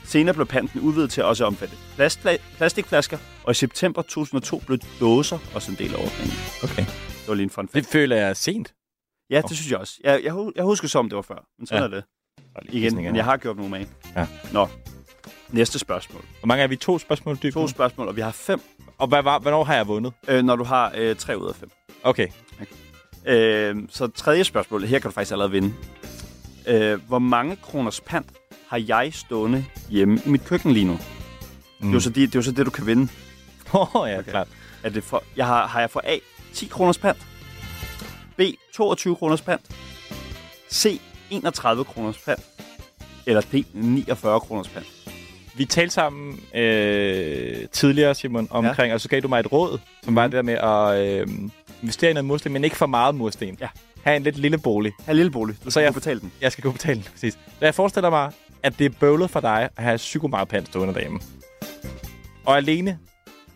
Senere 0.06 0.34
blev 0.34 0.46
panten 0.46 0.80
udvidet 0.80 1.12
til 1.12 1.22
at 1.22 1.26
også 1.28 1.46
omfatte 1.46 1.76
plastla- 2.00 2.42
plastikflasker, 2.58 3.18
og 3.44 3.52
i 3.52 3.54
september 3.54 4.02
2002 4.02 4.62
blev 4.66 4.80
dåser 5.00 5.38
også 5.56 5.72
en 5.72 5.78
del 5.78 5.94
af 5.94 5.98
ordningen. 5.98 6.34
Okay. 6.64 6.86
Det 6.86 7.28
var 7.28 7.34
lige 7.34 7.44
en 7.44 7.50
fun 7.50 7.68
fact. 7.68 7.86
Det 7.86 7.92
føler 7.92 8.16
jeg 8.16 8.30
er 8.30 8.34
sent. 8.34 8.74
Ja, 9.30 9.42
det 9.42 9.58
synes 9.58 9.72
jeg 9.72 9.80
også. 9.80 9.94
Jeg, 10.04 10.24
jeg, 10.24 10.34
jeg 10.56 10.64
husker 10.64 10.88
som 10.88 11.10
det 11.10 11.16
var 11.16 11.22
før, 11.22 11.46
men 11.60 11.68
sådan 11.68 11.84
Ja. 11.84 11.84
ja. 11.90 11.92
er 11.92 11.96
det. 12.02 12.04
Igen, 12.70 12.96
men 12.96 13.16
jeg 13.16 13.26
har 13.26 13.38
gjort 13.38 13.58
nogle 13.58 13.72
med. 13.72 13.86
Ja. 14.16 14.28
Nå, 14.54 14.68
næste 15.50 15.80
spørgsmål. 15.80 16.22
Hvor 16.40 16.48
mange 16.48 16.64
er 16.64 16.68
vi? 16.68 16.76
To 16.76 17.00
spørgsmål 17.00 17.38
dybt? 17.44 17.54
To 17.54 17.68
spørgsmål, 17.68 18.08
og 18.08 18.16
vi 18.16 18.22
har 18.22 18.32
fem. 18.32 18.62
Og 18.98 19.08
hvad, 19.08 19.24
var, 19.24 19.40
hvornår 19.40 19.64
har 19.64 19.76
jeg 19.76 19.88
vundet? 19.88 20.14
Øh, 20.28 20.44
når 20.44 20.56
du 20.56 20.64
har 20.64 20.94
øh, 20.98 21.16
tre 21.16 21.38
ud 21.38 21.48
af 21.48 21.56
fem. 21.56 21.70
Okay. 22.04 22.28
Øh, 23.26 23.76
så 23.90 24.08
tredje 24.08 24.44
spørgsmål, 24.44 24.84
her 24.84 25.00
kan 25.00 25.10
du 25.10 25.14
faktisk 25.14 25.32
allerede 25.32 25.52
vinde. 25.52 25.74
Øh, 26.68 27.08
hvor 27.08 27.20
mange 27.20 27.56
kroners 27.56 28.02
pant 28.02 28.28
har 28.68 28.84
jeg 28.88 29.14
stående 29.14 29.66
hjemme 29.90 30.22
i 30.26 30.30
mit 30.30 30.46
køkken 30.46 30.72
lige 30.72 30.86
nu? 30.86 30.94
Mm. 30.94 31.00
Det, 31.80 31.90
er 31.90 31.94
jo 31.94 32.00
så 32.00 32.10
det, 32.10 32.16
det 32.16 32.36
er 32.36 32.40
jo 32.40 32.44
så 32.44 32.52
det, 32.52 32.66
du 32.66 32.72
kan 32.72 32.86
vinde. 32.86 33.12
Åh, 33.74 33.96
oh, 33.96 34.10
ja, 34.10 34.20
okay. 34.20 34.32
klart. 34.32 34.48
Er 34.84 34.90
det 34.90 35.04
for, 35.04 35.24
jeg 35.38 35.46
har, 35.46 35.68
har 35.68 35.80
jeg 35.80 35.90
for 35.90 36.02
A 36.04 36.18
10 36.54 36.66
kroners 36.66 36.98
pant? 36.98 37.18
B 38.38 38.42
22 38.74 39.16
kroners 39.16 39.42
pant? 39.42 39.62
C 40.72 41.02
31 41.36 41.84
kroners 41.84 42.18
pant? 42.18 42.46
Eller 43.26 43.42
D 43.42 43.66
49 43.74 44.40
kroners 44.40 44.70
pant? 44.70 44.86
Vi 45.58 45.66
talte 45.66 45.94
sammen 45.94 46.40
øh, 46.56 47.68
tidligere, 47.72 48.16
Simon, 48.16 48.48
omkring, 48.52 48.90
ja. 48.90 48.94
og 48.94 49.02
så 49.02 49.10
gav 49.10 49.20
du 49.22 49.28
mig 49.28 49.40
et 49.40 49.52
råd, 49.52 49.80
som 50.04 50.12
mm. 50.12 50.16
var 50.16 50.24
det 50.24 50.32
der 50.32 50.42
med 50.42 50.54
at 50.54 51.08
øh, 51.08 51.28
investere 51.82 52.12
i 52.12 52.14
noget 52.14 52.26
mursten, 52.26 52.54
men 52.54 52.64
ikke 52.64 52.76
for 52.76 52.86
meget 52.86 53.16
mursten. 53.16 53.58
Ja. 53.60 53.68
Ha' 54.04 54.16
en 54.16 54.24
lidt 54.24 54.38
lille 54.38 54.58
bolig. 54.58 54.94
Ha' 55.06 55.12
en 55.12 55.16
lille 55.16 55.32
bolig. 55.32 55.56
Du 55.56 55.64
så 55.64 55.70
skal 55.70 55.84
jeg, 55.84 55.94
kunne 55.94 56.02
betale 56.02 56.20
den. 56.20 56.32
Jeg 56.42 56.52
skal 56.52 56.62
kunne 56.62 56.74
betale 56.74 56.96
den, 56.96 57.08
præcis. 57.12 57.34
Så 57.34 57.66
jeg 57.66 57.76
forestiller 57.76 58.10
mig, 58.10 58.32
at 58.64 58.80
det 58.80 58.86
er 58.86 58.90
bøvlet 59.00 59.30
for 59.30 59.40
dig 59.40 59.70
at 59.78 59.84
have 59.84 59.98
psyko 59.98 60.28
meget 60.28 60.48
pant 60.48 60.68
stående 60.68 60.94
derhjemme. 60.94 61.20
Og 62.46 62.58
alene 62.58 63.00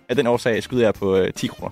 Af 0.09 0.15
den 0.15 0.27
årsag 0.27 0.63
skyder 0.63 0.83
jeg 0.83 0.93
på 0.93 1.15
øh, 1.15 1.33
10 1.33 1.47
kroner. 1.47 1.71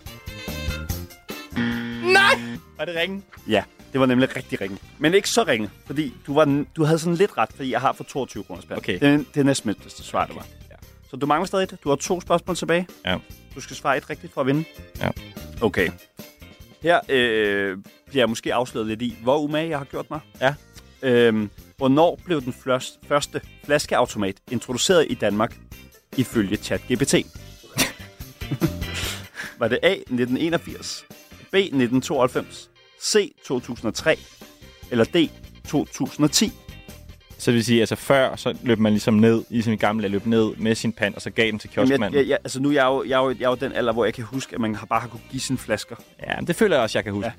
Nej! 2.14 2.42
Var 2.78 2.86
det 2.86 2.96
ringen? 2.96 3.24
Ja, 3.48 3.64
det 3.98 4.02
var 4.02 4.06
nemlig 4.06 4.36
rigtig 4.36 4.62
ringe. 4.62 4.78
Men 4.98 5.14
ikke 5.14 5.30
så 5.30 5.44
ringe, 5.44 5.70
fordi 5.86 6.14
du, 6.28 6.34
var, 6.34 6.66
du 6.76 6.84
havde 6.84 7.00
sådan 7.00 7.16
lidt 7.16 7.38
ret, 7.38 7.50
fordi 7.56 7.72
jeg 7.72 7.82
har 7.82 7.94
for 7.94 8.04
22 8.04 8.44
kroner 8.44 8.62
spand. 8.62 8.78
Okay. 8.78 9.00
Det, 9.00 9.26
det 9.34 9.40
er 9.40 9.44
næsten 9.44 9.68
mindste 9.68 10.04
svar, 10.04 10.26
det 10.26 10.36
var. 10.36 10.46
Ja. 10.72 10.76
Så 11.10 11.16
du 11.16 11.26
mangler 11.26 11.46
stadig 11.46 11.64
et. 11.64 11.78
Du 11.84 11.90
har 11.90 11.96
to 11.96 12.22
spørgsmål 12.22 12.56
tilbage. 12.56 12.88
Ja. 13.06 13.18
Du 13.56 13.62
skal 13.62 13.76
svare 13.76 13.98
et 13.98 14.10
rigtigt 14.10 14.34
for 14.34 14.42
at 14.42 14.48
vinde. 14.48 14.64
Ja. 15.00 15.10
Okay. 15.62 15.90
Her 16.82 17.00
øh, 17.10 17.78
bliver 18.08 18.22
jeg 18.22 18.30
måske 18.30 18.54
afsløret 18.54 18.88
lidt 18.88 19.02
i, 19.02 19.18
hvor 19.24 19.40
umage 19.40 19.70
jeg 19.70 19.78
har 19.78 19.86
gjort 19.86 20.10
mig. 20.10 20.20
Ja. 20.42 20.54
Øhm, 21.02 21.50
hvornår 21.78 22.20
blev 22.26 22.42
den 22.42 22.54
fløs- 22.54 23.00
første 23.08 23.42
flaskeautomat 23.66 24.36
introduceret 24.52 25.06
i 25.10 25.14
Danmark 25.14 25.58
ifølge 26.18 26.58
ChatGPT? 26.58 27.16
var 29.60 29.68
det 29.68 29.80
A. 29.84 29.92
1981, 29.92 31.06
B. 31.52 31.56
1992, 31.56 32.70
C. 33.02 33.36
2003 33.46 34.18
eller 34.92 35.04
D. 35.04 35.30
2010? 35.68 36.52
Så 37.40 37.52
det 37.52 37.56
vil 37.56 37.66
sige, 37.66 37.80
altså 37.80 37.96
før, 37.96 38.36
så 38.36 38.56
løb 38.64 38.80
man 38.80 38.92
ligesom 38.92 39.14
ned, 39.14 39.44
i 39.50 39.62
sin 39.62 39.78
gamle 39.78 40.08
løb 40.08 40.26
ned 40.26 40.56
med 40.56 40.76
sin 40.76 40.94
pand, 40.94 41.16
og 41.16 41.22
så 41.22 41.30
gav 41.30 41.46
den 41.52 41.60
til 41.60 41.70
kioskmanden. 41.70 42.14
jeg, 42.14 42.20
jeg, 42.20 42.30
jeg, 42.30 42.38
altså 42.44 42.60
nu 42.60 42.70
er 42.70 42.74
jeg, 42.74 42.86
jo, 42.86 43.04
jeg, 43.04 43.20
er 43.20 43.24
jo, 43.24 43.30
jeg 43.40 43.46
er 43.46 43.50
jo 43.50 43.56
den 43.56 43.74
alder, 43.74 43.94
hvor 43.94 44.06
jeg 44.06 44.14
kan 44.14 44.24
huske, 44.24 44.56
at 44.56 44.62
man 44.62 44.76
har 44.76 44.86
bare 44.86 45.02
har 45.02 45.08
kunne 45.08 45.22
give 45.32 45.40
sine 45.40 45.58
flasker. 45.58 45.96
Ja, 46.28 46.36
men 46.36 46.48
det 46.48 46.56
føler 46.56 46.76
jeg 46.76 46.84
også, 46.84 46.98
jeg 46.98 47.04
kan 47.04 47.14
huske. 47.14 47.32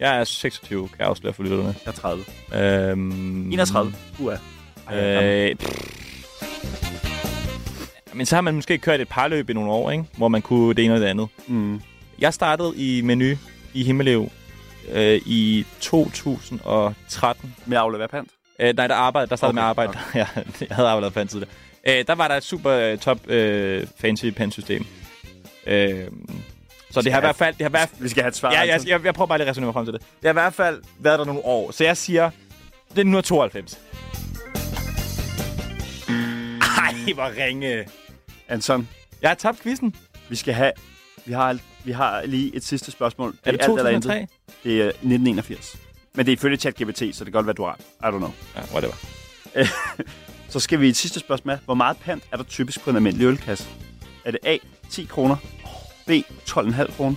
Ja. 0.00 0.06
Jeg 0.06 0.20
er 0.20 0.24
26, 0.24 0.88
kan 0.88 0.96
jeg 0.98 1.08
afsløre 1.08 1.32
for 1.32 1.42
lytterne. 1.42 1.64
Jeg 1.66 1.74
er 1.86 1.92
30. 1.92 2.24
Øhm, 2.54 3.52
31. 3.52 3.94
Uha. 4.20 4.36
Øh, 4.94 5.56
pff. 5.56 5.92
men 8.14 8.26
så 8.26 8.34
har 8.34 8.40
man 8.40 8.54
måske 8.54 8.78
kørt 8.78 9.00
et 9.00 9.08
parløb 9.08 9.50
i 9.50 9.52
nogle 9.52 9.70
år, 9.70 9.90
ikke? 9.90 10.04
hvor 10.16 10.28
man 10.28 10.42
kunne 10.42 10.74
det 10.74 10.84
ene 10.84 10.94
og 10.94 11.00
det 11.00 11.06
andet. 11.06 11.28
Mm. 11.46 11.80
Jeg 12.18 12.34
startede 12.34 12.72
i 12.76 13.00
Menu 13.00 13.36
i 13.74 13.82
Himmelev 13.84 14.30
øh, 14.88 15.20
i 15.26 15.66
2013. 15.80 17.54
Med 17.66 17.78
aflevere 17.78 18.08
pant? 18.08 18.30
Øh, 18.58 18.76
nej, 18.76 18.86
der, 18.86 18.94
arbejdede, 18.94 19.30
der 19.30 19.36
startede 19.36 19.50
Okay, 19.50 19.62
med 19.62 19.68
arbejde. 19.68 19.98
ja, 20.14 20.26
jeg 20.60 20.76
havde 20.76 20.88
arbejdet 20.88 21.14
pant 21.14 21.30
tidligere. 21.30 21.52
Øh, 21.88 22.04
der 22.06 22.14
var 22.14 22.28
der 22.28 22.34
et 22.34 22.44
super 22.44 22.72
øh, 22.72 22.98
top 22.98 23.28
øh, 23.28 23.86
fancy 24.00 24.26
pantsystem. 24.26 24.86
Øh, 25.66 26.06
så 26.90 27.02
det 27.02 27.12
har 27.12 27.20
i 27.20 27.22
hvert 27.22 27.36
fald... 27.36 27.54
Det 27.54 27.62
har 27.62 27.68
hvert, 27.68 27.90
Vi 27.98 28.08
skal 28.08 28.22
have 28.22 28.28
et 28.28 28.36
svar. 28.36 28.52
Ja, 28.52 28.60
jeg, 28.60 28.80
jeg, 28.86 29.04
jeg 29.04 29.14
prøver 29.14 29.26
bare 29.26 29.38
lige 29.38 29.46
at 29.46 29.50
resonere 29.50 29.66
mig 29.66 29.74
frem 29.74 29.86
til 29.86 29.92
det. 29.92 30.00
Det 30.00 30.22
har 30.22 30.30
i 30.30 30.32
hvert 30.32 30.54
fald 30.54 30.82
været 30.98 31.18
der 31.18 31.24
nogle 31.24 31.44
år, 31.44 31.70
så 31.70 31.84
jeg 31.84 31.96
siger, 31.96 32.30
det 32.90 32.98
er 32.98 33.04
nu 33.04 33.20
92. 33.20 33.78
Ej, 36.78 37.12
hvor 37.14 37.44
ringe. 37.44 37.86
Anton. 38.48 38.88
Jeg 39.22 39.30
har 39.30 39.34
tabt 39.34 39.62
quizzen. 39.62 39.94
Vi 40.28 40.36
skal 40.36 40.54
have... 40.54 40.72
Vi 41.24 41.32
har, 41.32 41.58
vi 41.84 41.92
har 41.92 42.22
lige 42.26 42.56
et 42.56 42.64
sidste 42.64 42.90
spørgsmål. 42.90 43.34
Er 43.44 43.50
det 43.52 43.60
alt 43.60 43.68
eller 43.70 43.82
2003? 43.82 44.20
intet. 44.20 44.36
Det 44.64 44.80
er 44.82 44.86
1981. 44.88 45.76
Men 46.14 46.26
det 46.26 46.32
er 46.32 46.36
ifølge 46.36 46.56
ChatGPT, 46.56 46.98
så 46.98 47.04
det 47.04 47.16
kan 47.24 47.32
godt 47.32 47.46
være, 47.46 47.54
du 47.54 47.64
har. 47.64 47.78
I 48.00 48.04
don't 48.04 48.18
know. 48.18 48.30
Ja, 48.56 48.60
whatever. 48.72 48.94
så 50.52 50.60
skal 50.60 50.80
vi 50.80 50.88
et 50.88 50.96
sidste 50.96 51.20
spørgsmål. 51.20 51.58
Hvor 51.64 51.74
meget 51.74 51.96
pant 51.96 52.24
er 52.32 52.36
der 52.36 52.44
typisk 52.44 52.80
på 52.80 52.90
en 52.90 52.96
almindelig 52.96 53.24
ølkasse? 53.26 53.68
Er 54.24 54.30
det 54.30 54.40
A, 54.44 54.56
10 54.90 55.04
kroner, 55.04 55.36
B, 56.06 56.10
12,5 56.50 56.96
kroner, 56.96 57.16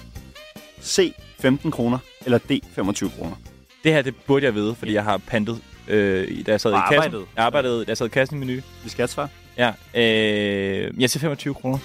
C, 0.81 1.13
15 1.39 1.71
kroner, 1.71 1.97
eller 2.25 2.37
D, 2.37 2.51
25 2.75 3.09
kroner? 3.17 3.35
Det 3.83 3.93
her, 3.93 4.01
det 4.01 4.15
burde 4.15 4.45
jeg 4.45 4.55
vide, 4.55 4.75
fordi 4.75 4.93
jeg 4.93 5.03
har 5.03 5.17
pantet, 5.17 5.61
øh, 5.87 6.27
i- 6.27 6.43
da 6.43 6.51
jeg 6.51 6.61
sad 6.61 6.71
Og 6.71 6.77
i 6.79 6.81
kassen. 6.81 6.95
arbejdet. 6.97 7.25
Jeg 7.35 7.45
arbejdede, 7.45 7.79
da 7.85 7.89
jeg 7.89 7.97
sad 7.97 8.05
i 8.05 8.09
kassen 8.09 8.37
i 8.37 8.39
menu. 8.45 8.61
Vi 8.83 8.89
skal 8.89 8.97
have 8.97 9.03
et 9.03 9.09
svar. 9.09 9.29
Ja, 9.57 9.67
øh, 10.01 11.01
jeg 11.01 11.09
siger 11.09 11.19
25 11.21 11.53
kroner. 11.53 11.77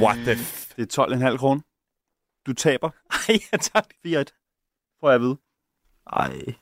What 0.00 0.16
the 0.26 0.36
f... 0.36 0.63
Det 0.76 0.98
er 0.98 1.30
12,5 1.30 1.36
kroner. 1.36 1.60
Du 2.46 2.52
taber. 2.52 2.90
Ej, 3.28 3.38
jeg 3.52 3.60
tager 3.60 4.22
4-1. 4.24 4.96
Får 5.00 5.08
jeg 5.08 5.14
at 5.14 5.20
vide. 5.20 5.36
Ej. 6.12 6.54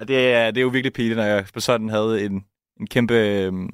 Ja, 0.00 0.04
det, 0.04 0.32
er, 0.34 0.50
det 0.50 0.60
er 0.60 0.62
jo 0.62 0.68
virkelig 0.68 0.92
pinligt, 0.92 1.16
når 1.16 1.24
jeg 1.24 1.46
på 1.54 1.60
sådan 1.60 1.88
havde 1.88 2.24
en, 2.24 2.44
en 2.80 2.86
kæmpe 2.86 3.14
øhm, 3.14 3.70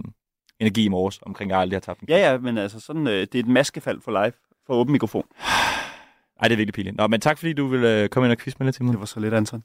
energi 0.60 0.84
i 0.84 0.88
morges 0.88 1.18
omkring, 1.22 1.50
at 1.50 1.54
jeg 1.54 1.60
aldrig 1.60 1.76
har 1.76 1.80
tabt 1.80 2.00
en 2.00 2.08
Ja, 2.08 2.30
ja, 2.30 2.38
men 2.38 2.58
altså 2.58 2.80
sådan, 2.80 3.06
øh, 3.06 3.20
det 3.20 3.34
er 3.34 3.38
et 3.38 3.48
maskefald 3.48 4.00
for 4.00 4.10
live 4.10 4.32
for 4.66 4.74
åben 4.74 4.92
mikrofon. 4.92 5.24
Ej, 6.40 6.48
det 6.48 6.52
er 6.52 6.56
virkelig 6.56 6.74
pinligt. 6.74 6.96
Nå, 6.96 7.06
men 7.06 7.20
tak 7.20 7.38
fordi 7.38 7.52
du 7.52 7.66
ville 7.66 8.02
øh, 8.02 8.08
komme 8.08 8.26
ind 8.26 8.32
og 8.32 8.38
quizze 8.38 8.56
mig 8.60 8.64
lidt 8.64 8.76
til 8.76 8.84
mig. 8.84 8.92
Det 8.92 9.00
var 9.00 9.06
så 9.06 9.20
lidt, 9.20 9.34
Anton. 9.34 9.64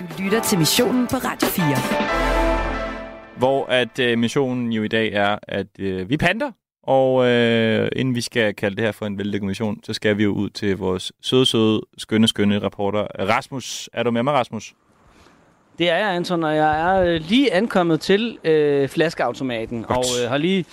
Du 0.00 0.22
lytter 0.22 0.42
til 0.42 0.58
missionen 0.58 1.06
på 1.06 1.16
Radio 1.16 1.48
4. 1.48 3.38
Hvor 3.38 3.66
at 3.66 3.98
øh, 3.98 4.18
missionen 4.18 4.72
jo 4.72 4.82
i 4.82 4.88
dag 4.88 5.12
er, 5.12 5.38
at 5.42 5.66
øh, 5.78 6.08
vi 6.08 6.16
panter. 6.16 6.52
Og 6.88 7.26
øh, 7.26 7.88
inden 7.96 8.14
vi 8.14 8.20
skal 8.20 8.54
kalde 8.54 8.76
det 8.76 8.84
her 8.84 8.92
for 8.92 9.06
en 9.06 9.18
vellykket 9.18 9.46
mission, 9.46 9.80
så 9.84 9.92
skal 9.92 10.18
vi 10.18 10.22
jo 10.22 10.32
ud 10.32 10.50
til 10.50 10.76
vores 10.76 11.12
søde, 11.20 11.46
søde, 11.46 11.80
skønne, 11.98 12.28
skønne 12.28 12.58
reporter. 12.58 13.06
Rasmus, 13.18 13.90
er 13.92 14.02
du 14.02 14.10
med 14.10 14.22
mig, 14.22 14.32
Rasmus? 14.32 14.74
Det 15.78 15.90
er 15.90 15.96
jeg, 15.96 16.14
Anton, 16.14 16.44
og 16.44 16.56
jeg 16.56 16.80
er 16.80 17.02
øh, 17.02 17.20
lige 17.28 17.52
ankommet 17.52 18.00
til 18.00 18.38
øh, 18.44 18.88
flaskeautomaten, 18.88 19.82
Godt. 19.82 19.98
og 19.98 20.04
øh, 20.22 20.30
har 20.30 20.38
lige, 20.38 20.64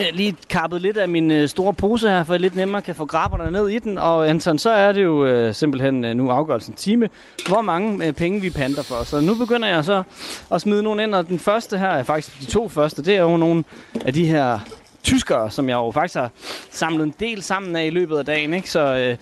øh, 0.00 0.06
lige 0.12 0.36
kappet 0.48 0.82
lidt 0.82 0.96
af 0.96 1.08
min 1.08 1.30
øh, 1.30 1.48
store 1.48 1.74
pose 1.74 2.08
her, 2.08 2.24
for 2.24 2.32
jeg 2.32 2.40
lidt 2.40 2.56
nemmere 2.56 2.82
kan 2.82 2.94
få 2.94 3.06
grabberne 3.06 3.50
ned 3.50 3.68
i 3.68 3.78
den. 3.78 3.98
Og 3.98 4.28
Anton, 4.28 4.58
så 4.58 4.70
er 4.70 4.92
det 4.92 5.02
jo 5.02 5.26
øh, 5.26 5.54
simpelthen 5.54 6.04
øh, 6.04 6.14
nu 6.14 6.30
afgørelsen 6.30 6.74
time, 6.74 7.08
hvor 7.48 7.62
mange 7.62 8.06
øh, 8.06 8.12
penge 8.12 8.40
vi 8.40 8.50
panter 8.50 8.82
for. 8.82 9.04
Så 9.04 9.20
nu 9.20 9.34
begynder 9.34 9.68
jeg 9.68 9.84
så 9.84 10.02
at 10.50 10.60
smide 10.60 10.82
nogle 10.82 11.02
ind, 11.02 11.14
og 11.14 11.28
den 11.28 11.38
første 11.38 11.78
her 11.78 11.88
er 11.88 12.02
faktisk 12.02 12.40
de 12.40 12.46
to 12.46 12.68
første, 12.68 13.04
det 13.04 13.16
er 13.16 13.22
jo 13.22 13.36
nogle 13.36 13.64
af 14.04 14.12
de 14.12 14.26
her 14.26 14.58
tyskere, 15.02 15.50
som 15.50 15.68
jeg 15.68 15.74
jo 15.74 15.90
faktisk 15.90 16.14
har 16.14 16.30
samlet 16.70 17.04
en 17.04 17.14
del 17.20 17.42
sammen 17.42 17.76
af 17.76 17.86
i 17.86 17.90
løbet 17.90 18.18
af 18.18 18.24
dagen, 18.24 18.54
ikke? 18.54 18.70
Så 18.70 18.80
øh, 18.80 19.16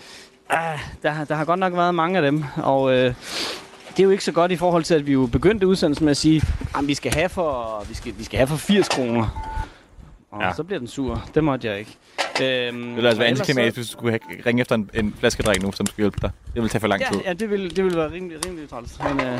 ah, 0.51 0.79
der, 1.03 1.11
har- 1.11 1.25
der 1.25 1.35
har 1.35 1.45
godt 1.45 1.61
nok 1.61 1.73
været 1.73 1.95
mange 1.95 2.17
af 2.19 2.23
dem, 2.33 2.45
og... 2.57 2.93
Øh, 2.95 3.15
det 3.91 4.03
er 4.03 4.05
jo 4.05 4.11
ikke 4.11 4.25
så 4.25 4.33
godt 4.33 4.53
i 4.53 4.57
forhold 4.57 4.85
til, 4.85 4.95
at 4.95 5.07
vi 5.07 5.13
jo 5.13 5.27
begyndte 5.33 5.67
udsendelsen 5.67 6.05
med 6.05 6.11
at 6.11 6.17
sige, 6.17 6.43
at 6.79 6.87
vi 6.89 6.95
skal 6.95 7.13
have 7.15 7.29
for, 7.29 7.85
vi 7.89 7.95
skal, 7.95 8.15
vi 8.19 8.25
skal 8.25 8.37
have 8.37 8.47
for 8.47 8.57
80 8.57 8.89
kroner. 8.89 9.53
Og 10.31 10.41
Ja. 10.41 10.47
ja. 10.47 10.53
så 10.55 10.63
bliver 10.65 10.79
den 10.79 10.89
sur. 10.89 11.25
Det 11.35 11.45
måtte 11.45 11.69
jeg 11.69 11.79
ikke. 11.79 11.97
Øhm, 12.43 12.83
Det 12.83 12.95
ville 12.97 13.09
altså 13.09 13.19
være 13.21 13.29
antiklimatisk, 13.29 13.75
så- 13.75 13.81
hvis 13.81 13.87
du 13.89 13.93
skulle 13.93 14.19
ringe 14.47 14.61
efter 14.61 14.75
en, 14.75 14.91
en 14.95 15.15
flaskedrik 15.21 15.63
nu, 15.63 15.73
som 15.73 15.87
skulle 15.87 16.03
hjælpe 16.05 16.19
dig. 16.23 16.31
Det 16.47 16.55
ville 16.55 16.69
tage 16.69 16.81
for 16.81 16.89
lang 16.89 17.03
tid. 17.13 17.17
Ja, 17.25 17.29
ja 17.29 17.33
det, 17.33 17.51
ville, 17.51 17.71
det 17.71 17.85
ville 17.85 17.99
være 17.99 18.11
rimelig, 18.13 18.47
rimelig 18.47 18.69
træls. 18.71 18.99
Men 19.09 19.21
øh, 19.27 19.39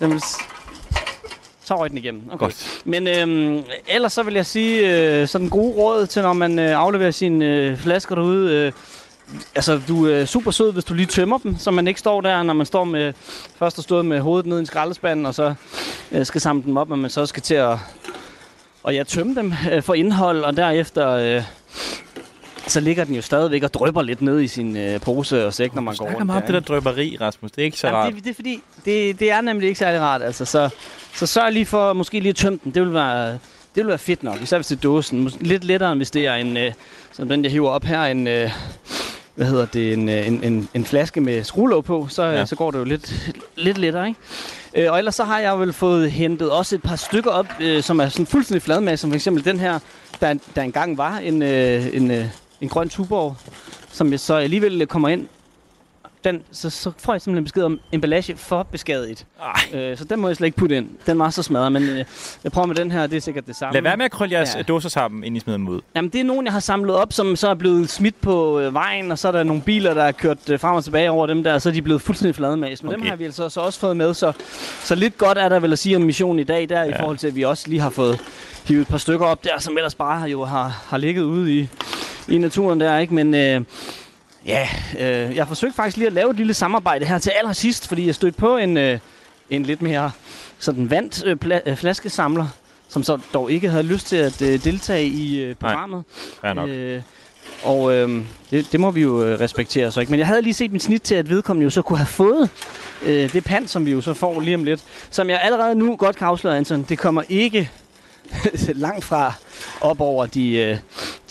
den 0.00 0.10
vil 0.10 0.20
s- 0.20 0.36
så 1.72 1.80
røg 1.80 1.90
den 1.90 1.98
igennem. 1.98 2.22
Okay. 2.26 2.38
Godt. 2.38 2.82
Men 2.84 3.08
øhm, 3.08 3.64
ellers 3.88 4.12
så 4.12 4.22
vil 4.22 4.34
jeg 4.34 4.46
sige, 4.46 4.96
øh, 5.20 5.28
sådan 5.28 5.48
gode 5.48 5.74
råd 5.74 6.06
til, 6.06 6.22
når 6.22 6.32
man 6.32 6.58
øh, 6.58 6.78
afleverer 6.78 7.10
sine 7.10 7.46
øh, 7.46 7.76
flasker 7.76 8.14
derude. 8.14 8.52
Øh, 8.52 8.72
altså, 9.54 9.80
du 9.88 10.06
er 10.06 10.24
super 10.24 10.50
sød, 10.50 10.72
hvis 10.72 10.84
du 10.84 10.94
lige 10.94 11.06
tømmer 11.06 11.38
dem, 11.38 11.58
så 11.58 11.70
man 11.70 11.88
ikke 11.88 12.00
står 12.00 12.20
der, 12.20 12.42
når 12.42 12.54
man 12.54 12.66
står 12.66 12.84
med, 12.84 13.12
først 13.58 13.76
har 13.76 13.82
stået 13.82 14.06
med 14.06 14.20
hovedet 14.20 14.46
ned 14.46 14.56
i 14.56 14.60
en 14.60 14.66
skraldespand, 14.66 15.26
og 15.26 15.34
så 15.34 15.54
øh, 16.12 16.26
skal 16.26 16.40
samle 16.40 16.62
dem 16.62 16.76
op, 16.76 16.90
og 16.90 16.98
man 16.98 17.10
så 17.10 17.26
skal 17.26 17.42
til 17.42 17.54
at 17.54 17.78
og 18.82 18.94
jeg 18.94 19.06
tømme 19.06 19.34
dem 19.34 19.52
øh, 19.72 19.82
for 19.82 19.94
indhold, 19.94 20.44
og 20.44 20.56
derefter 20.56 21.10
øh, 21.10 21.42
så 22.66 22.80
ligger 22.80 23.04
den 23.04 23.14
jo 23.14 23.22
stadigvæk 23.22 23.62
og 23.62 23.74
drypper 23.74 24.02
lidt 24.02 24.22
ned 24.22 24.40
i 24.40 24.46
sin 24.46 24.76
øh, 24.76 25.00
pose 25.00 25.46
og 25.46 25.54
sæk, 25.54 25.74
når 25.74 25.82
man 25.82 25.94
går 25.96 26.06
rundt. 26.06 26.26
meget 26.26 26.42
om 26.42 26.46
det 26.46 26.54
der 26.54 26.60
drøberi, 26.60 27.16
Rasmus. 27.20 27.50
Det 27.50 27.62
er 27.62 27.64
ikke 27.64 27.78
så 27.78 27.86
Jamen, 27.86 28.00
rart. 28.02 28.12
det, 28.14 28.24
det 28.24 28.30
er 28.30 28.34
fordi, 28.34 28.60
det, 28.84 29.20
det 29.20 29.30
er 29.30 29.40
nemlig 29.40 29.68
ikke 29.68 29.78
særlig 29.78 30.00
rart. 30.00 30.22
Altså, 30.22 30.44
så, 30.44 30.68
så 31.14 31.26
sørg 31.26 31.52
lige 31.52 31.66
for 31.66 31.92
måske 31.92 32.20
lige 32.20 32.30
at 32.30 32.36
tømme 32.36 32.58
den. 32.64 32.74
Det 32.74 32.82
vil 32.82 32.94
være, 32.94 33.28
det 33.32 33.38
vil 33.74 33.86
være 33.86 33.98
fedt 33.98 34.22
nok, 34.22 34.42
især 34.42 34.56
hvis 34.58 34.66
det 34.66 34.76
er 34.76 34.80
dåsen. 34.80 35.30
Lidt 35.40 35.64
lettere, 35.64 35.92
end 35.92 35.98
hvis 35.98 36.10
det 36.10 36.26
er 36.26 36.34
en, 36.34 36.56
øh, 36.56 36.72
som 37.12 37.28
den, 37.28 37.44
jeg 37.44 37.52
hiver 37.52 37.70
op 37.70 37.84
her, 37.84 38.02
en, 38.04 38.26
øh, 38.26 38.50
hvad 39.34 39.46
hedder 39.46 39.66
det, 39.66 39.92
en, 39.92 40.08
øh, 40.08 40.26
en, 40.26 40.44
en, 40.44 40.68
en 40.74 40.84
flaske 40.84 41.20
med 41.20 41.44
skruelåg 41.44 41.84
på, 41.84 42.06
så, 42.10 42.22
Ja. 42.22 42.46
så 42.46 42.56
går 42.56 42.70
det 42.70 42.78
jo 42.78 42.84
lidt, 42.84 43.32
lidt 43.56 43.78
lettere, 43.78 44.08
ikke? 44.08 44.20
Øh, 44.86 44.92
og 44.92 44.98
ellers 44.98 45.14
så 45.14 45.24
har 45.24 45.38
jeg 45.38 45.60
vel 45.60 45.72
fået 45.72 46.10
hentet 46.12 46.50
også 46.50 46.74
et 46.74 46.82
par 46.82 46.96
stykker 46.96 47.30
op, 47.30 47.46
øh, 47.60 47.82
som 47.82 48.00
er 48.00 48.08
sådan 48.08 48.26
fuldstændig 48.26 48.62
fladmasse, 48.62 49.00
som 49.00 49.10
for 49.10 49.14
eksempel 49.14 49.44
den 49.44 49.60
her, 49.60 49.78
der, 50.20 50.34
der 50.56 50.62
engang 50.62 50.98
var 50.98 51.18
en, 51.18 51.42
øh, 51.42 51.86
en, 51.96 52.10
øh, 52.10 52.24
en 52.62 52.68
grøn 52.68 52.88
tuborg, 52.88 53.36
som 53.90 54.10
jeg 54.10 54.20
så 54.20 54.34
alligevel 54.34 54.86
kommer 54.86 55.08
ind 55.08 55.28
den, 56.24 56.42
så, 56.52 56.70
så 56.70 56.92
får 56.98 57.12
jeg 57.12 57.20
simpelthen 57.22 57.44
besked 57.44 57.62
om 57.62 57.80
emballage 57.92 58.36
for 58.36 58.62
beskadiget. 58.62 59.26
Øh, 59.74 59.96
så 59.96 60.04
den 60.04 60.20
må 60.20 60.28
jeg 60.28 60.36
slet 60.36 60.46
ikke 60.46 60.58
putte 60.58 60.76
ind. 60.76 60.88
Den 61.06 61.18
var 61.18 61.30
så 61.30 61.42
smadret, 61.42 61.72
men 61.72 61.82
øh, 61.82 62.04
jeg 62.44 62.52
prøver 62.52 62.66
med 62.66 62.74
den 62.74 62.90
her, 62.90 63.06
det 63.06 63.16
er 63.16 63.20
sikkert 63.20 63.46
det 63.46 63.56
samme. 63.56 63.72
Lad 63.74 63.82
være 63.82 63.96
med 63.96 64.04
at 64.04 64.10
krølle 64.10 64.34
jeres 64.34 64.52
Ja. 64.54 64.58
ja. 64.58 64.62
dåser 64.62 64.88
sammen, 64.88 65.24
inden 65.24 65.36
I 65.36 65.40
smider 65.40 65.56
dem 65.56 65.68
ud. 65.68 65.80
Jamen, 65.96 66.10
det 66.10 66.20
er 66.20 66.24
nogen, 66.24 66.44
jeg 66.46 66.52
har 66.52 66.60
samlet 66.60 66.96
op, 66.96 67.12
som 67.12 67.36
så 67.36 67.48
er 67.48 67.54
blevet 67.54 67.90
smidt 67.90 68.20
på 68.20 68.60
øh, 68.60 68.74
vejen, 68.74 69.12
og 69.12 69.18
så 69.18 69.28
er 69.28 69.32
der 69.32 69.42
nogle 69.42 69.62
biler, 69.62 69.94
der 69.94 70.02
er 70.02 70.12
kørt 70.12 70.50
øh, 70.50 70.60
frem 70.60 70.74
og 70.76 70.84
tilbage 70.84 71.10
over 71.10 71.26
dem 71.26 71.44
der, 71.44 71.54
og 71.54 71.62
så 71.62 71.68
er 71.68 71.72
de 71.72 71.82
blevet 71.82 72.02
fuldstændig 72.02 72.34
flademads. 72.34 72.82
Men 72.82 72.92
okay. 72.92 73.00
dem 73.00 73.08
har 73.08 73.16
vi 73.16 73.24
altså 73.24 73.48
så 73.48 73.60
også 73.60 73.80
fået 73.80 73.96
med, 73.96 74.14
så, 74.14 74.32
så 74.84 74.94
lidt 74.94 75.18
godt 75.18 75.38
er 75.38 75.48
der 75.48 75.60
vel 75.60 75.72
at 75.72 75.78
sige 75.78 75.96
om 75.96 76.02
missionen 76.02 76.38
i 76.38 76.44
dag, 76.44 76.68
der 76.68 76.82
ja. 76.82 76.88
i 76.88 76.92
forhold 76.98 77.18
til, 77.18 77.26
at 77.26 77.36
vi 77.36 77.42
også 77.42 77.68
lige 77.68 77.80
har 77.80 77.90
fået 77.90 78.20
hivet 78.64 78.82
et 78.82 78.88
par 78.88 78.98
stykker 78.98 79.26
op 79.26 79.44
der, 79.44 79.60
som 79.60 79.76
ellers 79.76 79.94
bare 79.94 80.22
jo 80.22 80.44
har, 80.44 80.84
har 80.88 80.96
ligget 80.96 81.22
ude 81.22 81.58
i, 81.58 81.68
i 82.28 82.38
naturen 82.38 82.80
der, 82.80 82.98
ikke? 82.98 83.14
Men 83.14 83.34
øh, 83.34 83.60
ja, 84.46 84.68
øh, 84.98 85.36
jeg 85.36 85.48
forsøgte 85.48 85.76
faktisk 85.76 85.96
lige 85.96 86.06
at 86.06 86.12
lave 86.12 86.30
et 86.30 86.36
lille 86.36 86.54
samarbejde 86.54 87.04
her 87.04 87.18
til 87.18 87.30
allersidst, 87.30 87.88
fordi 87.88 88.06
jeg 88.06 88.14
stødte 88.14 88.38
på 88.38 88.56
en, 88.56 88.76
øh, 88.76 88.98
en 89.50 89.62
lidt 89.62 89.82
mere 89.82 90.10
sådan 90.58 90.90
vandt 90.90 91.24
øh, 91.26 91.36
pla- 91.44 91.70
øh, 91.70 91.76
flaskesamler, 91.76 92.46
som 92.88 93.02
så 93.02 93.18
dog 93.34 93.52
ikke 93.52 93.68
havde 93.68 93.82
lyst 93.82 94.06
til 94.06 94.16
at 94.16 94.42
øh, 94.42 94.64
deltage 94.64 95.06
i 95.06 95.40
øh, 95.40 95.54
programmet. 95.54 96.04
fair 96.40 96.52
nok. 96.52 96.68
Øh, 96.68 97.02
og 97.62 97.94
øh, 97.94 98.24
det, 98.50 98.72
det 98.72 98.80
må 98.80 98.90
vi 98.90 99.02
jo 99.02 99.24
øh, 99.24 99.40
respektere 99.40 99.92
så 99.92 100.00
ikke. 100.00 100.10
Men 100.10 100.18
jeg 100.18 100.26
havde 100.26 100.42
lige 100.42 100.54
set 100.54 100.70
min 100.72 100.80
snit 100.80 101.02
til, 101.02 101.14
at 101.14 101.28
vedkommende 101.30 101.64
jo 101.64 101.70
så 101.70 101.82
kunne 101.82 101.98
have 101.98 102.06
fået 102.06 102.50
øh, 103.02 103.32
det 103.32 103.44
pand, 103.44 103.68
som 103.68 103.86
vi 103.86 103.90
jo 103.92 104.00
så 104.00 104.14
får 104.14 104.40
lige 104.40 104.54
om 104.54 104.64
lidt. 104.64 104.80
Som 105.10 105.30
jeg 105.30 105.40
allerede 105.42 105.74
nu 105.74 105.96
godt 105.96 106.16
kan 106.16 106.26
afsløre, 106.26 106.56
Anton, 106.56 106.82
det 106.88 106.98
kommer 106.98 107.22
ikke 107.28 107.70
langt 108.74 109.04
fra 109.04 109.32
op 109.80 110.00
over 110.00 110.26
de, 110.26 110.56
øh, 110.56 110.78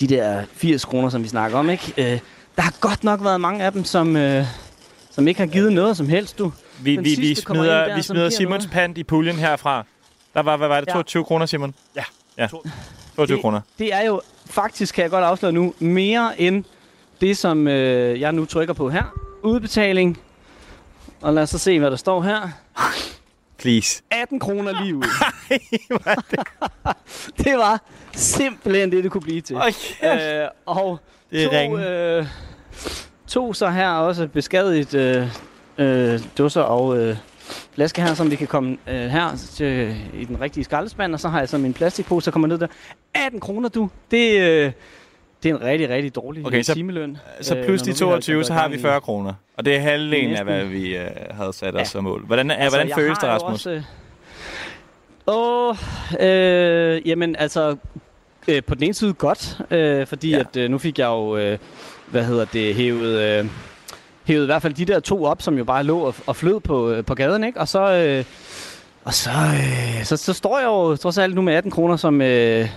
de 0.02 0.08
der 0.08 0.44
80 0.54 0.86
kroner, 0.86 1.10
som 1.10 1.24
vi 1.24 1.28
snakker 1.28 1.58
om. 1.58 1.70
Ikke? 1.70 1.94
Øh, 1.98 2.20
der 2.56 2.62
har 2.62 2.74
godt 2.82 3.04
nok 3.04 3.24
været 3.24 3.42
mange 3.42 3.64
af 3.64 3.72
dem, 3.72 3.84
som, 3.84 4.16
øh, 4.16 4.46
som 5.12 5.28
ikke 5.28 5.40
har 5.40 5.48
givet 5.48 5.74
noget 5.74 5.98
som 5.98 6.10
helst, 6.10 6.38
du. 6.38 6.52
Vi, 6.82 6.96
Den 6.96 7.04
vi, 7.06 7.10
vi 7.10 7.16
sidste 7.16 7.46
kommer 7.46 7.64
smider, 7.64 7.86
der, 7.88 7.96
vi 7.96 8.02
smider 8.02 8.30
Simons 8.30 8.64
noget. 8.64 8.72
pant 8.72 8.98
i 8.98 9.04
puljen 9.04 9.36
herfra. 9.36 9.86
Der 10.34 10.42
var, 10.42 10.58
hvad 10.58 10.68
var 10.68 10.80
det, 10.80 10.88
Ja. 10.88 10.94
22 10.94 11.24
kroner, 11.24 11.46
Simon? 11.46 11.76
Ja. 11.96 12.04
Ja, 12.38 12.48
22 13.16 13.36
det, 13.36 13.42
kroner. 13.42 13.62
Det 13.80 13.94
er 13.94 14.02
jo 14.06 14.22
faktisk, 14.46 14.96
kan 14.96 15.02
jeg 15.02 15.12
godt 15.12 15.24
afsløre 15.26 15.52
nu, 15.52 15.74
mere 15.80 16.42
end 16.42 16.64
det, 17.22 17.38
som 17.38 17.68
øh, 17.68 18.20
jeg 18.20 18.32
nu 18.32 18.46
trykker 18.46 18.74
på 18.74 18.90
her. 18.90 19.04
Udbetaling. 19.44 20.20
Og 21.22 21.34
lad 21.34 21.44
os 21.44 21.50
så 21.50 21.58
se, 21.58 21.80
hvad 21.80 21.92
der 21.92 21.98
står 21.98 22.22
her. 22.22 22.50
Please. 23.62 24.04
18 24.12 24.40
kroner 24.40 24.84
lige 24.84 24.96
ud. 24.96 25.04
det 27.44 27.58
var 27.58 27.82
simpelthen 28.14 28.92
det, 28.92 29.04
det 29.04 29.12
kunne 29.12 29.22
blive 29.22 29.42
til. 29.42 29.56
Okay. 29.56 30.42
Øh, 30.44 30.48
og 30.66 31.00
Det 31.32 31.50
to, 31.50 31.58
ringe. 31.58 31.90
øh, 31.90 32.26
to 33.28 33.54
så 33.54 33.70
her 33.70 33.90
også 33.90 34.28
beskadiget 34.28 34.94
øh, 34.94 35.28
øh, 35.78 36.20
dusser 36.38 36.62
og 36.62 36.98
øh, 36.98 37.18
flaske 37.74 38.02
her, 38.02 38.14
som 38.14 38.32
vi 38.32 38.36
kan 38.36 38.48
komme 38.48 38.78
øh, 38.88 38.96
her 39.10 39.36
til, 39.56 39.96
i 40.14 40.26
den 40.26 40.42
rigtige 40.42 40.64
skraldespand. 40.64 41.14
Og 41.14 41.20
så 41.20 41.30
har 41.30 41.40
jeg 41.40 41.50
så 41.50 41.58
min 41.58 41.74
plastikpose, 41.74 42.26
der 42.26 42.32
kommer 42.32 42.48
ned 42.48 42.58
der. 42.58 42.68
18 43.14 43.40
kroner, 43.40 43.70
du. 43.70 43.90
Det, 44.12 44.40
øh, 44.42 44.72
det 45.44 45.52
er 45.52 45.56
en 45.56 45.62
rigtig, 45.62 45.90
rigtig 45.90 46.16
dårlig 46.16 46.46
Okay, 46.46 46.58
øh, 46.58 46.64
så- 46.64 46.74
timeløn. 46.74 47.18
Så 47.42 47.56
øh, 47.58 47.66
plus 47.66 47.82
de 47.82 47.90
altså 47.90 48.06
22, 48.06 48.36
går 48.36 48.44
så 48.44 48.54
har 48.54 48.68
vi 48.68 48.76
i- 48.76 48.82
40 48.82 49.02
kroner. 49.02 49.34
Og 49.58 49.66
det 49.66 49.76
er 49.76 49.80
halvdelen 49.80 50.26
af, 50.26 50.30
Næsten. 50.30 50.46
hvad 50.48 50.66
vi 50.66 50.96
øh, 50.98 51.08
havde 51.32 51.54
sat 51.54 51.76
os 51.76 51.80
Ja. 51.80 51.84
som 51.86 52.04
mål. 52.04 52.26
Hvordan, 52.26 52.52
Altså, 52.52 52.78
hvordan 52.78 52.96
føles 52.96 53.18
det, 53.18 53.30
Rasmus? 53.30 53.66
Også, 53.66 53.84
åh, 55.28 55.76
øh, 56.20 57.08
jamen 57.08 57.36
altså, 57.36 57.76
øh, 58.48 58.64
på 58.64 58.76
den 58.76 58.84
ene 58.84 58.94
side 58.94 59.14
godt, 59.14 59.58
øh, 59.72 60.08
fordi 60.08 60.30
ja. 60.30 60.40
at 60.40 60.58
øh, 60.58 60.70
nu 60.72 60.78
fik 60.78 61.00
jeg 61.00 61.06
jo, 61.08 61.38
øh, 61.38 61.58
hvad 62.08 62.24
hedder 62.26 62.46
det, 62.46 62.76
hævet, 62.76 63.20
øh, 63.40 63.46
hævet 64.24 64.44
i 64.44 64.46
hvert 64.46 64.62
fald 64.62 64.74
de 64.74 64.86
der 64.86 65.00
to 65.00 65.24
op, 65.24 65.42
som 65.42 65.58
jo 65.58 65.64
bare 65.64 65.84
lå 65.84 66.00
og, 66.00 66.16
og 66.28 66.36
flød 66.36 66.60
på, 66.60 66.90
øh, 66.92 67.06
på 67.06 67.16
gaden, 67.16 67.44
ikke? 67.44 67.60
Og 67.60 67.68
så, 67.68 67.94
øh, 67.94 68.24
og 69.04 69.14
så, 69.14 69.30
øh, 69.30 70.04
så, 70.04 70.18
så 70.18 70.34
står 70.34 70.60
jeg 70.60 70.66
jo 70.68 70.96
trods 70.96 71.18
alt 71.18 71.36
nu 71.36 71.42
med 71.42 71.54
18 71.54 71.72
kroner, 71.72 71.96
som 71.96 72.22
øh, 72.22 72.68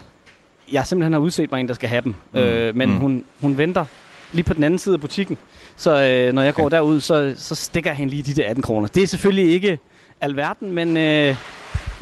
jeg 0.73 0.86
simpelthen 0.86 1.12
har 1.12 1.20
udset 1.20 1.51
mig 1.53 1.61
en, 1.61 1.69
der 1.69 1.74
skal 1.74 1.89
have 1.89 2.03
dem. 2.03 2.15
Mm. 2.32 2.39
Øh, 2.39 2.77
men 2.77 2.89
Mm. 2.91 2.97
hun, 2.97 3.24
hun 3.41 3.59
venter 3.59 3.85
lige 4.32 4.45
på 4.45 4.55
den 4.55 4.65
anden 4.65 4.78
side 4.78 4.95
af 4.95 5.01
butikken. 5.01 5.39
Så 5.77 5.91
øh, 6.05 6.32
når 6.35 6.43
jeg 6.43 6.55
går 6.55 6.69
derud, 6.69 7.01
så, 7.01 7.35
så 7.36 7.55
stikker 7.55 7.91
jeg 7.91 7.97
hende 7.97 8.11
lige 8.11 8.23
de 8.23 8.35
der 8.43 8.49
18 8.51 8.62
kroner. 8.62 8.89
Det 8.89 9.03
er 9.03 9.07
selvfølgelig 9.07 9.53
ikke 9.53 9.78
alverden, 10.20 10.73
men 10.73 10.97
øh, 10.97 11.36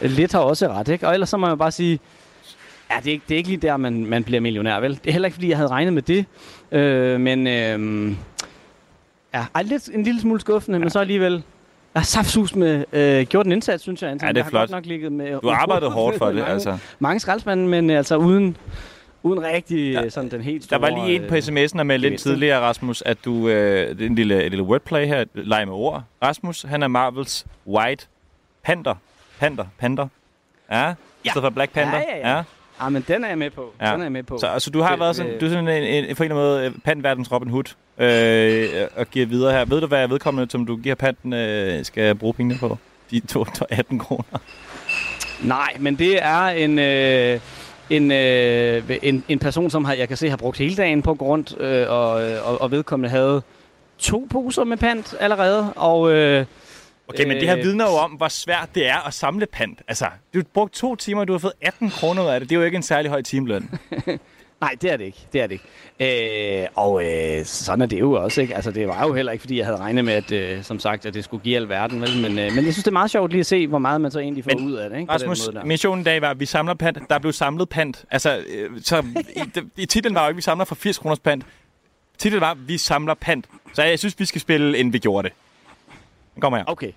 lidt 0.03 0.33
har 0.33 0.41
også 0.41 0.69
ret, 0.69 0.89
ikke? 0.89 1.07
Og 1.09 1.15
ellers 1.15 1.29
så 1.29 1.37
må 1.37 1.49
jeg 1.49 1.59
bare 1.59 1.71
sige, 1.71 1.99
ja, 2.91 2.97
det 3.01 3.07
er 3.07 3.13
ikke, 3.13 3.25
det 3.29 3.35
er 3.35 3.39
ikke 3.39 3.49
lige 3.49 3.61
der, 3.61 3.77
man, 3.77 4.07
man 4.07 4.25
bliver 4.25 4.41
millionær, 4.41 4.81
vel? 4.81 4.91
Det 4.95 5.07
er 5.09 5.13
heller 5.13 5.27
ikke, 5.27 5.35
fordi 5.35 5.49
jeg 5.49 5.57
havde 5.57 5.71
regnet 5.71 5.93
med 5.93 6.03
det. 6.03 6.25
Øh, 6.73 7.21
men 7.21 7.47
øh, 7.47 8.13
ja, 9.35 9.45
ej, 9.55 9.63
lidt, 9.63 9.91
en 9.95 10.03
lille 10.03 10.21
smule 10.21 10.41
skuffende, 10.41 10.77
ja. 10.79 10.81
men 10.81 10.91
så 10.91 10.99
alligevel... 10.99 11.43
Jeg 11.95 12.01
har 12.01 12.05
saftsus 12.05 12.55
med 12.55 12.85
øh, 12.93 13.27
gjort 13.27 13.47
en 13.47 13.53
indsats, 13.53 13.83
synes 13.83 14.03
jeg. 14.03 14.11
Anton. 14.11 14.27
Ja, 14.27 14.33
det 14.33 14.37
er 14.37 14.39
jeg 14.39 14.45
har 14.45 14.51
flot. 14.51 14.61
godt 14.61 14.71
nok 14.71 14.87
ligget 14.87 15.13
med... 15.13 15.41
Du 15.41 15.49
har 15.49 15.57
arbejdet 15.57 15.93
hårdt 15.99 16.19
for 16.19 16.27
det, 16.27 16.35
mange, 16.35 16.51
altså. 16.53 16.79
Mange 16.99 17.21
skraldespande, 17.21 17.69
men 17.69 17.91
øh, 17.91 17.97
altså 17.97 18.17
uden, 18.17 18.57
uden 19.23 19.43
rigtig 19.43 19.93
ja. 19.93 20.09
sådan 20.09 20.31
den 20.31 20.41
helt 20.41 20.63
Der 20.63 20.67
store... 20.67 20.81
var 20.81 21.07
lige 21.07 21.23
en 21.23 21.29
på 21.29 21.35
øh, 21.35 21.39
sms'en, 21.39 21.77
der 21.79 21.83
med 21.83 21.99
lidt 21.99 22.21
tidligere, 22.21 22.61
Rasmus, 22.61 23.03
at 23.07 23.19
du... 23.25 23.49
Øh, 23.49 23.89
det 23.89 24.03
er 24.03 24.07
en 24.07 24.15
lille, 24.15 24.45
et 24.45 24.51
lille 24.51 24.65
wordplay 24.65 25.07
her, 25.07 25.25
leg 25.35 25.67
med 25.67 25.75
ord. 25.75 26.03
Rasmus, 26.23 26.63
han 26.63 26.83
er 26.83 26.89
Marvels 26.89 27.47
White 27.67 28.07
Panther. 28.65 28.95
Panther, 29.41 29.67
Panther. 29.79 30.07
Ja, 30.71 30.95
i 31.25 31.29
stedet 31.29 31.43
for 31.45 31.51
Black 31.51 31.73
Panther. 31.73 31.99
Ja, 31.99 32.17
ja, 32.17 32.29
ja. 32.31 32.37
Ja, 32.37 32.43
men 32.89 33.05
den 33.09 33.25
er 33.25 33.29
jeg 33.29 33.39
med 33.39 33.51
på. 33.51 33.73
Ja. 33.81 33.93
Den 33.93 34.01
er 34.01 34.05
jeg 34.05 34.13
med 34.13 34.23
på. 34.23 34.39
Så 34.39 34.47
altså, 34.47 34.71
du 34.71 34.81
har 34.81 34.91
Det- 34.91 35.01
været 35.01 35.17
sådan, 35.17 35.39
du 35.41 35.45
er 35.47 35.51
sådan 35.51 35.69
en, 35.69 35.83
en, 35.83 36.05
en, 36.05 36.17
på 36.17 36.23
en 36.23 36.31
eller 36.33 36.43
anden 36.43 36.63
måde 36.63 36.67
øh, 36.67 36.73
pantverdens 36.85 37.33
Robin 37.33 37.51
Hood 37.51 37.75
øh, 37.99 38.69
og 38.97 39.07
giver 39.11 39.27
videre 39.27 39.53
her. 39.53 39.65
Ved 39.65 39.81
du, 39.81 39.87
hvad 39.87 40.09
vedkommende, 40.09 40.51
som 40.51 40.67
du 40.67 40.77
giver 40.77 40.95
panten, 40.95 41.33
øh, 41.33 41.85
skal 41.85 42.15
bruge 42.15 42.35
pengene 42.35 42.59
på? 42.61 42.79
De 43.11 43.21
to, 43.21 43.45
to 43.45 43.65
18 43.71 43.99
kroner. 43.99 44.39
Nej, 45.43 45.77
men 45.81 45.95
det 45.99 46.19
er 46.25 46.47
en, 46.49 46.79
øh, 46.79 47.41
en, 47.91 48.13
øh, 48.13 48.83
en, 49.03 49.25
en 49.29 49.39
person, 49.39 49.71
som 49.71 49.85
har, 49.85 49.95
jeg 49.95 50.09
kan 50.09 50.17
se 50.17 50.31
har 50.31 50.37
brugt 50.37 50.59
hele 50.59 50.77
dagen 50.77 51.03
på 51.03 51.13
rundt, 51.13 51.55
øh, 51.61 51.87
og, 51.91 52.31
øh, 52.31 52.49
og, 52.49 52.61
og 52.61 52.71
vedkommende 52.71 53.11
havde 53.11 53.43
to 53.99 54.29
poser 54.31 54.65
med 54.65 54.77
pant 54.77 55.15
allerede, 55.21 55.73
og... 55.77 56.13
Øh, 56.13 56.45
Okay, 57.09 57.25
men 57.27 57.37
det 57.37 57.49
her 57.49 57.57
øh, 57.57 57.65
vidner 57.65 57.85
jo 57.85 57.97
om, 57.97 58.11
hvor 58.11 58.29
svært 58.29 58.69
det 58.75 58.87
er 58.87 59.07
at 59.07 59.15
samle 59.15 59.47
pant. 59.47 59.83
Altså, 59.89 60.05
du 60.35 60.39
har 60.39 60.45
brugt 60.55 60.73
to 60.73 60.97
timer, 60.97 61.21
og 61.21 61.29
du 61.29 61.33
har 61.33 61.39
fået 61.39 61.53
18 61.61 61.91
kroner 61.91 62.23
ud 62.23 62.29
af 62.29 62.41
det. 62.41 62.49
Det 62.49 62.57
er 62.57 62.61
jo 62.61 62.65
ikke 62.65 62.77
en 62.77 62.83
særlig 62.83 63.11
høj 63.11 63.23
timeløn. 63.23 63.71
Nej, 64.63 64.77
det 64.83 64.93
er 64.93 64.97
det 64.97 65.05
ikke. 65.05 65.27
Det 65.33 65.41
er 65.41 65.47
det 65.47 65.61
ikke. 66.01 66.63
Øh, 66.63 66.69
og 66.75 67.05
øh, 67.05 67.45
sådan 67.45 67.83
er 67.83 67.87
det 67.87 68.01
jo 68.01 68.13
også, 68.13 68.41
ikke? 68.41 68.55
Altså, 68.55 68.71
det 68.71 68.89
var 68.89 69.07
jo 69.07 69.15
heller 69.15 69.33
ikke, 69.33 69.43
fordi 69.43 69.59
jeg 69.59 69.67
havde 69.67 69.79
regnet 69.79 70.05
med, 70.05 70.13
at, 70.13 70.33
øh, 70.33 70.63
som 70.63 70.79
sagt, 70.79 71.07
at 71.07 71.15
det 71.15 71.25
skulle 71.25 71.45
give 71.45 71.57
alverden, 71.57 72.01
vel? 72.01 72.17
Men, 72.17 72.39
øh, 72.39 72.53
men 72.53 72.65
jeg 72.65 72.73
synes, 72.73 72.77
det 72.77 72.87
er 72.87 72.91
meget 72.91 73.11
sjovt 73.11 73.31
lige 73.31 73.41
at 73.41 73.47
se, 73.47 73.67
hvor 73.67 73.79
meget 73.79 74.01
man 74.01 74.11
så 74.11 74.19
egentlig 74.19 74.45
får 74.45 74.51
Men, 74.59 74.67
ud 74.67 74.73
af 74.73 74.91
det, 74.91 74.99
ikke? 74.99 75.13
Rasmus, 75.13 75.49
missionen 75.65 76.01
i 76.01 76.05
dag 76.05 76.23
var, 76.23 76.31
at 76.31 76.41
vi 76.41 76.47
samler 76.47 76.75
pant. 76.75 76.99
Der 77.11 77.19
blev 77.19 77.33
samlet 77.33 77.69
pant. 77.69 78.05
Altså, 78.11 78.45
øh, 78.49 78.71
så 78.83 79.05
i, 79.37 79.61
i 79.83 79.87
titlen 79.87 80.15
var 80.15 80.23
jo 80.23 80.29
ikke, 80.29 80.33
at 80.33 80.37
vi 80.37 80.43
samler 80.43 80.65
for 80.65 80.75
80 80.75 80.99
kroners 80.99 81.21
pant. 81.21 81.45
Titlen 82.19 82.41
var, 82.41 82.51
at 82.51 82.69
vi 82.69 82.79
samler 82.79 83.15
pant. 83.15 83.47
Så 83.75 83.83
jeg 83.83 83.99
synes, 83.99 84.21
vi 84.21 84.25
skal 84.25 84.41
spille, 84.41 84.79
inden 84.79 84.93
vi 84.93 84.99
gjorde 84.99 85.29
det. 85.29 85.37
Den 86.35 86.41
kommer 86.41 86.59
her. 86.59 86.65
Okay. 86.67 86.93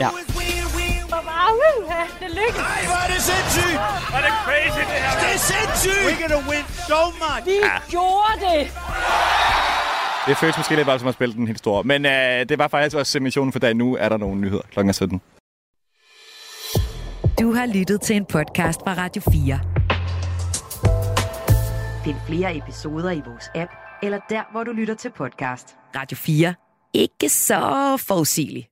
Ja. 0.00 0.08
Det 2.20 2.30
lykkes. 2.30 2.60
Ej, 2.60 2.84
hvor 2.90 3.00
er 3.04 3.08
det 3.14 3.22
sindssygt! 3.22 3.78
Hvor 4.10 4.18
er 4.18 4.24
det 4.28 4.34
crazy, 4.46 4.82
det 4.90 4.98
her! 5.04 5.20
Det 5.22 5.34
er 5.34 5.38
sindssygt! 5.52 6.04
We're 6.08 6.22
gonna 6.22 6.50
win 6.50 6.64
so 6.90 7.00
much! 7.22 7.46
Vi 7.46 7.58
gjorde 7.88 8.36
det. 8.46 8.62
Det 10.26 10.36
føles 10.36 10.56
måske 10.56 10.76
lidt 10.76 10.86
bare 10.86 10.98
som 10.98 11.08
at 11.08 11.14
spille 11.14 11.34
den 11.34 11.46
helt 11.46 11.58
store. 11.58 11.82
Men 11.84 12.06
øh, 12.06 12.48
det 12.48 12.58
var 12.58 12.68
faktisk 12.68 12.96
også 12.96 13.20
missionen 13.20 13.52
for 13.52 13.58
dagen. 13.58 13.76
Nu 13.76 13.96
er 13.96 14.08
der 14.08 14.16
nogle 14.16 14.40
nyheder 14.40 14.62
klokken 14.70 14.94
17. 14.94 15.20
Du 17.40 17.52
har 17.52 17.66
lyttet 17.66 18.00
til 18.00 18.16
en 18.16 18.24
podcast 18.24 18.80
fra 18.80 18.94
Radio 18.94 19.22
4. 19.32 19.60
Find 22.04 22.16
flere 22.26 22.56
episoder 22.56 23.10
i 23.10 23.22
vores 23.26 23.50
app, 23.54 23.70
eller 24.02 24.18
der, 24.30 24.42
hvor 24.52 24.64
du 24.64 24.72
lytter 24.72 24.94
til 24.94 25.10
podcast. 25.10 25.76
Radio 25.96 26.16
4. 26.16 26.54
Ikke 26.94 27.28
så 27.28 27.96
forudsigeligt. 28.08 28.71